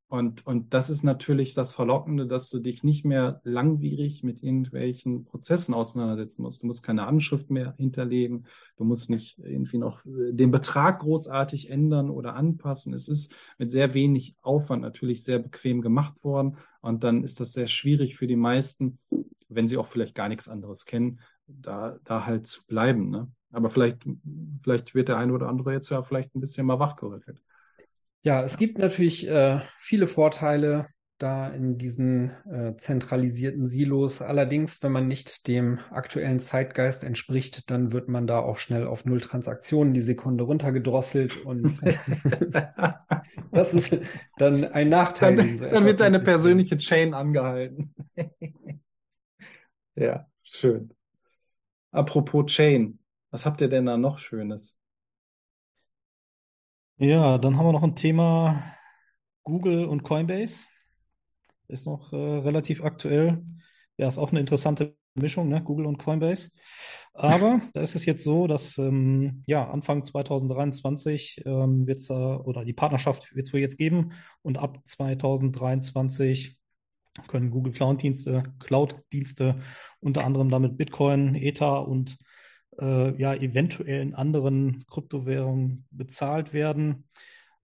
und, 0.07 0.45
und 0.45 0.73
das 0.73 0.91
ist 0.91 1.03
natürlich 1.03 1.55
das 1.55 1.73
Verlockende, 1.73 2.27
dass 2.27 2.49
du 2.49 2.59
dich 2.59 2.83
nicht 2.83 3.05
mehr 3.05 3.41
langwierig 3.43 4.23
mit 4.23 4.43
irgendwelchen 4.43 5.25
Prozessen 5.25 5.73
auseinandersetzen 5.73 6.43
musst. 6.43 6.61
Du 6.61 6.67
musst 6.67 6.83
keine 6.83 7.07
Anschrift 7.07 7.49
mehr 7.49 7.73
hinterlegen. 7.77 8.45
Du 8.77 8.83
musst 8.83 9.09
nicht 9.09 9.39
irgendwie 9.39 9.79
noch 9.79 10.05
äh, 10.05 10.31
den 10.31 10.51
Betrag 10.51 10.99
großartig 10.99 11.71
ändern 11.71 12.11
oder 12.11 12.35
anpassen. 12.35 12.93
Es 12.93 13.07
ist 13.07 13.33
mit 13.57 13.71
sehr 13.71 13.95
wenig 13.95 14.35
Aufwand 14.43 14.83
natürlich 14.83 15.23
sehr 15.23 15.39
bequem 15.39 15.81
gemacht 15.81 16.23
worden. 16.23 16.57
Und 16.81 17.03
dann 17.03 17.23
ist 17.23 17.39
das 17.39 17.53
sehr 17.53 17.67
schwierig 17.67 18.15
für 18.15 18.27
die 18.27 18.35
meisten, 18.35 18.99
wenn 19.49 19.67
sie 19.67 19.77
auch 19.77 19.87
vielleicht 19.87 20.13
gar 20.13 20.29
nichts 20.29 20.47
anderes 20.47 20.85
kennen, 20.85 21.19
da, 21.47 21.97
da 22.03 22.25
halt 22.25 22.47
zu 22.47 22.65
bleiben. 22.65 23.09
Ne? 23.09 23.31
Aber 23.51 23.69
vielleicht, 23.69 24.05
vielleicht 24.61 24.95
wird 24.95 25.07
der 25.07 25.17
eine 25.17 25.33
oder 25.33 25.47
andere 25.47 25.73
jetzt 25.73 25.89
ja 25.89 26.03
vielleicht 26.03 26.35
ein 26.35 26.41
bisschen 26.41 26.65
mal 26.65 26.79
wachgerüttelt. 26.79 27.41
Ja, 28.21 28.43
es 28.43 28.57
gibt 28.57 28.79
natürlich 28.79 29.27
äh, 29.27 29.61
viele 29.79 30.07
Vorteile 30.07 30.87
da 31.17 31.47
in 31.47 31.77
diesen 31.77 32.31
äh, 32.45 32.75
zentralisierten 32.75 33.65
Silos. 33.65 34.21
Allerdings, 34.21 34.83
wenn 34.83 34.91
man 34.91 35.07
nicht 35.07 35.47
dem 35.47 35.79
aktuellen 35.91 36.39
Zeitgeist 36.39 37.03
entspricht, 37.03 37.69
dann 37.71 37.93
wird 37.93 38.09
man 38.09 38.27
da 38.27 38.39
auch 38.39 38.57
schnell 38.57 38.85
auf 38.85 39.05
null 39.05 39.21
Transaktionen 39.21 39.93
die 39.93 40.01
Sekunde 40.01 40.43
runtergedrosselt 40.43 41.45
und 41.45 41.63
das 43.51 43.73
ist 43.73 43.97
dann 44.37 44.65
ein 44.65 44.89
Nachteil. 44.89 45.37
Dann, 45.37 45.57
so 45.57 45.65
dann 45.65 45.85
wird 45.85 46.01
deine 46.01 46.19
persönliche 46.19 46.77
Chain 46.77 47.13
angehalten. 47.13 47.93
ja, 49.95 50.27
schön. 50.43 50.94
Apropos 51.95 52.47
Chain, 52.47 52.99
was 53.31 53.45
habt 53.45 53.61
ihr 53.61 53.69
denn 53.69 53.85
da 53.85 53.95
noch 53.95 54.19
Schönes? 54.19 54.77
Ja, 56.97 57.37
dann 57.37 57.57
haben 57.57 57.65
wir 57.65 57.71
noch 57.71 57.83
ein 57.83 57.95
Thema 57.95 58.75
Google 59.43 59.85
und 59.85 60.03
Coinbase. 60.03 60.65
Ist 61.69 61.85
noch 61.85 62.11
äh, 62.11 62.17
relativ 62.17 62.83
aktuell. 62.83 63.45
Ja, 63.95 64.09
ist 64.09 64.17
auch 64.17 64.31
eine 64.31 64.41
interessante 64.41 64.97
Mischung, 65.13 65.47
ne? 65.47 65.63
Google 65.63 65.85
und 65.85 65.97
Coinbase. 65.97 66.51
Aber 67.13 67.61
da 67.73 67.79
ist 67.79 67.95
es 67.95 68.05
jetzt 68.05 68.25
so, 68.25 68.47
dass 68.47 68.77
ähm, 68.77 69.41
ja, 69.47 69.65
Anfang 69.69 70.03
2023 70.03 71.43
ähm, 71.45 71.87
wird 71.87 71.99
es 71.99 72.09
äh, 72.09 72.13
oder 72.13 72.65
die 72.65 72.73
Partnerschaft 72.73 73.33
wird 73.33 73.47
es 73.47 73.53
wohl 73.53 73.61
jetzt 73.61 73.77
geben 73.77 74.11
und 74.41 74.57
ab 74.57 74.79
2023 74.83 76.57
können 77.27 77.51
Google 77.51 77.73
Cloud-Dienste, 77.73 78.43
Cloud-Dienste 78.59 79.59
unter 79.99 80.25
anderem 80.25 80.49
damit 80.49 80.77
Bitcoin, 80.77 81.35
Ether 81.35 81.87
und 81.87 82.17
äh, 82.79 83.19
ja, 83.19 83.33
eventuell 83.33 84.01
in 84.01 84.15
anderen 84.15 84.83
Kryptowährungen 84.89 85.85
bezahlt 85.91 86.53
werden. 86.53 87.07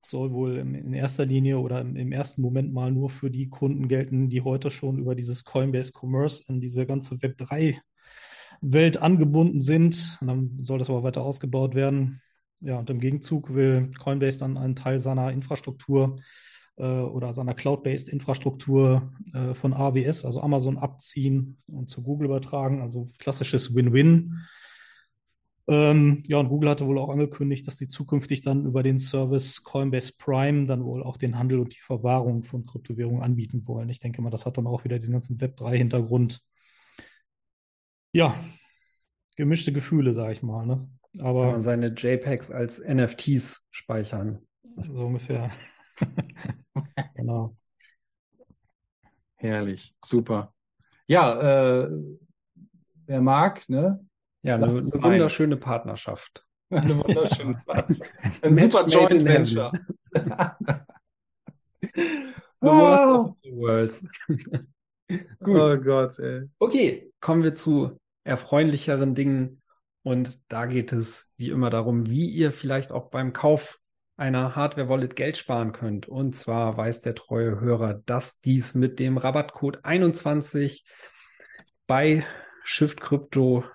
Soll 0.03 0.32
wohl 0.32 0.57
in 0.57 0.94
erster 0.94 1.26
Linie 1.26 1.60
oder 1.60 1.82
im, 1.82 2.11
ersten 2.11 2.41
Moment 2.41 2.73
mal 2.73 2.91
nur 2.91 3.10
für 3.10 3.30
die 3.30 3.49
Kunden 3.49 3.88
gelten, 3.88 4.30
die 4.30 4.41
heute 4.41 4.72
schon 4.72 4.98
über 4.98 5.14
dieses 5.14 5.45
Coinbase 5.45 5.94
Commerce 5.94 6.44
in 6.48 6.60
diese 6.60 6.88
ganze 6.88 7.15
Web3-Welt 7.15 8.98
angebunden 8.98 9.61
sind. 9.61 10.18
Und 10.22 10.28
dann 10.28 10.57
soll 10.60 10.80
das 10.80 10.90
aber 10.90 11.03
weiter 11.03 11.22
ausgebaut 11.22 11.76
werden. 11.76 12.22
Ja, 12.61 12.80
und 12.80 12.90
im 12.90 12.99
Gegenzug 12.99 13.53
will 13.53 13.91
Coinbase 13.99 14.40
dann 14.40 14.57
einen 14.57 14.76
Teil 14.76 14.99
seiner 14.99 15.32
Infrastruktur 15.32 16.19
oder 16.86 17.34
seiner 17.34 17.53
Cloud-based 17.53 18.10
Infrastruktur 18.10 19.12
äh, 19.34 19.53
von 19.53 19.74
AWS, 19.74 20.26
also 20.26 20.41
Amazon, 20.41 20.78
abziehen 20.78 21.58
und 21.68 21.90
zu 21.90 22.03
Google 22.03 22.26
übertragen. 22.26 22.82
Also 22.82 23.10
klassisches 23.20 23.76
Win-Win. 23.76 24.38
Ähm, 25.68 26.24
ja, 26.28 26.38
und 26.38 26.49
Google 26.49 26.70
hatte 26.70 26.88
wohl 26.88 26.98
auch 26.98 27.10
angekündigt, 27.10 27.68
dass 27.68 27.78
sie 27.78 27.88
zukünftig 27.88 28.41
dann 28.41 28.66
über 28.66 28.84
den 28.84 28.98
Service 28.99 29.64
Coinbase 29.64 30.14
Prime 30.18 30.66
dann 30.66 30.84
wohl 30.84 31.03
auch 31.03 31.18
den 31.18 31.38
Handel 31.38 31.60
und 31.60 31.76
die 31.76 31.80
Verwahrung 31.80 32.44
von 32.44 32.66
Kryptowährungen 32.66 33.22
anbieten 33.22 33.68
wollen. 33.68 33.90
Ich 33.90 33.99
denke 33.99 34.22
mal, 34.22 34.32
das 34.32 34.45
hat 34.45 34.58
dann 34.58 34.68
auch 34.68 34.84
wieder 34.84 34.98
diesen 34.98 35.14
ganzen 35.14 35.38
Kann 35.38 35.49
Web3-Hintergrund. 35.49 36.41
Ja, 38.14 38.36
gemischte 39.38 39.72
Gefühle, 39.72 40.14
sag 40.14 40.32
ich 40.32 40.44
mal. 40.44 40.66
Ne? 40.66 40.90
Aber 41.20 41.52
man 41.52 41.62
seine 41.62 41.88
JPEGs 41.88 42.52
als 42.52 42.84
NFTs 42.86 43.68
speichern. 43.72 44.40
so 44.91 45.06
ungefähr. 45.06 45.52
Genau. 47.15 47.56
Herrlich, 49.35 49.95
super. 50.03 50.53
Ja, 51.07 51.81
äh, 51.84 51.89
wer 53.06 53.22
mag, 53.22 53.68
ne? 53.69 54.06
Ja, 54.43 54.56
eine, 54.56 54.65
eine 54.68 55.03
wunderschöne 55.03 55.57
Partnerschaft. 55.57 56.45
Eine 56.69 56.98
wunderschöne 56.98 57.61
Partnerschaft. 57.65 58.43
Ein 58.43 58.57
super 58.57 58.85
Joint. 58.88 59.26
Venture. 59.26 59.72
The 62.61 62.68
worst 62.68 63.03
of 63.03 63.35
the 63.43 63.52
worlds. 63.52 64.06
Gut. 65.07 65.61
Oh 65.61 65.77
Gott, 65.77 66.19
ey. 66.19 66.48
Okay, 66.60 67.11
kommen 67.19 67.43
wir 67.43 67.56
zu 67.56 67.98
erfreulicheren 68.23 69.15
Dingen. 69.15 69.61
Und 70.03 70.39
da 70.52 70.68
geht 70.68 70.93
es 70.93 71.31
wie 71.38 71.49
immer 71.49 71.69
darum, 71.69 72.07
wie 72.07 72.30
ihr 72.30 72.52
vielleicht 72.52 72.91
auch 72.91 73.10
beim 73.10 73.34
Kauf 73.34 73.81
einer 74.22 74.56
Hardware-Wallet 74.56 75.15
Geld 75.15 75.35
sparen 75.35 75.72
könnt. 75.72 76.07
Und 76.07 76.35
zwar 76.35 76.77
weiß 76.77 77.02
der 77.02 77.15
treue 77.15 77.60
Hörer, 77.60 78.03
dass 78.06 78.39
dies 78.39 78.76
mit 78.76 78.99
dem 78.99 79.18
Rabattcode 79.18 79.84
21 79.84 80.85
bei 81.88 82.23
shiftcrypto.ch 82.64 83.65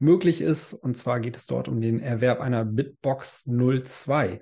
möglich 0.00 0.40
ist. 0.40 0.74
Und 0.74 0.96
zwar 0.96 1.20
geht 1.20 1.36
es 1.36 1.46
dort 1.46 1.68
um 1.68 1.80
den 1.80 2.00
Erwerb 2.00 2.40
einer 2.40 2.64
Bitbox 2.64 3.44
02. 3.44 4.40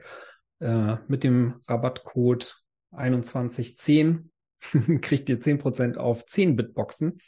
Äh, 0.60 0.96
mit 1.06 1.24
dem 1.24 1.60
Rabattcode 1.68 2.56
2110 2.94 4.30
kriegt 5.02 5.28
ihr 5.28 5.40
10% 5.42 5.98
auf 5.98 6.24
10 6.24 6.56
Bitboxen. 6.56 7.18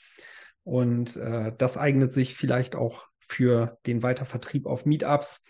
Und 0.65 1.17
äh, 1.17 1.53
das 1.59 1.77
eignet 1.77 2.15
sich 2.15 2.35
vielleicht 2.35 2.77
auch 2.77 3.05
für 3.29 3.79
den 3.87 4.03
Weitervertrieb 4.03 4.67
auf 4.67 4.87
Meetups. 4.87 5.45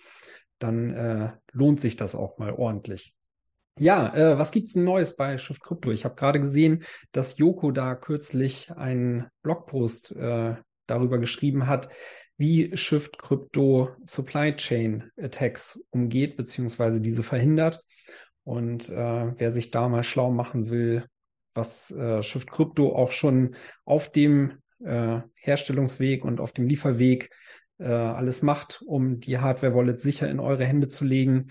Dann 0.61 0.91
äh, 0.91 1.32
lohnt 1.53 1.81
sich 1.81 1.97
das 1.97 2.15
auch 2.15 2.39
mal 2.39 2.53
ordentlich. 2.53 3.15
Ja, 3.78 4.15
äh, 4.15 4.39
was 4.39 4.53
gibt's 4.53 4.77
Neues 4.77 5.16
bei 5.16 5.39
Shift 5.39 5.62
Crypto? 5.62 5.91
Ich 5.91 6.05
habe 6.05 6.15
gerade 6.15 6.39
gesehen, 6.39 6.85
dass 7.12 7.39
Joko 7.39 7.70
da 7.73 7.95
kürzlich 7.95 8.70
einen 8.73 9.27
Blogpost 9.43 10.15
äh, 10.16 10.55
darüber 10.87 11.19
geschrieben 11.19 11.66
hat, 11.66 11.89
wie 12.37 12.77
Shift 12.77 13.19
Crypto 13.19 13.91
Supply 14.05 14.55
Chain 14.55 15.11
Attacks 15.19 15.82
umgeht, 15.91 16.37
beziehungsweise 16.37 17.01
diese 17.01 17.23
verhindert. 17.23 17.82
Und 18.45 18.89
äh, 18.89 19.32
wer 19.39 19.51
sich 19.51 19.70
da 19.70 19.89
mal 19.89 20.03
schlau 20.03 20.31
machen 20.31 20.70
will, 20.70 21.07
was 21.55 21.91
äh, 21.91 22.23
Shift 22.23 22.51
Crypto 22.51 22.95
auch 22.95 23.12
schon 23.12 23.57
auf 23.85 24.11
dem 24.11 24.59
äh, 24.85 25.20
Herstellungsweg 25.35 26.24
und 26.24 26.41
auf 26.41 26.53
dem 26.53 26.66
Lieferweg 26.66 27.31
äh, 27.81 27.86
alles 27.86 28.43
macht, 28.43 28.82
um 28.86 29.20
die 29.20 29.39
Hardware-Wallet 29.39 30.01
sicher 30.01 30.28
in 30.28 30.39
eure 30.39 30.65
Hände 30.65 30.89
zu 30.89 31.05
legen, 31.05 31.48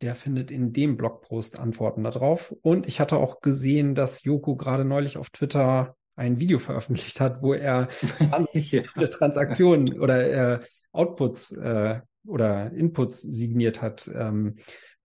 der 0.00 0.14
findet 0.14 0.50
in 0.50 0.72
dem 0.72 0.96
Blogpost 0.96 1.58
Antworten 1.58 2.04
darauf. 2.04 2.54
Und 2.62 2.86
ich 2.86 3.00
hatte 3.00 3.16
auch 3.16 3.40
gesehen, 3.40 3.94
dass 3.94 4.24
Joko 4.24 4.56
gerade 4.56 4.84
neulich 4.84 5.16
auf 5.16 5.30
Twitter 5.30 5.96
ein 6.16 6.38
Video 6.38 6.58
veröffentlicht 6.58 7.20
hat, 7.20 7.42
wo 7.42 7.54
er 7.54 7.88
viele 8.52 9.10
Transaktionen 9.10 9.98
oder 9.98 10.54
äh, 10.54 10.60
Outputs 10.92 11.52
äh, 11.52 12.00
oder 12.26 12.72
Inputs 12.72 13.22
signiert 13.22 13.82
hat 13.82 14.10
ähm, 14.14 14.54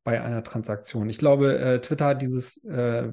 bei 0.03 0.21
einer 0.21 0.43
Transaktion. 0.43 1.09
Ich 1.09 1.17
glaube, 1.17 1.57
äh, 1.57 1.81
Twitter 1.81 2.05
hat 2.05 2.21
dieses 2.21 2.63
äh, 2.65 3.11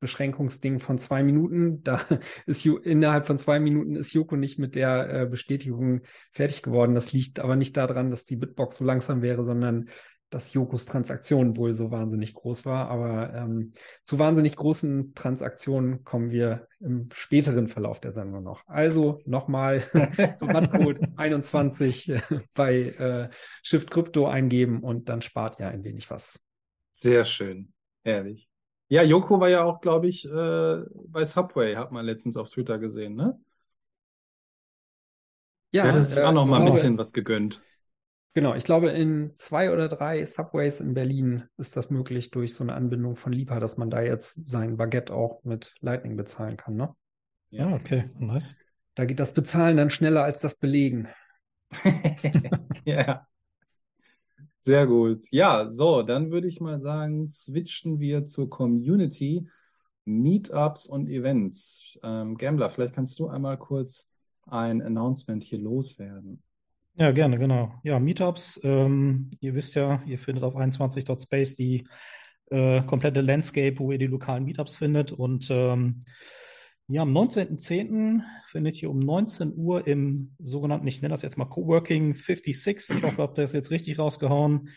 Videolängenbeschränkungsding 0.00 0.80
von 0.80 0.98
zwei 0.98 1.22
Minuten. 1.22 1.82
Da 1.82 2.04
ist 2.46 2.64
innerhalb 2.66 3.26
von 3.26 3.38
zwei 3.38 3.60
Minuten 3.60 3.96
ist 3.96 4.12
Joko 4.12 4.36
nicht 4.36 4.58
mit 4.58 4.74
der 4.74 5.22
äh, 5.22 5.26
Bestätigung 5.26 6.02
fertig 6.32 6.62
geworden. 6.62 6.94
Das 6.94 7.12
liegt 7.12 7.40
aber 7.40 7.56
nicht 7.56 7.76
daran, 7.76 8.10
dass 8.10 8.24
die 8.24 8.36
Bitbox 8.36 8.78
so 8.78 8.84
langsam 8.84 9.22
wäre, 9.22 9.44
sondern 9.44 9.90
dass 10.30 10.52
Jokos 10.52 10.86
Transaktion 10.86 11.56
wohl 11.56 11.74
so 11.74 11.90
wahnsinnig 11.90 12.34
groß 12.34 12.64
war. 12.64 12.88
Aber 12.88 13.34
ähm, 13.34 13.72
zu 14.04 14.20
wahnsinnig 14.20 14.54
großen 14.54 15.12
Transaktionen 15.14 16.04
kommen 16.04 16.30
wir 16.30 16.68
im 16.78 17.08
späteren 17.12 17.66
Verlauf 17.66 18.00
der 18.00 18.12
Sendung 18.12 18.44
noch. 18.44 18.62
Also 18.68 19.20
nochmal 19.26 19.82
Rabattcode 19.92 21.00
21 21.16 22.12
bei 22.54 22.74
äh, 22.74 23.28
Shift 23.62 23.90
Crypto 23.90 24.28
eingeben 24.28 24.84
und 24.84 25.08
dann 25.08 25.20
spart 25.20 25.58
ihr 25.58 25.66
ein 25.66 25.82
wenig 25.82 26.08
was. 26.10 26.40
Sehr 26.92 27.24
schön. 27.24 27.72
Herrlich. 28.04 28.48
Ja, 28.90 29.04
Joko 29.04 29.38
war 29.38 29.48
ja 29.48 29.62
auch, 29.62 29.80
glaube 29.80 30.08
ich, 30.08 30.26
äh, 30.26 30.82
bei 31.06 31.24
Subway, 31.24 31.76
hat 31.76 31.92
man 31.92 32.04
letztens 32.04 32.36
auf 32.36 32.50
Twitter 32.50 32.78
gesehen, 32.78 33.14
ne? 33.14 33.38
Ja, 35.70 35.84
Der 35.84 35.92
hat 35.94 36.04
sich 36.04 36.18
äh, 36.18 36.22
auch 36.22 36.32
noch 36.32 36.44
mal 36.44 36.56
ein 36.56 36.62
glaube- 36.62 36.74
bisschen 36.74 36.98
was 36.98 37.12
gegönnt. 37.12 37.62
Genau, 38.34 38.54
ich 38.54 38.64
glaube, 38.64 38.90
in 38.90 39.32
zwei 39.36 39.72
oder 39.72 39.88
drei 39.88 40.24
Subways 40.24 40.80
in 40.80 40.94
Berlin 40.94 41.44
ist 41.56 41.76
das 41.76 41.90
möglich 41.90 42.30
durch 42.30 42.54
so 42.54 42.64
eine 42.64 42.74
Anbindung 42.74 43.16
von 43.16 43.32
Lipa, 43.32 43.58
dass 43.60 43.76
man 43.76 43.90
da 43.90 44.02
jetzt 44.02 44.48
sein 44.48 44.76
Baguette 44.76 45.14
auch 45.14 45.42
mit 45.44 45.74
Lightning 45.80 46.16
bezahlen 46.16 46.56
kann, 46.56 46.76
ne? 46.76 46.94
Ja, 47.50 47.72
okay, 47.72 48.04
nice. 48.18 48.56
Da 48.96 49.04
geht 49.04 49.20
das 49.20 49.34
Bezahlen 49.34 49.76
dann 49.76 49.90
schneller 49.90 50.24
als 50.24 50.40
das 50.40 50.56
Belegen. 50.56 51.08
Ja. 52.84 53.26
Sehr 54.60 54.86
gut. 54.86 55.24
Ja, 55.30 55.72
so, 55.72 56.02
dann 56.02 56.30
würde 56.30 56.46
ich 56.46 56.60
mal 56.60 56.80
sagen, 56.80 57.26
switchen 57.28 57.98
wir 57.98 58.26
zur 58.26 58.50
Community, 58.50 59.48
Meetups 60.04 60.86
und 60.86 61.08
Events. 61.08 61.98
Ähm, 62.02 62.36
Gambler, 62.36 62.68
vielleicht 62.70 62.94
kannst 62.94 63.18
du 63.18 63.28
einmal 63.28 63.56
kurz 63.56 64.10
ein 64.46 64.82
Announcement 64.82 65.42
hier 65.42 65.58
loswerden. 65.58 66.42
Ja, 66.94 67.12
gerne, 67.12 67.38
genau. 67.38 67.72
Ja, 67.82 67.98
Meetups, 67.98 68.60
ähm, 68.62 69.30
ihr 69.40 69.54
wisst 69.54 69.74
ja, 69.76 70.02
ihr 70.04 70.18
findet 70.18 70.44
auf 70.44 70.56
21.space 70.56 71.54
die 71.54 71.86
äh, 72.50 72.82
komplette 72.82 73.22
Landscape, 73.22 73.78
wo 73.78 73.92
ihr 73.92 73.98
die 73.98 74.08
lokalen 74.08 74.44
Meetups 74.44 74.76
findet. 74.76 75.12
Und 75.12 75.48
ähm, 75.50 76.04
ja, 76.90 77.02
am 77.02 77.16
19.10. 77.16 78.22
findet 78.48 78.82
ihr 78.82 78.90
um 78.90 78.98
19 78.98 79.56
Uhr 79.56 79.86
im 79.86 80.34
sogenannten, 80.40 80.86
ich 80.88 81.00
nenne 81.00 81.12
das 81.12 81.22
jetzt 81.22 81.38
mal 81.38 81.44
Coworking 81.44 82.14
56, 82.14 82.96
ich 82.96 83.02
hoffe, 83.02 83.14
ich 83.14 83.18
habe 83.18 83.34
das 83.34 83.52
jetzt 83.52 83.70
richtig 83.70 83.98
rausgehauen, 83.98 84.70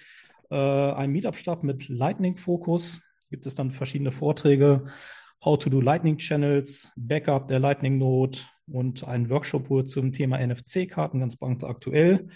äh, 0.51 0.55
ein 0.55 1.11
Meetup 1.11 1.35
statt 1.35 1.63
mit 1.63 1.89
Lightning-Fokus. 1.89 3.01
Gibt 3.31 3.47
es 3.47 3.55
dann 3.55 3.71
verschiedene 3.71 4.11
Vorträge, 4.11 4.85
How 5.43 5.57
to 5.57 5.69
do 5.69 5.81
Lightning 5.81 6.17
Channels, 6.17 6.93
Backup 6.95 7.47
der 7.47 7.59
Lightning 7.59 7.97
Node 7.97 8.37
und 8.67 9.07
einen 9.07 9.29
Workshop 9.31 9.69
wohl 9.71 9.85
zum 9.85 10.11
Thema 10.11 10.37
NFC-Karten, 10.37 11.19
ganz 11.19 11.37
brandaktuell. 11.37 12.27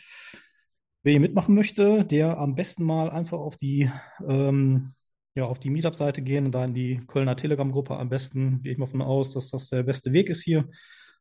Wer 1.04 1.12
hier 1.12 1.22
mitmachen 1.22 1.54
möchte, 1.54 2.04
der 2.04 2.38
am 2.40 2.56
besten 2.56 2.84
mal 2.84 3.12
einfach 3.12 3.38
auf 3.38 3.56
die, 3.56 3.92
ähm, 4.28 4.94
ja, 5.38 5.46
auf 5.46 5.60
die 5.60 5.70
Meetup-Seite 5.70 6.24
gehen 6.24 6.48
und 6.48 6.52
da 6.56 6.66
in 6.66 6.74
die 6.74 7.00
Kölner 7.06 7.36
Telegram-Gruppe 7.36 7.96
am 7.96 8.10
besten, 8.10 8.64
gehe 8.64 8.72
ich 8.72 8.80
mal 8.80 8.88
von 8.88 9.04
aus, 9.04 9.34
dass 9.34 9.52
das 9.52 9.70
der 9.70 9.84
beste 9.84 10.12
Weg 10.12 10.30
ist 10.30 10.44
hier. 10.44 10.68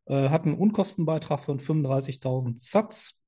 Äh, 0.07 0.31
hat 0.31 0.45
einen 0.45 0.57
Unkostenbeitrag 0.57 1.45
von 1.45 1.61
35.000 1.61 2.59
Satz. 2.59 3.21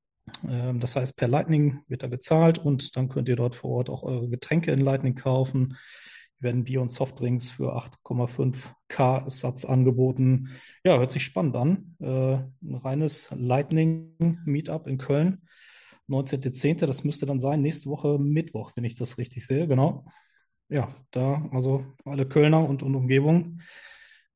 Ähm, 0.48 0.80
das 0.80 0.96
heißt, 0.96 1.14
per 1.14 1.28
Lightning 1.28 1.80
wird 1.88 2.04
er 2.04 2.08
bezahlt 2.08 2.58
und 2.58 2.96
dann 2.96 3.10
könnt 3.10 3.28
ihr 3.28 3.36
dort 3.36 3.54
vor 3.54 3.70
Ort 3.72 3.90
auch 3.90 4.02
eure 4.02 4.30
Getränke 4.30 4.72
in 4.72 4.80
Lightning 4.80 5.14
kaufen. 5.14 5.76
Hier 6.38 6.44
werden 6.44 6.64
Bier 6.64 6.80
und 6.80 6.90
Softdrinks 6.90 7.50
für 7.50 7.76
8,5K 7.76 9.28
Satz 9.28 9.66
angeboten. 9.66 10.48
Ja, 10.84 10.96
hört 10.96 11.10
sich 11.10 11.22
spannend 11.22 11.54
an. 11.54 11.96
Äh, 12.00 12.66
ein 12.66 12.74
reines 12.76 13.28
Lightning-Meetup 13.36 14.86
in 14.86 14.96
Köln. 14.96 15.42
19.10., 16.08 16.86
das 16.86 17.04
müsste 17.04 17.26
dann 17.26 17.40
sein, 17.40 17.60
nächste 17.60 17.90
Woche 17.90 18.18
Mittwoch, 18.18 18.72
wenn 18.74 18.84
ich 18.84 18.94
das 18.94 19.18
richtig 19.18 19.46
sehe, 19.46 19.68
genau. 19.68 20.06
Ja, 20.68 20.88
da, 21.10 21.48
also 21.52 21.84
alle 22.04 22.26
Kölner 22.26 22.68
und, 22.68 22.82
und 22.82 22.94
Umgebung 22.94 23.60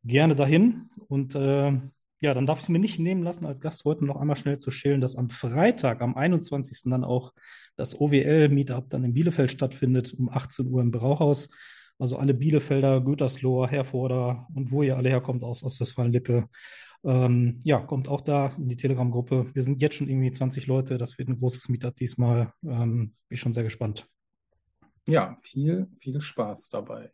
gerne 0.04 0.34
dahin. 0.34 0.88
Und 1.08 1.34
äh, 1.34 1.72
ja, 2.20 2.34
dann 2.34 2.46
darf 2.46 2.58
ich 2.58 2.64
es 2.64 2.68
mir 2.68 2.78
nicht 2.78 2.98
nehmen 2.98 3.22
lassen, 3.22 3.46
als 3.46 3.60
Gast 3.60 3.84
heute 3.84 4.04
noch 4.04 4.16
einmal 4.16 4.36
schnell 4.36 4.58
zu 4.58 4.70
schälen, 4.70 5.00
dass 5.00 5.16
am 5.16 5.28
Freitag, 5.28 6.00
am 6.00 6.16
21. 6.16 6.90
dann 6.90 7.04
auch 7.04 7.32
das 7.76 8.00
OWL-Meetup 8.00 8.88
dann 8.88 9.04
in 9.04 9.12
Bielefeld 9.12 9.50
stattfindet, 9.50 10.14
um 10.14 10.28
18 10.28 10.68
Uhr 10.68 10.80
im 10.80 10.90
Brauhaus. 10.90 11.50
Also 11.98 12.16
alle 12.16 12.34
Bielefelder, 12.34 13.00
Gütersloher, 13.00 13.68
Herforder 13.68 14.46
und 14.54 14.70
wo 14.70 14.82
ihr 14.82 14.96
alle 14.96 15.08
herkommt 15.08 15.44
aus 15.44 15.62
Ostwestfalen-Lippe. 15.62 16.48
Ähm, 17.04 17.60
ja, 17.64 17.80
kommt 17.80 18.08
auch 18.08 18.20
da 18.20 18.48
in 18.56 18.68
die 18.68 18.76
Telegram-Gruppe. 18.76 19.46
Wir 19.52 19.62
sind 19.62 19.80
jetzt 19.80 19.96
schon 19.96 20.08
irgendwie 20.08 20.30
20 20.30 20.66
Leute. 20.66 20.98
Das 20.98 21.18
wird 21.18 21.28
ein 21.28 21.38
großes 21.38 21.68
Meetup 21.68 21.96
diesmal. 21.96 22.52
Ähm, 22.64 23.12
bin 23.28 23.36
schon 23.36 23.52
sehr 23.52 23.64
gespannt. 23.64 24.06
Ja, 25.06 25.36
viel, 25.42 25.88
viel 25.98 26.20
Spaß 26.20 26.70
dabei. 26.70 27.10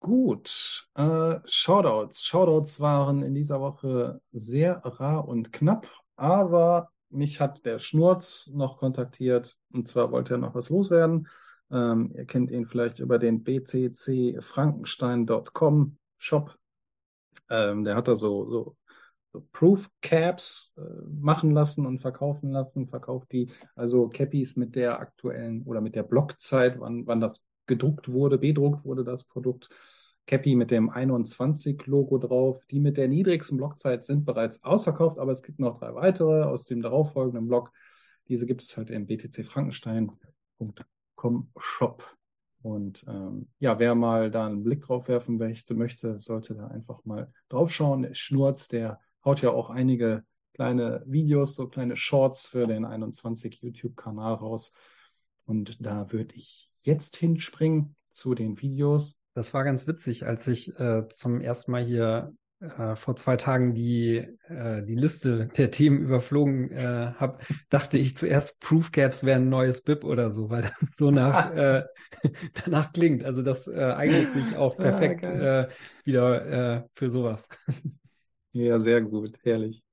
Gut, 0.00 0.88
äh, 0.94 1.36
Shoutouts. 1.44 2.24
Shoutouts 2.24 2.80
waren 2.80 3.22
in 3.22 3.34
dieser 3.34 3.60
Woche 3.60 4.20
sehr 4.32 4.76
rar 4.84 5.26
und 5.26 5.52
knapp. 5.52 5.88
aber 6.16 6.90
mich 7.10 7.40
hat 7.40 7.64
der 7.64 7.78
Schnurz 7.78 8.48
noch 8.54 8.76
kontaktiert 8.78 9.56
und 9.72 9.88
zwar 9.88 10.12
wollte 10.12 10.34
er 10.34 10.38
noch 10.38 10.54
was 10.54 10.68
loswerden. 10.70 11.26
Ähm, 11.70 12.12
ihr 12.14 12.24
kennt 12.26 12.50
ihn 12.50 12.66
vielleicht 12.66 12.98
über 12.98 13.18
den 13.18 13.42
bccfrankenstein.com 13.44 15.96
Shop. 16.18 16.58
Ähm, 17.50 17.84
der 17.84 17.96
hat 17.96 18.08
da 18.08 18.14
so, 18.14 18.46
so, 18.46 18.64
so 18.64 18.76
Proof 19.52 19.88
Caps 20.00 20.74
äh, 20.76 20.80
machen 21.20 21.52
lassen 21.52 21.86
und 21.86 22.00
verkaufen 22.00 22.50
lassen, 22.50 22.88
verkauft 22.88 23.30
die, 23.32 23.50
also 23.74 24.08
Cappies 24.08 24.56
mit 24.56 24.74
der 24.74 24.98
aktuellen 25.00 25.62
oder 25.62 25.80
mit 25.80 25.94
der 25.94 26.02
Blockzeit, 26.02 26.80
wann, 26.80 27.06
wann 27.06 27.20
das 27.20 27.46
gedruckt 27.66 28.10
wurde, 28.10 28.38
bedruckt 28.38 28.84
wurde, 28.84 29.04
das 29.04 29.24
Produkt. 29.24 29.68
Cappy 30.26 30.56
mit 30.56 30.70
dem 30.70 30.90
21-Logo 30.90 32.18
drauf. 32.18 32.62
Die 32.70 32.80
mit 32.80 32.98
der 32.98 33.08
niedrigsten 33.08 33.56
Blockzeit 33.56 34.04
sind 34.04 34.26
bereits 34.26 34.62
ausverkauft, 34.62 35.18
aber 35.18 35.32
es 35.32 35.42
gibt 35.42 35.58
noch 35.58 35.80
drei 35.80 35.94
weitere 35.94 36.42
aus 36.42 36.66
dem 36.66 36.82
darauffolgenden 36.82 37.48
Block. 37.48 37.72
Diese 38.28 38.44
gibt 38.44 38.60
es 38.62 38.76
halt 38.76 38.90
im 38.90 39.06
btcfrankenstein.com 39.06 41.50
Shop. 41.56 42.04
Und 42.60 43.06
ähm, 43.08 43.48
ja, 43.58 43.78
wer 43.78 43.94
mal 43.94 44.30
da 44.30 44.46
einen 44.46 44.64
Blick 44.64 44.82
drauf 44.82 45.08
werfen 45.08 45.38
möchte, 45.38 46.18
sollte 46.18 46.54
da 46.54 46.66
einfach 46.66 47.06
mal 47.06 47.32
drauf 47.48 47.72
schauen. 47.72 48.14
Schnurz, 48.14 48.68
der 48.68 49.00
haut 49.24 49.42
ja 49.42 49.50
auch 49.50 49.70
einige 49.70 50.24
kleine 50.54 51.02
Videos, 51.06 51.54
so 51.54 51.68
kleine 51.68 51.96
Shorts 51.96 52.46
für 52.46 52.66
den 52.66 52.84
21 52.84 53.62
YouTube-Kanal 53.62 54.34
raus. 54.34 54.72
Und 55.46 55.84
da 55.84 56.12
würde 56.12 56.34
ich 56.34 56.70
jetzt 56.80 57.16
hinspringen 57.16 57.94
zu 58.08 58.34
den 58.34 58.60
Videos. 58.60 59.16
Das 59.34 59.54
war 59.54 59.64
ganz 59.64 59.86
witzig, 59.86 60.26
als 60.26 60.46
ich 60.48 60.76
äh, 60.78 61.06
zum 61.08 61.40
ersten 61.40 61.70
Mal 61.70 61.84
hier 61.84 62.34
äh, 62.60 62.96
vor 62.96 63.14
zwei 63.14 63.36
Tagen 63.36 63.72
die, 63.72 64.16
äh, 64.48 64.82
die 64.82 64.96
Liste 64.96 65.46
der 65.56 65.70
Themen 65.70 66.00
überflogen 66.00 66.72
äh, 66.72 67.12
habe, 67.16 67.38
dachte 67.68 67.98
ich 67.98 68.16
zuerst, 68.16 68.60
Proof 68.60 68.90
Gaps 68.90 69.24
wäre 69.24 69.38
ein 69.38 69.48
neues 69.48 69.82
BIP 69.82 70.02
oder 70.02 70.28
so, 70.30 70.50
weil 70.50 70.62
das 70.80 70.90
so 70.96 71.12
nach, 71.12 71.50
äh, 71.54 71.84
danach 72.64 72.92
klingt. 72.92 73.22
Also 73.24 73.42
das 73.42 73.68
äh, 73.68 73.80
eignet 73.80 74.32
sich 74.32 74.56
auch 74.56 74.76
Ah, 74.78 74.82
perfekt 74.82 75.22
geil. 75.22 75.68
äh, 75.68 75.68
wieder 76.04 76.78
äh, 76.78 76.82
für 76.94 77.10
sowas. 77.10 77.48
Ja, 78.58 78.80
sehr 78.80 79.00
gut, 79.02 79.38
herrlich. 79.44 79.84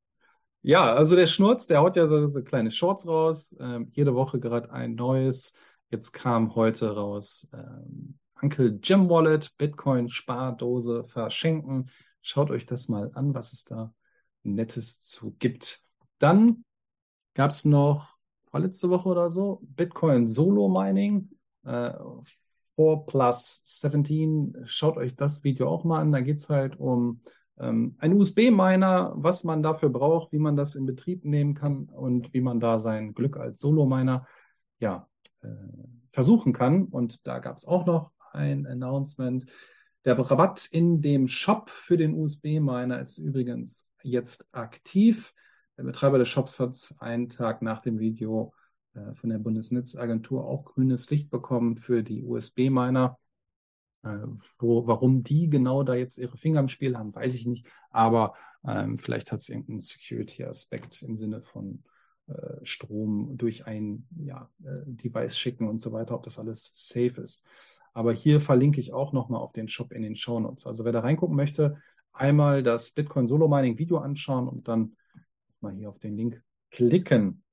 Ja, 0.63 0.95
also 0.95 1.15
der 1.15 1.27
Schnurz, 1.27 1.67
der 1.67 1.81
haut 1.81 1.95
ja 1.95 2.07
so, 2.07 2.25
so 2.25 2.41
kleine 2.41 2.71
Shorts 2.71 3.07
raus. 3.07 3.55
Ähm, 3.59 3.91
jede 3.93 4.15
Woche 4.15 4.39
gerade 4.39 4.71
ein 4.71 4.95
neues. 4.95 5.53
Jetzt 5.91 6.13
kam 6.13 6.55
heute 6.55 6.95
raus 6.95 7.47
ähm, 7.53 8.17
Uncle 8.41 8.79
Jim 8.81 9.07
Wallet, 9.07 9.55
Bitcoin 9.59 10.09
Spardose 10.09 11.03
verschenken. 11.03 11.91
Schaut 12.23 12.49
euch 12.49 12.65
das 12.65 12.89
mal 12.89 13.11
an, 13.13 13.35
was 13.35 13.53
es 13.53 13.65
da 13.65 13.93
Nettes 14.41 15.03
zu 15.03 15.35
gibt. 15.37 15.81
Dann 16.17 16.65
gab 17.35 17.51
es 17.51 17.65
noch 17.65 18.15
vorletzte 18.49 18.89
Woche 18.89 19.09
oder 19.09 19.29
so 19.29 19.61
Bitcoin 19.61 20.27
Solo 20.27 20.69
Mining. 20.69 21.29
Äh, 21.65 21.93
4 22.75 23.03
plus 23.05 23.61
17. 23.63 24.63
Schaut 24.65 24.97
euch 24.97 25.15
das 25.15 25.43
Video 25.43 25.69
auch 25.69 25.83
mal 25.83 26.01
an. 26.01 26.11
Da 26.11 26.21
geht 26.21 26.39
es 26.39 26.49
halt 26.49 26.79
um 26.79 27.21
ein 27.57 28.13
USB-Miner, 28.13 29.13
was 29.15 29.43
man 29.43 29.63
dafür 29.63 29.89
braucht, 29.89 30.31
wie 30.33 30.39
man 30.39 30.57
das 30.57 30.75
in 30.75 30.85
Betrieb 30.85 31.23
nehmen 31.23 31.53
kann 31.53 31.85
und 31.85 32.33
wie 32.33 32.41
man 32.41 32.59
da 32.59 32.79
sein 32.79 33.13
Glück 33.13 33.37
als 33.37 33.61
Solo-Miner 33.61 34.27
ja, 34.79 35.07
äh, 35.41 35.47
versuchen 36.11 36.51
kann. 36.51 36.85
Und 36.85 37.25
da 37.25 37.39
gab 37.39 37.57
es 37.57 37.65
auch 37.65 37.85
noch 37.85 38.11
ein 38.33 38.65
Announcement. 38.65 39.45
Der 40.03 40.19
Rabatt 40.19 40.67
in 40.69 41.01
dem 41.01 41.27
Shop 41.27 41.69
für 41.69 41.97
den 41.97 42.13
USB-Miner 42.13 42.99
ist 42.99 43.17
übrigens 43.17 43.89
jetzt 44.03 44.47
aktiv. 44.51 45.33
Der 45.77 45.83
Betreiber 45.83 46.19
des 46.19 46.29
Shops 46.29 46.59
hat 46.59 46.93
einen 46.99 47.29
Tag 47.29 47.61
nach 47.61 47.81
dem 47.81 47.99
Video 47.99 48.53
äh, 48.93 49.13
von 49.15 49.29
der 49.29 49.39
Bundesnetzagentur 49.39 50.45
auch 50.45 50.65
grünes 50.65 51.09
Licht 51.09 51.29
bekommen 51.29 51.77
für 51.77 52.03
die 52.03 52.23
USB-Miner. 52.23 53.17
Äh, 54.05 54.27
wo, 54.59 54.87
warum 54.87 55.23
die 55.23 55.49
genau 55.49 55.83
da 55.83 55.95
jetzt 55.95 56.17
ihre 56.17 56.37
Finger 56.37 56.59
im 56.59 56.69
Spiel 56.69 56.97
haben, 56.97 57.13
weiß 57.13 57.33
ich 57.33 57.45
nicht. 57.45 57.67
Aber 57.89 58.35
ähm, 58.65 58.97
vielleicht 58.97 59.31
hat 59.31 59.39
es 59.39 59.49
irgendeinen 59.49 59.81
Security-Aspekt 59.81 61.01
im 61.01 61.15
Sinne 61.15 61.41
von 61.41 61.83
äh, 62.27 62.63
Strom 62.63 63.37
durch 63.37 63.65
ein 63.65 64.07
ja, 64.17 64.49
äh, 64.63 64.81
Device 64.85 65.37
schicken 65.37 65.67
und 65.67 65.79
so 65.79 65.91
weiter, 65.91 66.15
ob 66.15 66.23
das 66.23 66.39
alles 66.39 66.71
safe 66.73 67.21
ist. 67.21 67.45
Aber 67.93 68.13
hier 68.13 68.41
verlinke 68.41 68.79
ich 68.79 68.93
auch 68.93 69.13
nochmal 69.13 69.41
auf 69.41 69.53
den 69.53 69.69
Shop 69.69 69.91
in 69.91 70.01
den 70.01 70.15
Show 70.15 70.39
Notes. 70.39 70.67
Also 70.67 70.85
wer 70.85 70.91
da 70.91 70.99
reingucken 70.99 71.35
möchte, 71.35 71.77
einmal 72.11 72.61
das 72.61 72.91
Bitcoin 72.91 73.27
Solo 73.27 73.47
Mining 73.47 73.77
Video 73.77 73.97
anschauen 73.97 74.47
und 74.47 74.67
dann 74.67 74.95
mal 75.61 75.73
hier 75.73 75.89
auf 75.89 75.99
den 75.99 76.17
Link 76.17 76.43
klicken. 76.71 77.44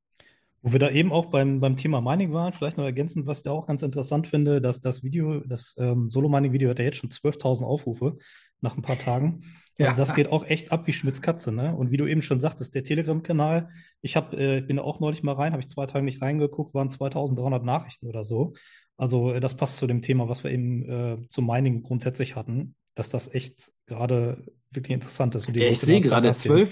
Wo 0.63 0.73
wir 0.73 0.79
da 0.79 0.91
eben 0.91 1.13
auch 1.13 1.27
beim, 1.27 1.61
beim 1.61 1.77
Thema 1.77 2.01
Mining 2.01 2.33
waren, 2.33 2.53
vielleicht 2.53 2.77
noch 2.79 2.85
ergänzend, 2.85 3.27
was 3.27 3.39
ich 3.39 3.43
da 3.43 3.51
auch 3.51 3.67
ganz 3.67 3.83
interessant 3.83 4.29
finde, 4.29 4.61
dass 4.61 4.81
das 4.81 5.03
Video, 5.03 5.41
das 5.41 5.75
ähm, 5.79 6.09
Solo-Mining-Video 6.09 6.71
hat 6.71 6.79
ja 6.79 6.85
jetzt 6.85 6.99
schon 6.99 7.11
12.000 7.11 7.65
Aufrufe 7.65 8.17
nach 8.61 8.77
ein 8.77 8.83
paar 8.83 8.99
Tagen. 8.99 9.41
Also 9.79 9.93
Ja. 9.93 9.97
das 9.97 10.15
geht 10.15 10.31
auch 10.31 10.45
echt 10.45 10.71
ab 10.71 10.87
wie 10.87 10.93
Schmitz 10.93 11.23
Katze, 11.23 11.51
ne? 11.51 11.75
Und 11.75 11.91
wie 11.91 11.97
du 11.97 12.07
eben 12.07 12.21
schon 12.21 12.41
sagtest, 12.41 12.75
der 12.75 12.85
Telegram-Kanal, 12.85 13.71
ich 14.03 14.17
hab, 14.17 14.35
äh, 14.35 14.61
bin 14.61 14.77
da 14.77 14.83
auch 14.83 15.01
neulich 15.01 15.23
mal 15.23 15.33
rein, 15.33 15.53
habe 15.53 15.63
ich 15.63 15.69
zwei 15.69 15.87
Tage 15.87 16.05
nicht 16.05 16.21
reingeguckt, 16.21 16.75
waren 16.75 16.91
2.300 16.91 17.65
Nachrichten 17.65 18.07
oder 18.07 18.23
so. 18.23 18.53
Also 18.99 19.33
äh, 19.33 19.41
das 19.41 19.57
passt 19.57 19.79
zu 19.79 19.87
dem 19.87 20.03
Thema, 20.03 20.29
was 20.29 20.45
wir 20.45 20.51
eben 20.51 20.89
äh, 20.89 21.17
zum 21.29 21.47
Mining 21.47 21.83
grundsätzlich 21.83 22.37
hatten, 22.37 22.75
dass 22.95 23.09
das 23.09 23.33
echt 23.33 23.73
gerade 23.87 24.45
wirklich 24.71 24.95
interessant 24.95 25.35
ist. 25.35 25.49
Ich 25.49 25.81
sehe 25.81 26.01
gerade 26.01 26.31
Zahlungen 26.33 26.67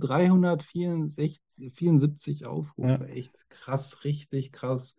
12.374 0.00 2.44
Aufrufe. 2.44 2.88
Ja. 2.88 3.02
Echt 3.04 3.48
krass, 3.50 4.04
richtig 4.04 4.52
krass. 4.52 4.96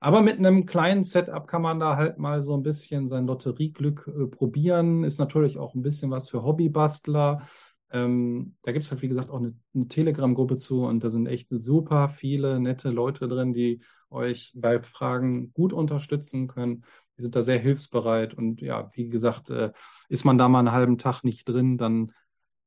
Aber 0.00 0.22
mit 0.22 0.38
einem 0.38 0.66
kleinen 0.66 1.04
Setup 1.04 1.46
kann 1.46 1.62
man 1.62 1.80
da 1.80 1.96
halt 1.96 2.18
mal 2.18 2.42
so 2.42 2.54
ein 2.54 2.62
bisschen 2.62 3.06
sein 3.06 3.26
Lotterieglück 3.26 4.06
äh, 4.06 4.26
probieren. 4.26 5.04
Ist 5.04 5.18
natürlich 5.18 5.58
auch 5.58 5.74
ein 5.74 5.82
bisschen 5.82 6.10
was 6.10 6.28
für 6.28 6.42
Hobbybastler. 6.42 7.46
Ähm, 7.90 8.56
da 8.62 8.72
gibt 8.72 8.84
es 8.84 8.90
halt, 8.90 9.02
wie 9.02 9.08
gesagt, 9.08 9.30
auch 9.30 9.38
eine, 9.38 9.54
eine 9.74 9.88
Telegram-Gruppe 9.88 10.56
zu 10.56 10.84
und 10.84 11.04
da 11.04 11.08
sind 11.08 11.26
echt 11.26 11.48
super 11.50 12.08
viele 12.08 12.60
nette 12.60 12.90
Leute 12.90 13.28
drin, 13.28 13.52
die 13.52 13.82
euch 14.10 14.52
bei 14.54 14.82
Fragen 14.82 15.52
gut 15.54 15.72
unterstützen 15.72 16.48
können. 16.48 16.84
Die 17.18 17.22
sind 17.22 17.36
da 17.36 17.42
sehr 17.42 17.58
hilfsbereit 17.58 18.34
und 18.34 18.60
ja, 18.60 18.90
wie 18.94 19.08
gesagt, 19.08 19.50
äh, 19.50 19.72
ist 20.08 20.24
man 20.24 20.38
da 20.38 20.48
mal 20.48 20.60
einen 20.60 20.72
halben 20.72 20.98
Tag 20.98 21.22
nicht 21.24 21.48
drin, 21.48 21.78
dann 21.78 22.12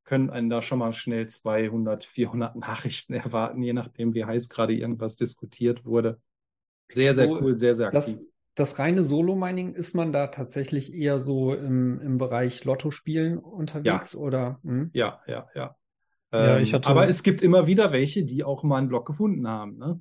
können 0.05 0.29
einen 0.29 0.49
da 0.49 0.61
schon 0.61 0.79
mal 0.79 0.93
schnell 0.93 1.27
200, 1.27 2.05
400 2.05 2.55
Nachrichten 2.55 3.13
erwarten, 3.13 3.61
je 3.61 3.73
nachdem, 3.73 4.13
wie 4.13 4.25
heiß 4.25 4.49
gerade 4.49 4.73
irgendwas 4.73 5.15
diskutiert 5.17 5.85
wurde. 5.85 6.19
Sehr, 6.89 7.13
sehr 7.13 7.27
So, 7.27 7.41
cool, 7.41 7.57
sehr, 7.57 7.75
sehr 7.75 7.87
aktiv. 7.87 8.15
Das, 8.15 8.25
das 8.55 8.79
reine 8.79 9.03
Solo-Mining, 9.03 9.73
ist 9.75 9.93
man 9.95 10.11
da 10.13 10.27
tatsächlich 10.27 10.93
eher 10.93 11.19
so 11.19 11.53
im, 11.53 11.99
im 12.01 12.17
Bereich 12.17 12.63
Lottospielen 12.65 13.37
unterwegs 13.39 14.15
oder? 14.15 14.59
Hm? 14.63 14.91
Ja, 14.93 15.21
ja, 15.27 15.47
ja. 15.55 15.75
Ja, 16.37 16.59
Ähm, 16.59 16.59
ich 16.59 16.73
hatte- 16.73 16.89
aber 16.89 17.07
es 17.07 17.23
gibt 17.23 17.41
immer 17.41 17.67
wieder 17.67 17.91
welche, 17.91 18.25
die 18.25 18.43
auch 18.43 18.63
mal 18.63 18.77
einen 18.77 18.89
Block 18.89 19.07
gefunden 19.07 19.47
haben. 19.47 19.77
Ne? 19.77 19.99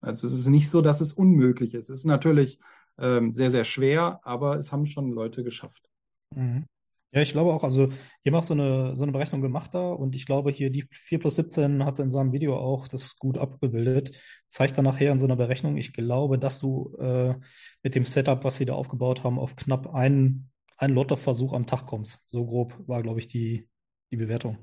Also 0.00 0.26
es 0.26 0.34
ist 0.34 0.48
nicht 0.48 0.70
so, 0.70 0.82
dass 0.82 1.00
es 1.00 1.12
unmöglich 1.12 1.74
ist. 1.74 1.90
Es 1.90 2.00
ist 2.00 2.04
natürlich 2.06 2.60
ähm, 2.98 3.32
sehr, 3.32 3.50
sehr 3.50 3.64
schwer, 3.64 4.20
aber 4.22 4.58
es 4.58 4.72
haben 4.72 4.86
schon 4.86 5.12
Leute 5.12 5.44
geschafft. 5.44 5.88
Mhm. 6.34 6.66
Ja, 7.10 7.22
ich 7.22 7.32
glaube 7.32 7.54
auch, 7.54 7.64
also 7.64 7.88
hier 8.22 8.32
haben 8.32 8.38
auch 8.38 8.42
so 8.42 8.52
eine, 8.52 8.94
so 8.94 9.04
eine 9.04 9.12
Berechnung 9.12 9.40
gemacht 9.40 9.72
da 9.72 9.92
und 9.92 10.14
ich 10.14 10.26
glaube 10.26 10.50
hier 10.50 10.68
die 10.68 10.86
4 10.90 11.18
plus 11.18 11.36
17 11.36 11.84
hat 11.84 11.98
in 12.00 12.10
seinem 12.10 12.32
Video 12.32 12.58
auch 12.58 12.86
das 12.86 13.16
gut 13.16 13.38
abgebildet. 13.38 14.10
Zeigt 14.46 14.76
dann 14.76 14.84
nachher 14.84 15.10
in 15.10 15.18
so 15.18 15.26
einer 15.26 15.36
Berechnung, 15.36 15.78
ich 15.78 15.94
glaube, 15.94 16.38
dass 16.38 16.60
du 16.60 16.94
äh, 16.98 17.34
mit 17.82 17.94
dem 17.94 18.04
Setup, 18.04 18.44
was 18.44 18.58
sie 18.58 18.66
da 18.66 18.74
aufgebaut 18.74 19.24
haben, 19.24 19.38
auf 19.38 19.56
knapp 19.56 19.94
einen, 19.94 20.50
einen 20.76 20.94
Lottoversuch 20.94 21.54
am 21.54 21.64
Tag 21.64 21.86
kommst. 21.86 22.24
So 22.28 22.44
grob 22.44 22.74
war, 22.86 23.02
glaube 23.02 23.20
ich, 23.20 23.26
die, 23.26 23.66
die 24.10 24.16
Bewertung. 24.16 24.58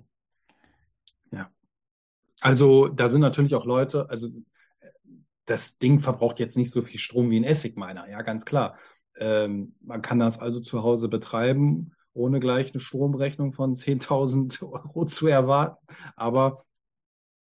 Ja. 1.32 1.49
Also 2.41 2.90
da 2.90 3.10
sind 3.10 3.22
natürlich 3.22 3.56
auch 3.56 3.66
Leute, 3.66 4.07
also 4.12 4.28
das 5.46 5.78
Ding 5.78 6.00
verbraucht 6.00 6.40
jetzt 6.40 6.58
nicht 6.58 6.72
so 6.72 6.82
viel 6.82 7.00
Strom 7.00 7.30
wie 7.30 7.40
ein 7.40 7.44
Essigminer, 7.44 8.10
ja, 8.10 8.22
ganz 8.22 8.46
klar. 8.46 8.78
Ähm, 9.18 9.76
man 9.82 10.02
kann 10.02 10.20
das 10.20 10.40
also 10.40 10.60
zu 10.60 10.84
Hause 10.84 11.08
betreiben, 11.08 11.94
ohne 12.14 12.40
gleich 12.40 12.74
eine 12.74 12.80
Stromrechnung 12.80 13.54
von 13.54 13.76
10.000 13.76 14.62
Euro 14.64 15.06
zu 15.06 15.28
erwarten. 15.28 15.86
Aber 16.16 16.66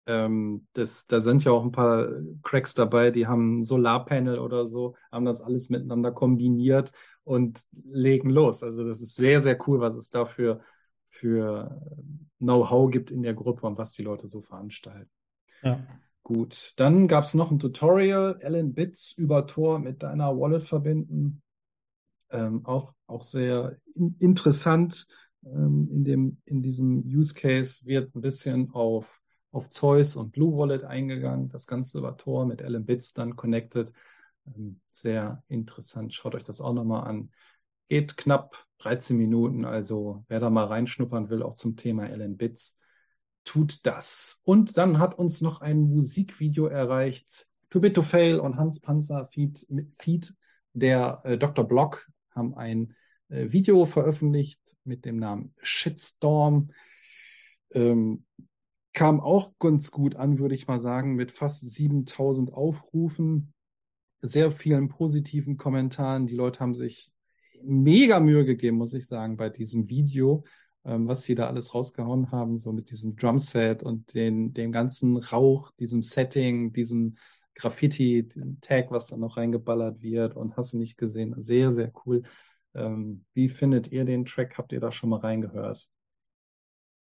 ähm, 0.06 0.66
das, 0.72 1.06
da 1.06 1.20
sind 1.20 1.44
ja 1.44 1.52
auch 1.52 1.64
ein 1.64 1.72
paar 1.72 2.08
Cracks 2.42 2.74
dabei, 2.74 3.10
die 3.10 3.26
haben 3.26 3.60
ein 3.60 3.64
Solarpanel 3.64 4.38
oder 4.38 4.66
so, 4.66 4.96
haben 5.12 5.24
das 5.24 5.42
alles 5.42 5.68
miteinander 5.68 6.10
kombiniert 6.10 6.92
und 7.24 7.62
legen 7.84 8.30
los. 8.30 8.62
Also 8.62 8.86
das 8.86 9.00
ist 9.00 9.14
sehr, 9.14 9.40
sehr 9.40 9.58
cool, 9.68 9.80
was 9.80 9.94
es 9.94 10.10
dafür 10.10 10.60
für 11.10 11.80
Know-how 12.38 12.90
gibt 12.90 13.10
in 13.10 13.22
der 13.22 13.34
Gruppe 13.34 13.66
und 13.66 13.76
was 13.76 13.92
die 13.92 14.02
Leute 14.02 14.26
so 14.26 14.40
veranstalten. 14.40 15.10
Ja. 15.62 15.80
Gut, 16.32 16.74
dann 16.76 17.08
gab 17.08 17.24
es 17.24 17.34
noch 17.34 17.50
ein 17.50 17.58
Tutorial, 17.58 18.38
Allen 18.44 18.72
Bits 18.72 19.14
über 19.16 19.48
Tor 19.48 19.80
mit 19.80 20.04
deiner 20.04 20.38
Wallet 20.38 20.62
verbinden. 20.62 21.42
Ähm, 22.30 22.64
auch, 22.64 22.94
auch 23.08 23.24
sehr 23.24 23.78
in, 23.94 24.14
interessant. 24.20 25.08
Ähm, 25.44 25.88
in 25.90 26.04
dem, 26.04 26.40
in 26.44 26.62
diesem 26.62 27.02
Use 27.04 27.34
Case 27.34 27.84
wird 27.84 28.14
ein 28.14 28.20
bisschen 28.20 28.72
auf 28.72 29.20
auf 29.50 29.68
Zeus 29.70 30.14
und 30.14 30.30
Blue 30.30 30.56
Wallet 30.56 30.84
eingegangen. 30.84 31.48
Das 31.48 31.66
Ganze 31.66 31.98
über 31.98 32.16
Tor 32.16 32.46
mit 32.46 32.60
LM 32.60 32.86
Bits 32.86 33.12
dann 33.12 33.34
connected. 33.34 33.92
Ähm, 34.46 34.80
sehr 34.92 35.42
interessant. 35.48 36.14
Schaut 36.14 36.36
euch 36.36 36.44
das 36.44 36.60
auch 36.60 36.72
nochmal 36.72 37.08
an. 37.08 37.32
Geht 37.88 38.16
knapp 38.16 38.64
13 38.78 39.16
Minuten. 39.16 39.64
Also 39.64 40.24
wer 40.28 40.38
da 40.38 40.48
mal 40.48 40.66
reinschnuppern 40.66 41.28
will, 41.28 41.42
auch 41.42 41.54
zum 41.54 41.76
Thema 41.76 42.06
LM 42.08 42.36
Bits, 42.36 42.78
tut 43.44 43.86
das. 43.86 44.40
Und 44.44 44.76
dann 44.76 44.98
hat 44.98 45.18
uns 45.18 45.40
noch 45.40 45.60
ein 45.60 45.80
Musikvideo 45.80 46.66
erreicht. 46.66 47.46
Too 47.70 47.80
Bit 47.80 47.94
to 47.94 48.02
Fail 48.02 48.38
und 48.40 48.56
Hans 48.56 48.80
Panzer 48.80 49.26
Feed, 49.26 49.66
Feed 49.98 50.34
der 50.72 51.20
äh, 51.24 51.38
Dr. 51.38 51.66
Block 51.66 52.08
haben 52.30 52.54
ein 52.54 52.94
äh, 53.28 53.50
Video 53.50 53.86
veröffentlicht 53.86 54.60
mit 54.84 55.04
dem 55.04 55.16
Namen 55.16 55.54
Shitstorm. 55.62 56.70
Ähm, 57.72 58.24
kam 58.92 59.20
auch 59.20 59.52
ganz 59.58 59.92
gut 59.92 60.16
an, 60.16 60.38
würde 60.38 60.54
ich 60.54 60.66
mal 60.66 60.80
sagen, 60.80 61.14
mit 61.14 61.30
fast 61.30 61.68
7000 61.68 62.52
Aufrufen, 62.52 63.54
sehr 64.20 64.50
vielen 64.50 64.88
positiven 64.88 65.56
Kommentaren. 65.56 66.26
Die 66.26 66.34
Leute 66.34 66.60
haben 66.60 66.74
sich 66.74 67.12
mega 67.62 68.20
Mühe 68.20 68.44
gegeben, 68.44 68.78
muss 68.78 68.94
ich 68.94 69.06
sagen, 69.06 69.36
bei 69.36 69.48
diesem 69.48 69.88
Video, 69.88 70.44
ähm, 70.84 71.08
was 71.08 71.22
sie 71.22 71.34
da 71.34 71.46
alles 71.46 71.74
rausgehauen 71.74 72.30
haben, 72.30 72.56
so 72.56 72.72
mit 72.72 72.90
diesem 72.90 73.16
Drumset 73.16 73.82
und 73.82 74.14
den, 74.14 74.52
dem 74.52 74.72
ganzen 74.72 75.16
Rauch, 75.16 75.70
diesem 75.78 76.02
Setting, 76.02 76.72
diesem 76.72 77.16
Graffiti, 77.54 78.26
dem 78.26 78.60
Tag, 78.60 78.90
was 78.90 79.06
da 79.06 79.16
noch 79.16 79.36
reingeballert 79.36 80.00
wird 80.02 80.36
und 80.36 80.56
hast 80.56 80.72
du 80.72 80.78
nicht 80.78 80.96
gesehen. 80.96 81.34
Sehr, 81.38 81.72
sehr 81.72 81.92
cool. 82.04 82.22
Ähm, 82.74 83.24
wie 83.34 83.48
findet 83.48 83.92
ihr 83.92 84.04
den 84.04 84.24
Track? 84.24 84.56
Habt 84.56 84.72
ihr 84.72 84.80
da 84.80 84.92
schon 84.92 85.10
mal 85.10 85.20
reingehört? 85.20 85.88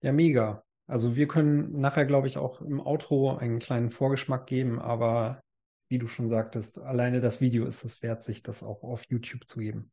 Ja, 0.02 0.12
mega. 0.12 0.64
Also 0.88 1.16
wir 1.16 1.28
können 1.28 1.80
nachher, 1.80 2.06
glaube 2.06 2.28
ich, 2.28 2.38
auch 2.38 2.62
im 2.62 2.80
Outro 2.80 3.38
einen 3.38 3.60
kleinen 3.60 3.92
Vorgeschmack 3.92 4.48
geben, 4.48 4.80
aber 4.80 5.40
wie 5.88 6.00
du 6.00 6.08
schon 6.08 6.30
sagtest, 6.30 6.80
alleine 6.80 7.20
das 7.20 7.42
Video 7.42 7.66
ist 7.66 7.84
es 7.84 8.02
wert, 8.02 8.24
sich 8.24 8.44
das 8.44 8.64
auch 8.64 8.84
auf 8.84 9.04
YouTube 9.10 9.48
zu 9.48 9.60
geben. 9.60 9.92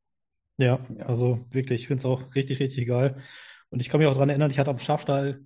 Ja, 0.58 0.80
also 1.00 1.44
wirklich, 1.50 1.82
ich 1.82 1.88
finde 1.88 2.00
es 2.00 2.06
auch 2.06 2.34
richtig, 2.34 2.60
richtig 2.60 2.86
geil. 2.86 3.16
Und 3.76 3.80
ich 3.80 3.90
kann 3.90 4.00
mich 4.00 4.08
auch 4.08 4.14
daran 4.14 4.30
erinnern, 4.30 4.50
ich 4.50 4.58
hatte 4.58 4.70
am 4.70 4.78
Schafstall 4.78 5.42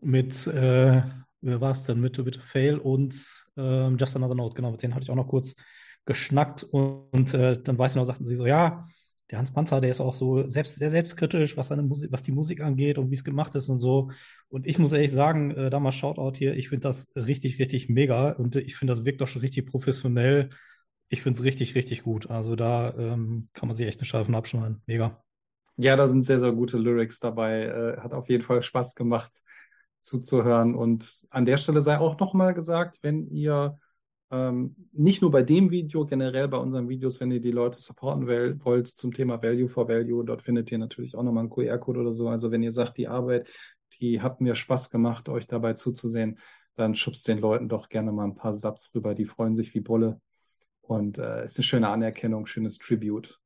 mit, 0.00 0.48
äh, 0.48 1.00
wer 1.42 1.60
war 1.60 1.70
es 1.70 1.84
denn, 1.84 2.00
mit 2.00 2.16
Bitte 2.24 2.40
Fail 2.40 2.76
und 2.76 3.14
äh, 3.56 3.88
Just 3.90 4.16
Another 4.16 4.34
Note, 4.34 4.56
genau, 4.56 4.72
mit 4.72 4.82
denen 4.82 4.96
hatte 4.96 5.04
ich 5.04 5.10
auch 5.12 5.14
noch 5.14 5.28
kurz 5.28 5.54
geschnackt 6.04 6.64
und, 6.64 7.06
und 7.12 7.34
äh, 7.34 7.62
dann 7.62 7.78
weiß 7.78 7.92
ich 7.92 7.96
noch, 7.98 8.04
sagten 8.04 8.24
sie 8.24 8.34
so, 8.34 8.46
ja, 8.46 8.84
der 9.30 9.38
Hans 9.38 9.52
Panzer, 9.52 9.80
der 9.80 9.90
ist 9.90 10.00
auch 10.00 10.14
so 10.14 10.44
selbst, 10.48 10.74
sehr 10.74 10.90
selbstkritisch, 10.90 11.56
was, 11.56 11.68
seine 11.68 11.84
Musik, 11.84 12.10
was 12.10 12.22
die 12.22 12.32
Musik 12.32 12.62
angeht 12.62 12.98
und 12.98 13.10
wie 13.12 13.14
es 13.14 13.22
gemacht 13.22 13.54
ist 13.54 13.68
und 13.68 13.78
so. 13.78 14.10
Und 14.48 14.66
ich 14.66 14.80
muss 14.80 14.92
ehrlich 14.92 15.12
sagen, 15.12 15.52
äh, 15.52 15.70
da 15.70 15.78
mal 15.78 15.92
Shoutout 15.92 16.36
hier, 16.36 16.56
ich 16.56 16.68
finde 16.68 16.88
das 16.88 17.12
richtig, 17.14 17.60
richtig 17.60 17.88
mega 17.88 18.32
und 18.32 18.56
ich 18.56 18.74
finde, 18.74 18.90
das 18.92 19.04
wirkt 19.04 19.20
doch 19.20 19.28
schon 19.28 19.42
richtig 19.42 19.70
professionell. 19.70 20.50
Ich 21.10 21.22
finde 21.22 21.38
es 21.38 21.44
richtig, 21.44 21.76
richtig 21.76 22.02
gut. 22.02 22.28
Also 22.28 22.56
da 22.56 22.92
ähm, 22.98 23.50
kann 23.52 23.68
man 23.68 23.76
sich 23.76 23.86
echt 23.86 24.00
eine 24.00 24.06
Scheibe 24.06 24.36
abschneiden. 24.36 24.82
Mega. 24.86 25.22
Ja, 25.76 25.96
da 25.96 26.06
sind 26.06 26.24
sehr, 26.24 26.38
sehr 26.38 26.52
gute 26.52 26.78
Lyrics 26.78 27.18
dabei. 27.20 27.62
Äh, 27.64 28.00
hat 28.00 28.12
auf 28.12 28.28
jeden 28.28 28.44
Fall 28.44 28.62
Spaß 28.62 28.94
gemacht 28.94 29.42
zuzuhören. 30.00 30.74
Und 30.74 31.26
an 31.30 31.46
der 31.46 31.56
Stelle 31.56 31.80
sei 31.80 31.98
auch 31.98 32.18
nochmal 32.18 32.54
gesagt, 32.54 32.98
wenn 33.02 33.28
ihr 33.28 33.78
ähm, 34.30 34.76
nicht 34.92 35.22
nur 35.22 35.30
bei 35.30 35.42
dem 35.42 35.70
Video, 35.70 36.06
generell 36.06 36.48
bei 36.48 36.56
unseren 36.56 36.88
Videos, 36.88 37.20
wenn 37.20 37.30
ihr 37.30 37.40
die 37.40 37.50
Leute 37.50 37.78
supporten 37.78 38.26
wollt 38.64 38.88
zum 38.88 39.12
Thema 39.12 39.42
Value 39.42 39.68
for 39.68 39.88
Value, 39.88 40.24
dort 40.24 40.42
findet 40.42 40.72
ihr 40.72 40.78
natürlich 40.78 41.14
auch 41.14 41.22
nochmal 41.22 41.42
einen 41.42 41.50
QR-Code 41.50 42.00
oder 42.00 42.12
so. 42.12 42.28
Also 42.28 42.50
wenn 42.50 42.62
ihr 42.62 42.72
sagt, 42.72 42.96
die 42.96 43.08
Arbeit, 43.08 43.48
die 44.00 44.20
hat 44.20 44.40
mir 44.40 44.54
Spaß 44.54 44.90
gemacht, 44.90 45.28
euch 45.28 45.46
dabei 45.46 45.74
zuzusehen, 45.74 46.38
dann 46.76 46.94
schubst 46.94 47.28
den 47.28 47.38
Leuten 47.38 47.68
doch 47.68 47.88
gerne 47.90 48.12
mal 48.12 48.24
ein 48.24 48.34
paar 48.34 48.54
Satz 48.54 48.90
rüber. 48.94 49.14
Die 49.14 49.26
freuen 49.26 49.54
sich 49.54 49.74
wie 49.74 49.80
Bolle. 49.80 50.20
Und 50.80 51.18
äh, 51.18 51.44
ist 51.44 51.58
eine 51.58 51.64
schöne 51.64 51.88
Anerkennung, 51.88 52.46
schönes 52.46 52.78
Tribute. 52.78 53.41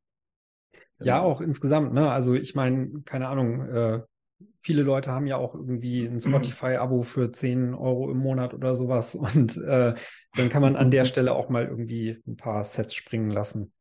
Ja, 1.01 1.21
auch 1.21 1.41
insgesamt, 1.41 1.93
ne? 1.93 2.11
Also 2.11 2.35
ich 2.35 2.55
meine, 2.55 3.03
keine 3.05 3.29
Ahnung, 3.29 3.61
äh, 3.69 4.01
viele 4.63 4.83
Leute 4.83 5.13
haben 5.13 5.27
ja 5.27 5.37
auch 5.37 5.55
irgendwie 5.55 6.05
ein 6.05 6.21
Spotify-Abo 6.21 7.03
für 7.03 7.31
10 7.33 7.75
Euro 7.75 8.11
im 8.11 8.19
Monat 8.19 8.55
oder 8.55 8.75
sowas. 8.75 9.15
Und 9.35 9.57
äh, 9.59 9.95
dann 10.35 10.49
kann 10.49 10.63
man 10.63 10.77
an 10.77 10.91
der 10.91 11.05
Stelle 11.05 11.35
auch 11.35 11.49
mal 11.49 11.67
irgendwie 11.67 12.23
ein 12.27 12.37
paar 12.37 12.65
Sets 12.65 12.95
springen 12.95 13.31
lassen. 13.31 13.73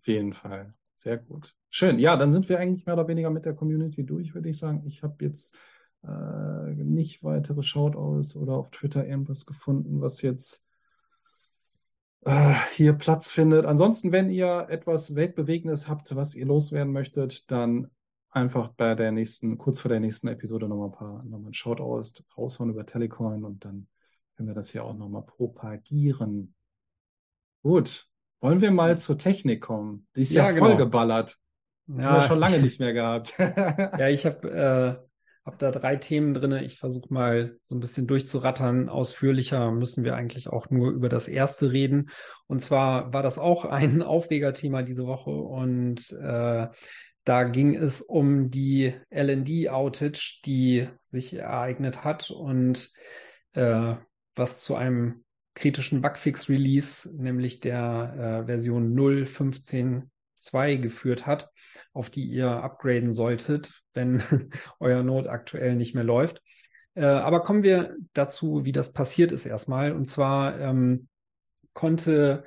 Auf 0.00 0.06
jeden 0.06 0.32
Fall. 0.32 0.74
Sehr 0.96 1.18
gut. 1.18 1.54
Schön. 1.70 1.98
Ja, 1.98 2.16
dann 2.16 2.32
sind 2.32 2.48
wir 2.48 2.58
eigentlich 2.58 2.86
mehr 2.86 2.94
oder 2.94 3.08
weniger 3.08 3.30
mit 3.30 3.44
der 3.44 3.54
Community 3.54 4.04
durch, 4.04 4.34
würde 4.34 4.48
ich 4.48 4.58
sagen. 4.58 4.82
Ich 4.84 5.02
habe 5.02 5.24
jetzt 5.24 5.56
äh, 6.02 6.74
nicht 6.74 7.22
weitere 7.22 7.62
Shoutouts 7.62 8.36
oder 8.36 8.54
auf 8.54 8.70
Twitter 8.70 9.06
irgendwas 9.06 9.46
gefunden, 9.46 10.00
was 10.00 10.22
jetzt 10.22 10.67
äh, 12.24 12.54
hier 12.72 12.92
Platz 12.94 13.30
findet. 13.30 13.66
Ansonsten, 13.66 14.12
wenn 14.12 14.30
ihr 14.30 14.66
etwas 14.68 15.14
Weltbewegendes 15.14 15.88
habt, 15.88 16.14
was 16.14 16.34
ihr 16.34 16.46
loswerden 16.46 16.92
möchtet, 16.92 17.50
dann 17.50 17.90
einfach 18.30 18.68
bei 18.68 18.94
der 18.94 19.12
nächsten, 19.12 19.58
kurz 19.58 19.80
vor 19.80 19.88
der 19.88 20.00
nächsten 20.00 20.28
Episode 20.28 20.68
nochmal 20.68 20.88
ein 20.88 20.92
paar, 20.92 21.24
nochmal 21.24 21.50
ein 21.50 21.54
Shoutout 21.54 22.02
raushauen 22.36 22.70
über 22.70 22.84
Telecoin 22.84 23.44
und 23.44 23.64
dann 23.64 23.88
können 24.36 24.48
wir 24.48 24.54
das 24.54 24.70
hier 24.70 24.84
auch 24.84 24.94
nochmal 24.94 25.24
propagieren. 25.24 26.54
Gut. 27.62 28.06
Wollen 28.40 28.60
wir 28.60 28.70
mal 28.70 28.96
zur 28.98 29.18
Technik 29.18 29.62
kommen? 29.62 30.06
Die 30.14 30.22
ist 30.22 30.32
ja, 30.32 30.44
ja 30.44 30.52
genau. 30.52 30.66
vollgeballert. 30.66 31.38
Ja, 31.88 32.04
Haben 32.04 32.16
wir 32.16 32.22
schon 32.22 32.38
lange 32.38 32.58
nicht 32.60 32.78
mehr 32.78 32.92
gehabt. 32.92 33.34
ja, 33.38 34.08
ich 34.08 34.24
habe 34.26 35.07
äh, 35.48 35.50
hab 35.50 35.58
da 35.58 35.70
drei 35.70 35.96
Themen 35.96 36.34
drin. 36.34 36.52
Ich 36.52 36.78
versuche 36.78 37.12
mal 37.12 37.56
so 37.64 37.74
ein 37.74 37.80
bisschen 37.80 38.06
durchzurattern. 38.06 38.88
Ausführlicher 38.88 39.70
müssen 39.72 40.04
wir 40.04 40.14
eigentlich 40.14 40.48
auch 40.48 40.70
nur 40.70 40.90
über 40.90 41.08
das 41.08 41.28
erste 41.28 41.72
reden. 41.72 42.10
Und 42.46 42.62
zwar 42.62 43.12
war 43.12 43.22
das 43.22 43.38
auch 43.38 43.64
ein 43.64 44.02
Aufregerthema 44.08 44.82
diese 44.82 45.06
Woche 45.06 45.30
und 45.30 46.12
äh, 46.12 46.68
da 47.24 47.42
ging 47.44 47.74
es 47.74 48.00
um 48.00 48.50
die 48.50 48.94
LND-Outage, 49.10 50.40
die 50.46 50.88
sich 51.02 51.34
ereignet 51.34 52.04
hat 52.04 52.30
und 52.30 52.90
äh, 53.52 53.96
was 54.34 54.62
zu 54.62 54.76
einem 54.76 55.24
kritischen 55.54 56.00
Bugfix-Release, 56.00 57.14
nämlich 57.20 57.60
der 57.60 58.44
äh, 58.44 58.46
Version 58.46 58.94
0.15.2 58.94 60.78
geführt 60.78 61.26
hat, 61.26 61.50
auf 61.92 62.10
die 62.10 62.24
ihr 62.24 62.48
upgraden 62.48 63.12
solltet, 63.12 63.82
wenn 63.94 64.22
euer 64.80 65.02
Node 65.02 65.30
aktuell 65.30 65.76
nicht 65.76 65.94
mehr 65.94 66.04
läuft. 66.04 66.42
Äh, 66.94 67.04
aber 67.04 67.42
kommen 67.42 67.62
wir 67.62 67.96
dazu, 68.12 68.64
wie 68.64 68.72
das 68.72 68.92
passiert 68.92 69.32
ist 69.32 69.46
erstmal. 69.46 69.92
Und 69.92 70.06
zwar 70.06 70.58
ähm, 70.60 71.08
konnte 71.72 72.44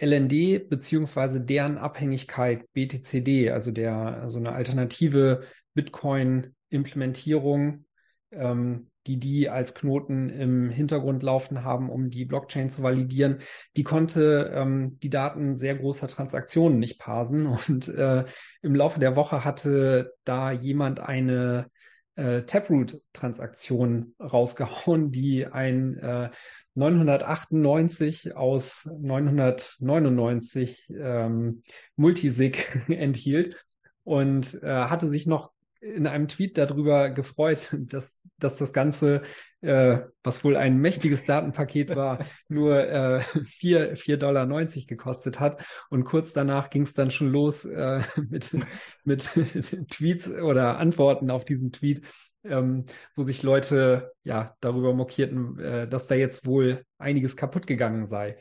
LND 0.00 0.68
beziehungsweise 0.68 1.40
deren 1.40 1.78
Abhängigkeit 1.78 2.72
BTCD, 2.72 3.50
also 3.50 3.72
der 3.72 3.94
also 3.94 4.38
eine 4.38 4.52
alternative 4.52 5.42
Bitcoin-Implementierung, 5.74 7.84
ähm, 8.30 8.87
die 9.06 9.18
die 9.18 9.48
als 9.48 9.74
Knoten 9.74 10.28
im 10.28 10.70
Hintergrund 10.70 11.22
laufen 11.22 11.64
haben, 11.64 11.88
um 11.90 12.10
die 12.10 12.24
Blockchain 12.24 12.70
zu 12.70 12.82
validieren, 12.82 13.38
die 13.76 13.84
konnte 13.84 14.52
ähm, 14.54 14.98
die 15.02 15.10
Daten 15.10 15.56
sehr 15.56 15.76
großer 15.76 16.08
Transaktionen 16.08 16.78
nicht 16.78 16.98
parsen. 16.98 17.46
Und 17.68 17.88
äh, 17.88 18.24
im 18.62 18.74
Laufe 18.74 19.00
der 19.00 19.16
Woche 19.16 19.44
hatte 19.44 20.12
da 20.24 20.52
jemand 20.52 21.00
eine 21.00 21.70
äh, 22.16 22.42
Taproot-Transaktion 22.42 24.14
rausgehauen, 24.20 25.10
die 25.10 25.46
ein 25.46 25.96
äh, 25.98 26.30
998 26.74 28.36
aus 28.36 28.88
999 29.00 30.90
ähm, 30.90 31.62
Multisig 31.96 32.82
enthielt 32.88 33.64
und 34.04 34.62
äh, 34.62 34.66
hatte 34.66 35.08
sich 35.08 35.26
noch 35.26 35.50
in 35.80 36.06
einem 36.06 36.28
Tweet 36.28 36.58
darüber 36.58 37.10
gefreut, 37.10 37.70
dass, 37.78 38.20
dass 38.38 38.58
das 38.58 38.72
Ganze, 38.72 39.22
äh, 39.60 40.00
was 40.22 40.44
wohl 40.44 40.56
ein 40.56 40.78
mächtiges 40.78 41.24
Datenpaket 41.24 41.94
war, 41.96 42.24
nur 42.48 42.78
äh, 42.88 43.20
4,90 43.20 44.16
Dollar 44.16 44.46
gekostet 44.86 45.40
hat. 45.40 45.64
Und 45.90 46.04
kurz 46.04 46.32
danach 46.32 46.70
ging 46.70 46.82
es 46.82 46.94
dann 46.94 47.10
schon 47.10 47.30
los 47.30 47.64
äh, 47.64 48.02
mit, 48.28 48.56
mit 49.04 49.90
Tweets 49.90 50.28
oder 50.28 50.78
Antworten 50.78 51.30
auf 51.30 51.44
diesen 51.44 51.72
Tweet, 51.72 52.02
ähm, 52.44 52.84
wo 53.14 53.22
sich 53.22 53.42
Leute 53.42 54.12
ja 54.24 54.54
darüber 54.60 54.94
mokierten, 54.94 55.58
äh, 55.58 55.88
dass 55.88 56.06
da 56.06 56.14
jetzt 56.14 56.46
wohl 56.46 56.84
einiges 56.98 57.36
kaputt 57.36 57.66
gegangen 57.66 58.06
sei. 58.06 58.36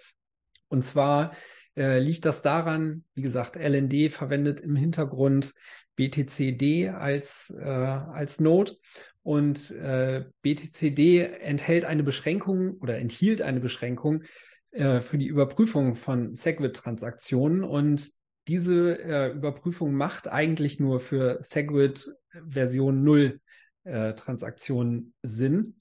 Und 0.70 0.86
zwar 0.86 1.32
äh, 1.78 2.00
liegt 2.00 2.26
das 2.26 2.42
daran, 2.42 3.04
wie 3.14 3.22
gesagt, 3.22 3.56
LND 3.56 4.12
verwendet 4.12 4.60
im 4.60 4.76
Hintergrund 4.76 5.54
BTCD 5.96 6.90
als, 6.90 7.56
äh, 7.58 7.64
als 7.64 8.40
Node 8.40 8.74
und 9.24 9.72
äh, 9.72 10.26
BTCD 10.42 11.22
enthält 11.42 11.86
eine 11.86 12.04
Beschränkung 12.04 12.78
oder 12.78 12.98
enthielt 12.98 13.42
eine 13.42 13.60
Beschränkung 13.60 14.24
äh, 14.72 15.02
für 15.02 15.18
die 15.18 15.28
Überprüfung 15.28 15.96
von 15.96 16.34
Segwit-Transaktionen 16.34 17.64
und 17.64 18.10
diese 18.48 18.98
äh, 19.04 19.32
Überprüfung 19.32 19.94
macht 19.94 20.30
eigentlich 20.30 20.80
nur 20.80 21.00
für 21.00 21.38
Segwit 21.42 22.08
Version 22.48 23.04
0 23.04 23.42
äh, 23.84 24.14
Transaktionen 24.14 25.14
Sinn. 25.24 25.77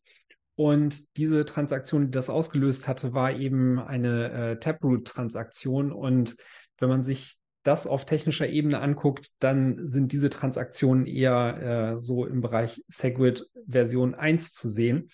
Und 0.56 1.16
diese 1.18 1.44
Transaktion, 1.44 2.06
die 2.06 2.10
das 2.10 2.30
ausgelöst 2.30 2.88
hatte, 2.88 3.12
war 3.12 3.32
eben 3.32 3.78
eine 3.78 4.32
äh, 4.32 4.58
Taproot-Transaktion. 4.58 5.92
Und 5.92 6.36
wenn 6.78 6.88
man 6.88 7.02
sich 7.02 7.36
das 7.62 7.86
auf 7.86 8.06
technischer 8.06 8.48
Ebene 8.48 8.80
anguckt, 8.80 9.32
dann 9.40 9.86
sind 9.86 10.12
diese 10.12 10.30
Transaktionen 10.30 11.06
eher 11.06 11.94
äh, 11.94 12.00
so 12.00 12.24
im 12.24 12.40
Bereich 12.40 12.82
Segwit 12.88 13.46
Version 13.68 14.14
1 14.14 14.54
zu 14.54 14.68
sehen. 14.68 15.10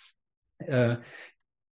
Äh, 0.58 0.96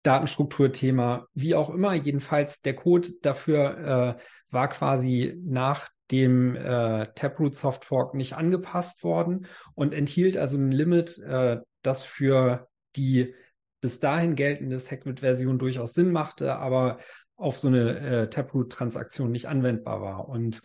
Datenstrukturthema, 0.03 1.27
wie 1.35 1.55
auch 1.55 1.69
immer. 1.71 1.93
Jedenfalls 1.93 2.63
der 2.63 2.75
Code 2.75 3.09
dafür 3.21 4.17
äh, 4.19 4.23
war 4.51 4.69
quasi 4.69 5.39
nach 5.45 5.91
dem 6.11 6.57
äh, 6.57 7.09
Taproot 7.15 7.55
Soft 7.55 7.85
Fork 7.85 8.15
nicht 8.15 8.35
angepasst 8.35 9.05
worden 9.05 9.47
und 9.75 9.93
enthielt 9.93 10.37
also 10.37 10.57
ein 10.57 10.71
Limit, 10.71 11.19
äh, 11.19 11.59
das 11.83 12.03
für 12.03 12.69
die 12.97 13.35
bis 13.81 14.01
dahin 14.01 14.35
geltende 14.35 14.79
Segwit-Version 14.79 15.59
durchaus 15.59 15.95
Sinn 15.95 16.13
machte, 16.13 16.57
aber 16.57 16.99
auf 17.37 17.59
so 17.59 17.69
eine 17.69 17.99
äh, 18.01 18.31
Taproot-Transaktion 18.31 19.31
nicht 19.31 19.47
anwendbar 19.47 20.03
war. 20.03 20.29
Und 20.29 20.63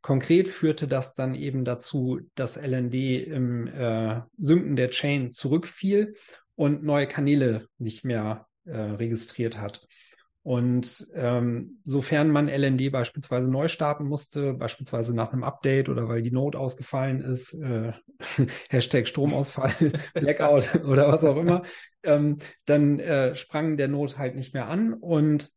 konkret 0.00 0.48
führte 0.48 0.88
das 0.88 1.14
dann 1.14 1.34
eben 1.34 1.64
dazu, 1.64 2.20
dass 2.34 2.56
LND 2.56 2.94
im 3.26 3.66
äh, 3.66 4.22
Synken 4.38 4.76
der 4.76 4.90
Chain 4.90 5.30
zurückfiel 5.30 6.14
und 6.56 6.82
neue 6.82 7.06
Kanäle 7.06 7.68
nicht 7.78 8.04
mehr 8.04 8.46
äh, 8.64 8.76
registriert 8.76 9.58
hat. 9.58 9.86
Und 10.44 11.06
ähm, 11.14 11.78
sofern 11.84 12.30
man 12.30 12.48
LND 12.48 12.92
beispielsweise 12.92 13.50
neu 13.50 13.68
starten 13.68 14.04
musste, 14.04 14.52
beispielsweise 14.52 15.16
nach 15.16 15.32
einem 15.32 15.42
Update 15.42 15.88
oder 15.88 16.06
weil 16.06 16.20
die 16.20 16.30
Node 16.30 16.58
ausgefallen 16.58 17.22
ist, 17.22 17.54
äh, 17.54 17.92
Hashtag 18.68 19.08
Stromausfall, 19.08 19.72
Blackout 20.14 20.84
oder 20.84 21.08
was 21.08 21.24
auch 21.24 21.38
immer, 21.38 21.62
ähm, 22.02 22.36
dann 22.66 23.00
äh, 23.00 23.34
sprang 23.34 23.78
der 23.78 23.88
Node 23.88 24.18
halt 24.18 24.36
nicht 24.36 24.52
mehr 24.52 24.68
an. 24.68 24.92
Und 24.92 25.50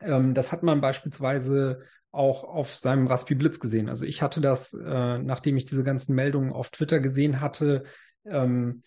ähm, 0.00 0.34
das 0.34 0.52
hat 0.52 0.62
man 0.62 0.82
beispielsweise 0.82 1.80
auch 2.12 2.44
auf 2.44 2.76
seinem 2.76 3.06
Raspi 3.06 3.34
Blitz 3.34 3.60
gesehen. 3.60 3.88
Also 3.88 4.04
ich 4.04 4.20
hatte 4.20 4.42
das, 4.42 4.74
äh, 4.74 5.18
nachdem 5.18 5.56
ich 5.56 5.64
diese 5.64 5.84
ganzen 5.84 6.14
Meldungen 6.14 6.52
auf 6.52 6.68
Twitter 6.68 7.00
gesehen 7.00 7.40
hatte, 7.40 7.84
ähm, 8.26 8.82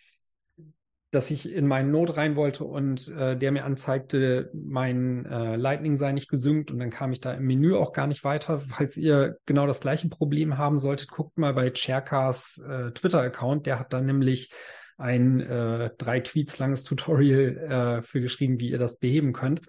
dass 1.11 1.29
ich 1.29 1.51
in 1.51 1.67
meinen 1.67 1.91
Node 1.91 2.15
rein 2.15 2.37
wollte 2.37 2.63
und 2.63 3.09
äh, 3.09 3.37
der 3.37 3.51
mir 3.51 3.65
anzeigte, 3.65 4.49
mein 4.53 5.25
äh, 5.25 5.57
Lightning 5.57 5.95
sei 5.95 6.13
nicht 6.13 6.29
gesynkt 6.29 6.71
und 6.71 6.79
dann 6.79 6.89
kam 6.89 7.11
ich 7.11 7.19
da 7.19 7.33
im 7.33 7.45
Menü 7.45 7.75
auch 7.75 7.91
gar 7.91 8.07
nicht 8.07 8.23
weiter. 8.23 8.59
Falls 8.59 8.95
ihr 8.95 9.37
genau 9.45 9.67
das 9.67 9.81
gleiche 9.81 10.07
Problem 10.07 10.57
haben 10.57 10.79
solltet, 10.79 11.09
guckt 11.09 11.37
mal 11.37 11.53
bei 11.53 11.69
Cherkas 11.69 12.63
äh, 12.65 12.91
Twitter-Account. 12.91 13.65
Der 13.65 13.77
hat 13.77 13.91
da 13.91 13.99
nämlich 13.99 14.51
ein 14.97 15.41
äh, 15.41 15.89
drei 15.97 16.21
Tweets 16.21 16.59
langes 16.59 16.83
Tutorial 16.83 17.57
äh, 17.57 18.01
für 18.03 18.21
geschrieben, 18.21 18.59
wie 18.61 18.69
ihr 18.69 18.79
das 18.79 18.97
beheben 18.97 19.33
könnt. 19.33 19.61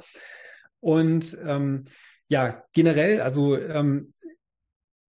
Und 0.78 1.36
ähm, 1.44 1.86
ja, 2.28 2.64
generell, 2.72 3.20
also 3.20 3.58
ähm, 3.58 4.14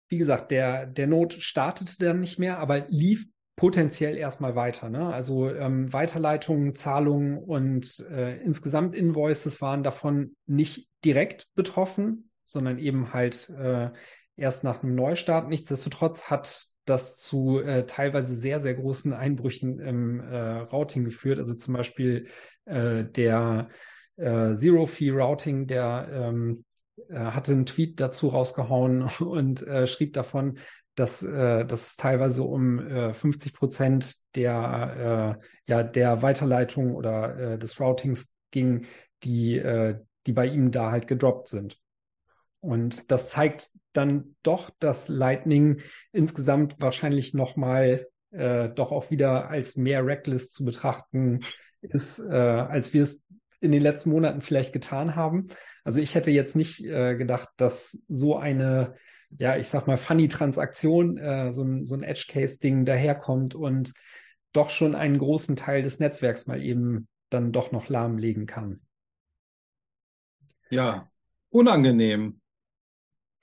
wie 0.10 0.18
gesagt, 0.18 0.52
der, 0.52 0.88
der 0.88 1.08
Node 1.08 1.40
startete 1.40 1.98
dann 2.00 2.20
nicht 2.20 2.40
mehr, 2.40 2.60
aber 2.60 2.86
lief 2.88 3.28
potenziell 3.56 4.18
erstmal 4.18 4.56
weiter. 4.56 4.90
Ne? 4.90 5.14
Also 5.14 5.50
ähm, 5.50 5.92
Weiterleitungen, 5.94 6.76
Zahlungen 6.76 7.38
und 7.38 8.06
äh, 8.12 8.38
insgesamt 8.42 8.96
Invoices 8.96 9.62
waren 9.62 9.84
davon 9.84 10.36
nicht 10.46 10.90
direkt 11.06 11.48
betroffen, 11.56 12.30
sondern 12.44 12.78
eben 12.80 13.14
halt 13.14 13.50
äh, 13.50 13.92
erst 14.36 14.64
nach 14.64 14.84
einem 14.84 14.96
Neustart. 14.96 15.48
Nichtsdestotrotz 15.48 16.30
hat 16.30 16.66
das 16.86 17.18
zu 17.18 17.60
äh, 17.60 17.86
teilweise 17.86 18.36
sehr, 18.36 18.60
sehr 18.60 18.76
großen 18.76 19.14
Einbrüchen 19.14 19.80
im 19.80 20.20
äh, 20.20 20.60
Routing 20.60 21.06
geführt. 21.06 21.40
Also 21.40 21.54
zum 21.56 21.74
Beispiel 21.74 22.28
äh, 22.66 23.06
der 23.06 23.70
äh, 24.18 24.54
Zero-Fee-Routing, 24.54 25.68
der 25.68 26.10
ähm, 26.12 26.66
äh, 27.10 27.16
hatte 27.16 27.54
einen 27.54 27.66
Tweet 27.66 28.00
dazu 28.00 28.28
rausgehauen 28.28 29.04
und 29.20 29.66
äh, 29.66 29.88
schrieb 29.88 30.14
davon, 30.14 30.60
dass, 30.96 31.22
äh, 31.22 31.66
dass 31.66 31.88
es 31.88 31.96
teilweise 31.98 32.44
um 32.44 32.80
äh, 32.80 33.14
50 33.14 33.54
Prozent 33.54 34.16
der, 34.36 35.38
äh, 35.40 35.72
ja, 35.72 35.84
der 35.84 36.22
Weiterleitung 36.22 36.96
oder 36.96 37.38
äh, 37.38 37.60
des 37.60 37.80
Routings 37.80 38.34
ging, 38.52 38.86
die, 39.24 39.58
äh, 39.58 40.00
die 40.26 40.34
bei 40.34 40.48
ihm 40.48 40.72
da 40.72 40.92
halt 40.92 41.08
gedroppt 41.08 41.50
sind. 41.50 41.78
Und 42.62 43.12
das 43.12 43.30
zeigt 43.30 43.70
dann 43.94 44.36
doch, 44.42 44.72
dass 44.80 45.08
Lightning 45.08 45.82
insgesamt 46.12 46.80
wahrscheinlich 46.80 47.34
nochmal 47.34 48.08
äh, 48.32 48.70
doch 48.70 48.92
auch 48.92 49.12
wieder 49.12 49.50
als 49.50 49.78
mehr 49.78 50.06
reckless 50.06 50.52
zu 50.52 50.66
betrachten 50.66 51.42
ist, 51.82 52.20
äh, 52.20 52.34
als 52.34 52.94
wir 52.94 53.04
es 53.04 53.24
in 53.62 53.72
den 53.72 53.82
letzten 53.82 54.10
Monaten 54.10 54.42
vielleicht 54.42 54.74
getan 54.74 55.16
haben. 55.16 55.48
Also 55.84 56.00
ich 56.00 56.16
hätte 56.16 56.32
jetzt 56.32 56.56
nicht 56.56 56.84
äh, 56.84 57.16
gedacht, 57.16 57.50
dass 57.58 58.00
so 58.08 58.36
eine 58.36 58.96
ja, 59.38 59.58
ich 59.58 59.68
sag 59.68 59.88
mal, 59.88 59.98
Funny-Transaktion, 59.98 61.18
äh, 61.18 61.52
so 61.52 61.64
ein, 61.64 61.84
so 61.84 61.96
ein 61.96 62.04
Edge-Case-Ding 62.04 62.86
daherkommt 62.86 63.56
und 63.56 63.94
doch 64.54 64.70
schon 64.70 64.96
einen 64.96 65.18
großen 65.18 65.56
Teil 65.56 65.84
des 65.84 66.00
Netzwerks 66.00 66.48
mal 66.48 66.62
eben 66.62 67.08
dann 67.30 67.52
doch 67.52 67.72
noch 67.72 67.90
lahmlegen 67.90 68.46
kann. 68.46 68.82
Ja, 70.70 71.10
unangenehm. 71.50 72.40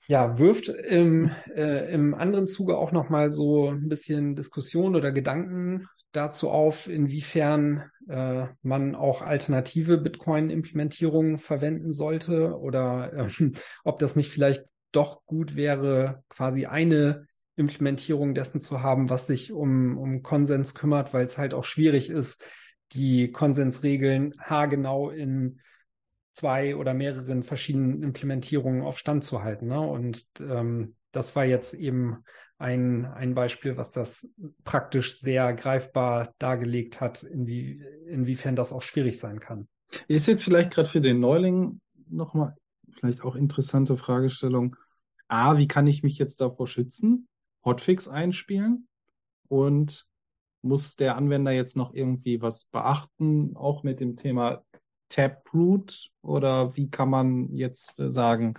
Ja, 0.07 0.37
wirft 0.37 0.67
im, 0.67 1.31
äh, 1.55 1.91
im 1.93 2.13
anderen 2.13 2.47
Zuge 2.47 2.77
auch 2.77 2.91
noch 2.91 3.09
mal 3.09 3.29
so 3.29 3.69
ein 3.69 3.87
bisschen 3.87 4.35
Diskussion 4.35 4.95
oder 4.95 5.11
Gedanken 5.11 5.87
dazu 6.11 6.49
auf, 6.49 6.89
inwiefern 6.89 7.89
äh, 8.09 8.47
man 8.61 8.95
auch 8.95 9.21
alternative 9.21 9.97
Bitcoin-Implementierungen 9.97 11.39
verwenden 11.39 11.93
sollte 11.93 12.57
oder 12.59 13.13
äh, 13.13 13.51
ob 13.83 13.99
das 13.99 14.15
nicht 14.15 14.29
vielleicht 14.29 14.65
doch 14.93 15.25
gut 15.25 15.55
wäre, 15.55 16.23
quasi 16.29 16.65
eine 16.65 17.27
Implementierung 17.55 18.33
dessen 18.33 18.61
zu 18.61 18.81
haben, 18.81 19.09
was 19.09 19.27
sich 19.27 19.51
um, 19.51 19.97
um 19.97 20.23
Konsens 20.23 20.73
kümmert, 20.73 21.13
weil 21.13 21.25
es 21.25 21.37
halt 21.37 21.53
auch 21.53 21.65
schwierig 21.65 22.09
ist, 22.09 22.47
die 22.93 23.31
Konsensregeln 23.31 24.33
haargenau 24.39 25.09
in 25.09 25.59
zwei 26.31 26.75
oder 26.75 26.93
mehreren 26.93 27.43
verschiedenen 27.43 28.01
Implementierungen 28.01 28.81
auf 28.81 28.97
Stand 28.97 29.23
zu 29.23 29.43
halten. 29.43 29.67
Ne? 29.67 29.79
Und 29.79 30.25
ähm, 30.39 30.95
das 31.11 31.35
war 31.35 31.45
jetzt 31.45 31.75
eben 31.75 32.23
ein, 32.57 33.05
ein 33.05 33.35
Beispiel, 33.35 33.77
was 33.77 33.91
das 33.91 34.33
praktisch 34.63 35.19
sehr 35.19 35.53
greifbar 35.53 36.33
dargelegt 36.39 37.01
hat, 37.01 37.23
inwie, 37.23 37.83
inwiefern 38.07 38.55
das 38.55 38.71
auch 38.71 38.81
schwierig 38.81 39.19
sein 39.19 39.39
kann. 39.39 39.67
Ist 40.07 40.27
jetzt 40.27 40.43
vielleicht 40.43 40.71
gerade 40.71 40.89
für 40.89 41.01
den 41.01 41.19
Neuling 41.19 41.81
nochmal 42.09 42.55
vielleicht 42.99 43.23
auch 43.23 43.35
interessante 43.35 43.97
Fragestellung. 43.97 44.75
A, 45.33 45.57
wie 45.57 45.67
kann 45.67 45.87
ich 45.87 46.03
mich 46.03 46.19
jetzt 46.19 46.41
davor 46.41 46.67
schützen? 46.67 47.27
Hotfix 47.65 48.07
einspielen 48.07 48.87
und 49.47 50.07
muss 50.61 50.95
der 50.95 51.17
Anwender 51.17 51.51
jetzt 51.51 51.75
noch 51.75 51.95
irgendwie 51.95 52.39
was 52.43 52.65
beachten, 52.65 53.55
auch 53.55 53.81
mit 53.81 53.99
dem 53.99 54.15
Thema 54.15 54.63
Taproot 55.09 56.11
oder 56.21 56.75
wie 56.75 56.91
kann 56.91 57.09
man 57.09 57.51
jetzt 57.55 57.99
äh, 57.99 58.11
sagen, 58.11 58.53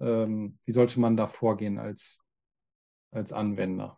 ähm, 0.00 0.58
wie 0.66 0.72
sollte 0.72 1.00
man 1.00 1.16
da 1.16 1.28
vorgehen 1.28 1.78
als, 1.78 2.20
als 3.10 3.32
Anwender? 3.32 3.97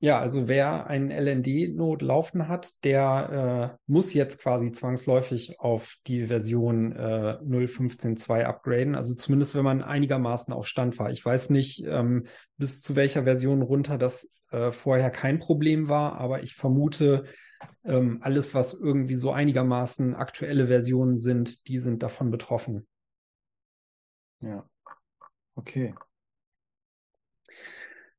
Ja, 0.00 0.20
also 0.20 0.46
wer 0.46 0.86
einen 0.86 1.10
LND-Node 1.10 2.04
laufen 2.04 2.46
hat, 2.46 2.72
der 2.84 3.74
äh, 3.74 3.78
muss 3.86 4.14
jetzt 4.14 4.40
quasi 4.40 4.70
zwangsläufig 4.70 5.58
auf 5.58 5.96
die 6.06 6.28
Version 6.28 6.92
äh, 6.92 7.38
0.15.2 7.42 8.44
upgraden. 8.44 8.94
Also 8.94 9.16
zumindest, 9.16 9.56
wenn 9.56 9.64
man 9.64 9.82
einigermaßen 9.82 10.54
auf 10.54 10.68
Stand 10.68 11.00
war. 11.00 11.10
Ich 11.10 11.24
weiß 11.24 11.50
nicht, 11.50 11.84
ähm, 11.84 12.26
bis 12.56 12.80
zu 12.80 12.94
welcher 12.94 13.24
Version 13.24 13.60
runter 13.60 13.98
das 13.98 14.30
äh, 14.52 14.70
vorher 14.70 15.10
kein 15.10 15.40
Problem 15.40 15.88
war, 15.88 16.20
aber 16.20 16.44
ich 16.44 16.54
vermute, 16.54 17.24
ähm, 17.84 18.20
alles, 18.22 18.54
was 18.54 18.74
irgendwie 18.74 19.16
so 19.16 19.32
einigermaßen 19.32 20.14
aktuelle 20.14 20.68
Versionen 20.68 21.18
sind, 21.18 21.66
die 21.66 21.80
sind 21.80 22.04
davon 22.04 22.30
betroffen. 22.30 22.86
Ja. 24.40 24.64
Okay. 25.56 25.92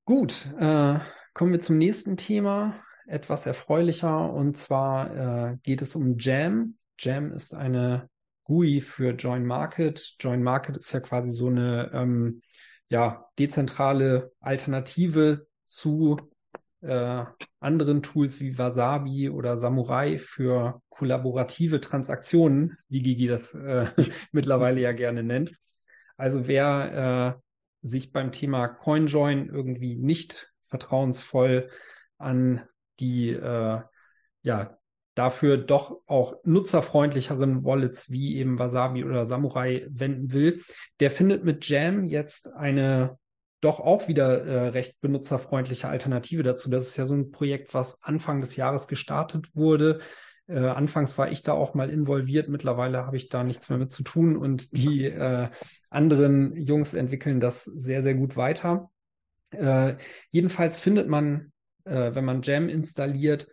Gut, 0.03 0.47
äh, 0.59 0.99
Kommen 1.39 1.53
wir 1.53 1.61
zum 1.61 1.77
nächsten 1.77 2.17
Thema, 2.17 2.83
etwas 3.07 3.45
erfreulicher, 3.45 4.33
und 4.33 4.57
zwar 4.57 5.53
äh, 5.53 5.57
geht 5.63 5.81
es 5.81 5.95
um 5.95 6.17
Jam. 6.17 6.75
Jam 6.99 7.31
ist 7.31 7.55
eine 7.55 8.09
GUI 8.43 8.81
für 8.81 9.11
Join 9.11 9.45
Market. 9.45 10.15
Join 10.19 10.43
Market 10.43 10.75
ist 10.75 10.91
ja 10.91 10.99
quasi 10.99 11.31
so 11.31 11.47
eine 11.47 11.91
ähm, 11.93 12.41
ja, 12.89 13.29
dezentrale 13.39 14.33
Alternative 14.41 15.47
zu 15.63 16.17
äh, 16.81 17.23
anderen 17.61 18.03
Tools 18.03 18.41
wie 18.41 18.57
Wasabi 18.57 19.29
oder 19.29 19.55
Samurai 19.55 20.17
für 20.17 20.81
kollaborative 20.89 21.79
Transaktionen, 21.79 22.77
wie 22.89 23.01
Gigi 23.01 23.27
das 23.27 23.53
äh, 23.53 23.85
mittlerweile 24.33 24.81
ja 24.81 24.91
gerne 24.91 25.23
nennt. 25.23 25.53
Also 26.17 26.49
wer 26.49 27.37
äh, 27.37 27.41
sich 27.81 28.11
beim 28.11 28.33
Thema 28.33 28.67
CoinJoin 28.67 29.47
irgendwie 29.47 29.95
nicht 29.95 30.48
vertrauensvoll 30.69 31.69
an 32.17 32.61
die 32.99 33.29
äh, 33.29 33.81
ja, 34.41 34.77
dafür 35.15 35.57
doch 35.57 36.01
auch 36.07 36.35
nutzerfreundlicheren 36.43 37.65
Wallets 37.65 38.09
wie 38.09 38.37
eben 38.37 38.57
Wasabi 38.57 39.03
oder 39.03 39.25
Samurai 39.25 39.85
wenden 39.89 40.31
will, 40.31 40.63
der 40.99 41.11
findet 41.11 41.43
mit 41.43 41.67
Jam 41.67 42.05
jetzt 42.05 42.53
eine 42.53 43.17
doch 43.61 43.81
auch 43.81 44.07
wieder 44.07 44.45
äh, 44.45 44.67
recht 44.69 45.01
benutzerfreundliche 45.01 45.89
Alternative 45.89 46.43
dazu. 46.43 46.69
Das 46.69 46.87
ist 46.87 46.95
ja 46.95 47.05
so 47.05 47.15
ein 47.15 47.31
Projekt, 47.31 47.73
was 47.73 48.01
Anfang 48.03 48.39
des 48.39 48.55
Jahres 48.55 48.87
gestartet 48.87 49.53
wurde. 49.53 49.99
Äh, 50.47 50.59
anfangs 50.59 51.17
war 51.17 51.29
ich 51.29 51.43
da 51.43 51.53
auch 51.53 51.73
mal 51.73 51.89
involviert, 51.89 52.47
mittlerweile 52.47 53.05
habe 53.05 53.17
ich 53.17 53.27
da 53.27 53.43
nichts 53.43 53.69
mehr 53.69 53.77
mit 53.77 53.91
zu 53.91 54.03
tun 54.03 54.37
und 54.37 54.75
die 54.77 55.05
äh, 55.05 55.49
anderen 55.89 56.55
Jungs 56.55 56.93
entwickeln 56.93 57.41
das 57.41 57.65
sehr, 57.65 58.01
sehr 58.01 58.15
gut 58.15 58.37
weiter. 58.37 58.89
Äh, 59.51 59.95
jedenfalls 60.31 60.77
findet 60.79 61.07
man, 61.07 61.51
äh, 61.85 62.13
wenn 62.13 62.25
man 62.25 62.41
Jam 62.41 62.69
installiert, 62.69 63.47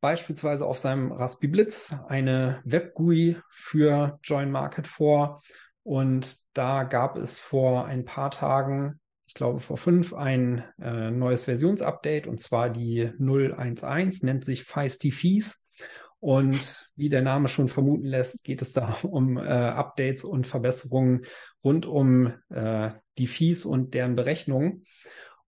beispielsweise 0.00 0.66
auf 0.66 0.78
seinem 0.78 1.12
Raspberry 1.12 1.48
Blitz 1.48 1.94
eine 2.08 2.60
Web-GUI 2.64 3.38
für 3.50 4.18
Join 4.22 4.50
Market 4.50 4.86
vor. 4.86 5.42
Und 5.82 6.36
da 6.52 6.84
gab 6.84 7.16
es 7.16 7.38
vor 7.38 7.86
ein 7.86 8.04
paar 8.04 8.30
Tagen, 8.30 9.00
ich 9.26 9.34
glaube 9.34 9.60
vor 9.60 9.76
fünf, 9.76 10.14
ein 10.14 10.64
äh, 10.80 11.10
neues 11.10 11.44
Versionsupdate 11.44 12.26
und 12.26 12.40
zwar 12.40 12.70
die 12.70 13.10
011, 13.18 14.22
nennt 14.22 14.44
sich 14.44 14.64
Feisty 14.64 15.10
Fees. 15.10 15.66
Und 16.18 16.88
wie 16.96 17.08
der 17.08 17.22
Name 17.22 17.46
schon 17.46 17.68
vermuten 17.68 18.06
lässt, 18.06 18.42
geht 18.42 18.62
es 18.62 18.72
da 18.72 18.98
um 19.02 19.36
äh, 19.36 19.42
Updates 19.42 20.24
und 20.24 20.46
Verbesserungen 20.46 21.26
rund 21.62 21.86
um 21.86 22.32
äh, 22.48 22.90
die 23.18 23.26
Fees 23.26 23.64
und 23.64 23.94
deren 23.94 24.16
Berechnung. 24.16 24.82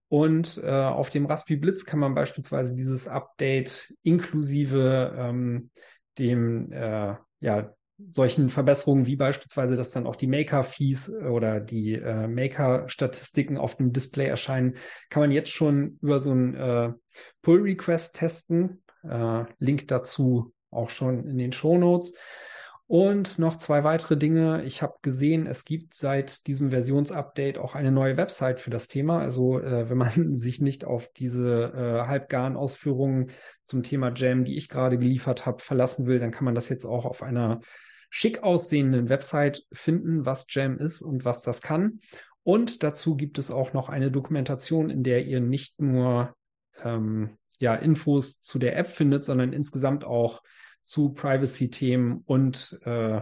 Und 0.09 0.59
äh, 0.63 0.69
auf 0.69 1.11
dem 1.11 1.27
Raspberry 1.27 1.59
Blitz 1.59 1.85
kann 1.85 1.99
man 1.99 2.15
beispielsweise 2.15 2.75
dieses 2.75 3.07
Update 3.07 3.93
inklusive 4.01 5.15
ähm, 5.15 5.69
dem 6.17 6.71
äh, 6.71 7.15
ja, 7.39 7.73
solchen 8.07 8.49
Verbesserungen 8.49 9.05
wie 9.05 9.15
beispielsweise, 9.15 9.75
dass 9.75 9.91
dann 9.91 10.07
auch 10.07 10.15
die 10.15 10.27
Maker-Fees 10.27 11.09
oder 11.15 11.59
die 11.59 11.93
äh, 11.93 12.27
Maker-Statistiken 12.27 13.57
auf 13.57 13.75
dem 13.75 13.91
Display 13.93 14.25
erscheinen, 14.25 14.77
kann 15.09 15.21
man 15.21 15.31
jetzt 15.31 15.51
schon 15.51 15.99
über 16.01 16.19
so 16.19 16.31
ein 16.31 16.55
äh, 16.55 16.93
Pull-Request 17.41 18.15
testen. 18.15 18.83
Äh, 19.03 19.43
Link 19.59 19.87
dazu 19.89 20.53
auch 20.71 20.89
schon 20.89 21.27
in 21.27 21.37
den 21.37 21.51
Show 21.51 21.77
Notes. 21.77 22.17
Und 22.89 23.37
noch 23.37 23.55
zwei 23.57 23.83
weitere 23.83 24.17
Dinge. 24.17 24.63
Ich 24.63 24.81
habe 24.81 24.95
gesehen, 25.03 25.45
es 25.45 25.63
gibt 25.63 25.93
seit 25.93 26.47
diesem 26.47 26.71
Versionsupdate 26.71 27.59
auch 27.59 27.75
eine 27.75 27.91
neue 27.91 28.17
Website 28.17 28.59
für 28.59 28.71
das 28.71 28.87
Thema. 28.87 29.19
Also 29.19 29.59
äh, 29.59 29.91
wenn 29.91 29.97
man 29.99 30.33
sich 30.33 30.59
nicht 30.59 30.85
auf 30.85 31.07
diese 31.15 31.65
äh, 31.65 32.07
halbgaren 32.07 32.55
Ausführungen 32.55 33.29
zum 33.61 33.83
Thema 33.83 34.11
Jam, 34.15 34.43
die 34.43 34.57
ich 34.57 34.69
gerade 34.69 34.97
geliefert 34.97 35.45
habe, 35.45 35.61
verlassen 35.61 36.07
will, 36.07 36.17
dann 36.17 36.31
kann 36.31 36.45
man 36.45 36.55
das 36.55 36.67
jetzt 36.67 36.83
auch 36.83 37.05
auf 37.05 37.21
einer 37.21 37.59
schick 38.09 38.41
aussehenden 38.41 39.07
Website 39.07 39.61
finden, 39.71 40.25
was 40.25 40.47
Jam 40.49 40.79
ist 40.79 41.03
und 41.03 41.25
was 41.25 41.43
das 41.43 41.61
kann. 41.61 41.99
Und 42.41 42.81
dazu 42.81 43.15
gibt 43.15 43.37
es 43.37 43.51
auch 43.51 43.71
noch 43.71 43.89
eine 43.89 44.09
Dokumentation, 44.09 44.89
in 44.89 45.03
der 45.03 45.27
ihr 45.27 45.41
nicht 45.41 45.79
nur 45.79 46.33
ähm, 46.83 47.37
ja, 47.59 47.75
Infos 47.75 48.41
zu 48.41 48.57
der 48.57 48.77
App 48.77 48.87
findet, 48.87 49.25
sondern 49.25 49.53
insgesamt 49.53 50.05
auch 50.05 50.41
zu 50.89 51.09
Privacy-Themen 51.13 52.23
und 52.25 52.79
äh, 52.83 53.21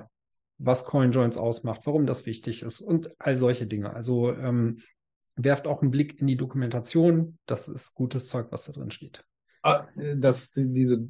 was 0.58 0.86
CoinJoins 0.86 1.38
ausmacht, 1.38 1.82
warum 1.84 2.08
das 2.08 2.26
wichtig 2.26 2.64
ist 2.64 2.80
und 2.80 3.14
all 3.20 3.36
solche 3.36 3.68
Dinge. 3.68 3.94
Also 3.94 4.32
ähm, 4.32 4.80
werft 5.36 5.68
auch 5.68 5.82
einen 5.82 5.92
Blick 5.92 6.20
in 6.22 6.28
die 6.28 6.38
Dokumentation. 6.38 7.38
Das 7.46 7.68
ist 7.68 7.94
gutes 7.94 8.28
Zeug, 8.28 8.48
was 8.52 8.64
da 8.64 8.72
drin 8.72 8.90
steht. 8.90 9.24
Ah, 9.64 9.86
das, 10.16 10.52
diese 10.52 11.10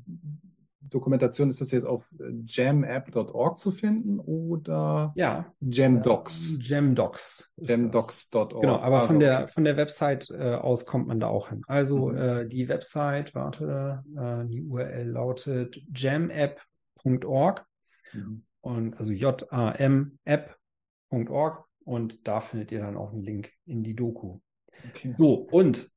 Dokumentation, 0.90 1.50
ist 1.50 1.62
das 1.62 1.72
jetzt 1.72 1.86
auf 1.86 2.04
jamapp.org 2.46 3.58
zu 3.58 3.72
finden 3.72 4.20
oder 4.20 5.14
ja. 5.16 5.52
Jamdocs? 5.62 6.58
Jamdocs. 6.62 7.54
Jamdocs.org. 7.58 8.62
Genau, 8.62 8.78
aber 8.80 8.98
also, 8.98 9.08
von, 9.08 9.20
der, 9.20 9.44
okay. 9.44 9.52
von 9.52 9.64
der 9.64 9.78
Website 9.78 10.30
äh, 10.32 10.56
aus 10.56 10.86
kommt 10.86 11.08
man 11.08 11.20
da 11.20 11.28
auch 11.28 11.50
hin. 11.50 11.62
Also 11.68 12.10
Mhm. 12.10 12.18
äh, 12.18 12.46
die 12.48 12.68
Website, 12.70 13.34
warte, 13.36 14.04
äh, 14.16 14.46
die 14.48 14.62
URL 14.64 15.08
lautet 15.10 15.80
jamapp.org 15.96 17.66
Mhm. 18.14 18.44
und 18.62 18.98
also 18.98 19.12
J-A-M-App.org 19.12 21.64
und 21.84 22.28
da 22.28 22.40
findet 22.40 22.72
ihr 22.72 22.80
dann 22.82 22.98
auch 22.98 23.14
einen 23.14 23.24
Link 23.24 23.52
in 23.66 23.84
die 23.84 23.96
Doku. 23.96 24.40
Okay. 24.90 25.12
So, 25.12 25.34
und 25.34 25.90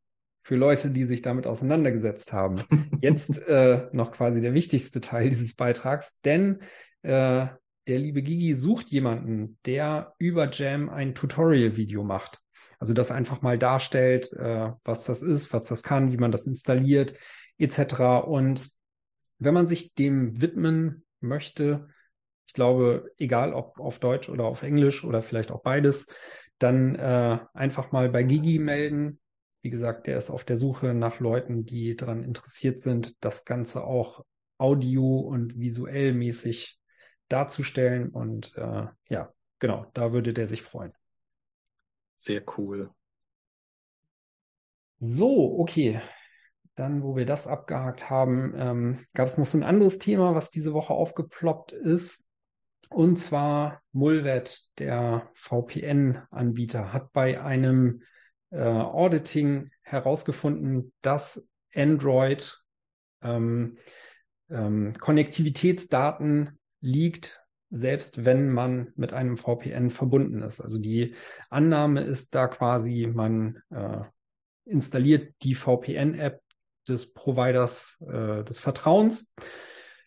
für 0.42 0.56
Leute, 0.56 0.90
die 0.90 1.04
sich 1.04 1.22
damit 1.22 1.46
auseinandergesetzt 1.46 2.32
haben, 2.32 2.64
jetzt 3.00 3.38
äh, 3.46 3.88
noch 3.92 4.12
quasi 4.12 4.40
der 4.40 4.54
wichtigste 4.54 5.00
Teil 5.00 5.28
dieses 5.28 5.54
Beitrags, 5.54 6.20
denn 6.20 6.60
äh, 7.02 7.46
der 7.86 7.98
liebe 7.98 8.22
Gigi 8.22 8.54
sucht 8.54 8.90
jemanden, 8.90 9.58
der 9.66 10.14
über 10.18 10.50
Jam 10.50 10.88
ein 10.88 11.14
Tutorial-Video 11.14 12.04
macht. 12.04 12.40
Also 12.78 12.94
das 12.94 13.10
einfach 13.10 13.42
mal 13.42 13.58
darstellt, 13.58 14.32
äh, 14.32 14.70
was 14.84 15.04
das 15.04 15.22
ist, 15.22 15.52
was 15.52 15.64
das 15.64 15.82
kann, 15.82 16.12
wie 16.12 16.16
man 16.16 16.32
das 16.32 16.46
installiert, 16.46 17.14
etc. 17.58 18.24
Und 18.26 18.70
wenn 19.38 19.54
man 19.54 19.66
sich 19.66 19.94
dem 19.94 20.40
widmen 20.40 21.04
möchte, 21.20 21.88
ich 22.46 22.54
glaube, 22.54 23.10
egal 23.18 23.54
ob 23.54 23.78
auf 23.78 23.98
Deutsch 23.98 24.28
oder 24.28 24.44
auf 24.44 24.62
Englisch 24.62 25.04
oder 25.04 25.22
vielleicht 25.22 25.50
auch 25.50 25.62
beides, 25.62 26.06
dann 26.58 26.94
äh, 26.94 27.38
einfach 27.54 27.92
mal 27.92 28.08
bei 28.08 28.22
Gigi 28.22 28.58
melden. 28.58 29.20
Wie 29.62 29.70
gesagt, 29.70 30.06
der 30.06 30.16
ist 30.16 30.30
auf 30.30 30.44
der 30.44 30.56
Suche 30.56 30.94
nach 30.94 31.20
Leuten, 31.20 31.64
die 31.64 31.96
daran 31.96 32.24
interessiert 32.24 32.78
sind, 32.78 33.14
das 33.20 33.44
Ganze 33.44 33.84
auch 33.84 34.24
audio 34.58 35.18
und 35.18 35.58
visuell 35.58 36.12
mäßig 36.14 36.78
darzustellen. 37.28 38.10
Und 38.10 38.56
äh, 38.56 38.86
ja, 39.08 39.32
genau, 39.58 39.86
da 39.94 40.12
würde 40.12 40.32
der 40.32 40.46
sich 40.46 40.62
freuen. 40.62 40.92
Sehr 42.16 42.42
cool. 42.58 42.90
So, 44.98 45.58
okay. 45.58 46.00
Dann, 46.74 47.02
wo 47.02 47.16
wir 47.16 47.26
das 47.26 47.46
abgehakt 47.46 48.08
haben, 48.08 48.54
ähm, 48.56 49.06
gab 49.12 49.26
es 49.26 49.36
noch 49.36 49.46
so 49.46 49.58
ein 49.58 49.64
anderes 49.64 49.98
Thema, 49.98 50.34
was 50.34 50.50
diese 50.50 50.72
Woche 50.72 50.94
aufgeploppt 50.94 51.72
ist. 51.72 52.28
Und 52.88 53.16
zwar 53.18 53.82
Mulvet, 53.92 54.62
der 54.78 55.30
VPN-Anbieter, 55.34 56.92
hat 56.92 57.12
bei 57.12 57.40
einem 57.40 58.02
äh, 58.51 58.60
Auditing 58.60 59.70
herausgefunden, 59.82 60.93
dass 61.02 61.48
Android 61.74 62.59
ähm, 63.22 63.78
ähm, 64.51 64.94
Konnektivitätsdaten 64.98 66.59
liegt, 66.81 67.40
selbst 67.70 68.24
wenn 68.24 68.51
man 68.51 68.93
mit 68.97 69.12
einem 69.12 69.36
VPN 69.36 69.90
verbunden 69.90 70.43
ist. 70.43 70.60
Also 70.60 70.78
die 70.78 71.14
Annahme 71.48 72.02
ist 72.02 72.35
da 72.35 72.48
quasi, 72.48 73.06
man 73.06 73.62
äh, 73.70 74.01
installiert 74.64 75.35
die 75.43 75.55
VPN-App 75.55 76.40
des 76.89 77.12
Providers 77.12 78.01
äh, 78.01 78.43
des 78.43 78.59
Vertrauens, 78.59 79.35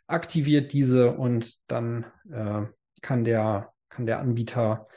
aktiviert 0.08 0.74
diese 0.74 1.12
und 1.12 1.58
dann 1.68 2.06
äh, 2.30 2.64
kann 3.02 3.24
der 3.24 3.74
kann 3.90 4.06
der 4.06 4.20
Anbieter 4.20 4.88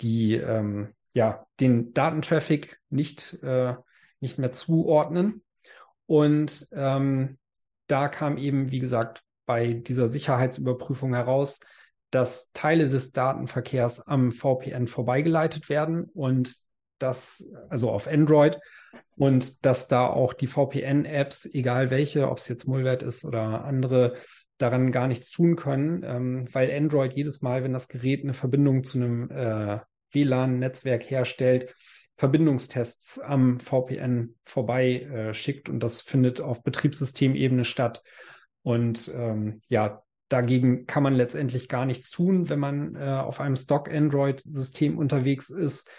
die 0.00 0.34
ähm, 0.34 0.94
ja 1.16 1.46
den 1.60 1.94
Datentraffic 1.94 2.78
nicht 2.90 3.42
äh, 3.42 3.74
nicht 4.20 4.38
mehr 4.38 4.52
zuordnen. 4.52 5.42
Und 6.04 6.68
ähm, 6.72 7.38
da 7.86 8.08
kam 8.08 8.36
eben 8.36 8.70
wie 8.70 8.80
gesagt 8.80 9.22
bei 9.46 9.72
dieser 9.72 10.08
Sicherheitsüberprüfung 10.08 11.14
heraus, 11.14 11.60
dass 12.10 12.52
Teile 12.52 12.88
des 12.88 13.12
Datenverkehrs 13.12 14.06
am 14.06 14.30
VPN 14.30 14.86
vorbeigeleitet 14.86 15.70
werden 15.70 16.04
und 16.04 16.54
das 16.98 17.50
also 17.70 17.90
auf 17.90 18.08
Android 18.08 18.58
und 19.16 19.64
dass 19.64 19.88
da 19.88 20.06
auch 20.06 20.34
die 20.34 20.46
VPN-Apps, 20.46 21.46
egal 21.46 21.90
welche, 21.90 22.30
ob 22.30 22.38
es 22.38 22.48
jetzt 22.48 22.68
Mulvet 22.68 23.02
ist 23.02 23.24
oder 23.24 23.64
andere, 23.64 24.16
daran 24.58 24.92
gar 24.92 25.06
nichts 25.06 25.30
tun 25.30 25.56
können, 25.56 26.02
ähm, 26.04 26.48
weil 26.52 26.74
Android 26.74 27.14
jedes 27.14 27.40
Mal, 27.40 27.64
wenn 27.64 27.72
das 27.72 27.88
Gerät 27.88 28.22
eine 28.22 28.34
Verbindung 28.34 28.84
zu 28.84 28.98
einem 28.98 29.30
äh, 29.30 29.78
WLAN-Netzwerk 30.12 31.10
herstellt, 31.10 31.74
Verbindungstests 32.16 33.18
am 33.18 33.60
VPN 33.60 34.34
vorbei 34.44 35.02
äh, 35.02 35.34
schickt 35.34 35.68
und 35.68 35.80
das 35.80 36.00
findet 36.00 36.40
auf 36.40 36.62
Betriebssystemebene 36.62 37.64
statt. 37.64 38.02
Und 38.62 39.12
ähm, 39.14 39.60
ja, 39.68 40.02
dagegen 40.28 40.86
kann 40.86 41.02
man 41.02 41.14
letztendlich 41.14 41.68
gar 41.68 41.84
nichts 41.84 42.10
tun, 42.10 42.48
wenn 42.48 42.58
man 42.58 42.96
äh, 42.96 43.00
auf 43.00 43.40
einem 43.40 43.56
Stock-Android-System 43.56 44.98
unterwegs 44.98 45.50
ist. 45.50 45.90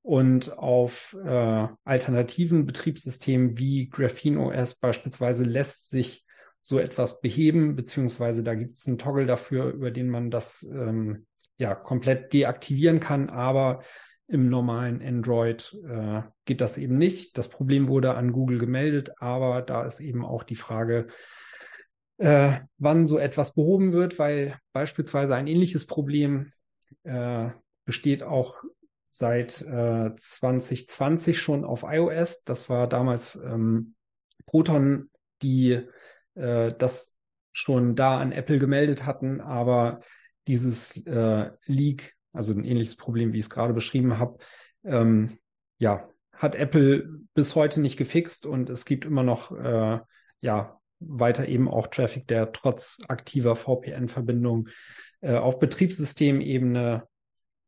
Und 0.00 0.58
auf 0.58 1.16
äh, 1.24 1.66
alternativen 1.84 2.66
Betriebssystemen 2.66 3.58
wie 3.58 3.88
Graphene 3.88 4.38
OS 4.38 4.74
beispielsweise 4.74 5.44
lässt 5.44 5.88
sich 5.88 6.24
so 6.60 6.78
etwas 6.78 7.20
beheben, 7.20 7.74
beziehungsweise 7.74 8.42
da 8.42 8.54
gibt 8.54 8.76
es 8.76 8.86
einen 8.86 8.98
Toggle 8.98 9.26
dafür, 9.26 9.72
über 9.72 9.90
den 9.90 10.08
man 10.08 10.30
das 10.30 10.62
ähm, 10.62 11.26
ja 11.56 11.74
komplett 11.74 12.32
deaktivieren 12.32 13.00
kann, 13.00 13.30
aber 13.30 13.82
im 14.26 14.48
normalen 14.48 15.02
Android 15.02 15.76
äh, 15.86 16.22
geht 16.44 16.60
das 16.60 16.78
eben 16.78 16.96
nicht. 16.96 17.36
Das 17.36 17.48
Problem 17.48 17.88
wurde 17.88 18.14
an 18.14 18.32
Google 18.32 18.58
gemeldet, 18.58 19.12
aber 19.18 19.62
da 19.62 19.84
ist 19.84 20.00
eben 20.00 20.24
auch 20.24 20.44
die 20.44 20.56
Frage, 20.56 21.08
äh, 22.18 22.60
wann 22.78 23.06
so 23.06 23.18
etwas 23.18 23.54
behoben 23.54 23.92
wird, 23.92 24.18
weil 24.18 24.58
beispielsweise 24.72 25.34
ein 25.34 25.46
ähnliches 25.46 25.86
Problem 25.86 26.52
äh, 27.02 27.50
besteht 27.84 28.22
auch 28.22 28.62
seit 29.10 29.60
äh, 29.62 30.10
2020 30.16 31.38
schon 31.38 31.64
auf 31.64 31.84
iOS. 31.86 32.44
Das 32.44 32.68
war 32.68 32.88
damals 32.88 33.36
ähm, 33.36 33.94
Proton, 34.46 35.10
die 35.42 35.82
äh, 36.34 36.72
das 36.76 37.14
schon 37.52 37.94
da 37.94 38.18
an 38.18 38.32
Apple 38.32 38.58
gemeldet 38.58 39.06
hatten, 39.06 39.40
aber 39.40 40.00
dieses 40.46 40.96
äh, 41.06 41.50
Leak, 41.66 42.14
also 42.32 42.52
ein 42.52 42.64
ähnliches 42.64 42.96
Problem, 42.96 43.32
wie 43.32 43.38
ich 43.38 43.44
es 43.44 43.50
gerade 43.50 43.74
beschrieben 43.74 44.18
habe, 44.18 44.38
ähm, 44.84 45.38
ja, 45.78 46.08
hat 46.32 46.54
Apple 46.54 47.08
bis 47.34 47.54
heute 47.54 47.80
nicht 47.80 47.96
gefixt 47.96 48.46
und 48.46 48.70
es 48.70 48.84
gibt 48.84 49.04
immer 49.04 49.22
noch 49.22 49.52
äh, 49.52 50.00
ja 50.40 50.80
weiter 51.00 51.48
eben 51.48 51.68
auch 51.68 51.88
Traffic, 51.88 52.26
der 52.26 52.52
trotz 52.52 53.00
aktiver 53.08 53.56
VPN-Verbindung 53.56 54.68
äh, 55.20 55.34
auf 55.34 55.58
Betriebssystemebene 55.58 57.06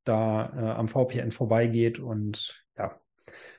da 0.04 0.52
äh, 0.56 0.70
am 0.72 0.88
VPN 0.88 1.32
vorbeigeht 1.32 1.98
und 1.98 2.64
ja, 2.78 2.98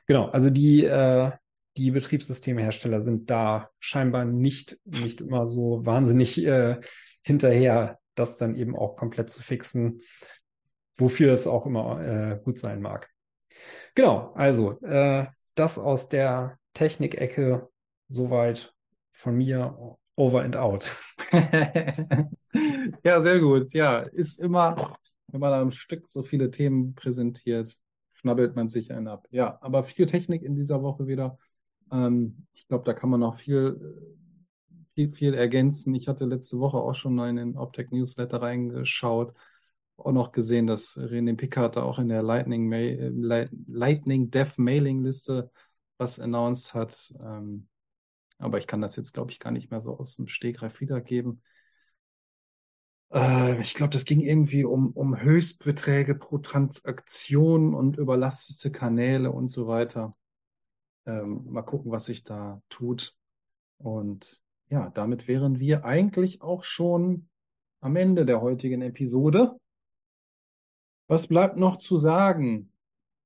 genau, 0.05 0.29
also 0.29 0.49
die 0.49 0.83
äh, 0.83 1.31
die 1.77 1.91
Betriebssystemhersteller 1.91 3.01
sind 3.01 3.29
da 3.29 3.69
scheinbar 3.79 4.25
nicht 4.25 4.79
nicht 4.85 5.21
immer 5.21 5.45
so 5.45 5.85
wahnsinnig 5.85 6.43
äh, 6.45 6.79
hinterher, 7.21 7.99
das 8.19 8.37
dann 8.37 8.55
eben 8.55 8.75
auch 8.75 8.95
komplett 8.95 9.29
zu 9.29 9.41
fixen, 9.41 10.01
wofür 10.97 11.33
es 11.33 11.47
auch 11.47 11.65
immer 11.65 12.01
äh, 12.01 12.39
gut 12.43 12.59
sein 12.59 12.81
mag. 12.81 13.09
Genau, 13.95 14.33
also 14.33 14.79
äh, 14.81 15.27
das 15.55 15.79
aus 15.79 16.09
der 16.09 16.57
Technikecke 16.73 17.69
soweit 18.07 18.73
von 19.11 19.35
mir 19.35 19.97
over 20.15 20.41
and 20.41 20.55
out. 20.55 20.91
ja, 23.03 23.21
sehr 23.21 23.39
gut. 23.39 23.73
Ja, 23.73 23.99
ist 23.99 24.39
immer, 24.39 24.97
wenn 25.27 25.39
man 25.39 25.53
am 25.53 25.71
Stück 25.71 26.07
so 26.07 26.23
viele 26.23 26.51
Themen 26.51 26.95
präsentiert, 26.95 27.71
schnabbelt 28.13 28.55
man 28.55 28.69
sich 28.69 28.91
einen 28.91 29.07
ab. 29.07 29.27
Ja, 29.31 29.57
aber 29.61 29.83
viel 29.83 30.07
Technik 30.07 30.43
in 30.43 30.55
dieser 30.55 30.81
Woche 30.81 31.07
wieder. 31.07 31.37
Ähm, 31.91 32.47
ich 32.53 32.67
glaube, 32.67 32.85
da 32.85 32.93
kann 32.93 33.09
man 33.09 33.19
noch 33.19 33.37
viel, 33.37 33.79
viel, 34.97 35.13
viel 35.13 35.33
ergänzen. 35.35 35.93
Ich 35.93 36.07
hatte 36.07 36.25
letzte 36.25 36.59
Woche 36.59 36.77
auch 36.77 36.95
schon 36.95 37.19
in 37.19 37.35
den 37.35 37.57
Optech 37.57 37.91
Newsletter 37.91 38.41
reingeschaut 38.41 39.33
auch 39.97 40.11
noch 40.11 40.31
gesehen, 40.31 40.67
dass 40.67 40.97
René 40.97 41.35
Pickard 41.35 41.75
da 41.75 41.83
auch 41.83 41.99
in 41.99 42.09
der 42.09 42.21
Lightning, 42.23 42.71
Lightning 43.67 44.29
Dev 44.29 44.53
Mailing 44.57 45.03
Liste 45.03 45.51
was 45.97 46.19
announced 46.19 46.73
hat. 46.75 47.13
Ähm, 47.19 47.67
aber 48.37 48.59
ich 48.59 48.67
kann 48.67 48.81
das 48.81 48.95
jetzt, 48.95 49.13
glaube 49.13 49.31
ich, 49.31 49.39
gar 49.39 49.51
nicht 49.51 49.71
mehr 49.71 49.81
so 49.81 49.97
aus 49.97 50.15
dem 50.15 50.27
Stegreif 50.27 50.79
wiedergeben. 50.79 51.41
Äh, 53.11 53.59
ich 53.59 53.73
glaube, 53.73 53.89
das 53.89 54.05
ging 54.05 54.21
irgendwie 54.21 54.63
um, 54.63 54.91
um 54.91 55.19
Höchstbeträge 55.19 56.13
pro 56.13 56.37
Transaktion 56.37 57.73
und 57.73 57.97
überlastete 57.97 58.71
Kanäle 58.71 59.31
und 59.31 59.47
so 59.47 59.67
weiter. 59.67 60.15
Ähm, 61.07 61.45
mal 61.49 61.63
gucken, 61.63 61.91
was 61.91 62.05
sich 62.05 62.23
da 62.23 62.61
tut. 62.69 63.15
Und 63.79 64.39
ja, 64.69 64.89
damit 64.89 65.27
wären 65.27 65.59
wir 65.59 65.85
eigentlich 65.85 66.41
auch 66.41 66.63
schon 66.63 67.29
am 67.79 67.95
Ende 67.95 68.25
der 68.25 68.41
heutigen 68.41 68.81
Episode. 68.81 69.57
Was 71.07 71.27
bleibt 71.27 71.57
noch 71.57 71.77
zu 71.77 71.97
sagen? 71.97 72.71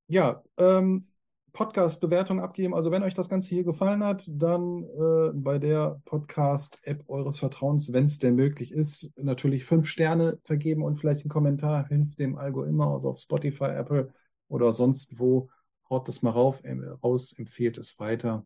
Ja, 0.07 0.43
ähm, 0.57 1.07
Podcast-Bewertung 1.53 2.39
abgeben. 2.39 2.73
Also 2.73 2.91
wenn 2.91 3.03
euch 3.03 3.13
das 3.13 3.29
Ganze 3.29 3.49
hier 3.49 3.63
gefallen 3.63 4.03
hat, 4.03 4.29
dann 4.31 4.83
äh, 4.83 5.31
bei 5.33 5.57
der 5.57 6.01
Podcast-App 6.05 7.03
eures 7.07 7.39
Vertrauens, 7.39 7.91
wenn 7.91 8.05
es 8.05 8.19
denn 8.19 8.35
möglich 8.35 8.71
ist, 8.71 9.11
natürlich 9.17 9.65
fünf 9.65 9.87
Sterne 9.87 10.39
vergeben 10.43 10.83
und 10.83 10.99
vielleicht 10.99 11.23
einen 11.23 11.31
Kommentar 11.31 11.87
hilft 11.87 12.19
dem 12.19 12.37
Algo 12.37 12.63
immer, 12.63 12.87
also 12.87 13.09
auf 13.09 13.19
Spotify, 13.19 13.65
Apple 13.65 14.13
oder 14.47 14.73
sonst 14.73 15.19
wo. 15.19 15.49
Haut 15.89 16.07
das 16.07 16.21
mal 16.21 16.29
rauf, 16.29 16.61
raus, 17.03 17.33
empfehlt 17.37 17.77
es 17.77 17.99
weiter. 17.99 18.45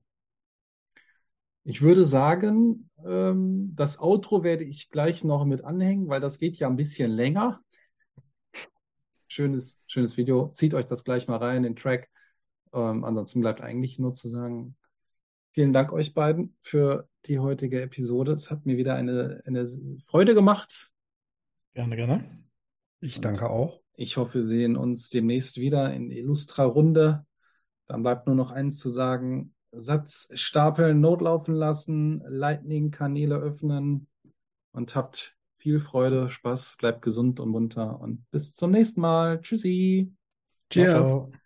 Ich 1.67 1.81
würde 1.81 2.05
sagen, 2.05 2.91
ähm, 3.03 3.71
das 3.75 3.99
Outro 3.99 4.43
werde 4.43 4.63
ich 4.63 4.91
gleich 4.91 5.23
noch 5.23 5.45
mit 5.45 5.63
anhängen, 5.63 6.07
weil 6.07 6.21
das 6.21 6.37
geht 6.37 6.57
ja 6.57 6.67
ein 6.67 6.75
bisschen 6.75 7.09
länger. 7.09 7.59
Schönes, 9.27 9.81
schönes 9.87 10.15
Video. 10.15 10.49
Zieht 10.49 10.75
euch 10.75 10.85
das 10.85 11.03
gleich 11.03 11.27
mal 11.27 11.37
rein, 11.37 11.63
den 11.63 11.75
Track. 11.75 12.07
Ähm, 12.71 13.03
ansonsten 13.03 13.41
bleibt 13.41 13.61
eigentlich 13.61 13.97
nur 13.97 14.13
zu 14.13 14.29
sagen, 14.29 14.77
vielen 15.53 15.73
Dank 15.73 15.91
euch 15.91 16.13
beiden 16.13 16.55
für 16.61 17.09
die 17.25 17.39
heutige 17.39 17.81
Episode. 17.81 18.33
Es 18.33 18.51
hat 18.51 18.67
mir 18.67 18.77
wieder 18.77 18.93
eine, 18.93 19.41
eine 19.45 19.67
Freude 20.05 20.35
gemacht. 20.35 20.91
Gerne, 21.73 21.95
gerne. 21.95 22.43
Ich 23.01 23.21
danke 23.21 23.49
auch. 23.49 23.81
Ich 23.95 24.17
hoffe, 24.17 24.39
wir 24.39 24.45
sehen 24.45 24.77
uns 24.77 25.09
demnächst 25.09 25.57
wieder 25.57 25.91
in 25.91 26.11
Illustra-Runde. 26.11 27.25
Dann 27.87 28.03
bleibt 28.03 28.27
nur 28.27 28.35
noch 28.35 28.51
eins 28.51 28.77
zu 28.77 28.89
sagen. 28.89 29.54
Satz 29.77 30.29
stapeln, 30.33 30.99
notlaufen 30.99 31.55
lassen, 31.55 32.23
Lightning-Kanäle 32.27 33.35
öffnen 33.35 34.07
und 34.71 34.95
habt 34.95 35.35
viel 35.57 35.79
Freude, 35.79 36.29
Spaß, 36.29 36.77
bleibt 36.77 37.01
gesund 37.01 37.39
und 37.39 37.49
munter 37.49 37.99
und 37.99 38.29
bis 38.31 38.53
zum 38.55 38.71
nächsten 38.71 39.01
Mal. 39.01 39.41
Tschüssi. 39.41 40.11
Cheers. 40.69 40.91
Ciao, 40.93 41.03
ciao. 41.03 41.44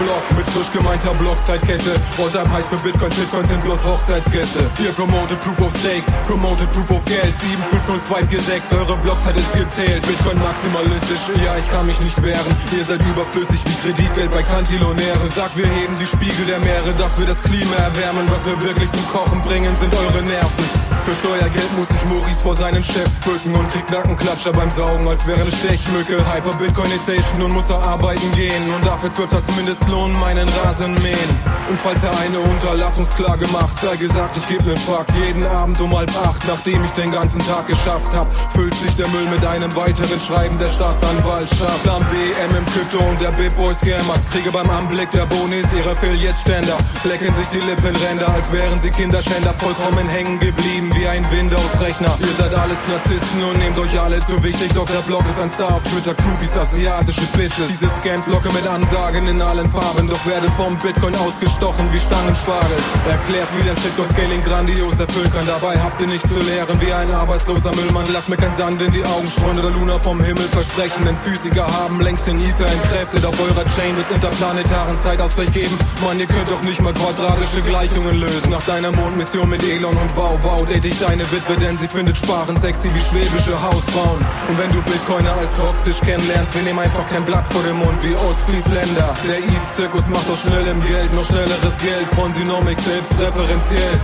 Block 0.00 0.24
mit 0.36 0.48
frisch 0.50 0.72
gemeinter 0.72 1.12
Blockzeitkette. 1.14 1.94
Alltime 2.16 2.50
heiß 2.52 2.68
für 2.68 2.76
Bitcoin, 2.76 3.12
Shitcoins 3.12 3.48
sind 3.48 3.62
bloß 3.62 3.84
Hochzeitsgäste. 3.84 4.70
Ihr 4.82 4.92
promoted 4.92 5.38
Proof 5.40 5.60
of 5.60 5.76
Stake, 5.76 6.04
promoted 6.24 6.70
Proof 6.72 6.90
of 6.90 7.04
Geld. 7.04 7.34
750246, 7.38 8.78
eure 8.78 8.96
Blockzeit 8.98 9.36
ist 9.36 9.52
gezählt. 9.52 10.02
Bitcoin 10.06 10.38
maximalistisch, 10.38 11.28
ja, 11.44 11.56
ich 11.56 11.70
kann 11.70 11.86
mich 11.86 12.00
nicht 12.00 12.20
wehren. 12.22 12.54
Ihr 12.76 12.84
seid 12.84 13.00
überflüssig 13.06 13.60
wie 13.66 13.76
Kreditgeld 13.82 14.30
bei 14.30 14.42
Kantilonäre. 14.42 15.28
Sagt, 15.28 15.56
wir 15.56 15.66
heben 15.66 15.94
die 15.96 16.06
Spiegel 16.06 16.46
der 16.46 16.60
Meere, 16.60 16.94
dass 16.94 17.18
wir 17.18 17.26
das 17.26 17.42
Klima 17.42 17.76
erwärmen. 17.76 18.26
Was 18.30 18.46
wir 18.46 18.60
wirklich 18.62 18.90
zum 18.90 19.06
Kochen 19.08 19.40
bringen, 19.42 19.76
sind 19.76 19.94
eure 19.94 20.22
Nerven. 20.22 20.89
Für 21.06 21.14
Steuergeld 21.14 21.76
muss 21.76 21.88
sich 21.88 22.04
Maurice 22.06 22.40
vor 22.40 22.54
seinen 22.54 22.84
Chefs 22.84 23.18
bücken 23.20 23.54
und 23.54 23.68
kriegt 23.70 23.90
Nackenklatscher 23.90 24.52
beim 24.52 24.70
Saugen, 24.70 25.06
als 25.08 25.26
wäre 25.26 25.40
eine 25.40 25.50
Stechmücke. 25.50 26.18
Hyper 26.18 26.56
Bitcoinization 26.56 27.42
und 27.42 27.52
muss 27.52 27.70
er 27.70 27.82
arbeiten 27.82 28.30
gehen 28.32 28.72
und 28.74 28.86
dafür 28.86 29.10
12 29.10 29.30
Satz 29.30 29.56
Mindestlohn 29.56 30.12
meinen 30.12 30.48
Rasen 30.48 30.94
mähen. 31.02 31.59
Und 31.70 31.78
falls 31.78 32.02
er 32.02 32.10
eine 32.18 32.40
Unterlassungsklage 32.40 33.46
macht, 33.46 33.78
sei 33.78 33.94
gesagt, 33.94 34.36
ich 34.36 34.48
geb 34.48 34.66
nen 34.66 34.76
Fuck. 34.76 35.06
Jeden 35.24 35.46
Abend 35.46 35.80
um 35.80 35.96
halb 35.96 36.10
acht, 36.26 36.44
nachdem 36.48 36.82
ich 36.82 36.90
den 36.90 37.12
ganzen 37.12 37.38
Tag 37.46 37.68
geschafft 37.68 38.12
hab, 38.12 38.26
füllt 38.56 38.74
sich 38.74 38.96
der 38.96 39.06
Müll 39.10 39.26
mit 39.26 39.46
einem 39.46 39.72
weiteren 39.76 40.18
Schreiben 40.18 40.58
der 40.58 40.68
Staatsanwaltschaft. 40.68 41.88
Am 41.88 42.04
BM 42.10 42.56
im 42.56 42.66
Krypto 42.66 42.98
und 42.98 43.20
der 43.22 43.30
Big 43.38 43.54
Boy 43.54 43.72
Scammer. 43.72 44.14
Kriege 44.32 44.50
beim 44.50 44.68
Anblick 44.68 45.12
der 45.12 45.26
Bonis 45.26 45.72
ihre 45.72 45.92
Affiliate-Ständer, 45.92 46.76
lecken 47.04 47.32
sich 47.32 47.46
die 47.48 47.60
Lippenränder, 47.60 48.28
als 48.34 48.50
wären 48.50 48.76
sie 48.76 48.90
Kinderschänder, 48.90 49.54
vollkommen 49.58 50.08
hängen 50.08 50.40
geblieben 50.40 50.90
wie 50.96 51.06
ein 51.06 51.24
Windows-Rechner. 51.30 52.18
Ihr 52.18 52.34
seid 52.36 52.52
alles 52.52 52.80
Narzissten 52.88 53.44
und 53.44 53.58
nehmt 53.58 53.78
euch 53.78 54.00
alle 54.00 54.18
zu 54.26 54.42
wichtig, 54.42 54.72
doch 54.74 54.86
der 54.86 55.02
Blog 55.06 55.22
ist 55.28 55.40
ein 55.40 55.52
Star 55.52 55.76
auf 55.76 55.84
Twitter, 55.84 56.14
Groupies, 56.14 56.56
asiatische 56.56 57.26
Bitches. 57.36 57.68
Diese 57.68 57.88
Scams 58.00 58.26
locke 58.26 58.52
mit 58.52 58.66
Ansagen 58.66 59.28
in 59.28 59.40
allen 59.40 59.70
Farben, 59.70 60.08
doch 60.08 60.26
werde 60.26 60.50
vom 60.56 60.76
Bitcoin 60.76 61.14
ausgestochen 61.60 61.92
wie 61.92 62.00
Stangenspargel. 62.00 62.76
Erklärt, 63.08 63.48
wie 63.56 63.64
dein 63.64 63.76
Shitcoin-Scaling 63.76 64.42
grandios 64.42 64.98
erfüllen 64.98 65.30
kann, 65.32 65.46
dabei 65.46 65.78
habt 65.78 66.00
ihr 66.00 66.06
nichts 66.06 66.28
zu 66.28 66.40
lehren 66.40 66.80
wie 66.80 66.92
ein 66.92 67.10
arbeitsloser 67.10 67.74
Müllmann. 67.74 68.06
Lass 68.12 68.28
mir 68.28 68.36
kein 68.36 68.54
Sand 68.54 68.80
in 68.80 68.92
die 68.92 69.04
Augen 69.04 69.26
streuen 69.28 69.58
oder 69.58 69.70
Luna 69.70 69.98
vom 69.98 70.22
Himmel 70.22 70.48
versprechen, 70.48 71.04
denn 71.04 71.16
Physiker 71.16 71.66
haben 71.66 72.00
längst 72.00 72.26
den 72.26 72.40
Ether 72.40 72.66
entkräftet. 72.66 73.24
Auf 73.24 73.38
eurer 73.40 73.64
Chain 73.74 73.96
wird 73.96 74.10
interplanetaren 74.10 74.98
Zeitausgleich 74.98 75.52
geben. 75.52 75.76
Mann, 76.02 76.18
ihr 76.18 76.26
könnt 76.26 76.48
doch 76.48 76.62
nicht 76.62 76.80
mal 76.80 76.92
quadratische 76.92 77.62
Gleichungen 77.62 78.16
lösen. 78.16 78.50
Nach 78.50 78.62
deiner 78.62 78.92
Mondmission 78.92 79.48
mit 79.48 79.62
Elon 79.62 79.96
und 79.96 80.16
Wow 80.16 80.38
Wow 80.42 80.66
date 80.66 80.86
ich 80.86 80.98
deine 80.98 81.30
Witwe, 81.30 81.56
denn 81.56 81.76
sie 81.78 81.88
findet 81.88 82.16
Sparen 82.16 82.56
sexy 82.56 82.90
wie 82.94 83.00
schwäbische 83.00 83.60
Hausfrauen. 83.60 84.24
Und 84.48 84.58
wenn 84.58 84.70
du 84.70 84.82
Bitcoiner 84.82 85.32
als 85.36 85.52
toxisch 85.54 86.00
kennenlernst, 86.00 86.54
wir 86.54 86.62
nehmen 86.62 86.78
einfach 86.78 87.08
kein 87.08 87.24
Blatt 87.24 87.46
vor 87.52 87.62
den 87.62 87.76
Mund 87.76 88.02
wie 88.02 88.14
Ostfriesländer. 88.14 89.14
Der 89.26 89.38
Eve-Zirkus 89.38 90.08
macht 90.08 90.28
aus 90.30 90.40
schnellem 90.42 90.84
Geld 90.86 91.14
noch 91.14 91.24
schnelleres 91.40 91.78
Geld. 91.78 92.10
Ponzinomics 92.12 92.84
selbstreferenziell. 92.84 94.00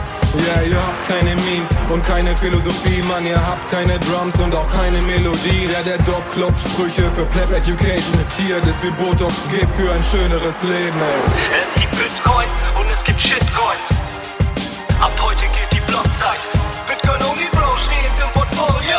Ja, 0.46 0.54
yeah, 0.54 0.62
ihr 0.68 0.76
habt 0.76 1.08
keine 1.08 1.34
Memes 1.36 1.68
und 1.90 2.04
keine 2.04 2.36
Philosophie, 2.36 3.00
Mann, 3.08 3.26
ihr 3.26 3.40
habt 3.40 3.70
keine 3.70 3.98
Drums 4.00 4.38
und 4.40 4.54
auch 4.54 4.70
keine 4.70 5.00
Melodie. 5.02 5.66
Der, 5.66 5.82
der 5.82 5.98
Doc 6.04 6.22
klopft 6.32 6.60
Sprüche 6.60 7.10
für 7.12 7.24
Pleb 7.26 7.50
Education. 7.50 8.14
Vier, 8.36 8.60
das 8.60 8.82
wie 8.82 8.90
Botox 8.90 9.34
gibt 9.50 9.72
für 9.76 9.92
ein 9.92 10.02
schöneres 10.02 10.62
Leben, 10.62 11.00
ey. 11.00 11.58
Es 11.58 11.80
gibt 11.80 11.92
Bitcoin 11.92 12.46
und 12.78 12.88
es 12.90 13.02
gibt 13.04 13.20
Shitcoins. 13.20 13.86
Ab 15.00 15.12
heute 15.20 15.46
geht 15.46 15.72
die 15.72 15.80
Blockzeit. 15.80 16.40
Bitcoin 16.86 17.22
only 17.22 17.48
bro 17.52 17.70
steht 17.86 18.12
im 18.20 18.30
Portfolio. 18.34 18.98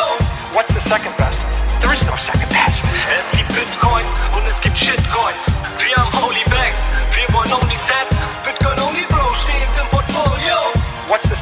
What's 0.52 0.72
the 0.74 0.88
second 0.88 1.16
best? 1.18 1.40
There 1.80 1.94
is 1.94 2.02
no 2.04 2.16
second 2.16 2.48
best. 2.48 2.82
Es 3.14 3.38
gibt 3.38 3.48
Bitcoin 3.54 4.04
und 4.34 4.46
es 4.46 4.60
gibt 4.60 4.76
Shitcoins. 4.76 5.57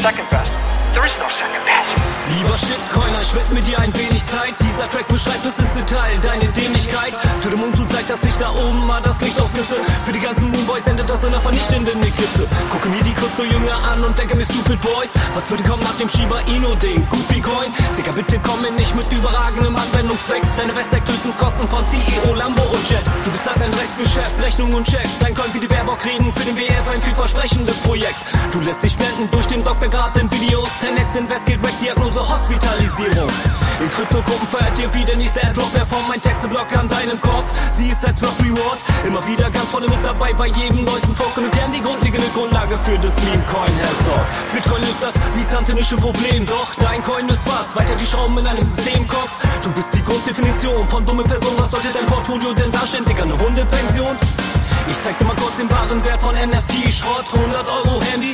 Second 0.06 0.30
best? 0.30 0.54
There 0.94 1.04
is 1.04 1.18
no 1.18 1.28
second 1.28 1.64
best. 1.66 2.05
Lieber 2.46 2.58
Shitcoiner, 2.58 3.20
ich 3.20 3.34
widme 3.34 3.60
dir 3.60 3.78
ein 3.80 3.92
wenig 3.92 4.24
Zeit. 4.24 4.54
Dieser 4.60 4.88
Track 4.88 5.08
beschreibt 5.08 5.42
bis 5.42 5.58
ins 5.58 5.74
Detail 5.74 6.16
deine 6.22 6.46
Dämlichkeit. 6.46 7.12
Tür 7.42 7.50
dem 7.50 7.58
Mund 7.58 7.74
zu 7.74 7.84
zeigt, 7.86 8.08
dass 8.08 8.22
ich 8.22 8.34
da 8.38 8.50
oben 8.54 8.86
mal 8.86 9.02
das 9.02 9.20
Licht 9.20 9.40
aufnisse. 9.40 9.74
Für 10.04 10.12
die 10.12 10.20
ganzen 10.20 10.52
Moonboys 10.52 10.86
endet 10.86 11.10
das 11.10 11.24
in 11.24 11.30
einer 11.30 11.40
vernichtenden 11.40 11.98
Eklipse. 11.98 12.46
Gucke 12.70 12.88
mir 12.88 13.02
die 13.02 13.12
Krypto-Jünger 13.14 13.76
an 13.90 14.00
und 14.04 14.16
denke 14.16 14.36
mir 14.36 14.44
Stupid 14.44 14.80
Boys. 14.80 15.10
Was 15.34 15.50
würde 15.50 15.64
kommen 15.64 15.82
nach 15.82 15.96
dem 15.96 16.08
Shiba 16.08 16.38
Inu-Ding? 16.46 17.08
Goofy 17.08 17.40
Coin? 17.40 17.72
Digga, 17.98 18.12
bitte 18.12 18.38
komm 18.46 18.60
nicht 18.76 18.94
mit 18.94 19.12
überragendem 19.12 19.74
Anwendungszweck. 19.74 20.42
Deine 20.56 20.76
West 20.76 20.92
deckt 20.92 21.08
höchstens 21.08 21.36
Kosten 21.36 21.66
von 21.66 21.84
CEO, 21.84 22.32
Lambo 22.34 22.62
und 22.62 22.88
Jet. 22.88 23.02
Du 23.24 23.30
bezahlst 23.32 23.62
ein 23.62 23.72
Drecksgeschäft, 23.72 24.40
Rechnung 24.40 24.72
und 24.72 24.86
Checks. 24.86 25.18
Dein 25.18 25.34
Coin 25.34 25.52
wie 25.52 25.60
die 25.60 25.66
Baerbock 25.66 26.04
reden 26.04 26.32
für 26.32 26.44
den 26.44 26.56
WF 26.56 26.90
ein 26.90 27.02
vielversprechendes 27.02 27.76
Projekt. 27.78 28.20
Du 28.52 28.60
lässt 28.60 28.84
dich 28.84 28.96
blenden 28.96 29.28
durch 29.32 29.46
den 29.46 29.64
Doktorgrad 29.64 30.16
in 30.18 30.30
Videos. 30.30 30.68
10x 30.80 31.18
Invest 31.18 31.46
geht 31.46 31.62
weg, 31.64 31.74
Diagnose 31.80 32.20
Hospitalisierung. 32.36 33.30
In 33.80 33.90
Kryptogruppen 33.90 34.46
feiert 34.46 34.78
ihr 34.78 34.92
wieder 34.92 35.16
nicht 35.16 35.34
Airdrop, 35.36 35.72
performt 35.72 36.08
mein 36.08 36.20
Texteblock 36.20 36.68
an 36.76 36.88
deinem 36.88 37.18
Kopf. 37.20 37.46
Sie 37.70 37.88
ist 37.88 38.04
als 38.04 38.20
Block 38.20 38.34
Reward, 38.42 38.78
immer 39.06 39.26
wieder 39.26 39.50
ganz 39.50 39.70
vorne 39.70 39.88
mit 39.88 40.04
dabei 40.04 40.34
bei 40.34 40.48
jedem 40.48 40.84
neuesten 40.84 41.14
Fork 41.14 41.36
und 41.38 41.50
gern 41.52 41.72
die 41.72 41.80
grundlegende 41.80 42.28
Grundlage 42.34 42.76
für 42.78 42.98
das 42.98 43.14
Meme 43.24 43.42
Coin 43.50 43.72
Hasdog. 43.80 44.26
Bitcoin 44.52 44.82
ist 44.82 45.02
das 45.02 45.14
byzantinische 45.34 45.96
Problem, 45.96 46.44
doch 46.44 46.74
dein 46.76 47.02
Coin 47.02 47.26
ist 47.28 47.46
was, 47.48 47.74
weiter 47.74 47.94
die 47.94 48.06
Schrauben 48.06 48.36
in 48.38 48.46
einem 48.46 48.66
Systemkopf. 48.66 49.32
Du 49.64 49.72
bist 49.72 49.94
die 49.94 50.02
Grunddefinition 50.02 50.86
von 50.88 51.04
dumme 51.06 51.24
Person, 51.24 51.54
was 51.56 51.70
sollte 51.70 51.88
dein 51.92 52.06
Portfolio 52.06 52.52
denn 52.52 52.70
darstellen, 52.70 53.04
Digga, 53.06 53.22
eine 53.22 53.38
Hundepension? 53.38 54.16
Ich 54.90 55.02
zeig 55.02 55.18
dir 55.18 55.24
mal 55.24 55.36
kurz 55.36 55.56
den 55.56 55.70
wahren 55.70 56.04
Wert 56.04 56.20
von 56.20 56.34
NFT, 56.34 56.92
Schrott, 56.92 57.24
100 57.32 57.70
Euro 57.70 58.02
Handy. 58.02 58.32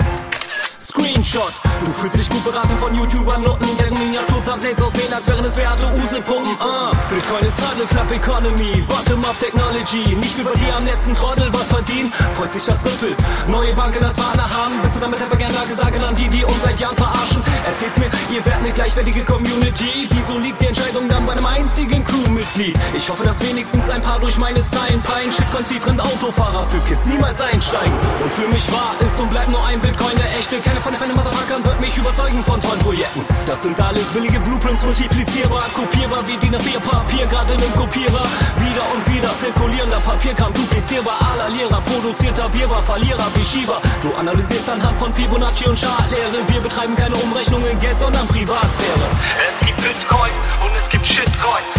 Screenshot. 0.92 1.52
Du 1.84 1.90
fühlst 1.90 2.16
dich 2.16 2.28
gut 2.28 2.44
beraten 2.44 2.76
von 2.76 2.94
YouTubern, 2.94 3.42
Noten, 3.42 3.66
deren 3.78 3.94
Miniatur-Thumbnails 3.94 4.82
aussehen, 4.82 5.12
als 5.12 5.26
wären 5.26 5.44
es 5.44 5.52
Beate 5.54 5.86
Use-Puppen. 5.86 6.52
Uh. 6.60 6.92
Bitcoin 7.08 7.44
ist 7.44 7.56
Huddle 7.56 7.86
Club 7.86 8.10
Economy, 8.10 8.84
Bottom-up 8.86 9.38
Technology. 9.38 10.14
Nicht 10.14 10.38
wie 10.38 10.42
bei 10.42 10.52
dir 10.52 10.76
am 10.76 10.84
letzten 10.84 11.14
Trottel 11.14 11.50
was 11.52 11.64
verdienen. 11.64 12.12
Freust 12.36 12.54
dich 12.56 12.64
das 12.66 12.82
Simpel. 12.82 13.16
Neue 13.48 13.72
Banken 13.74 14.04
als 14.04 14.16
Partner 14.16 14.44
haben. 14.44 14.74
Willst 14.82 14.96
du 14.96 15.00
damit 15.00 15.22
einfach 15.22 15.38
gerne 15.38 15.54
Lage 15.54 15.72
sagen 15.74 16.02
an 16.02 16.14
die, 16.14 16.28
die 16.28 16.44
uns 16.44 16.62
seit 16.62 16.78
Jahren 16.78 16.96
verarschen? 16.96 17.42
Erzähl's 17.64 17.96
mir, 17.96 18.10
ihr 18.36 18.44
werdet 18.44 18.64
eine 18.64 18.72
gleichwertige 18.74 19.24
Community. 19.24 20.08
Wieso 20.10 20.38
liegt 20.38 20.60
die 20.60 20.66
Entscheidung 20.66 21.08
dann 21.08 21.24
bei 21.24 21.32
einem 21.32 21.46
einzigen 21.46 22.04
Crewmitglied? 22.04 22.78
Ich 22.94 23.08
hoffe, 23.08 23.24
dass 23.24 23.40
wenigstens 23.40 23.88
ein 23.88 24.02
paar 24.02 24.20
durch 24.20 24.36
meine 24.36 24.62
Zeilen 24.66 25.00
pein. 25.02 25.32
Shitcoins 25.32 25.70
wie 25.70 25.80
Fremdautofahrer 25.80 26.64
für 26.64 26.80
Kids 26.80 27.06
niemals 27.06 27.40
einsteigen. 27.40 27.94
Und 28.22 28.32
für 28.32 28.48
mich 28.48 28.70
war, 28.70 28.94
ist 29.00 29.18
und 29.18 29.30
bleibt 29.30 29.50
nur 29.50 29.64
ein 29.66 29.80
Bitcoin 29.80 30.16
der 30.16 30.28
echte. 30.38 30.58
Keine 30.58 30.81
von 30.82 30.92
den 30.92 30.98
Fan 30.98 31.14
Motherfuckern 31.14 31.64
wird 31.64 31.80
mich 31.80 31.96
überzeugen 31.96 32.42
von 32.42 32.60
tollen 32.60 32.78
Projekten. 32.80 33.24
Das 33.46 33.62
sind 33.62 33.80
alles 33.80 34.04
billige 34.06 34.40
Blueprints, 34.40 34.82
multiplizierbar, 34.82 35.62
kopierbar 35.74 36.26
wie 36.26 36.36
DIN 36.36 36.56
A4 36.56 36.80
Papier, 36.80 37.26
gerade 37.26 37.52
im 37.52 37.72
Kopierer. 37.74 38.24
Wieder 38.58 38.84
und 38.92 39.14
wieder 39.14 39.30
zirkulierender 39.38 40.00
Papierkram, 40.00 40.52
duplizierbar, 40.52 41.16
aller 41.30 41.50
Lehrer, 41.50 41.80
produzierter 41.82 42.52
Wirrwarr, 42.52 42.82
Verlierer 42.82 43.28
wie 43.34 43.44
Schieber. 43.44 43.80
Du 44.00 44.12
analysierst 44.14 44.68
anhand 44.68 44.98
von 44.98 45.12
Fibonacci 45.14 45.66
und 45.66 45.78
Chartlehre. 45.78 46.48
Wir 46.48 46.60
betreiben 46.60 46.96
keine 46.96 47.14
Umrechnung 47.14 47.64
in 47.64 47.78
Geld, 47.78 47.98
sondern 47.98 48.26
Privatsphäre. 48.26 49.06
Es 49.38 49.66
gibt 49.66 49.80
Bitcoin 49.82 50.32
und 50.64 50.74
es 50.74 50.88
gibt 50.88 51.06
Shitcoins. 51.06 51.72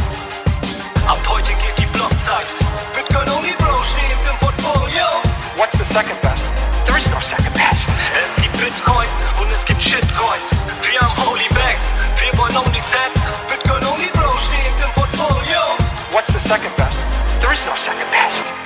Ab 1.07 1.19
heute 1.27 1.51
geht 1.55 1.77
die 1.77 1.87
Blockzeit. 1.87 2.47
Bitcoin 2.93 3.29
only 3.37 3.53
bro 3.57 3.75
steht 3.91 4.17
im 4.29 4.37
Portfolio. 4.39 5.05
What's 5.57 5.77
the 5.77 5.85
second 5.93 6.21
best? 6.21 6.45
There 6.85 6.97
is 6.97 7.07
no 7.09 7.19
second 7.19 7.53
best. 7.53 8.42
second 16.45 16.75
best. 16.77 16.99
There 17.41 17.53
is 17.53 17.65
no 17.65 17.75
second 17.75 18.09
best. 18.11 18.62